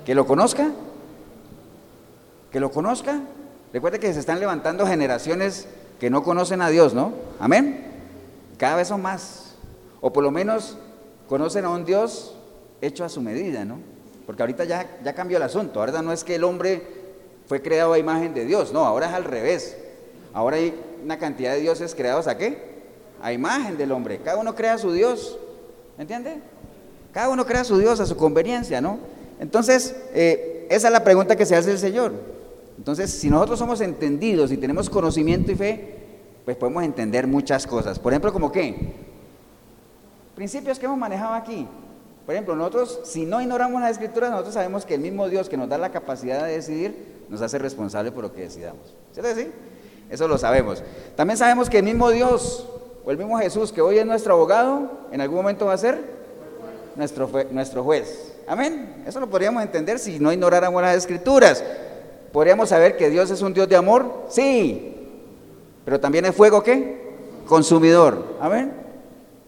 que 0.05 0.15
lo 0.15 0.27
conozca, 0.27 0.71
que 2.51 2.61
lo 2.61 2.71
conozca. 2.71 3.21
Recuerde 3.73 4.01
que 4.01 4.13
se 4.13 4.21
están 4.21 4.41
levantando 4.41 4.87
generaciones 4.87 5.69
que 6.01 6.11
no 6.11 6.23
conocen 6.23 6.63
a 6.63 6.69
Dios, 6.69 6.95
¿no? 6.95 7.13
Amén. 7.39 7.90
Cada 8.61 8.77
vez 8.77 8.89
son 8.89 9.01
más. 9.01 9.55
O 10.03 10.13
por 10.13 10.23
lo 10.23 10.31
menos 10.31 10.77
conocen 11.31 11.65
a 11.65 11.71
un 11.71 11.87
Dios 11.87 12.37
hecho 12.83 13.07
a 13.07 13.09
su 13.09 13.23
medida, 13.23 13.65
¿no? 13.65 13.79
Porque 14.27 14.43
ahorita 14.43 14.65
ya, 14.65 14.99
ya 15.03 15.15
cambió 15.15 15.39
el 15.39 15.43
asunto. 15.43 15.81
Ahora 15.81 16.03
no 16.03 16.13
es 16.13 16.25
que 16.25 16.35
el 16.35 16.45
hombre 16.45 16.87
fue 17.47 17.63
creado 17.63 17.95
a 17.95 17.99
imagen 17.99 18.35
de 18.35 18.45
Dios, 18.45 18.71
no, 18.73 18.85
ahora 18.85 19.09
es 19.09 19.15
al 19.15 19.25
revés. 19.25 19.79
Ahora 20.35 20.59
hay 20.59 20.79
una 21.03 21.19
cantidad 21.19 21.55
de 21.55 21.61
dioses 21.61 21.95
creados 21.95 22.29
a 22.29 22.37
qué? 22.37 22.59
A 23.23 23.33
imagen 23.33 23.79
del 23.79 23.93
hombre. 23.93 24.19
Cada 24.19 24.37
uno 24.37 24.55
crea 24.55 24.75
a 24.75 24.79
su 24.79 24.93
Dios. 24.93 25.39
¿Entiende? 25.99 26.43
Cada 27.13 27.31
uno 27.31 27.47
crea 27.47 27.63
a 27.63 27.65
su 27.65 27.79
Dios 27.79 27.99
a 27.99 28.05
su 28.05 28.17
conveniencia, 28.17 28.83
¿no? 28.83 28.99
Entonces, 29.41 29.97
eh, 30.13 30.67
esa 30.69 30.89
es 30.89 30.93
la 30.93 31.03
pregunta 31.03 31.35
que 31.35 31.47
se 31.47 31.57
hace 31.57 31.71
el 31.71 31.79
Señor. 31.79 32.13
Entonces, 32.77 33.11
si 33.11 33.31
nosotros 33.31 33.59
somos 33.59 33.81
entendidos 33.81 34.53
y 34.53 34.59
tenemos 34.59 34.91
conocimiento 34.91 35.51
y 35.51 35.55
fe, 35.55 36.00
pues 36.51 36.59
podemos 36.59 36.83
entender 36.83 37.29
muchas 37.29 37.65
cosas. 37.65 38.01
Por 38.01 38.13
ejemplo, 38.13 38.33
como 38.33 38.51
qué? 38.51 38.93
Principios 40.35 40.81
que 40.81 40.87
hemos 40.87 40.99
manejado 40.99 41.35
aquí. 41.35 41.69
Por 42.27 42.35
ejemplo, 42.35 42.57
nosotros, 42.57 43.03
si 43.05 43.25
no 43.25 43.41
ignoramos 43.41 43.81
las 43.81 43.93
escrituras, 43.93 44.33
nosotros 44.33 44.55
sabemos 44.55 44.85
que 44.85 44.95
el 44.95 45.01
mismo 45.01 45.29
Dios 45.29 45.49
que 45.49 45.57
nos 45.57 45.69
da 45.69 45.79
la 45.79 45.93
capacidad 45.93 46.45
de 46.45 46.55
decidir, 46.55 47.25
nos 47.29 47.41
hace 47.41 47.57
responsable 47.59 48.11
por 48.11 48.25
lo 48.25 48.33
que 48.33 48.41
decidamos. 48.43 48.97
¿Cierto 49.13 49.33
sí? 49.33 49.49
Eso 50.11 50.27
lo 50.27 50.39
sabemos. 50.39 50.83
También 51.15 51.37
sabemos 51.37 51.71
que 51.71 51.79
el 51.79 51.85
mismo 51.85 52.11
Dios 52.11 52.69
o 53.05 53.13
el 53.13 53.17
mismo 53.17 53.39
Jesús 53.39 53.71
que 53.71 53.81
hoy 53.81 53.99
es 53.99 54.07
nuestro 54.07 54.35
abogado, 54.35 54.91
en 55.13 55.21
algún 55.21 55.37
momento 55.37 55.67
va 55.67 55.75
a 55.75 55.79
ser 55.79 56.01
nuestro, 56.97 57.31
nuestro 57.53 57.85
juez. 57.85 58.35
Amén. 58.49 59.05
Eso 59.07 59.21
lo 59.21 59.31
podríamos 59.31 59.63
entender 59.63 60.01
si 60.01 60.19
no 60.19 60.33
ignoráramos 60.33 60.83
las 60.83 60.97
escrituras. 60.97 61.63
¿Podríamos 62.33 62.71
saber 62.71 62.97
que 62.97 63.09
Dios 63.09 63.31
es 63.31 63.41
un 63.41 63.55
Dios 63.55 63.69
de 63.69 63.77
amor? 63.77 64.25
Sí. 64.31 64.97
Pero 65.91 65.99
también 65.99 66.25
es 66.25 66.37
fuego 66.37 66.63
qué? 66.63 67.01
Consumidor. 67.49 68.37
Amén. 68.41 68.73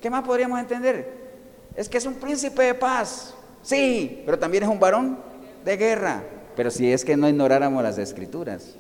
¿Qué 0.01 0.11
más 0.11 0.25
podríamos 0.25 0.59
entender? 0.59 1.09
Es 1.77 1.89
que 1.89 1.99
es 1.99 2.05
un 2.05 2.15
príncipe 2.15 2.65
de 2.65 2.75
paz. 2.75 3.33
Sí, 3.63 4.25
pero 4.27 4.37
también 4.37 4.65
es 4.65 4.69
un 4.69 4.81
varón 4.81 5.19
de 5.65 5.77
guerra. 5.77 6.25
Pero 6.57 6.73
si 6.73 6.93
es 6.93 7.05
que 7.05 7.17
no 7.17 7.29
ignoráramos 7.29 7.81
las 7.81 7.97
escrituras. 7.97 8.75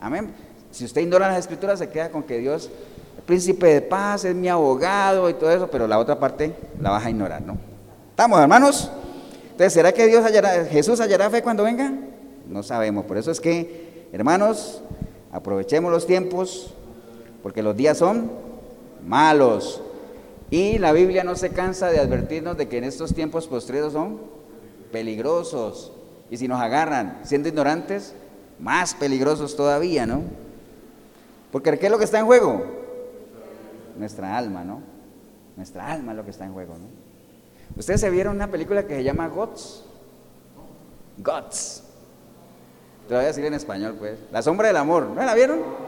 Amén. 0.00 0.34
Si 0.72 0.84
usted 0.84 1.02
ignora 1.02 1.28
las 1.28 1.38
escrituras, 1.38 1.78
se 1.78 1.88
queda 1.88 2.10
con 2.10 2.24
que 2.24 2.38
Dios, 2.38 2.68
el 3.16 3.22
príncipe 3.22 3.68
de 3.68 3.80
paz, 3.80 4.24
es 4.24 4.34
mi 4.34 4.48
abogado 4.48 5.30
y 5.30 5.34
todo 5.34 5.52
eso, 5.52 5.70
pero 5.70 5.86
la 5.86 6.00
otra 6.00 6.18
parte 6.18 6.52
la 6.80 6.90
vas 6.90 7.06
a 7.06 7.10
ignorar, 7.10 7.42
¿no? 7.42 7.56
¿Estamos, 8.10 8.40
hermanos? 8.40 8.90
Entonces, 9.52 9.72
¿será 9.72 9.92
que 9.92 10.08
Dios 10.08 10.24
hallará, 10.24 10.64
Jesús 10.64 10.98
hallará 10.98 11.30
fe 11.30 11.44
cuando 11.44 11.62
venga? 11.62 11.92
No 12.48 12.64
sabemos. 12.64 13.04
Por 13.04 13.18
eso 13.18 13.30
es 13.30 13.40
que, 13.40 14.08
hermanos, 14.12 14.82
aprovechemos 15.30 15.92
los 15.92 16.08
tiempos, 16.08 16.74
porque 17.44 17.62
los 17.62 17.76
días 17.76 17.98
son 17.98 18.30
malos. 19.06 19.82
Y 20.48 20.78
la 20.78 20.92
Biblia 20.92 21.24
no 21.24 21.36
se 21.36 21.50
cansa 21.50 21.88
de 21.88 22.00
advertirnos 22.00 22.56
de 22.56 22.68
que 22.68 22.78
en 22.78 22.84
estos 22.84 23.14
tiempos 23.14 23.46
postreros 23.46 23.92
son 23.92 24.18
peligrosos. 24.90 25.92
Y 26.30 26.38
si 26.38 26.48
nos 26.48 26.58
agarran 26.58 27.20
siendo 27.22 27.50
ignorantes, 27.50 28.14
más 28.58 28.94
peligrosos 28.94 29.56
todavía, 29.56 30.06
¿no? 30.06 30.22
Porque 31.52 31.78
¿qué 31.78 31.84
es 31.84 31.92
lo 31.92 31.98
que 31.98 32.04
está 32.04 32.18
en 32.18 32.24
juego? 32.24 32.64
Nuestra 33.98 34.38
alma, 34.38 34.64
¿no? 34.64 34.80
Nuestra 35.54 35.92
alma 35.92 36.12
es 36.12 36.16
lo 36.16 36.24
que 36.24 36.30
está 36.30 36.46
en 36.46 36.54
juego, 36.54 36.78
¿no? 36.78 36.86
Ustedes 37.76 38.00
se 38.00 38.08
vieron 38.08 38.36
una 38.36 38.50
película 38.50 38.86
que 38.86 38.96
se 38.96 39.04
llama 39.04 39.28
Gots. 39.28 39.84
Gots. 41.18 41.82
Te 43.06 43.12
lo 43.12 43.20
decir 43.20 43.44
en 43.44 43.52
español, 43.52 43.96
pues. 43.98 44.18
La 44.32 44.40
sombra 44.40 44.68
del 44.68 44.78
amor. 44.78 45.08
¿No 45.08 45.22
la 45.22 45.34
vieron? 45.34 45.83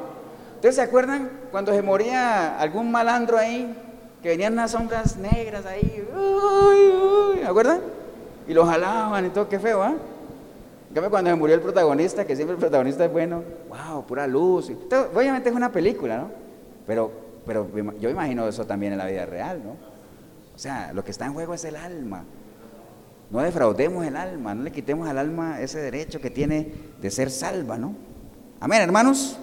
¿Ustedes 0.66 0.82
se 0.82 0.82
acuerdan 0.82 1.30
cuando 1.52 1.72
se 1.72 1.80
moría 1.80 2.58
algún 2.58 2.90
malandro 2.90 3.38
ahí? 3.38 3.72
Que 4.20 4.30
venían 4.30 4.54
unas 4.54 4.72
sombras 4.72 5.16
negras 5.16 5.64
ahí. 5.64 6.04
Uy, 6.12 7.38
¿Me 7.38 7.46
acuerdan? 7.46 7.78
Y 8.48 8.52
lo 8.52 8.66
jalaban 8.66 9.26
y 9.26 9.28
todo, 9.28 9.48
qué 9.48 9.60
feo, 9.60 9.80
¿ah? 9.80 9.94
En 10.88 10.92
cambio, 10.92 11.08
cuando 11.08 11.30
se 11.30 11.36
murió 11.36 11.54
el 11.54 11.60
protagonista, 11.60 12.24
que 12.24 12.34
siempre 12.34 12.54
el 12.54 12.58
protagonista 12.58 13.04
es 13.04 13.12
bueno, 13.12 13.44
wow, 13.68 14.04
pura 14.06 14.26
luz. 14.26 14.72
obviamente 15.14 15.50
es 15.50 15.54
una 15.54 15.70
película, 15.70 16.18
¿no? 16.18 16.30
Pero, 16.84 17.12
pero 17.46 17.68
yo 18.00 18.10
imagino 18.10 18.48
eso 18.48 18.66
también 18.66 18.90
en 18.90 18.98
la 18.98 19.06
vida 19.06 19.24
real, 19.24 19.60
¿no? 19.62 19.70
O 20.52 20.58
sea, 20.58 20.92
lo 20.92 21.04
que 21.04 21.12
está 21.12 21.26
en 21.26 21.34
juego 21.34 21.54
es 21.54 21.64
el 21.64 21.76
alma. 21.76 22.24
No 23.30 23.38
defraudemos 23.38 24.04
el 24.04 24.16
alma, 24.16 24.52
no 24.52 24.64
le 24.64 24.72
quitemos 24.72 25.08
al 25.08 25.18
alma 25.18 25.60
ese 25.60 25.78
derecho 25.78 26.20
que 26.20 26.30
tiene 26.30 26.72
de 27.00 27.10
ser 27.12 27.30
salva, 27.30 27.78
¿no? 27.78 27.94
Amén, 28.58 28.82
hermanos. 28.82 29.38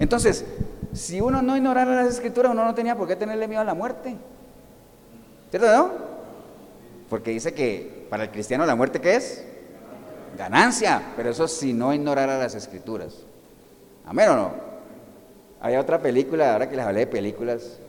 Entonces, 0.00 0.44
si 0.92 1.20
uno 1.20 1.42
no 1.42 1.56
ignorara 1.56 1.94
las 1.94 2.14
escrituras, 2.14 2.52
uno 2.52 2.64
no 2.64 2.74
tenía 2.74 2.96
por 2.96 3.08
qué 3.08 3.16
tenerle 3.16 3.48
miedo 3.48 3.62
a 3.62 3.64
la 3.64 3.74
muerte. 3.74 4.16
¿Cierto, 5.50 5.70
no? 5.70 5.90
Porque 7.08 7.30
dice 7.30 7.54
que 7.54 8.06
para 8.10 8.24
el 8.24 8.30
cristiano 8.30 8.66
la 8.66 8.74
muerte 8.74 9.00
¿qué 9.00 9.16
es? 9.16 9.44
Ganancia, 10.36 11.02
pero 11.16 11.30
eso 11.30 11.48
si 11.48 11.72
no 11.72 11.92
ignorara 11.92 12.38
las 12.38 12.54
escrituras. 12.54 13.14
Amén 14.06 14.28
o 14.30 14.36
no. 14.36 14.52
Hay 15.60 15.76
otra 15.76 16.00
película, 16.00 16.52
ahora 16.52 16.68
que 16.68 16.76
les 16.76 16.84
hablé 16.84 17.00
de 17.00 17.06
películas, 17.06 17.80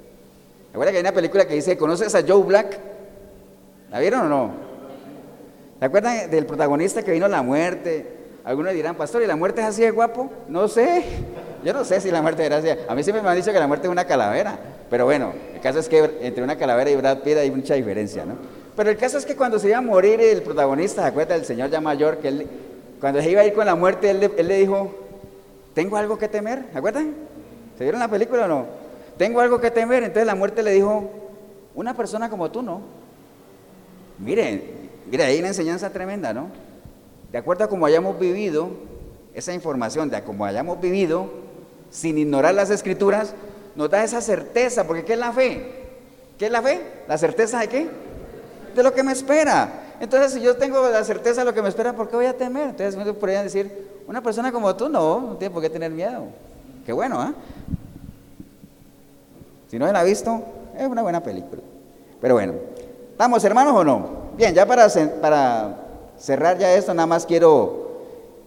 Recuerda 0.71 0.91
que 0.91 0.97
hay 0.97 1.01
una 1.03 1.13
película 1.13 1.47
que 1.47 1.55
dice, 1.55 1.77
¿conoces 1.77 2.13
a 2.13 2.23
Joe 2.25 2.43
Black? 2.43 2.77
¿La 3.89 3.99
vieron 3.99 4.21
o 4.21 4.29
no? 4.29 4.51
¿Se 5.79 5.85
acuerdan 5.85 6.29
del 6.29 6.45
protagonista 6.45 7.01
que 7.01 7.11
vino 7.11 7.27
la 7.27 7.41
muerte? 7.41 8.17
Algunos 8.43 8.73
dirán, 8.73 8.95
pastor, 8.95 9.23
¿y 9.23 9.27
la 9.27 9.35
muerte 9.35 9.61
es 9.61 9.67
así 9.67 9.81
de 9.81 9.91
guapo? 9.91 10.31
No 10.47 10.67
sé. 10.67 11.03
Yo 11.63 11.73
no 11.73 11.83
sé 11.83 12.01
si 12.01 12.11
la 12.11 12.21
muerte 12.21 12.45
era 12.45 12.57
así. 12.57 12.67
A 12.87 12.95
mí 12.95 13.03
siempre 13.03 13.21
me 13.21 13.29
han 13.29 13.35
dicho 13.35 13.51
que 13.51 13.59
la 13.59 13.67
muerte 13.67 13.87
es 13.87 13.91
una 13.91 14.05
calavera. 14.05 14.57
Pero 14.89 15.05
bueno, 15.05 15.33
el 15.53 15.61
caso 15.61 15.79
es 15.79 15.89
que 15.89 16.17
entre 16.21 16.43
una 16.43 16.57
calavera 16.57 16.89
y 16.89 16.95
Brad 16.95 17.19
Pitt 17.19 17.37
hay 17.37 17.51
mucha 17.51 17.75
diferencia, 17.75 18.25
¿no? 18.25 18.35
Pero 18.75 18.89
el 18.89 18.97
caso 18.97 19.17
es 19.17 19.25
que 19.25 19.35
cuando 19.35 19.59
se 19.59 19.67
iba 19.67 19.77
a 19.77 19.81
morir 19.81 20.21
el 20.21 20.41
protagonista, 20.41 21.01
¿se 21.01 21.07
acuerda 21.09 21.35
del 21.35 21.45
señor 21.45 21.69
ya 21.69 21.81
mayor? 21.81 22.17
Que 22.17 22.29
él, 22.29 22.47
cuando 22.99 23.21
se 23.21 23.29
iba 23.29 23.41
a 23.41 23.45
ir 23.45 23.53
con 23.53 23.65
la 23.65 23.75
muerte, 23.75 24.09
él, 24.09 24.19
le 24.19 24.57
dijo, 24.57 24.95
¿tengo 25.73 25.97
algo 25.97 26.17
que 26.17 26.27
temer? 26.27 26.65
¿Se 26.71 26.77
acuerdan? 26.77 27.13
¿Se 27.77 27.83
vieron 27.83 27.99
la 27.99 28.07
película 28.07 28.45
o 28.45 28.47
no? 28.47 28.89
tengo 29.19 29.41
algo 29.41 29.59
que 29.59 29.69
temer. 29.69 30.01
Entonces 30.03 30.25
la 30.25 30.33
muerte 30.33 30.63
le 30.63 30.71
dijo, 30.71 31.09
una 31.75 31.95
persona 31.95 32.29
como 32.29 32.49
tú, 32.49 32.63
¿no? 32.63 32.81
Mire, 34.17 34.63
mire, 35.11 35.25
hay 35.25 35.39
una 35.39 35.49
enseñanza 35.49 35.91
tremenda, 35.91 36.33
¿no? 36.33 36.47
De 37.29 37.37
acuerdo 37.37 37.65
a 37.65 37.67
cómo 37.67 37.85
hayamos 37.85 38.17
vivido, 38.17 38.69
esa 39.33 39.53
información 39.53 40.09
de 40.09 40.23
cómo 40.23 40.45
hayamos 40.45 40.79
vivido, 40.79 41.29
sin 41.89 42.17
ignorar 42.17 42.53
las 42.53 42.69
escrituras, 42.69 43.33
nos 43.75 43.89
da 43.89 44.03
esa 44.03 44.21
certeza, 44.21 44.85
porque 44.85 45.05
¿qué 45.05 45.13
es 45.13 45.19
la 45.19 45.31
fe? 45.31 45.89
¿Qué 46.37 46.45
es 46.47 46.51
la 46.51 46.61
fe? 46.61 46.81
¿La 47.07 47.17
certeza 47.17 47.59
de 47.59 47.67
qué? 47.67 47.89
De 48.75 48.83
lo 48.83 48.93
que 48.93 49.03
me 49.03 49.11
espera. 49.11 49.95
Entonces, 49.99 50.33
si 50.33 50.41
yo 50.41 50.55
tengo 50.55 50.87
la 50.89 51.03
certeza 51.03 51.41
de 51.41 51.45
lo 51.45 51.53
que 51.53 51.61
me 51.61 51.69
espera, 51.69 51.93
¿por 51.93 52.09
qué 52.09 52.15
voy 52.15 52.25
a 52.25 52.37
temer? 52.37 52.69
Entonces, 52.69 52.95
me 52.95 53.11
podrían 53.13 53.43
decir, 53.43 53.89
una 54.07 54.21
persona 54.21 54.51
como 54.51 54.75
tú 54.75 54.89
no, 54.89 55.21
no 55.21 55.35
tiene 55.37 55.53
por 55.53 55.61
qué 55.61 55.69
tener 55.69 55.91
miedo. 55.91 56.25
Qué 56.85 56.93
bueno, 56.93 57.19
¿ah? 57.21 57.33
Si 59.69 59.77
no 59.77 59.91
la 59.91 59.99
ha 59.99 60.03
visto, 60.03 60.41
es 60.77 60.87
una 60.87 61.01
buena 61.01 61.21
película. 61.21 61.61
Pero 62.19 62.33
bueno, 62.33 62.53
¿estamos 63.11 63.43
hermanos 63.43 63.73
o 63.75 63.83
no? 63.83 64.09
Bien, 64.35 64.53
ya 64.53 64.65
para, 64.65 64.87
para 65.21 65.75
cerrar 66.17 66.57
ya 66.57 66.73
esto, 66.73 66.93
nada 66.93 67.05
más 67.05 67.25
quiero 67.25 67.88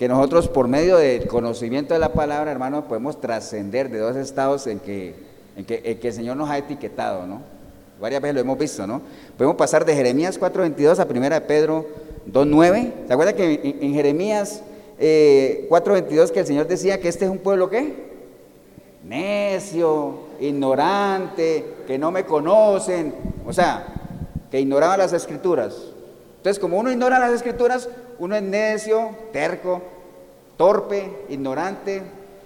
que 0.03 0.09
nosotros 0.09 0.49
por 0.49 0.67
medio 0.67 0.97
del 0.97 1.29
conocimiento 1.29 1.95
de 1.95 2.01
la 2.01 2.13
palabra, 2.13 2.51
hermanos, 2.51 2.87
podemos 2.89 3.21
trascender 3.21 3.89
de 3.89 4.01
dos 4.01 4.17
estados 4.17 4.67
en 4.67 4.81
que, 4.81 5.15
en 5.55 5.65
que, 5.65 5.97
el 6.03 6.13
Señor 6.13 6.37
nos 6.37 6.51
ha 6.51 6.59
etiquetado, 6.59 7.25
¿no? 7.25 7.41
Varias 8.01 8.21
veces 8.21 8.35
lo 8.35 8.41
hemos 8.41 8.59
visto, 8.59 8.85
¿no? 8.85 9.01
Podemos 9.39 9.55
pasar 9.55 9.85
de 9.85 9.95
Jeremías 9.95 10.41
4.22 10.41 10.99
a 10.99 11.07
1 11.09 11.31
de 11.31 11.41
Pedro 11.43 11.87
2.9. 12.27 12.93
¿Se 13.07 13.13
acuerda 13.13 13.33
que 13.35 13.79
en, 13.81 13.95
Jeremías 13.95 14.65
4.22 14.99 14.99
eh, 14.99 16.33
que 16.35 16.41
el 16.41 16.47
Señor 16.47 16.67
decía 16.67 16.99
que 16.99 17.07
este 17.07 17.27
es 17.27 17.31
un 17.31 17.39
pueblo 17.39 17.71
qué? 17.71 17.95
Necio, 19.05 20.15
ignorante, 20.41 21.65
que 21.87 21.97
no 21.97 22.11
me 22.11 22.25
conocen, 22.25 23.15
o 23.47 23.53
sea, 23.53 23.87
que 24.51 24.59
ignoraban 24.59 24.99
las 24.99 25.13
escrituras. 25.13 25.77
Entonces, 26.39 26.59
como 26.59 26.77
uno 26.81 26.91
ignora 26.91 27.21
las 27.21 27.31
escrituras, 27.31 27.89
uno 28.19 28.35
es 28.35 28.43
necio, 28.43 29.11
terco, 29.33 29.81
torpe, 30.63 31.27
ignorante. 31.29 32.05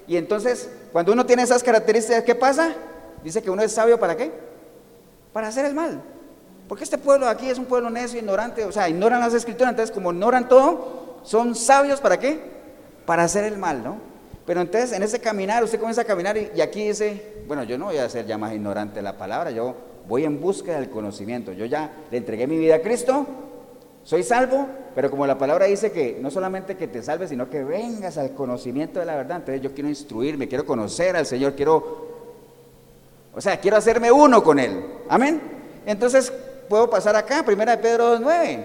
Y 0.08 0.16
entonces, 0.16 0.70
cuando 0.90 1.12
uno 1.12 1.26
tiene 1.26 1.42
esas 1.42 1.62
características, 1.62 2.24
¿qué 2.24 2.34
pasa? 2.34 2.72
Dice 3.22 3.42
que 3.42 3.50
uno 3.50 3.60
es 3.60 3.72
sabio 3.72 4.00
para 4.00 4.16
qué? 4.16 4.32
Para 5.34 5.48
hacer 5.48 5.66
el 5.66 5.74
mal. 5.74 6.00
Porque 6.66 6.84
este 6.84 6.96
pueblo 6.96 7.28
aquí 7.28 7.50
es 7.50 7.58
un 7.58 7.66
pueblo 7.66 7.90
necio, 7.90 8.18
ignorante, 8.18 8.64
o 8.64 8.72
sea, 8.72 8.88
ignoran 8.88 9.20
las 9.20 9.34
escrituras, 9.34 9.72
entonces 9.72 9.94
como 9.94 10.12
ignoran 10.12 10.48
todo, 10.48 11.18
son 11.24 11.54
sabios 11.54 12.00
para 12.00 12.18
qué? 12.18 12.40
Para 13.04 13.24
hacer 13.24 13.44
el 13.44 13.58
mal, 13.58 13.84
¿no? 13.84 13.98
Pero 14.46 14.62
entonces 14.62 14.92
en 14.92 15.02
ese 15.02 15.20
caminar, 15.20 15.62
usted 15.62 15.78
comienza 15.78 16.00
a 16.00 16.06
caminar 16.06 16.38
y, 16.38 16.58
aquí 16.62 16.88
dice, 16.88 17.44
bueno, 17.46 17.64
yo 17.64 17.76
no 17.76 17.86
voy 17.86 17.98
a 17.98 18.08
ser 18.08 18.24
ya 18.24 18.38
más 18.38 18.54
ignorante 18.54 18.94
de 18.94 19.02
la 19.02 19.18
palabra, 19.18 19.50
yo 19.50 19.74
voy 20.08 20.24
en 20.24 20.40
busca 20.40 20.72
del 20.72 20.88
conocimiento. 20.88 21.52
Yo 21.52 21.66
ya 21.66 21.90
le 22.10 22.16
entregué 22.16 22.46
mi 22.46 22.56
vida 22.56 22.76
a 22.76 22.80
Cristo, 22.80 23.26
soy 24.06 24.22
salvo, 24.22 24.68
pero 24.94 25.10
como 25.10 25.26
la 25.26 25.36
palabra 25.36 25.66
dice 25.66 25.90
que 25.90 26.16
no 26.20 26.30
solamente 26.30 26.76
que 26.76 26.86
te 26.86 27.02
salves, 27.02 27.30
sino 27.30 27.50
que 27.50 27.64
vengas 27.64 28.16
al 28.18 28.34
conocimiento 28.34 29.00
de 29.00 29.04
la 29.04 29.16
verdad. 29.16 29.38
Entonces 29.38 29.60
yo 29.60 29.74
quiero 29.74 29.88
instruirme, 29.88 30.46
quiero 30.46 30.64
conocer 30.64 31.16
al 31.16 31.26
Señor, 31.26 31.54
quiero, 31.56 32.06
o 33.34 33.40
sea, 33.40 33.58
quiero 33.58 33.76
hacerme 33.76 34.12
uno 34.12 34.44
con 34.44 34.60
Él. 34.60 34.80
Amén. 35.08 35.40
Entonces 35.84 36.32
puedo 36.68 36.88
pasar 36.88 37.16
acá, 37.16 37.42
primera 37.44 37.74
de 37.74 37.82
Pedro 37.82 38.16
2.9, 38.20 38.64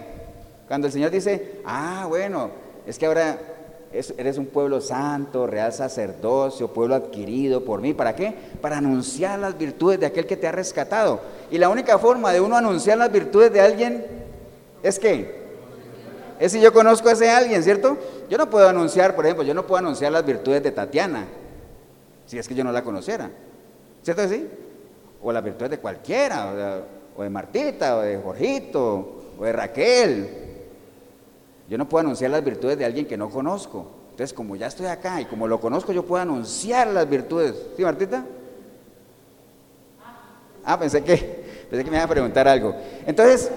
cuando 0.67 0.85
el 0.85 0.93
Señor 0.93 1.09
dice, 1.09 1.61
ah, 1.65 2.05
bueno, 2.07 2.51
es 2.85 2.99
que 2.99 3.07
ahora 3.07 3.39
eres 3.91 4.37
un 4.37 4.45
pueblo 4.45 4.79
santo, 4.79 5.47
real 5.47 5.73
sacerdocio, 5.73 6.67
pueblo 6.67 6.93
adquirido 6.93 7.65
por 7.65 7.81
mí. 7.81 7.95
¿Para 7.95 8.15
qué? 8.15 8.31
Para 8.61 8.77
anunciar 8.77 9.39
las 9.39 9.57
virtudes 9.57 9.99
de 9.99 10.05
aquel 10.05 10.27
que 10.27 10.37
te 10.37 10.47
ha 10.47 10.51
rescatado. 10.51 11.19
Y 11.49 11.57
la 11.57 11.69
única 11.69 11.97
forma 11.97 12.31
de 12.31 12.41
uno 12.41 12.55
anunciar 12.55 12.99
las 12.99 13.11
virtudes 13.11 13.51
de 13.51 13.61
alguien 13.61 14.20
es 14.83 14.99
que 14.99 15.41
es 16.39 16.51
si 16.51 16.59
yo 16.59 16.73
conozco 16.73 17.07
a 17.07 17.11
ese 17.11 17.29
alguien, 17.29 17.61
¿cierto? 17.61 17.97
Yo 18.27 18.37
no 18.37 18.49
puedo 18.49 18.67
anunciar, 18.67 19.15
por 19.15 19.25
ejemplo, 19.25 19.43
yo 19.43 19.53
no 19.53 19.67
puedo 19.67 19.77
anunciar 19.77 20.11
las 20.11 20.25
virtudes 20.25 20.63
de 20.63 20.71
Tatiana, 20.71 21.27
si 22.25 22.39
es 22.39 22.47
que 22.47 22.55
yo 22.55 22.63
no 22.63 22.71
la 22.71 22.83
conociera. 22.83 23.29
¿Cierto 24.01 24.27
sí? 24.27 24.47
O 25.21 25.31
las 25.31 25.43
virtudes 25.43 25.69
de 25.69 25.77
cualquiera, 25.77 26.83
o 27.15 27.21
de 27.21 27.29
Martita, 27.29 27.97
o 27.97 28.01
de 28.01 28.17
Jorgito, 28.17 29.23
o 29.37 29.45
de 29.45 29.51
Raquel, 29.51 30.29
yo 31.69 31.77
no 31.77 31.87
puedo 31.87 32.01
anunciar 32.01 32.31
las 32.31 32.43
virtudes 32.43 32.77
de 32.77 32.85
alguien 32.85 33.05
que 33.05 33.15
no 33.15 33.29
conozco. 33.29 33.87
Entonces, 34.09 34.33
como 34.33 34.55
ya 34.55 34.67
estoy 34.67 34.87
acá 34.87 35.21
y 35.21 35.25
como 35.25 35.47
lo 35.47 35.61
conozco, 35.61 35.93
yo 35.93 36.03
puedo 36.03 36.21
anunciar 36.21 36.87
las 36.87 37.07
virtudes. 37.09 37.55
¿Sí, 37.77 37.83
Martita? 37.83 38.25
Ah, 40.65 40.77
pensé 40.77 41.03
que, 41.03 41.15
pensé 41.69 41.83
que 41.83 41.89
me 41.89 41.97
iba 41.97 42.03
a 42.03 42.09
preguntar 42.09 42.47
algo. 42.47 42.75
Entonces, 43.05 43.49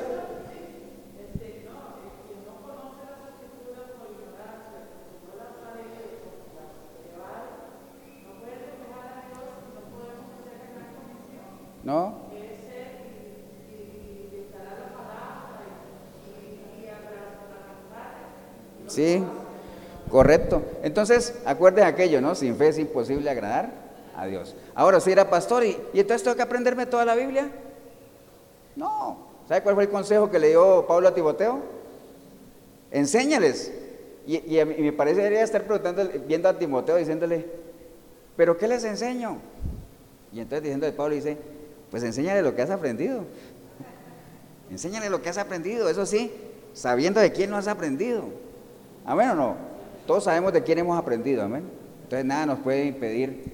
¿no? 11.85 12.25
Sí, 18.87 19.25
correcto. 20.11 20.63
Entonces, 20.83 21.41
acuerden 21.45 21.85
aquello, 21.85 22.21
¿no? 22.21 22.35
Sin 22.35 22.57
fe 22.57 22.69
es 22.69 22.79
imposible 22.79 23.29
agradar 23.29 23.71
a 24.17 24.27
Dios. 24.27 24.55
Ahora, 24.75 25.01
si 25.01 25.11
era 25.11 25.29
pastor 25.29 25.65
y, 25.65 25.77
entonces 25.95 26.23
tengo 26.23 26.37
que 26.37 26.43
aprenderme 26.43 26.87
toda 26.87 27.05
la 27.05 27.15
Biblia. 27.15 27.51
No. 28.77 29.19
¿Sabe 29.49 29.63
cuál 29.63 29.75
fue 29.75 29.85
el 29.85 29.91
consejo 29.91 30.31
que 30.31 30.39
le 30.39 30.51
dio 30.51 30.87
Pablo 30.87 31.09
a 31.09 31.15
Timoteo? 31.15 31.61
Enséñales. 32.91 33.73
Y, 34.27 34.59
y, 34.59 34.65
me 34.65 34.93
parece 34.93 35.23
debería 35.23 35.43
estar 35.43 35.65
preguntando, 35.65 36.09
viendo 36.27 36.49
a 36.49 36.59
Timoteo, 36.59 36.97
diciéndole, 36.97 37.47
¿pero 38.37 38.57
qué 38.57 38.69
les 38.69 38.85
enseño? 38.85 39.39
Y 40.33 40.41
entonces 40.41 40.63
diciendo 40.63 40.87
de 40.87 40.93
Pablo 40.93 41.15
dice, 41.15 41.37
pues 41.95 42.03
enséñale 42.03 42.43
lo 42.43 42.57
que 42.57 42.63
has 42.63 42.71
aprendido. 42.71 43.23
Enséñale 44.69 45.09
lo 45.11 45.23
que 45.23 45.29
has 45.29 45.39
aprendido, 45.39 45.89
eso 45.89 46.05
sí, 46.07 46.33
sabiendo 46.73 47.21
de 47.21 47.31
quién 47.31 47.53
lo 47.53 47.57
has 47.57 47.69
aprendido. 47.69 48.25
Amén 49.07 49.29
o 49.29 49.35
no. 49.37 49.57
Todos 50.05 50.25
sabemos 50.25 50.53
de 50.53 50.65
quién 50.65 50.79
hemos 50.79 50.99
aprendido, 50.99 51.45
amén. 51.45 51.63
Entonces 52.03 52.27
nada 52.27 52.47
nos 52.47 52.59
puede 52.59 52.87
impedir 52.87 53.45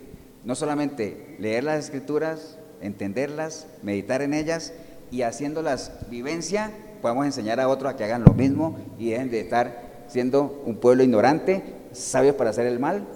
no 0.43 0.55
solamente 0.55 1.37
leer 1.39 1.65
las 1.65 1.85
escrituras, 1.85 2.57
entenderlas, 2.81 3.67
meditar 3.83 4.23
en 4.23 4.33
ellas 4.33 4.73
y 5.11 5.21
haciéndolas 5.21 5.93
vivencia, 6.09 6.73
podemos 7.03 7.27
enseñar 7.27 7.61
a 7.61 7.69
otros 7.69 7.93
a 7.93 7.97
que 7.99 8.05
hagan 8.05 8.25
lo 8.25 8.33
mismo 8.33 8.79
y 8.99 9.11
dejen 9.11 9.31
de 9.31 9.41
estar 9.41 10.07
siendo 10.09 10.63
un 10.65 10.77
pueblo 10.77 11.03
ignorante, 11.03 11.63
sabios 11.93 12.37
para 12.37 12.49
hacer 12.49 12.65
el 12.65 12.79
mal 12.79 13.07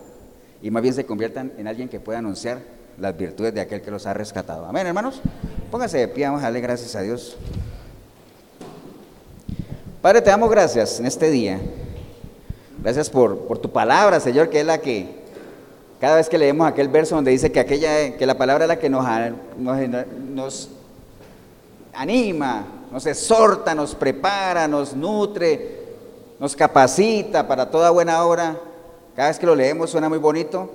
y 0.61 0.71
más 0.71 0.83
bien 0.83 0.93
se 0.93 1.07
conviertan 1.07 1.51
en 1.57 1.67
alguien 1.67 1.89
que 1.89 1.99
pueda 1.99 2.19
anunciar 2.19 2.74
las 2.99 3.17
virtudes 3.17 3.55
de 3.55 3.61
aquel 3.61 3.83
que 3.83 3.91
los 3.91 4.07
ha 4.07 4.15
rescatado. 4.15 4.67
Amén, 4.67 4.87
hermanos. 4.87 5.21
Pónganse 5.71 5.99
de 5.99 6.09
pie, 6.09 6.27
vamos 6.27 6.41
a 6.41 6.45
darle 6.45 6.61
gracias 6.61 6.95
a 6.95 7.01
Dios. 7.01 7.37
Padre, 10.01 10.21
te 10.21 10.31
damos 10.31 10.51
gracias 10.51 11.01
en 11.01 11.07
este 11.07 11.31
día. 11.31 11.59
Gracias 12.83 13.09
por, 13.09 13.59
tu 13.59 13.73
palabra, 13.73 14.21
Señor, 14.21 14.51
que 14.51 14.61
es 14.61 14.67
la 14.67 14.79
que 14.79 15.25
cada 15.99 16.17
vez 16.17 16.29
que 16.29 16.37
leemos 16.37 16.69
aquel 16.69 16.89
verso 16.89 17.15
donde 17.15 17.31
dice 17.31 17.51
que, 17.51 17.61
aquella, 17.61 18.15
que 18.17 18.27
la 18.27 18.37
palabra 18.37 18.65
es 18.65 18.69
la 18.69 18.79
que 18.79 18.91
nos, 18.91 19.07
nos, 20.29 20.69
anima, 21.95 22.67
nos 22.93 23.07
exhorta, 23.07 23.75
nos 23.75 23.95
prepara, 23.95 24.69
nos 24.69 24.95
nutre, 24.95 25.85
nos 26.39 26.55
capacita 26.55 27.49
para 27.49 27.71
toda 27.71 27.89
buena 27.89 28.23
obra. 28.23 28.59
Cada 29.17 29.29
vez 29.29 29.39
que 29.39 29.47
lo 29.47 29.55
leemos 29.55 29.89
suena 29.89 30.11
muy 30.11 30.19
bonito, 30.19 30.71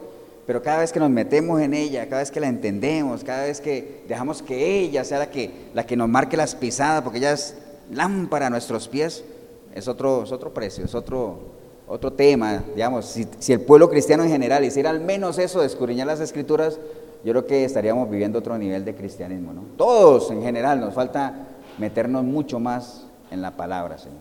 pero 0.50 0.64
cada 0.64 0.80
vez 0.80 0.92
que 0.92 1.00
nos 1.00 1.12
metemos 1.12 1.62
en 1.62 1.76
ella, 1.76 2.10
cada 2.10 2.22
vez 2.22 2.32
que 2.32 2.40
la 2.40 2.48
entendemos, 2.48 3.24
cada 3.24 3.44
vez 3.44 3.62
que 3.62 4.02
dejamos 4.08 4.42
que 4.42 4.80
ella 4.80 5.04
sea 5.04 5.20
la 5.20 5.30
que, 5.30 5.52
la 5.76 5.86
que 5.86 5.96
nos 5.96 6.10
marque 6.10 6.36
las 6.36 6.56
pisadas, 6.56 7.04
porque 7.04 7.20
ella 7.20 7.34
es 7.34 7.56
lámpara 7.92 8.48
a 8.48 8.50
nuestros 8.50 8.88
pies, 8.88 9.24
es 9.76 9.88
otro, 9.88 10.22
otro 10.22 10.52
precio, 10.52 10.84
es 10.84 10.96
otro, 10.96 11.38
otro 11.88 12.14
tema, 12.14 12.64
digamos, 12.74 13.06
si, 13.40 13.54
el 13.54 13.62
pueblo 13.62 13.92
cristiano 13.92 14.24
en 14.24 14.32
general 14.32 14.66
hiciera 14.66 14.90
al 14.90 15.02
menos 15.02 15.38
eso 15.38 15.60
de 15.60 15.68
escudriñar 15.68 16.08
las 16.08 16.20
escrituras, 16.20 16.80
yo 17.24 17.32
creo 17.32 17.46
que 17.46 17.64
estaríamos 17.64 18.10
viviendo 18.10 18.40
otro 18.40 18.58
nivel 18.58 18.84
de 18.84 18.96
cristianismo, 18.96 19.54
¿no? 19.54 19.62
Todos 19.78 20.32
en 20.32 20.42
general, 20.42 20.80
nos 20.80 20.96
falta 20.96 21.46
meternos 21.78 22.24
mucho 22.24 22.60
más 22.60 23.06
en 23.30 23.44
la 23.44 23.56
palabra, 23.56 24.00
Señor. 24.00 24.18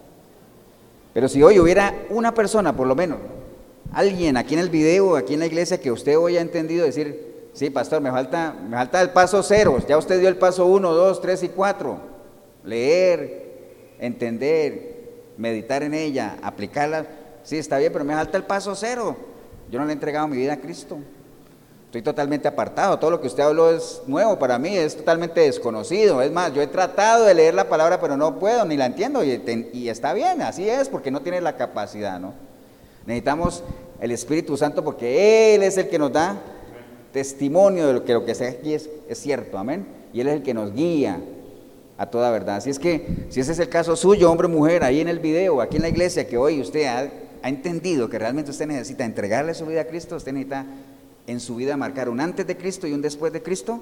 Pero 1.15 1.27
si 1.27 1.43
hoy 1.43 1.59
hubiera 1.59 1.95
una 2.11 2.35
persona, 2.35 2.77
por 2.77 2.87
lo 2.87 2.95
menos, 2.95 3.17
alguien 3.93 4.37
aquí 4.37 4.55
en 4.55 4.61
el 4.61 4.71
video, 4.71 5.17
aquí 5.17 5.35
en 5.35 5.41
la 5.41 5.47
iglesia, 5.47 5.81
que 5.81 5.93
usted 5.93 6.19
hoy 6.19 6.37
ha 6.37 6.41
entendido 6.41 6.85
decir, 6.85 7.51
sí, 7.53 7.71
pastor, 7.71 8.01
me 8.01 8.11
falta, 8.11 8.55
me 8.69 8.77
falta 8.77 9.01
el 9.01 9.11
paso 9.11 9.43
cero, 9.43 9.79
ya 9.89 9.99
usted 9.99 10.21
dio 10.21 10.29
el 10.29 10.37
paso 10.37 10.67
uno, 10.67 10.93
dos, 10.93 11.21
tres 11.21 11.43
y 11.43 11.49
cuatro, 11.49 11.99
leer, 12.65 13.97
entender, 13.99 15.35
meditar 15.37 15.83
en 15.83 15.95
ella, 15.95 16.37
aplicarla, 16.43 17.07
Sí, 17.49 17.57
está 17.57 17.79
bien, 17.79 17.91
pero 17.91 18.05
me 18.05 18.13
falta 18.13 18.37
el 18.37 18.45
paso 18.45 18.75
cero. 18.75 19.17
Yo 19.71 19.79
no 19.79 19.87
le 19.87 19.93
he 19.93 19.95
entregado 19.95 20.29
mi 20.29 20.37
vida 20.37 20.53
a 20.53 20.57
Cristo. 20.59 20.99
Estoy 21.87 22.03
totalmente 22.03 22.47
apartado. 22.47 22.99
Todo 22.99 23.11
lo 23.13 23.23
que 23.23 23.27
usted 23.27 23.43
habló 23.43 23.71
es 23.71 24.03
nuevo 24.07 24.39
para 24.39 24.59
mí, 24.59 24.77
es 24.77 24.99
totalmente 24.99 25.41
desconocido. 25.41 26.21
Es 26.21 26.31
más, 26.31 26.53
yo 26.53 26.61
he 26.61 26.67
tratado 26.67 27.25
de 27.25 27.33
leer 27.33 27.55
la 27.55 27.67
palabra, 27.67 27.99
pero 28.03 28.19
no 28.19 28.39
puedo, 28.39 28.67
ni 28.67 28.77
la 28.77 28.85
entiendo. 28.85 29.25
Y, 29.25 29.89
está 29.89 30.13
bien, 30.13 30.43
así 30.43 30.69
es, 30.69 30.91
porque 30.91 31.11
no 31.11 31.23
tiene 31.23 31.41
la 31.41 31.57
capacidad, 31.57 32.21
¿no? 32.21 32.35
Necesitamos 33.09 33.65
el 34.03 34.11
Espíritu 34.11 34.55
Santo 34.59 34.85
porque 34.85 35.55
Él 35.55 35.63
es 35.63 35.79
el 35.79 35.89
que 35.89 35.99
nos 35.99 36.13
da 36.13 36.39
testimonio 37.11 37.87
de 37.87 37.95
lo 37.95 38.05
que 38.05 38.13
lo 38.13 38.27
que 38.27 38.35
sea 38.35 38.51
es, 38.51 38.91
cierto, 39.15 39.57
amén. 39.57 39.87
Y 40.13 40.21
Él 40.21 40.29
es 40.29 40.35
el 40.35 40.43
que 40.43 40.53
nos 40.53 40.75
guía. 40.75 41.19
a 41.97 42.07
toda 42.07 42.31
verdad. 42.31 42.57
Así 42.57 42.69
es 42.69 42.79
que, 42.79 43.27
si 43.31 43.41
ese 43.41 43.53
es 43.53 43.59
el 43.59 43.71
caso 43.71 43.97
suyo, 43.97 44.31
hombre 44.31 44.47
o 44.47 44.51
mujer, 44.51 44.85
ahí 44.85 45.01
en 45.01 45.09
el 45.09 45.21
video, 45.21 45.63
aquí 45.63 45.77
en 45.77 45.83
la 45.83 45.89
iglesia, 45.89 46.29
que 46.29 46.37
hoy 46.37 46.61
usted 46.61 46.85
ha, 46.85 47.11
ha 47.43 47.49
entendido 47.49 48.11
que 48.11 48.19
realmente 48.19 48.51
usted 48.51 48.67
necesita 48.67 49.07
entregarle 49.07 49.55
su 49.55 49.65
vida 49.65 49.81
a 49.81 49.85
Cristo, 49.85 50.15
usted 50.15 50.33
necesita 50.33 50.67
en 51.27 51.41
su 51.41 51.57
vida 51.57 51.79
marcar 51.79 52.11
un 52.11 52.21
antes 52.21 52.47
de 52.47 52.59
Cristo 52.59 52.87
y 52.87 52.93
un 52.93 53.01
después 53.01 53.33
de 53.33 53.43
Cristo, 53.43 53.81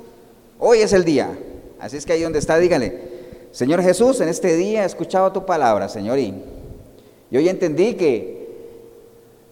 hoy 0.61 0.79
es 0.79 0.93
el 0.93 1.05
día. 1.05 1.37
Así 1.81 1.97
es 1.97 2.07
que 2.07 2.13
ahí 2.13 2.23
donde 2.23 2.39
está, 2.39 2.59
dígale, 2.59 3.03
Señor 3.51 3.83
Jesús, 3.83 4.21
en 4.21 4.29
este 4.29 4.57
día 4.57 4.85
he 4.85 4.87
escuchado 4.87 5.33
tu 5.33 5.45
palabra, 5.45 5.89
Señor, 5.89 6.19
y, 6.21 6.33
y 7.31 7.37
hoy 7.37 7.49
entendí 7.49 7.95
que 7.95 8.46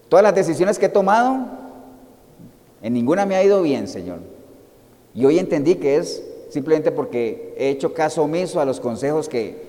todas 0.08 0.22
las 0.22 0.34
decisiones 0.34 0.78
que 0.78 0.86
he 0.86 0.90
tomado, 0.90 1.46
en 2.82 2.92
ninguna 2.92 3.26
me 3.26 3.36
ha 3.36 3.42
ido 3.42 3.62
bien, 3.62 3.88
Señor. 3.88 4.18
Y 5.14 5.24
hoy 5.24 5.38
entendí 5.38 5.76
que 5.76 5.96
es 5.96 6.22
simplemente 6.50 6.92
porque 6.92 7.54
he 7.56 7.70
hecho 7.70 7.94
caso 7.94 8.22
omiso 8.22 8.60
a 8.60 8.64
los 8.64 8.80
consejos 8.80 9.28
que 9.28 9.62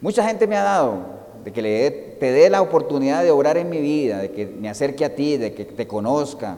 mucha 0.00 0.26
gente 0.26 0.46
me 0.46 0.56
ha 0.56 0.62
dado, 0.62 0.98
de 1.44 1.52
que 1.52 2.16
te 2.18 2.32
dé 2.32 2.50
la 2.50 2.62
oportunidad 2.62 3.22
de 3.22 3.30
obrar 3.30 3.56
en 3.56 3.70
mi 3.70 3.80
vida, 3.80 4.18
de 4.18 4.30
que 4.30 4.46
me 4.46 4.68
acerque 4.68 5.04
a 5.04 5.14
ti, 5.14 5.36
de 5.36 5.54
que 5.54 5.64
te 5.64 5.86
conozca. 5.86 6.56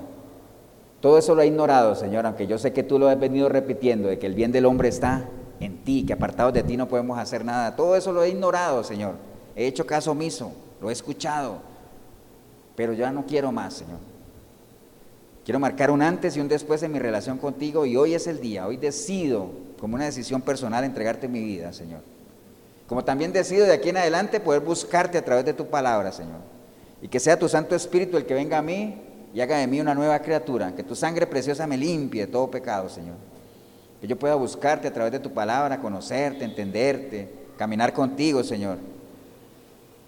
Todo 1.01 1.19
eso 1.19 1.35
lo 1.35 1.43
he 1.43 1.47
ignorado, 1.47 1.95
Señor, 1.95 2.25
aunque 2.25 2.47
yo 2.47 2.57
sé 2.59 2.73
que 2.73 2.83
tú 2.83 2.99
lo 2.99 3.09
has 3.09 3.21
venido 3.21 3.49
repitiendo, 3.49 4.09
de 4.09 4.19
que 4.19 4.27
el 4.27 4.35
bien 4.35 4.53
del 4.53 4.65
hombre 4.65 4.89
está 4.89 5.29
en 5.61 5.85
ti, 5.85 6.05
que 6.07 6.15
apartados 6.15 6.55
de 6.55 6.63
ti 6.63 6.77
no 6.77 6.89
podemos 6.89 7.19
hacer 7.19 7.45
nada. 7.45 7.77
Todo 7.77 7.95
eso 7.97 8.13
lo 8.13 8.23
he 8.23 8.31
ignorado, 8.31 8.83
Señor. 8.83 9.15
He 9.55 9.67
hecho 9.67 9.87
caso 9.87 10.13
omiso, 10.13 10.53
lo 10.81 10.91
he 10.91 10.93
escuchado, 10.93 11.59
pero 12.77 12.93
ya 12.93 13.11
no 13.11 13.27
quiero 13.27 13.53
más, 13.53 13.75
Señor. 13.75 13.99
Quiero 15.45 15.61
marcar 15.61 15.91
un 15.91 16.01
antes 16.01 16.37
y 16.37 16.41
un 16.41 16.49
después 16.49 16.83
en 16.83 16.93
mi 16.93 16.99
relación 16.99 17.39
contigo 17.39 17.85
y 17.85 17.97
hoy 17.97 18.15
es 18.15 18.27
el 18.27 18.41
día, 18.41 18.67
hoy 18.67 18.79
decido 18.79 19.51
como 19.79 19.97
una 19.97 20.07
decisión 20.07 20.41
personal 20.41 20.85
entregarte 20.85 21.29
mi 21.29 21.43
vida, 21.43 21.73
Señor. 21.73 22.01
Como 22.87 23.05
también 23.05 23.33
decido 23.33 23.67
de 23.67 23.73
aquí 23.73 23.91
en 23.91 23.99
adelante 23.99 24.41
poder 24.41 24.61
buscarte 24.61 25.19
a 25.19 25.25
través 25.25 25.45
de 25.45 25.53
tu 25.53 25.67
palabra, 25.67 26.13
Señor. 26.13 26.41
Y 27.03 27.09
que 27.09 27.21
sea 27.21 27.39
tu 27.39 27.49
Santo 27.49 27.75
Espíritu 27.75 28.17
el 28.17 28.25
que 28.25 28.35
venga 28.35 28.59
a 28.59 28.63
mí 28.63 28.95
y 29.35 29.41
haga 29.41 29.59
de 29.59 29.67
mí 29.67 29.81
una 29.81 29.95
nueva 29.95 30.19
criatura. 30.21 30.75
Que 30.75 30.83
tu 30.83 30.95
sangre 30.95 31.27
preciosa 31.27 31.67
me 31.67 31.77
limpie 31.77 32.23
de 32.23 32.33
todo 32.33 32.51
pecado, 32.51 32.89
Señor. 32.89 33.17
Que 34.01 34.07
yo 34.07 34.19
pueda 34.19 34.35
buscarte 34.35 34.89
a 34.89 34.93
través 34.93 35.13
de 35.13 35.19
tu 35.19 35.33
palabra, 35.33 35.81
conocerte, 35.81 36.45
entenderte, 36.45 37.31
caminar 37.59 37.93
contigo, 37.93 38.43
Señor. 38.43 38.79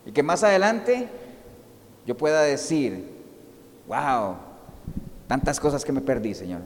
Y 0.07 0.13
que 0.13 0.23
más 0.23 0.43
adelante 0.45 1.09
yo 2.07 2.17
pueda 2.17 2.43
decir, 2.43 3.05
wow, 3.89 4.37
Tantas 5.27 5.59
cosas 5.59 5.85
que 5.85 5.93
me 5.93 6.01
perdí, 6.01 6.35
Señor. 6.35 6.61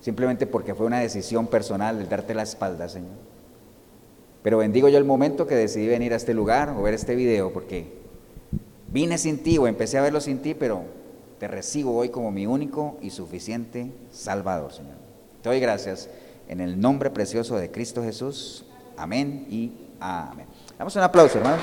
Simplemente 0.00 0.46
porque 0.46 0.74
fue 0.74 0.86
una 0.86 1.00
decisión 1.00 1.48
personal 1.48 2.00
el 2.00 2.08
darte 2.08 2.34
la 2.34 2.42
espalda, 2.42 2.88
Señor. 2.88 3.16
Pero 4.42 4.58
bendigo 4.58 4.88
yo 4.88 4.98
el 4.98 5.04
momento 5.04 5.46
que 5.46 5.56
decidí 5.56 5.88
venir 5.88 6.12
a 6.12 6.16
este 6.16 6.32
lugar 6.32 6.74
o 6.78 6.82
ver 6.82 6.94
este 6.94 7.16
video, 7.16 7.52
porque 7.52 7.92
vine 8.88 9.18
sin 9.18 9.42
ti 9.42 9.58
o 9.58 9.66
empecé 9.66 9.98
a 9.98 10.02
verlo 10.02 10.20
sin 10.20 10.38
ti, 10.38 10.54
pero 10.54 10.82
te 11.40 11.48
recibo 11.48 11.96
hoy 11.96 12.10
como 12.10 12.30
mi 12.30 12.46
único 12.46 12.98
y 13.02 13.10
suficiente 13.10 13.90
Salvador, 14.12 14.72
Señor. 14.72 14.96
Te 15.42 15.48
doy 15.48 15.58
gracias 15.58 16.08
en 16.48 16.60
el 16.60 16.80
nombre 16.80 17.10
precioso 17.10 17.56
de 17.56 17.70
Cristo 17.70 18.02
Jesús. 18.02 18.64
Amén 18.96 19.46
y 19.50 19.72
amén. 19.98 20.46
Damos 20.78 20.94
un 20.94 21.02
aplauso, 21.02 21.38
hermano. 21.38 21.58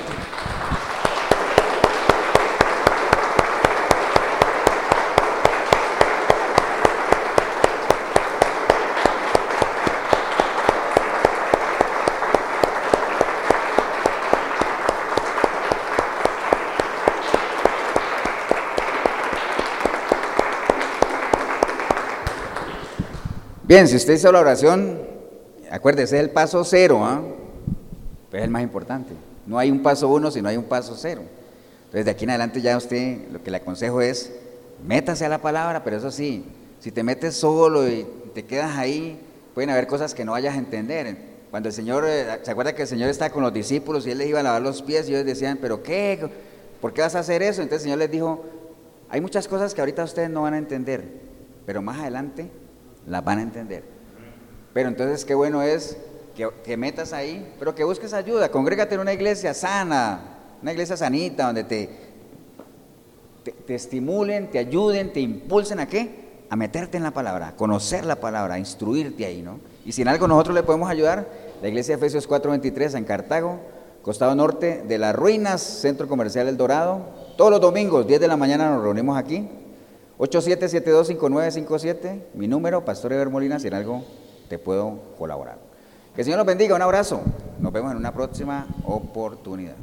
Bien, 23.66 23.88
si 23.88 23.96
usted 23.96 24.14
hizo 24.14 24.30
la 24.30 24.38
oración, 24.38 24.96
acuérdese, 25.72 26.16
es 26.16 26.22
el 26.22 26.30
paso 26.30 26.62
cero, 26.62 27.00
¿ah? 27.02 27.20
es 28.32 28.44
el 28.44 28.48
más 28.48 28.62
importante. 28.62 29.12
No 29.44 29.58
hay 29.58 29.72
un 29.72 29.82
paso 29.82 30.06
uno, 30.06 30.30
sino 30.30 30.48
hay 30.48 30.56
un 30.56 30.66
paso 30.66 30.94
cero. 30.96 31.22
Entonces, 31.86 32.04
de 32.04 32.10
aquí 32.12 32.22
en 32.22 32.30
adelante 32.30 32.60
ya 32.60 32.76
usted, 32.76 33.28
lo 33.32 33.42
que 33.42 33.50
le 33.50 33.56
aconsejo 33.56 34.00
es, 34.00 34.32
métase 34.86 35.24
a 35.24 35.28
la 35.28 35.38
palabra, 35.38 35.82
pero 35.82 35.96
eso 35.96 36.12
sí, 36.12 36.44
si 36.78 36.92
te 36.92 37.02
metes 37.02 37.34
solo 37.34 37.88
y 37.88 38.06
te 38.34 38.44
quedas 38.44 38.78
ahí, 38.78 39.18
pueden 39.52 39.70
haber 39.70 39.88
cosas 39.88 40.14
que 40.14 40.24
no 40.24 40.30
vayas 40.30 40.54
a 40.54 40.58
entender. 40.58 41.16
Cuando 41.50 41.68
el 41.68 41.74
Señor, 41.74 42.04
eh, 42.06 42.38
¿se 42.44 42.52
acuerda 42.52 42.72
que 42.72 42.82
el 42.82 42.88
Señor 42.88 43.10
está 43.10 43.30
con 43.30 43.42
los 43.42 43.52
discípulos 43.52 44.06
y 44.06 44.12
Él 44.12 44.18
les 44.18 44.28
iba 44.28 44.38
a 44.38 44.44
lavar 44.44 44.62
los 44.62 44.80
pies 44.80 45.08
y 45.08 45.12
ellos 45.12 45.26
decían, 45.26 45.58
pero 45.60 45.82
qué, 45.82 46.30
¿por 46.80 46.92
qué 46.92 47.00
vas 47.00 47.16
a 47.16 47.18
hacer 47.18 47.42
eso? 47.42 47.62
Entonces 47.62 47.82
el 47.82 47.86
Señor 47.86 47.98
les 47.98 48.12
dijo, 48.12 48.44
hay 49.08 49.20
muchas 49.20 49.48
cosas 49.48 49.74
que 49.74 49.80
ahorita 49.80 50.04
ustedes 50.04 50.30
no 50.30 50.42
van 50.42 50.54
a 50.54 50.58
entender, 50.58 51.02
pero 51.66 51.82
más 51.82 51.98
adelante 51.98 52.48
las 53.06 53.24
van 53.24 53.38
a 53.38 53.42
entender. 53.42 53.84
Pero 54.72 54.88
entonces 54.88 55.24
qué 55.24 55.34
bueno 55.34 55.62
es 55.62 55.96
que, 56.64 56.76
metas 56.76 57.12
ahí, 57.12 57.54
pero 57.58 57.74
que 57.74 57.84
busques 57.84 58.12
ayuda, 58.12 58.50
congrégate 58.50 58.94
en 58.94 59.00
una 59.00 59.12
iglesia 59.12 59.54
sana, 59.54 60.20
una 60.60 60.72
iglesia 60.72 60.96
sanita, 60.96 61.46
donde 61.46 61.64
te, 61.64 61.88
te, 63.66 63.74
estimulen, 63.74 64.50
te 64.50 64.58
ayuden, 64.58 65.12
te 65.12 65.20
impulsen 65.20 65.80
a 65.80 65.86
qué? 65.86 66.26
A 66.50 66.56
meterte 66.56 66.98
en 66.98 67.04
la 67.04 67.12
palabra, 67.12 67.48
a 67.48 67.56
conocer 67.56 68.04
la 68.04 68.16
palabra, 68.16 68.54
a 68.54 68.58
instruirte 68.58 69.24
ahí, 69.24 69.40
¿no? 69.40 69.60
Y 69.84 69.92
si 69.92 70.02
en 70.02 70.08
algo 70.08 70.28
nosotros 70.28 70.54
le 70.54 70.62
podemos 70.62 70.90
ayudar, 70.90 71.26
la 71.62 71.68
iglesia 71.68 71.96
de 71.96 72.06
Efesios 72.06 72.28
4:23 72.28 72.96
en 72.96 73.04
Cartago, 73.04 73.60
costado 74.02 74.34
norte 74.34 74.82
de 74.86 74.98
las 74.98 75.16
ruinas, 75.16 75.62
centro 75.62 76.06
comercial 76.06 76.48
El 76.48 76.56
Dorado, 76.56 77.00
todos 77.36 77.50
los 77.50 77.60
domingos, 77.60 78.06
10 78.06 78.20
de 78.20 78.28
la 78.28 78.36
mañana 78.36 78.70
nos 78.70 78.82
reunimos 78.82 79.16
aquí. 79.16 79.48
87725957, 80.18 82.20
mi 82.34 82.48
número, 82.48 82.84
Pastor 82.84 83.12
Eber 83.12 83.28
Molina, 83.28 83.58
si 83.58 83.68
en 83.68 83.74
algo 83.74 84.02
te 84.48 84.58
puedo 84.58 84.98
colaborar. 85.18 85.58
Que 86.14 86.22
el 86.22 86.24
Señor 86.24 86.38
los 86.38 86.46
bendiga, 86.46 86.74
un 86.74 86.82
abrazo. 86.82 87.20
Nos 87.60 87.72
vemos 87.72 87.92
en 87.92 87.98
una 87.98 88.14
próxima 88.14 88.66
oportunidad. 88.84 89.76